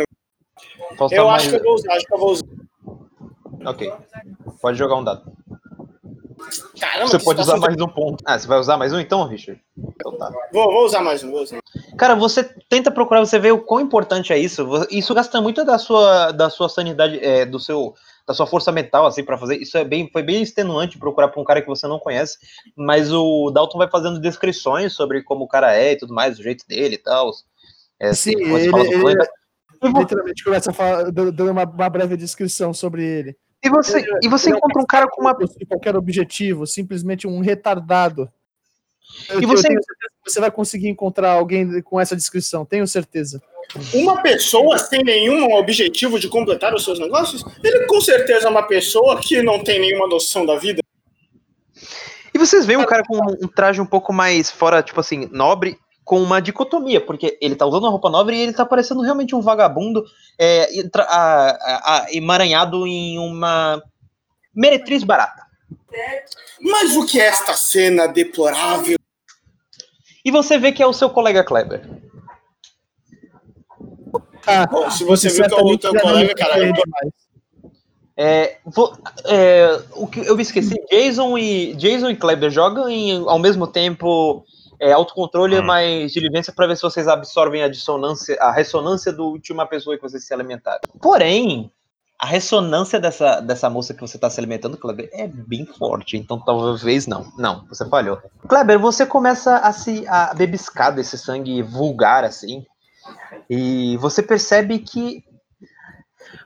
Posso 0.97 1.15
Eu 1.15 1.29
acho 1.29 1.51
que 1.51 1.57
eu 1.57 1.63
vou 1.63 1.75
usar, 1.75 1.93
acho 1.95 2.07
que 2.07 2.15
eu 2.15 2.19
vou 2.19 2.31
usar. 2.33 2.47
Ok. 3.67 3.93
Pode 4.63 4.79
jogar 4.79 4.97
um 4.97 5.05
dado. 5.05 5.31
Caramba, 6.81 7.09
Você 7.09 7.19
pode 7.19 7.41
usar 7.41 7.57
mais 7.57 7.77
um 7.81 7.89
ponto. 7.89 8.23
Ah, 8.25 8.39
você 8.39 8.47
vai 8.47 8.59
usar 8.59 8.77
mais 8.77 8.93
um 8.93 9.01
então, 9.01 9.27
Richard? 9.27 9.61
Então 9.77 10.17
tá. 10.17 10.31
Vou, 10.53 10.73
vou 10.73 10.85
usar 10.85 11.01
mais 11.01 11.23
um, 11.23 11.31
vou 11.31 11.43
usar. 11.43 11.59
Cara, 11.97 12.15
você 12.15 12.45
tenta 12.69 12.91
procurar, 12.91 13.21
você 13.21 13.39
vê 13.39 13.51
o 13.51 13.61
quão 13.61 13.81
importante 13.81 14.33
é 14.33 14.39
isso. 14.39 14.67
Isso 14.91 15.15
gasta 15.15 15.41
muito 15.41 15.65
da 15.65 15.79
sua, 15.79 16.33
da 16.33 16.49
sua 16.49 16.69
sanidade, 16.69 17.19
é, 17.23 17.45
do 17.45 17.59
seu, 17.59 17.95
da 18.27 18.35
sua 18.35 18.47
força 18.47 18.71
mental, 18.71 19.07
assim, 19.07 19.25
para 19.25 19.39
fazer. 19.39 19.57
Isso 19.57 19.77
é 19.77 19.85
bem, 19.85 20.09
foi 20.13 20.23
bem 20.23 20.43
extenuante 20.43 20.99
procurar 20.99 21.29
pra 21.29 21.41
um 21.41 21.45
cara 21.45 21.61
que 21.61 21.69
você 21.69 21.87
não 21.87 21.99
conhece. 21.99 22.39
Mas 22.77 23.13
o 23.13 23.51
Dalton 23.51 23.79
vai 23.79 23.89
fazendo 23.89 24.21
descrições 24.21 24.95
sobre 24.95 25.23
como 25.23 25.45
o 25.45 25.49
cara 25.49 25.75
é 25.75 25.93
e 25.93 25.97
tudo 25.97 26.15
mais, 26.15 26.39
o 26.39 26.43
jeito 26.43 26.65
dele 26.69 26.95
e 26.95 26.99
tal. 26.99 27.31
É, 28.01 28.13
Sim, 28.13 28.33
ele, 28.37 28.55
ele 28.55 28.71
planeta. 29.01 29.31
literalmente 29.83 30.45
começa 30.45 30.71
a 30.71 30.75
falar, 30.75 31.11
dando 31.11 31.51
uma, 31.51 31.65
uma 31.65 31.89
breve 31.89 32.17
descrição 32.17 32.73
sobre 32.73 33.05
ele. 33.05 33.37
E 33.63 33.69
você, 33.69 34.05
e 34.23 34.29
você 34.29 34.51
encontra 34.51 34.81
um 34.81 34.87
cara 34.87 35.09
com 35.09 35.21
uma. 35.23 35.37
Qualquer 35.69 35.97
objetivo, 35.97 36.67
simplesmente 36.67 37.27
um 37.27 37.41
retardado. 37.41 38.31
Eu, 39.29 39.41
E 39.41 39.45
eu 39.45 39.49
você- 39.49 39.69
tenho 39.69 39.83
certeza 39.83 40.11
que 40.25 40.31
você 40.33 40.41
vai 40.41 40.51
conseguir 40.51 40.89
encontrar 40.89 41.33
alguém 41.33 41.81
com 41.83 41.99
essa 41.99 42.15
descrição, 42.15 42.65
tenho 42.65 42.87
certeza. 42.87 43.43
Uma 43.95 44.23
pessoa 44.23 44.79
sem 44.79 45.03
nenhum 45.03 45.53
objetivo 45.55 46.19
de 46.19 46.29
completar 46.29 46.75
os 46.75 46.85
seus 46.85 46.99
negócios, 46.99 47.43
ele 47.65 47.87
com 47.87 48.01
certeza 48.01 48.47
é 48.47 48.51
uma 48.51 48.63
pessoa 48.63 49.19
que 49.21 49.43
não 49.43 49.63
tem 49.63 49.81
nenhuma 49.81 50.07
noção 50.07 50.47
da 50.47 50.57
vida. 50.57 50.81
E 52.35 52.39
vocês 52.39 52.65
veem 52.65 52.79
um 52.79 52.87
cara 52.87 53.03
com 53.07 53.17
um 53.43 53.49
traje 53.49 53.81
um 53.81 53.87
pouco 53.87 54.13
mais 54.13 54.51
fora, 54.51 54.83
tipo 54.83 55.01
assim, 55.01 55.29
nobre, 55.33 55.79
com 56.09 56.23
uma 56.23 56.41
dicotomia, 56.41 57.03
porque 57.03 57.37
ele 57.39 57.55
tá 57.55 57.67
usando 57.67 57.83
uma 57.83 57.91
roupa 57.91 58.09
nobre 58.09 58.35
e 58.35 58.41
ele 58.41 58.55
tá 58.55 58.65
parecendo 58.65 59.03
realmente 59.03 59.35
um 59.35 59.43
vagabundo 59.43 60.03
é, 60.39 60.67
a- 60.97 61.05
a- 61.05 61.97
a- 61.97 62.07
emaranhado 62.15 62.87
em 62.87 63.19
uma 63.19 63.83
meretriz 64.55 65.05
barata. 65.05 65.43
Mas 66.63 66.97
o 66.97 67.05
que 67.05 67.21
é 67.21 67.27
esta 67.27 67.53
cena 67.53 68.07
deplorável? 68.09 68.97
E 70.25 70.31
você 70.31 70.57
vê 70.59 70.73
que 70.73 70.83
é 70.83 70.87
o 70.87 70.95
seu 70.95 71.11
colega 71.11 71.45
Kleber. 71.45 71.87
Ah, 74.47 74.67
Bom, 74.67 74.91
se 74.91 75.05
você 75.05 75.29
viu 75.29 75.45
que 75.47 75.55
é 75.55 75.59
o 75.59 75.77
teu 75.77 75.93
colega, 76.01 76.29
me 76.29 76.35
cara, 76.35 76.53
surpreende 76.55 76.81
mais. 76.89 77.13
É, 78.17 78.57
vo- 78.65 78.97
é, 79.27 79.79
o 79.95 80.07
que 80.07 80.21
eu 80.21 80.35
me 80.37 80.43
esqueci, 80.43 80.75
Jason 80.91 81.37
e 81.37 81.75
Jason 81.75 82.09
e 82.09 82.17
Kleber 82.17 82.51
jogam 82.51 82.89
em- 82.89 83.23
ao 83.29 83.39
mesmo 83.39 83.67
tempo 83.67 84.43
é, 84.81 84.93
autocontrole 84.93 85.59
Hum. 85.59 85.65
mais 85.65 86.13
diligência 86.13 86.53
para 86.53 86.67
ver 86.67 86.77
se 86.77 86.83
vocês 86.83 87.09
absorvem 87.09 87.63
a 87.63 87.69
dissonância, 87.69 88.37
a 88.41 88.53
ressonância 88.53 89.13
do 89.13 89.25
última 89.25 89.67
pessoa 89.67 89.97
que 89.97 90.03
vocês 90.03 90.25
se 90.25 90.33
alimentaram. 90.33 90.81
Porém, 91.01 91.73
a 92.19 92.27
ressonância 92.27 92.99
dessa, 92.99 93.41
dessa 93.41 93.71
moça 93.71 93.95
que 93.95 94.01
você 94.01 94.17
está 94.17 94.29
se 94.29 94.41
alimentando, 94.41 94.77
Kleber, 94.77 95.09
é 95.13 95.29
bem 95.29 95.65
forte, 95.65 96.17
então 96.17 96.39
talvez 96.39 97.07
não. 97.07 97.33
Não, 97.39 97.65
você 97.69 97.89
falhou. 97.89 98.21
Kleber, 98.49 98.79
você 98.79 99.07
começa 99.07 99.59
a 99.59 99.73
se 99.73 100.07
a 100.09 100.35
bebiscar 100.35 100.93
desse 100.95 101.17
sangue 101.17 101.63
vulgar 101.63 102.25
assim, 102.25 102.67
e 103.49 103.97
você 103.99 104.23
percebe 104.23 104.81
que 104.81 105.25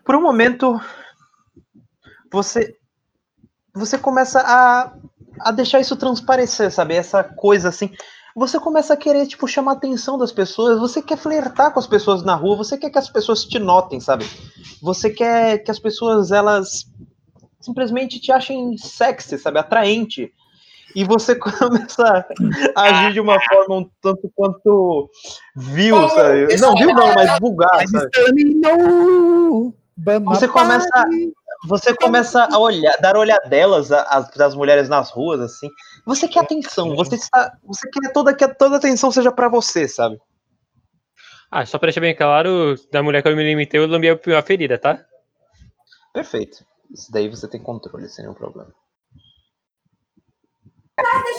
por 0.05 0.15
um 0.15 0.23
momento 0.23 0.79
você 2.31 2.77
você 3.75 3.97
começa 3.97 4.41
a, 4.41 4.93
a 5.41 5.51
deixar 5.51 5.81
isso 5.81 5.97
transparecer, 5.97 6.71
sabe? 6.71 6.95
Essa 6.95 7.25
coisa 7.25 7.71
assim. 7.71 7.91
Você 8.35 8.59
começa 8.59 8.95
a 8.95 8.97
querer, 8.97 9.27
tipo, 9.27 9.47
chamar 9.47 9.73
a 9.73 9.75
atenção 9.75 10.17
das 10.17 10.33
pessoas, 10.33 10.79
você 10.79 11.03
quer 11.03 11.19
flertar 11.19 11.73
com 11.73 11.79
as 11.79 11.87
pessoas 11.87 12.23
na 12.23 12.35
rua, 12.35 12.57
você 12.57 12.79
quer 12.79 12.91
que 12.91 12.99
as 12.99 13.11
pessoas 13.11 13.45
te 13.45 13.59
notem, 13.59 14.01
sabe? 14.01 14.27
Você 14.81 15.11
quer 15.11 15.59
que 15.59 15.71
as 15.71 15.79
pessoas, 15.79 16.31
elas 16.33 16.87
simplesmente 17.61 18.19
te 18.21 18.33
achem 18.33 18.77
sexy, 18.79 19.39
sabe? 19.39 19.59
Atraente. 19.59 20.33
E 20.97 21.05
você 21.05 21.35
começa 21.37 22.27
a 22.75 22.83
agir 22.83 23.13
de 23.15 23.21
uma 23.21 23.39
forma 23.41 23.77
um 23.77 23.91
tanto 24.01 24.31
quanto 24.35 25.09
vil, 25.57 25.97
sabe? 26.11 26.57
Não, 26.61 26.75
vil 26.75 26.95
não, 26.95 27.15
mas 27.15 27.39
vulgar, 27.39 27.87
sabe? 27.89 28.11
Você 30.25 30.49
começa- 30.49 30.89
Você 31.69 31.95
começa 31.95 32.49
a 32.51 32.59
olhar, 32.59 32.97
dar 33.01 33.17
olhadelas 33.17 33.93
às, 33.93 34.41
às 34.41 34.55
mulheres 34.55 34.89
nas 34.89 35.11
ruas, 35.11 35.41
assim. 35.41 35.69
Você 36.05 36.27
quer 36.27 36.41
atenção, 36.41 36.97
você 36.97 37.15
está. 37.15 37.57
Você 37.65 37.89
quer 37.89 38.13
toda, 38.13 38.35
que 38.35 38.49
toda 38.55 38.77
atenção 38.77 39.11
seja 39.11 39.31
pra 39.31 39.49
você, 39.49 39.87
sabe? 39.87 40.19
Ah, 41.51 41.65
só 41.67 41.79
pra 41.79 41.89
deixar 41.89 42.01
bem 42.01 42.15
claro, 42.15 42.75
da 42.91 43.03
mulher 43.03 43.23
que 43.23 43.29
eu 43.29 43.37
me 43.37 43.45
limitei, 43.45 43.79
eu 43.79 43.87
lambi 43.87 44.09
a 44.09 44.43
ferida, 44.43 44.79
tá? 44.79 45.05
Perfeito. 46.13 46.65
Isso 46.91 47.11
daí 47.13 47.29
você 47.29 47.47
tem 47.47 47.63
controle, 47.63 48.09
sem 48.09 48.25
nenhum 48.25 48.35
problema. 48.35 48.73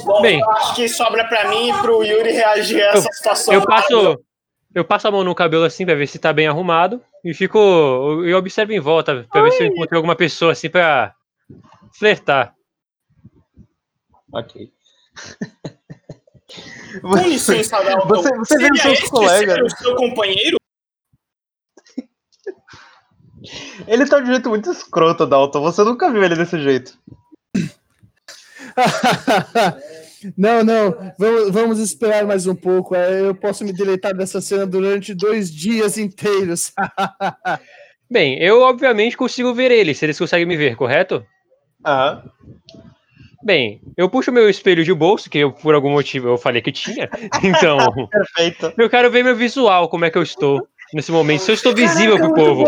Bom, 0.04 0.22
Bem. 0.22 0.40
eu 0.40 0.52
acho 0.52 0.76
que 0.76 0.90
sobra 0.90 1.28
pra 1.28 1.50
mim 1.50 1.70
e 1.70 1.74
pro 1.82 2.04
Yuri 2.04 2.32
reagir 2.32 2.82
a 2.82 2.92
essa 2.92 3.10
situação. 3.12 3.54
Eu 3.54 3.66
passo, 3.66 4.26
eu 4.74 4.84
passo 4.84 5.08
a 5.08 5.12
mão 5.12 5.24
no 5.24 5.36
cabelo 5.36 5.64
assim 5.64 5.86
pra 5.86 5.96
ver 5.96 6.08
se 6.08 6.20
tá 6.20 6.34
bem 6.34 6.48
arrumado 6.48 7.02
e 7.24 7.34
fico. 7.34 7.58
Eu 8.26 8.38
observo 8.38 8.74
em 8.74 8.80
volta 8.80 9.26
pra 9.32 9.44
ver 9.44 9.52
se 9.52 9.64
eu 9.64 9.68
encontrei 9.68 9.98
alguma 9.98 10.16
pessoa 10.16 10.52
assim 10.52 10.70
pra 10.70 11.14
flertar. 11.98 12.56
Ok. 14.34 14.72
Com 17.02 17.16
licença. 17.16 17.78
Você- 18.08 18.38
você 18.38 18.58
vê 18.58 18.70
os 18.72 18.82
seus 18.82 19.00
colegas. 19.10 19.56
ser 19.56 19.64
o 19.64 19.70
seu 19.70 19.96
companheiro? 19.96 20.58
Ele 23.88 24.06
tá 24.08 24.20
de 24.20 24.24
um 24.30 24.34
jeito 24.34 24.50
muito 24.50 24.72
escroto, 24.72 25.26
Dalton. 25.26 25.62
Você 25.62 25.84
nunca 25.84 26.10
viu 26.12 26.24
ele 26.24 26.36
desse 26.36 26.60
jeito. 26.60 26.98
não, 30.38 30.64
não, 30.64 31.14
vamos, 31.18 31.52
vamos 31.52 31.80
esperar 31.80 32.26
mais 32.26 32.48
um 32.48 32.56
pouco. 32.56 32.96
é, 32.96 33.22
Eu 33.22 33.36
posso 33.36 33.64
me 33.64 33.74
deleitar 33.74 34.16
dessa 34.16 34.40
cena 34.42 34.66
durante 34.66 35.14
dois 35.14 35.52
dias 35.52 35.98
inteiros. 35.98 36.72
Bem, 38.10 38.38
eu 38.42 38.62
obviamente 38.62 39.18
consigo 39.18 39.54
ver 39.54 39.72
eles, 39.72 39.98
se 39.98 40.06
eles 40.06 40.18
conseguem 40.20 40.46
me 40.46 40.56
ver, 40.56 40.76
correto? 40.76 41.26
Aham. 41.86 42.24
Bem, 43.44 43.82
eu 43.98 44.10
puxo 44.10 44.32
meu 44.32 44.50
espelho 44.50 44.84
de 44.84 44.94
bolso, 44.94 45.30
que 45.30 45.40
eu, 45.40 45.52
por 45.52 45.76
algum 45.76 45.92
motivo 45.92 46.30
eu 46.30 46.38
falei 46.38 46.62
que 46.62 46.72
tinha. 46.72 47.10
Então, 47.44 48.08
Perfeito. 48.08 48.74
eu 48.78 48.90
quero 48.90 49.12
ver 49.12 49.24
meu 49.24 49.36
visual, 49.36 49.90
como 49.90 50.06
é 50.06 50.10
que 50.10 50.18
eu 50.18 50.24
estou 50.24 50.66
nesse 50.94 51.12
momento. 51.12 51.42
Se 51.42 51.52
eu 51.52 51.56
estou 51.56 51.74
visível 51.74 52.18
pro 52.18 52.34
povo. 52.34 52.66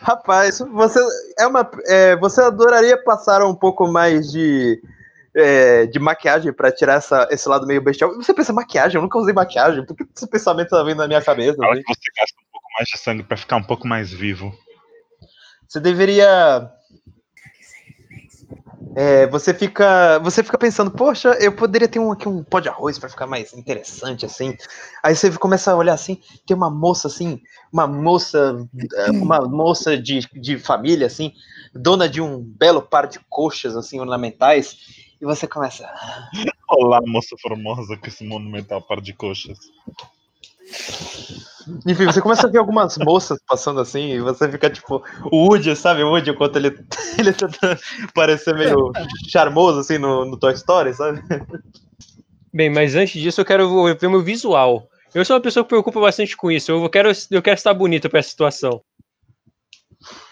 Rapaz, 0.00 0.58
você 0.58 1.00
é 1.38 1.46
uma. 1.46 1.70
é, 1.86 2.16
você 2.16 2.40
adoraria 2.40 3.00
passar 3.04 3.44
um 3.44 3.54
pouco 3.54 3.86
mais 3.86 4.32
de. 4.32 4.82
é, 5.34 5.86
de 5.86 5.98
maquiagem 6.00 6.52
pra 6.52 6.72
tirar 6.72 6.94
essa, 6.94 7.28
esse 7.30 7.48
lado 7.48 7.66
meio 7.66 7.80
bestial. 7.80 8.12
Você 8.16 8.34
pensa 8.34 8.52
maquiagem? 8.52 8.96
Eu 8.96 9.02
nunca 9.02 9.18
usei 9.18 9.32
maquiagem. 9.32 9.86
Por 9.86 9.96
que 9.96 10.04
esse 10.16 10.28
pensamento 10.28 10.70
tá 10.70 10.82
vindo 10.82 10.98
na 10.98 11.06
minha 11.06 11.22
cabeça? 11.22 11.56
Fala 11.56 11.74
assim? 11.74 11.82
que 11.82 11.94
você 11.94 12.10
gasta 12.16 12.36
um 12.40 12.50
pouco 12.50 12.66
mais 12.76 12.88
de 12.88 12.98
sangue 12.98 13.22
pra 13.22 13.36
ficar 13.36 13.56
um 13.56 13.62
pouco 13.62 13.86
mais 13.86 14.10
vivo. 14.10 14.52
Você 15.68 15.78
deveria. 15.78 16.68
É, 18.94 19.26
você 19.26 19.54
fica, 19.54 20.18
você 20.18 20.42
fica 20.42 20.58
pensando, 20.58 20.90
poxa, 20.90 21.30
eu 21.40 21.52
poderia 21.52 21.88
ter 21.88 21.98
um, 21.98 22.12
aqui 22.12 22.28
um 22.28 22.44
pó 22.44 22.60
de 22.60 22.68
arroz 22.68 22.98
para 22.98 23.08
ficar 23.08 23.26
mais 23.26 23.54
interessante 23.54 24.26
assim. 24.26 24.54
Aí 25.02 25.16
você 25.16 25.30
começa 25.32 25.72
a 25.72 25.76
olhar 25.76 25.94
assim, 25.94 26.20
tem 26.46 26.56
uma 26.56 26.70
moça 26.70 27.08
assim, 27.08 27.40
uma 27.72 27.86
moça, 27.86 28.66
eh, 28.94 29.10
uma 29.12 29.40
moça 29.48 29.96
de, 29.96 30.20
de 30.34 30.58
família 30.58 31.06
assim, 31.06 31.32
dona 31.74 32.08
de 32.08 32.20
um 32.20 32.38
belo 32.38 32.82
par 32.82 33.06
de 33.06 33.18
coxas 33.30 33.76
assim 33.76 33.98
ornamentais, 33.98 34.76
e 35.20 35.24
você 35.24 35.46
começa, 35.46 35.88
Olá, 36.68 37.00
moça 37.06 37.36
formosa 37.40 37.96
com 37.96 38.06
esse 38.06 38.24
monumental 38.24 38.80
par 38.82 39.00
de 39.00 39.12
coxas. 39.12 39.58
Enfim, 41.86 42.06
você 42.06 42.20
começa 42.20 42.46
a 42.46 42.50
ver 42.50 42.58
algumas 42.58 42.96
moças 42.98 43.38
passando 43.46 43.80
assim, 43.80 44.12
e 44.12 44.20
você 44.20 44.48
fica 44.50 44.70
tipo, 44.70 45.02
o 45.30 45.48
Woody, 45.48 45.76
sabe? 45.76 46.02
O 46.02 46.10
Woody, 46.10 46.30
enquanto 46.30 46.56
ele, 46.56 46.68
ele 47.18 47.32
tenta 47.32 47.78
parecer 48.14 48.54
meio 48.54 48.92
charmoso 49.28 49.80
assim 49.80 49.98
no, 49.98 50.24
no 50.24 50.36
Toy 50.36 50.52
Story, 50.54 50.94
sabe? 50.94 51.22
Bem, 52.52 52.70
mas 52.70 52.94
antes 52.94 53.20
disso 53.20 53.40
eu 53.40 53.44
quero 53.44 53.94
ver 53.96 54.08
meu 54.08 54.22
visual. 54.22 54.88
Eu 55.14 55.24
sou 55.24 55.36
uma 55.36 55.42
pessoa 55.42 55.64
que 55.64 55.68
preocupa 55.68 56.00
bastante 56.00 56.36
com 56.36 56.50
isso. 56.50 56.72
Eu 56.72 56.88
quero, 56.88 57.10
eu 57.30 57.42
quero 57.42 57.56
estar 57.56 57.74
bonito 57.74 58.08
pra 58.08 58.20
essa 58.20 58.30
situação. 58.30 58.82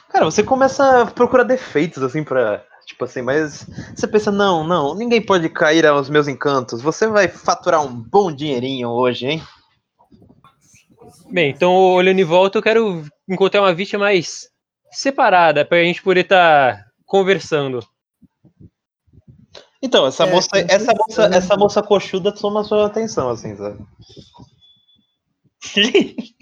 Cara, 0.09 0.25
você 0.25 0.43
começa 0.43 1.03
a 1.03 1.07
procurar 1.07 1.45
defeitos 1.45 2.03
assim 2.03 2.25
pra. 2.25 2.65
Tipo 2.87 3.05
assim, 3.05 3.23
mas 3.23 3.67
você 3.95 4.09
pensa, 4.09 4.33
não, 4.33 4.67
não, 4.67 4.97
ninguém 4.97 5.23
pode 5.23 5.49
cair 5.49 5.87
aos 5.87 6.11
meus 6.11 6.27
encantos. 6.27 6.83
Você 6.83 7.07
vai 7.07 7.29
faturar 7.29 7.81
um 7.81 7.95
bom 7.95 8.33
dinheirinho 8.33 8.89
hoje, 8.89 9.27
hein? 9.27 9.43
Bem, 11.31 11.51
então 11.51 11.73
olhando 11.73 12.19
em 12.19 12.25
volta, 12.25 12.59
eu 12.59 12.63
quero 12.63 13.05
encontrar 13.29 13.63
uma 13.63 13.73
vítima 13.73 14.05
mais 14.05 14.49
separada 14.91 15.65
pra 15.65 15.83
gente 15.85 16.03
poder 16.03 16.23
estar 16.23 16.85
conversando. 17.07 17.81
Então, 19.83 20.07
essa 20.07 20.25
É, 20.25 20.31
moça, 20.31 20.51
que 20.51 20.73
essa 20.73 20.93
moça, 20.93 21.25
essa 21.33 21.57
moça 21.57 21.83
coxuda 21.83 22.33
toma 22.33 22.65
sua 22.65 22.87
atenção, 22.87 23.31
assim, 23.31 23.57
sabe? 23.57 23.79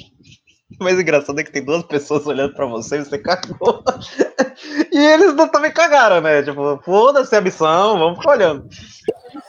O 0.80 0.84
mais 0.84 0.96
engraçado 0.96 1.40
é 1.40 1.42
que 1.42 1.50
tem 1.50 1.64
duas 1.64 1.82
pessoas 1.82 2.24
olhando 2.24 2.54
pra 2.54 2.64
você 2.64 2.98
e 2.98 3.04
você 3.04 3.18
cagou. 3.18 3.82
E 4.92 4.96
eles 4.96 5.34
não 5.34 5.48
também 5.48 5.72
cagaram, 5.72 6.20
né? 6.20 6.42
Tipo, 6.42 6.80
foda-se 6.84 7.34
a 7.34 7.40
missão, 7.40 7.98
vamos 7.98 8.18
ficar 8.18 8.32
olhando. 8.32 8.68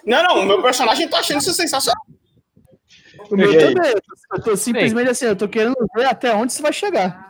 Não, 0.06 0.24
não, 0.24 0.42
o 0.42 0.46
meu 0.46 0.62
personagem 0.62 1.08
tá 1.08 1.20
achando 1.20 1.40
isso 1.40 1.54
sensacional. 1.54 2.02
O 3.30 3.36
meu 3.36 3.52
também. 3.58 3.94
Eu 4.32 4.42
tô 4.42 4.56
simplesmente 4.56 5.10
assim, 5.10 5.26
eu 5.26 5.36
tô 5.36 5.48
querendo 5.48 5.76
ver 5.96 6.06
até 6.06 6.34
onde 6.36 6.54
você 6.54 6.62
vai 6.62 6.72
chegar. 6.72 7.30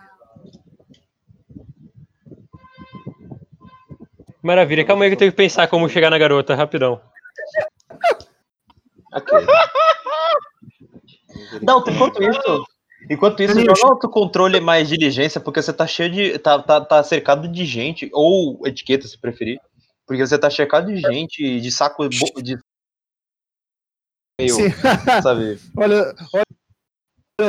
Maravilha, 4.42 4.86
calma 4.86 5.04
aí 5.04 5.10
que 5.10 5.16
eu 5.16 5.20
tenho 5.20 5.32
que 5.32 5.38
pensar 5.38 5.68
como 5.68 5.90
chegar 5.90 6.10
na 6.10 6.18
garota, 6.18 6.56
rapidão. 6.56 7.02
Dalton, 11.62 11.92
enquanto 11.92 12.24
isso, 12.24 12.66
enquanto 13.10 13.44
isso, 13.44 13.60
joga 13.60 13.94
autocontrole 13.94 14.60
mais 14.60 14.88
diligência, 14.88 15.42
porque 15.42 15.62
você 15.62 15.74
tá 15.74 15.88
cheio 15.88 16.10
de. 16.10 16.40
tá, 16.40 16.62
tá, 16.62 16.82
tá 16.82 17.04
cercado 17.04 17.48
de 17.48 17.66
gente, 17.66 18.10
ou 18.14 18.66
etiqueta 18.66 19.08
se 19.08 19.18
preferir. 19.18 19.60
Porque 20.06 20.26
você 20.26 20.38
tá 20.38 20.50
cercado 20.50 20.88
de 20.88 21.00
gente, 21.02 21.60
de 21.60 21.72
saco 21.72 22.08
de 22.08 22.58
Meio, 24.40 24.56
sabe? 25.22 25.60
olha, 25.76 26.16
olha 26.34 26.46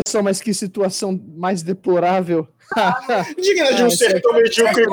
só, 0.07 0.23
mas 0.23 0.41
que 0.41 0.53
situação 0.55 1.19
mais 1.37 1.63
deplorável. 1.63 2.47
Digna 3.41 3.73
de 3.75 3.83
um 3.83 3.87
é- 3.87 3.91
sertão 3.91 4.33
medíocre 4.35 4.85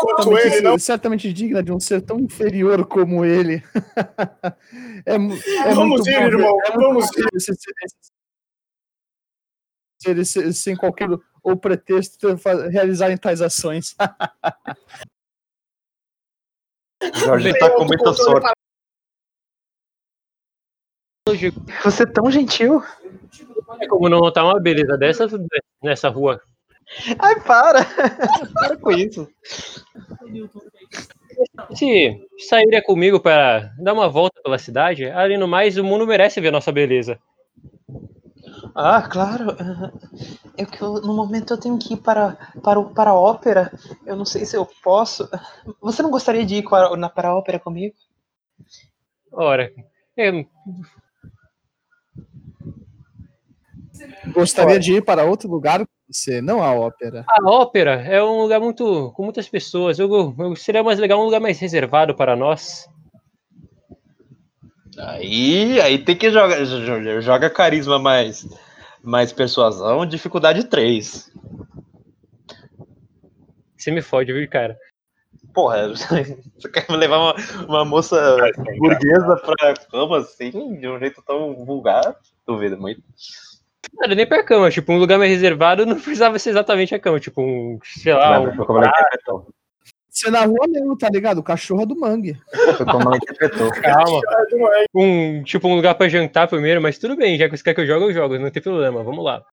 quanto 0.00 0.38
ele, 0.38 0.60
não? 0.60 0.78
certamente, 0.78 1.32
digna 1.32 1.60
de 1.60 1.72
um 1.72 1.80
ser 1.80 2.00
tão 2.02 2.20
inferior 2.20 2.86
como 2.86 3.24
ele. 3.24 3.62
é, 5.04 5.14
é 5.14 5.74
Vamos 5.74 6.06
muito 6.06 6.08
ir, 6.08 6.14
bom 6.14 6.20
ver- 6.20 6.32
irmão, 6.32 6.58
é 6.66 6.70
vamos 6.72 7.06
ver 7.14 7.26
esse- 7.34 7.50
esse- 7.50 7.72
esse- 10.06 10.20
esse- 10.20 10.54
sem 10.54 10.76
qualquer 10.76 11.08
ou 11.42 11.56
pretexto 11.56 12.28
realizarem 12.70 13.16
tais 13.16 13.40
ações. 13.42 13.96
Jorge 17.14 17.56
tá 17.58 17.70
com 17.70 17.84
muita 17.84 18.12
sorte. 18.12 18.50
Você 21.84 22.02
é 22.02 22.06
tão 22.06 22.30
gentil. 22.30 22.82
É 23.80 23.86
como 23.86 24.08
não 24.08 24.18
notar 24.18 24.44
uma 24.44 24.60
beleza 24.60 24.96
dessa 24.96 25.26
nessa 25.82 26.08
rua. 26.08 26.40
Ai, 27.18 27.40
para! 27.40 27.80
para 28.54 28.76
com 28.76 28.90
isso. 28.90 29.28
Se 31.74 32.26
sairia 32.48 32.82
comigo 32.82 33.20
para 33.20 33.72
dar 33.78 33.92
uma 33.92 34.08
volta 34.08 34.40
pela 34.42 34.58
cidade, 34.58 35.08
além 35.10 35.38
do 35.38 35.46
mais, 35.46 35.76
o 35.76 35.84
mundo 35.84 36.06
merece 36.06 36.40
ver 36.40 36.50
nossa 36.50 36.72
beleza. 36.72 37.18
Ah, 38.74 39.02
claro. 39.02 39.56
É 40.56 40.64
que 40.64 40.82
eu, 40.82 40.94
no 40.94 41.14
momento 41.14 41.52
eu 41.52 41.58
tenho 41.58 41.78
que 41.78 41.94
ir 41.94 41.98
para, 41.98 42.36
para, 42.62 42.82
para 42.82 43.10
a 43.10 43.14
ópera. 43.14 43.72
Eu 44.06 44.16
não 44.16 44.24
sei 44.24 44.44
se 44.44 44.56
eu 44.56 44.66
posso. 44.82 45.28
Você 45.80 46.02
não 46.02 46.10
gostaria 46.10 46.44
de 46.44 46.56
ir 46.56 46.64
para, 46.68 47.28
a 47.28 47.36
ópera 47.36 47.58
comigo? 47.58 47.94
Ora, 49.30 49.72
é, 50.16 50.44
Gostaria 54.32 54.78
de 54.78 54.94
ir 54.94 55.04
para 55.04 55.24
outro 55.24 55.48
lugar 55.48 55.80
com 55.80 55.86
você, 56.10 56.40
não 56.40 56.62
a 56.62 56.72
ópera. 56.72 57.24
a 57.28 57.50
ópera 57.50 58.02
é 58.02 58.22
um 58.22 58.42
lugar 58.42 58.60
muito 58.60 59.12
com 59.14 59.24
muitas 59.24 59.48
pessoas. 59.48 59.98
Eu, 59.98 60.34
eu 60.38 60.56
seria 60.56 60.82
mais 60.82 60.98
legal 60.98 61.20
um 61.20 61.24
lugar 61.24 61.40
mais 61.40 61.58
reservado 61.58 62.14
para 62.14 62.36
nós. 62.36 62.88
Aí, 64.98 65.80
aí 65.80 65.98
tem 65.98 66.16
que 66.16 66.30
jogar. 66.30 66.64
Joga, 66.64 67.20
joga 67.20 67.50
carisma 67.50 67.98
mais, 67.98 68.46
mais 69.02 69.32
persuasão, 69.32 70.04
dificuldade 70.04 70.64
3. 70.64 71.30
Você 73.76 73.92
me 73.92 74.02
fode, 74.02 74.32
viu, 74.32 74.48
cara? 74.50 74.76
Porra, 75.54 75.88
você 75.94 76.68
quer 76.72 76.90
levar 76.90 77.18
uma, 77.18 77.34
uma 77.66 77.84
moça 77.84 78.36
burguesa 78.78 79.36
pra 79.36 79.74
cama 79.90 80.18
assim, 80.18 80.50
de 80.50 80.88
um 80.88 80.98
jeito 80.98 81.22
tão 81.22 81.64
vulgar? 81.64 82.16
Duvido 82.46 82.76
muito. 82.76 83.02
Nada, 83.94 84.14
nem 84.14 84.26
pra 84.26 84.42
cama, 84.44 84.70
tipo, 84.70 84.92
um 84.92 84.98
lugar 84.98 85.18
mais 85.18 85.30
reservado 85.30 85.86
não 85.86 85.94
precisava 86.00 86.38
ser 86.38 86.50
exatamente 86.50 86.94
a 86.94 86.98
cama, 87.00 87.20
tipo, 87.20 87.40
um, 87.42 87.78
sei 87.82 88.12
lá, 88.14 88.40
um, 88.40 88.54
Foi 88.54 88.66
como 88.66 88.78
ela 88.78 88.88
interpretou. 88.88 89.48
Você 90.10 90.30
na 90.30 90.44
rua 90.44 90.66
mesmo, 90.68 90.98
tá 90.98 91.08
ligado? 91.08 91.38
O 91.38 91.42
cachorro 91.44 91.82
é 91.82 91.86
do 91.86 91.96
mangue. 91.98 92.36
Foi 92.76 92.84
como 92.86 93.02
ela 93.02 93.16
interpretou. 93.16 93.70
calma, 93.70 94.20
um, 94.94 95.42
tipo, 95.44 95.68
um 95.68 95.76
lugar 95.76 95.94
pra 95.94 96.08
jantar 96.08 96.48
primeiro, 96.48 96.82
mas 96.82 96.98
tudo 96.98 97.16
bem, 97.16 97.38
já 97.38 97.48
que 97.48 97.56
você 97.56 97.62
quer 97.62 97.74
que 97.74 97.80
eu 97.82 97.86
jogue, 97.86 98.06
eu 98.06 98.12
jogo, 98.12 98.38
não 98.38 98.50
tem 98.50 98.62
problema, 98.62 99.02
vamos 99.04 99.24
lá. 99.24 99.44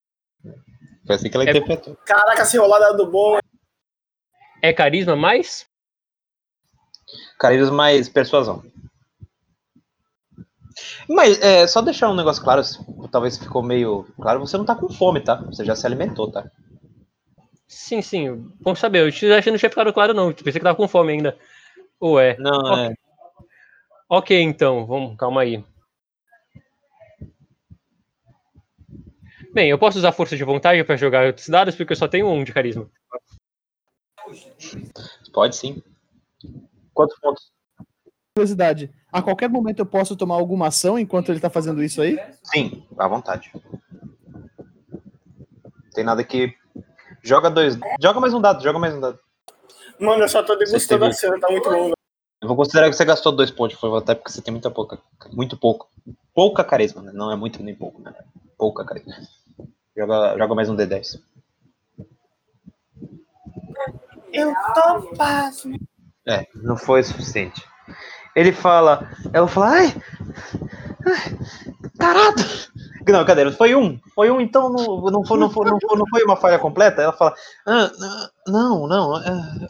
Foi 1.06 1.14
assim 1.14 1.30
que 1.30 1.36
ela 1.36 1.44
É- 1.44 1.50
interpretou. 1.50 1.96
Caraca, 2.04 2.42
essa 2.42 2.56
enrolada 2.56 2.96
do 2.96 3.08
bom. 3.08 3.38
É 4.60 4.72
carisma 4.72 5.14
mais? 5.14 5.66
Carisma 7.38 7.70
mais 7.72 8.08
persuasão. 8.08 8.64
Mas, 11.08 11.40
é, 11.40 11.66
só 11.66 11.80
deixar 11.80 12.10
um 12.10 12.14
negócio 12.14 12.42
claro, 12.42 12.62
talvez 13.10 13.38
ficou 13.38 13.62
meio 13.62 14.06
claro, 14.20 14.40
você 14.40 14.56
não 14.58 14.64
tá 14.64 14.74
com 14.74 14.88
fome, 14.88 15.20
tá? 15.20 15.36
Você 15.46 15.64
já 15.64 15.74
se 15.74 15.86
alimentou, 15.86 16.30
tá? 16.30 16.50
Sim, 17.66 18.02
sim, 18.02 18.50
bom 18.60 18.74
saber, 18.74 19.00
eu 19.02 19.08
achei 19.08 19.42
que 19.42 19.50
não 19.50 19.58
tinha 19.58 19.70
ficado 19.70 19.92
claro 19.92 20.14
não, 20.14 20.32
pensei 20.32 20.54
que 20.54 20.60
tava 20.60 20.76
com 20.76 20.86
fome 20.88 21.12
ainda. 21.12 21.36
Ou 21.98 22.20
é? 22.20 22.36
Não, 22.38 22.50
Ok. 22.72 22.84
é. 22.84 22.94
Ok, 24.08 24.40
então, 24.40 24.86
vamos, 24.86 25.16
calma 25.16 25.40
aí. 25.40 25.64
Bem, 29.52 29.70
eu 29.70 29.78
posso 29.78 29.98
usar 29.98 30.12
força 30.12 30.36
de 30.36 30.44
vontade 30.44 30.84
pra 30.84 30.96
jogar 30.96 31.26
outros 31.26 31.48
dados, 31.48 31.74
porque 31.74 31.92
eu 31.92 31.96
só 31.96 32.06
tenho 32.06 32.28
um 32.28 32.44
de 32.44 32.52
carisma. 32.52 32.88
Pode 35.32 35.56
sim. 35.56 35.82
Quantos 36.92 37.18
pontos? 37.18 37.50
Curiosidade. 38.36 38.90
A 39.16 39.22
qualquer 39.22 39.48
momento 39.48 39.78
eu 39.78 39.86
posso 39.86 40.14
tomar 40.14 40.34
alguma 40.34 40.66
ação 40.66 40.98
enquanto 40.98 41.30
ele 41.30 41.40
tá 41.40 41.48
fazendo 41.48 41.82
isso 41.82 42.02
aí? 42.02 42.18
Sim, 42.42 42.86
à 42.98 43.08
vontade. 43.08 43.50
Tem 45.94 46.04
nada 46.04 46.22
que. 46.22 46.54
Joga 47.22 47.48
dois. 47.48 47.78
Joga 47.98 48.20
mais 48.20 48.34
um 48.34 48.40
dado, 48.42 48.62
joga 48.62 48.78
mais 48.78 48.94
um 48.94 49.00
dado. 49.00 49.18
Mano, 49.98 50.24
eu 50.24 50.28
só 50.28 50.42
tô 50.42 50.54
degustando 50.54 51.06
a 51.06 51.12
cena, 51.14 51.40
tá 51.40 51.48
muito 51.50 51.70
bom. 51.70 51.92
Eu 52.42 52.46
vou 52.46 52.58
considerar 52.58 52.90
que 52.90 52.92
você 52.94 53.06
gastou 53.06 53.32
dois 53.32 53.50
pontos, 53.50 53.78
foi 53.78 53.96
até 53.96 54.14
porque 54.14 54.30
você 54.30 54.42
tem 54.42 54.52
muita 54.52 54.70
pouca. 54.70 54.98
Muito 55.32 55.56
pouco. 55.56 55.88
Pouca 56.34 56.62
carisma, 56.62 57.00
né? 57.00 57.10
Não 57.14 57.32
é 57.32 57.36
muito 57.36 57.62
nem 57.62 57.74
pouco, 57.74 58.02
né? 58.02 58.14
Pouca 58.58 58.84
carisma. 58.84 59.14
Joga, 59.96 60.36
joga 60.36 60.54
mais 60.54 60.68
um 60.68 60.76
D10. 60.76 61.22
Eu 64.30 64.52
tô 64.74 65.16
pasmo. 65.16 65.78
É, 66.28 66.46
não 66.54 66.76
foi 66.76 67.00
o 67.00 67.04
suficiente. 67.04 67.64
Ele 68.36 68.52
fala. 68.52 69.08
Ela 69.32 69.48
fala, 69.48 69.70
ai! 69.70 69.94
ai 71.06 71.38
tarado! 71.98 72.42
Não, 73.08 73.24
cadê? 73.24 73.50
Foi 73.52 73.74
um. 73.74 73.98
Foi 74.14 74.30
um, 74.30 74.40
então 74.40 74.68
não, 74.68 75.10
não, 75.10 75.24
foi, 75.24 75.38
não, 75.38 75.50
foi, 75.50 75.70
não, 75.70 75.78
foi, 75.80 75.98
não 75.98 76.06
foi 76.06 76.24
uma 76.24 76.36
falha 76.36 76.58
completa? 76.58 77.00
Ela 77.00 77.12
fala, 77.12 77.34
ah, 77.66 77.90
não, 78.46 78.86
não. 78.86 79.16
ah, 79.16 79.68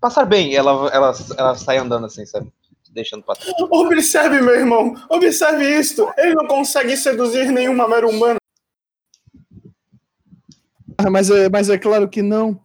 passar 0.00 0.24
bem. 0.24 0.54
Ela, 0.54 0.90
ela, 0.92 1.12
ela 1.36 1.54
sai 1.54 1.78
andando 1.78 2.06
assim, 2.06 2.26
sabe? 2.26 2.50
Deixando 2.90 3.22
trás. 3.22 3.38
Observe, 3.70 4.40
meu 4.40 4.54
irmão. 4.54 4.94
Observe 5.10 5.64
isto. 5.78 6.10
Ele 6.16 6.34
não 6.34 6.48
consegue 6.48 6.96
seduzir 6.96 7.52
nenhuma 7.52 7.86
mera 7.86 8.08
humana. 8.08 8.38
Ah, 10.98 11.08
Mas 11.10 11.30
é, 11.30 11.48
mas 11.48 11.70
é 11.70 11.78
claro 11.78 12.08
que 12.08 12.22
não. 12.22 12.60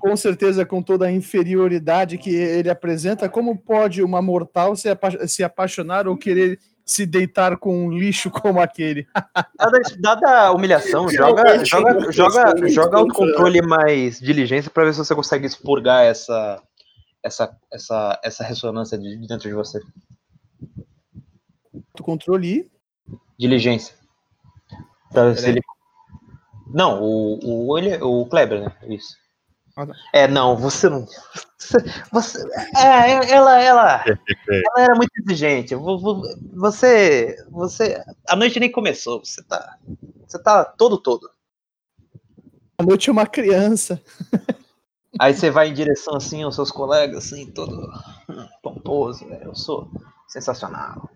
Com 0.00 0.16
certeza, 0.16 0.66
com 0.66 0.82
toda 0.82 1.06
a 1.06 1.12
inferioridade 1.12 2.18
que 2.18 2.34
ele 2.34 2.68
apresenta, 2.68 3.28
como 3.28 3.56
pode 3.56 4.02
uma 4.02 4.20
mortal 4.20 4.74
se, 4.74 4.88
apa- 4.88 5.26
se 5.28 5.44
apaixonar 5.44 6.08
ou 6.08 6.16
querer 6.16 6.58
se 6.84 7.06
deitar 7.06 7.56
com 7.58 7.86
um 7.86 7.92
lixo 7.92 8.30
como 8.30 8.60
aquele? 8.60 9.06
Dada, 9.56 9.80
dada 10.00 10.40
a 10.46 10.52
humilhação, 10.52 11.08
joga, 11.08 11.64
joga, 11.64 12.10
joga, 12.10 12.10
joga 12.10 12.54
muito 12.58 12.80
autocontrole 12.80 13.62
mais 13.62 14.18
diligência 14.18 14.70
pra 14.70 14.84
ver 14.84 14.92
se 14.94 14.98
você 14.98 15.14
consegue 15.14 15.46
expurgar 15.46 16.04
essa, 16.04 16.60
essa, 17.22 17.56
essa, 17.72 18.20
essa 18.24 18.42
ressonância 18.42 18.98
de 18.98 19.16
de 19.18 19.26
dentro 19.28 19.48
de 19.48 19.54
você. 19.54 19.80
Controle 22.02 22.70
Diligência. 23.38 23.94
Pra 25.12 25.26
ver 25.26 25.36
se 25.38 25.48
ele... 25.48 25.60
Não, 26.72 27.02
o, 27.02 27.66
o, 27.68 27.78
ele, 27.78 27.96
o 28.02 28.26
Kleber, 28.26 28.60
né? 28.62 28.76
Isso. 28.88 29.16
Ah, 29.76 29.86
tá. 29.86 29.94
É, 30.14 30.28
não, 30.28 30.56
você 30.56 30.88
não. 30.88 31.06
Você, 31.58 31.78
você- 32.12 32.38
é, 32.76 33.32
ela, 33.32 33.60
ela, 33.62 34.04
ela 34.06 34.84
era 34.84 34.94
muito 34.96 35.10
exigente. 35.26 35.74
Vo- 35.74 35.98
vo- 35.98 36.22
Você, 36.54 37.36
você, 37.50 38.02
a 38.28 38.36
noite 38.36 38.60
nem 38.60 38.70
começou. 38.72 39.24
Você 39.24 39.42
tá, 39.44 39.78
você 40.26 40.38
tá 40.42 40.64
todo 40.64 40.98
todo. 40.98 41.30
A 42.78 42.82
noite 42.82 43.08
é 43.08 43.12
uma 43.12 43.26
criança. 43.26 44.00
Aí 45.18 45.34
você 45.34 45.50
vai 45.50 45.68
em 45.68 45.74
direção 45.74 46.14
assim 46.16 46.42
aos 46.42 46.54
seus 46.54 46.70
colegas, 46.70 47.24
assim, 47.26 47.50
todo 47.50 47.88
pomposo. 48.62 49.24
né? 49.26 49.40
Eu 49.42 49.54
sou 49.54 49.90
sensacional. 50.28 51.08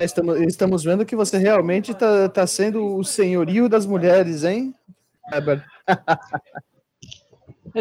Estamos, 0.00 0.40
estamos 0.40 0.84
vendo 0.84 1.04
que 1.04 1.14
você 1.14 1.36
realmente 1.38 1.92
está 1.92 2.28
tá 2.28 2.46
sendo 2.46 2.96
o 2.96 3.04
senhorio 3.04 3.68
das 3.68 3.84
mulheres, 3.86 4.42
hein? 4.44 4.74
Kleber? 5.28 5.64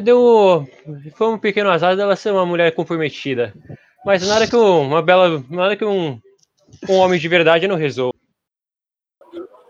Deu. 0.04 0.68
Foi 1.16 1.28
um 1.28 1.38
pequeno 1.38 1.70
azar 1.70 1.96
dela 1.96 2.16
ser 2.16 2.32
uma 2.32 2.46
mulher 2.46 2.74
comprometida. 2.74 3.54
Mas 4.06 4.28
nada 4.28 4.48
que 4.48 4.56
um- 4.56 4.82
uma 4.88 5.02
bela. 5.02 5.44
Nada 5.50 5.76
que 5.76 5.86
um, 5.86 6.20
um 6.90 6.96
homem 6.96 7.20
de 7.20 7.28
verdade 7.28 7.68
não 7.68 7.76
resolva. 7.76 8.12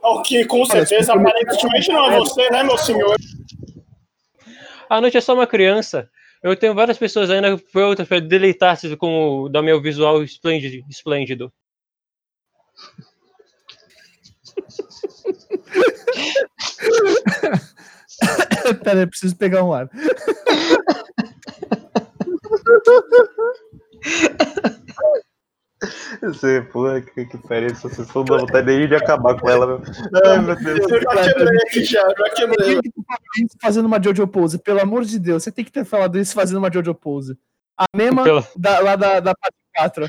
O 0.04 0.22
que 0.24 0.46
com 0.46 0.66
certeza 0.66 1.14
aparentemente 1.14 1.90
não 1.92 2.12
é 2.12 2.18
você, 2.18 2.50
né, 2.50 2.64
meu 2.64 2.78
senhor? 2.78 3.16
A 4.90 5.00
noite 5.00 5.16
é 5.18 5.22
só 5.22 5.34
uma 5.36 5.46
criança. 5.46 6.10
Eu 6.42 6.56
tenho 6.56 6.74
várias 6.74 6.98
pessoas 6.98 7.30
ainda 7.30 7.56
prontas 7.72 8.08
para 8.08 8.20
deleitar-se 8.20 8.96
com 8.98 9.42
o 9.44 9.50
da 9.50 9.62
meu 9.62 9.80
visual 9.80 10.24
esplêndido. 10.24 10.84
esplêndido. 10.90 11.54
Pera 18.84 19.08
preciso 19.08 19.36
pegar 19.36 19.64
um 19.64 19.74
ar. 19.74 19.90
você, 26.22 26.62
porra, 26.62 27.02
que, 27.02 27.26
que 27.26 27.38
pariu, 27.48 27.70
essa 27.70 27.90
sessão 27.90 28.24
não 28.24 28.26
dá 28.26 28.38
vontade 28.38 28.68
nem 28.68 28.88
de 28.88 28.96
acabar 28.96 29.40
com 29.40 29.50
ela, 29.50 29.66
meu. 29.66 29.82
Ai, 30.26 30.40
meu 30.42 30.56
Deus. 30.56 30.92
Eu 30.92 31.02
já 31.02 31.34
quebrei 31.34 31.58
aqui 31.66 31.84
já, 31.84 32.02
já 32.02 32.30
quebrei. 32.36 32.68
Tem 32.68 32.82
que 32.82 32.90
ter 32.92 33.04
falado 33.04 33.22
isso 33.38 33.58
fazendo 33.62 33.86
uma 33.86 34.02
Jojo 34.04 34.28
Pose, 34.28 34.60
pelo 34.60 34.82
amor 34.82 35.04
de 35.04 35.20
Deus, 35.20 35.44
você 35.44 35.52
tem 35.52 35.66
que 35.66 35.72
ter 35.72 35.86
falado 35.86 36.18
isso 36.20 36.34
fazendo 36.34 36.58
uma 36.58 36.72
Jojo 36.72 36.94
Pose. 36.94 37.38
A 37.78 37.86
mesma 37.96 38.24
Pela- 38.24 38.48
da, 38.56 38.80
lá 38.80 38.96
da, 38.96 39.20
da 39.20 39.34
parte 39.34 39.56
4. 39.76 40.08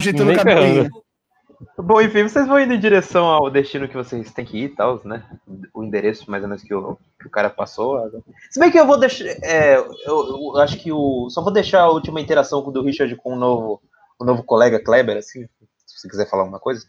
Ajeitando 0.00 0.32
o 0.32 0.36
cabelinho. 0.36 0.90
Bom, 1.76 2.00
enfim, 2.00 2.22
vocês 2.22 2.46
vão 2.46 2.60
indo 2.60 2.74
em 2.74 2.80
direção 2.80 3.26
ao 3.26 3.50
destino 3.50 3.88
que 3.88 3.96
vocês 3.96 4.32
têm 4.32 4.44
que 4.44 4.58
ir 4.58 4.64
e 4.64 4.68
tal, 4.68 5.00
né? 5.04 5.24
O 5.74 5.82
endereço 5.82 6.30
mais 6.30 6.42
ou 6.42 6.48
menos 6.48 6.62
que 6.62 6.74
o, 6.74 6.96
que 7.20 7.26
o 7.26 7.30
cara 7.30 7.50
passou. 7.50 8.00
Se 8.50 8.60
bem 8.60 8.70
que 8.70 8.78
eu 8.78 8.86
vou 8.86 8.98
deixar. 8.98 9.24
é, 9.42 9.76
eu, 9.76 10.54
eu 10.54 10.56
acho 10.58 10.78
que 10.78 10.92
o. 10.92 11.28
Só 11.30 11.42
vou 11.42 11.52
deixar 11.52 11.82
a 11.82 11.90
última 11.90 12.20
interação 12.20 12.62
do 12.70 12.82
Richard 12.82 13.14
com 13.16 13.34
o 13.34 13.38
novo, 13.38 13.82
o 14.18 14.24
novo 14.24 14.42
colega 14.42 14.82
Kleber, 14.82 15.16
assim. 15.16 15.46
Se 15.86 15.98
você 15.98 16.08
quiser 16.08 16.28
falar 16.28 16.42
alguma 16.42 16.60
coisa. 16.60 16.86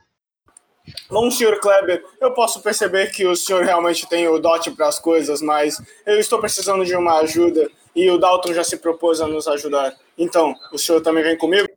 Bom, 1.10 1.32
senhor 1.32 1.60
Kleber, 1.60 2.04
eu 2.20 2.34
posso 2.34 2.62
perceber 2.62 3.12
que 3.12 3.26
o 3.26 3.36
senhor 3.36 3.64
realmente 3.64 4.08
tem 4.08 4.28
o 4.28 4.38
dote 4.38 4.70
para 4.72 4.88
as 4.88 5.00
coisas, 5.00 5.42
mas 5.42 5.82
eu 6.06 6.20
estou 6.20 6.40
precisando 6.40 6.84
de 6.84 6.96
uma 6.96 7.20
ajuda 7.20 7.70
e 7.96 8.10
o 8.10 8.18
Dalton 8.18 8.54
já 8.54 8.64
se 8.64 8.78
propôs 8.78 9.22
a 9.22 9.28
nos 9.28 9.48
ajudar. 9.48 9.96
Então, 10.18 10.54
o 10.72 10.78
senhor 10.78 11.02
também 11.02 11.24
vem 11.24 11.38
comigo? 11.38 11.70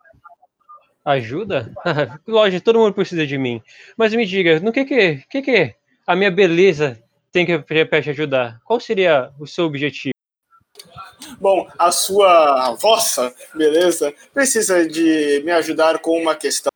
Ajuda? 1.07 1.73
Lógico, 2.27 2.65
todo 2.65 2.81
mundo 2.81 2.93
precisa 2.93 3.25
de 3.25 3.39
mim. 3.39 3.63
Mas 3.97 4.13
me 4.13 4.27
diga, 4.27 4.59
no 4.59 4.73
que 4.73 4.85
que, 4.85 5.23
que, 5.31 5.41
que 5.41 5.75
a 6.05 6.17
minha 6.17 6.33
beleza 6.33 7.01
tem 7.31 7.47
que 7.47 7.57
te 7.63 8.11
ajudar? 8.11 8.59
Qual 8.65 8.81
seria 8.81 9.31
o 9.39 9.47
seu 9.47 9.67
objetivo? 9.67 10.13
Bom, 11.41 11.69
a 11.79 11.93
sua 11.93 12.67
a 12.67 12.75
vossa 12.75 13.33
beleza 13.55 14.13
precisa 14.35 14.85
de 14.85 15.43
me 15.45 15.53
ajudar 15.53 16.01
com 16.01 16.21
uma 16.21 16.35
questão. 16.35 16.73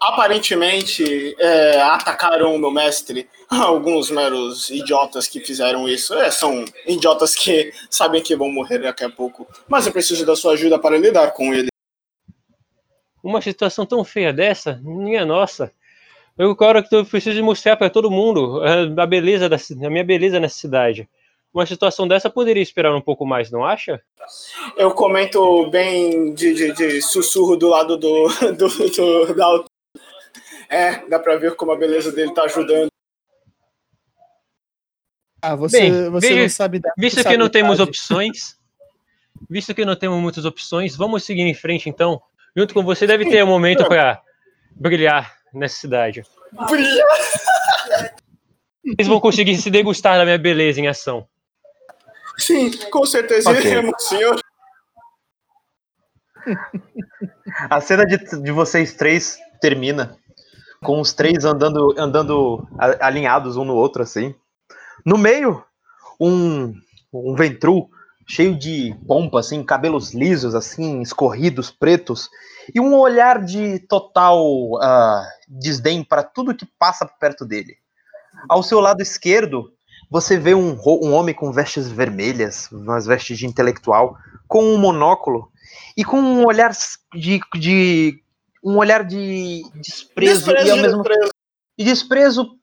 Aparentemente, 0.00 1.34
é, 1.40 1.80
atacaram 1.80 2.54
o 2.54 2.58
meu 2.58 2.70
mestre 2.70 3.28
alguns 3.50 4.12
meros 4.12 4.70
idiotas 4.70 5.26
que 5.26 5.40
fizeram 5.40 5.88
isso. 5.88 6.14
É, 6.14 6.30
são 6.30 6.64
idiotas 6.86 7.34
que 7.34 7.72
sabem 7.90 8.22
que 8.22 8.36
vão 8.36 8.48
morrer 8.48 8.78
daqui 8.78 9.02
a 9.02 9.10
pouco. 9.10 9.44
Mas 9.66 9.86
eu 9.86 9.92
preciso 9.92 10.24
da 10.24 10.36
sua 10.36 10.52
ajuda 10.52 10.78
para 10.78 10.96
lidar 10.96 11.32
com 11.32 11.52
ele. 11.52 11.73
Uma 13.24 13.40
situação 13.40 13.86
tão 13.86 14.04
feia 14.04 14.34
dessa, 14.34 14.78
minha 14.84 15.24
nossa. 15.24 15.72
Eu 16.36 16.54
quero 16.54 16.86
que 16.86 16.94
eu 16.94 17.06
preciso 17.06 17.42
mostrar 17.42 17.74
para 17.74 17.88
todo 17.88 18.10
mundo 18.10 18.62
eh, 18.62 18.92
a 19.00 19.06
beleza 19.06 19.48
da, 19.48 19.56
a 19.56 19.90
minha 19.90 20.04
beleza 20.04 20.38
nessa 20.38 20.56
cidade. 20.58 21.08
Uma 21.52 21.64
situação 21.64 22.06
dessa 22.06 22.28
poderia 22.28 22.62
esperar 22.62 22.94
um 22.94 23.00
pouco 23.00 23.24
mais, 23.24 23.50
não 23.50 23.64
acha? 23.64 24.02
Eu 24.76 24.90
comento 24.90 25.70
bem 25.70 26.34
de, 26.34 26.52
de- 26.52 26.72
de 26.72 27.00
sussurro 27.00 27.56
do 27.56 27.68
lado 27.68 27.96
do, 27.96 28.28
do, 28.58 28.68
do 28.68 29.34
Dalton. 29.34 29.68
É, 30.68 31.06
dá 31.08 31.18
pra 31.18 31.36
ver 31.36 31.54
como 31.56 31.72
a 31.72 31.76
beleza 31.76 32.12
dele 32.12 32.34
tá 32.34 32.42
ajudando. 32.42 32.88
Ah, 35.40 35.54
você, 35.56 35.80
Bem, 35.80 36.10
você 36.10 36.28
veja- 36.28 36.42
não 36.42 36.48
sabe 36.48 36.78
dar. 36.78 36.92
Visto 36.98 37.22
sabe 37.22 37.34
que 37.34 37.38
não 37.38 37.48
temos 37.48 37.80
opções, 37.80 38.58
visto 39.48 39.74
que 39.74 39.84
não 39.84 39.94
temos 39.96 40.18
muitas 40.20 40.44
opções, 40.44 40.94
vamos 40.96 41.24
seguir 41.24 41.42
em 41.42 41.54
frente 41.54 41.88
então. 41.88 42.20
Junto 42.56 42.72
com 42.72 42.84
você 42.84 43.06
deve 43.06 43.28
ter 43.28 43.42
um 43.42 43.48
momento 43.48 43.84
para 43.86 44.20
brilhar 44.72 45.34
nessa 45.52 45.76
cidade. 45.76 46.22
Brilha! 46.68 47.04
Vocês 48.84 49.08
vão 49.08 49.18
conseguir 49.18 49.56
se 49.56 49.70
degustar 49.70 50.18
da 50.18 50.24
minha 50.24 50.38
beleza 50.38 50.80
em 50.80 50.86
ação. 50.86 51.26
Sim, 52.38 52.70
com 52.90 53.06
certeza 53.06 53.50
Ok. 53.50 53.64
iremos, 53.64 53.94
senhor. 54.04 54.38
A 57.70 57.80
cena 57.80 58.04
de, 58.04 58.18
de 58.42 58.52
vocês 58.52 58.94
três 58.94 59.38
termina 59.60 60.16
com 60.82 61.00
os 61.00 61.12
três 61.14 61.44
andando, 61.44 61.94
andando 61.98 62.68
alinhados 63.00 63.56
um 63.56 63.64
no 63.64 63.74
outro, 63.74 64.02
assim. 64.02 64.34
No 65.04 65.16
meio, 65.16 65.64
um, 66.20 66.74
um 67.12 67.34
ventru 67.34 67.88
cheio 68.26 68.56
de 68.56 68.94
pompa, 69.06 69.40
assim, 69.40 69.62
cabelos 69.62 70.12
lisos, 70.12 70.54
assim, 70.54 71.00
escorridos, 71.00 71.70
pretos, 71.70 72.28
e 72.74 72.80
um 72.80 72.94
olhar 72.94 73.44
de 73.44 73.78
total 73.80 74.46
ah, 74.82 75.26
desdém 75.48 76.02
para 76.02 76.22
tudo 76.22 76.54
que 76.54 76.66
passa 76.78 77.06
perto 77.06 77.44
dele. 77.44 77.76
Ao 78.48 78.62
seu 78.62 78.80
lado 78.80 79.02
esquerdo, 79.02 79.72
você 80.10 80.38
vê 80.38 80.54
um, 80.54 80.78
um 81.02 81.12
homem 81.12 81.34
com 81.34 81.52
vestes 81.52 81.90
vermelhas, 81.90 82.70
umas 82.72 83.06
vestes 83.06 83.38
de 83.38 83.46
intelectual, 83.46 84.16
com 84.48 84.64
um 84.64 84.78
monóculo 84.78 85.50
e 85.96 86.04
com 86.04 86.18
um 86.18 86.44
olhar 86.44 86.72
de, 87.14 87.40
de 87.54 88.22
um 88.62 88.76
olhar 88.78 89.04
de 89.04 89.62
desprezo, 89.74 90.50
e 90.50 90.56
ao 90.56 90.56
Desprezo, 90.56 90.82
mesmo 90.82 91.02
desprezo. 91.02 91.32
de 91.78 91.84
desprezo 91.84 92.58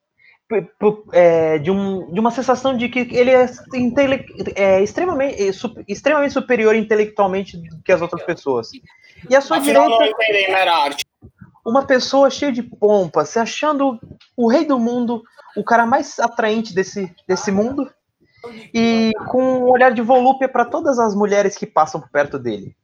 é, 1.12 1.58
de, 1.60 1.72
um, 1.72 2.12
de 2.12 2.20
uma 2.20 2.32
sensação 2.32 2.76
de 2.76 2.90
que 2.90 3.00
ele 3.12 3.32
é, 3.32 3.46
intele- 3.74 4.26
é 4.56 4.82
extremamente, 4.82 5.42
é 5.48 5.52
su- 5.52 5.76
extremamente 5.88 6.34
superior 6.34 6.76
intelectualmente 6.76 7.58
do 7.58 7.82
que 7.82 7.92
as 7.92 8.02
outras 8.02 8.24
pessoas. 8.24 8.70
E 9.30 9.36
à 9.36 9.42
sua 9.42 9.58
Afinal, 9.58 9.90
não 9.90 9.98
direita, 9.98 10.24
entendem 10.24 10.52
mera 10.52 10.74
arte. 10.76 11.06
uma 11.66 11.86
pessoa 11.86 12.30
cheia 12.30 12.52
de 12.52 12.64
pompa, 12.64 13.24
se 13.26 13.38
achando 13.40 14.00
o 14.36 14.50
rei 14.50 14.66
do 14.66 14.80
mundo, 14.80 15.22
o 15.56 15.64
cara 15.64 15.86
mais 15.86 16.18
atraente 16.20 16.74
desse, 16.74 17.14
desse 17.28 17.52
mundo, 17.52 17.90
e 18.74 19.12
com 19.30 19.42
um 19.60 19.70
olhar 19.70 19.94
de 19.94 20.02
volúpia 20.02 20.50
para 20.50 20.66
todas 20.66 20.98
as 20.98 21.14
mulheres 21.14 21.56
que 21.58 21.68
passam 21.68 22.02
por 22.02 22.10
perto 22.10 22.40
dele. 22.40 22.76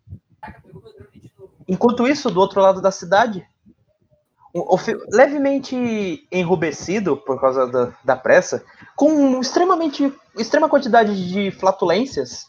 Enquanto 1.68 2.08
isso, 2.08 2.30
do 2.30 2.40
outro 2.40 2.62
lado 2.62 2.82
da 2.82 2.92
cidade, 2.92 3.46
levemente 5.12 6.28
enrubescido 6.32 7.18
por 7.18 7.40
causa 7.40 7.68
da, 7.68 7.94
da 8.04 8.16
pressa, 8.16 8.64
com 8.96 9.40
extremamente 9.40 10.14
extrema 10.38 10.70
quantidade 10.70 11.30
de 11.30 11.52
flatulências, 11.52 12.46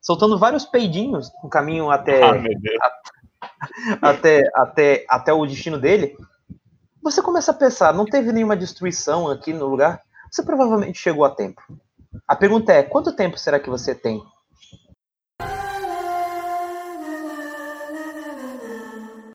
soltando 0.00 0.38
vários 0.38 0.64
peidinhos 0.64 1.30
no 1.42 1.48
caminho 1.48 1.90
até 1.90 2.22
Ah, 2.22 2.32
Deus. 2.32 2.78
até, 4.02 4.42
até, 4.54 5.06
até 5.08 5.32
o 5.32 5.46
destino 5.46 5.78
dele, 5.78 6.16
você 7.02 7.22
começa 7.22 7.52
a 7.52 7.54
pensar, 7.54 7.94
não 7.94 8.04
teve 8.04 8.32
nenhuma 8.32 8.56
destruição 8.56 9.30
aqui 9.30 9.52
no 9.52 9.66
lugar? 9.66 10.00
Você 10.30 10.42
provavelmente 10.42 10.98
chegou 10.98 11.24
a 11.24 11.30
tempo. 11.30 11.62
A 12.26 12.34
pergunta 12.34 12.72
é, 12.72 12.82
quanto 12.82 13.14
tempo 13.14 13.38
será 13.38 13.60
que 13.60 13.70
você 13.70 13.94
tem 13.94 14.22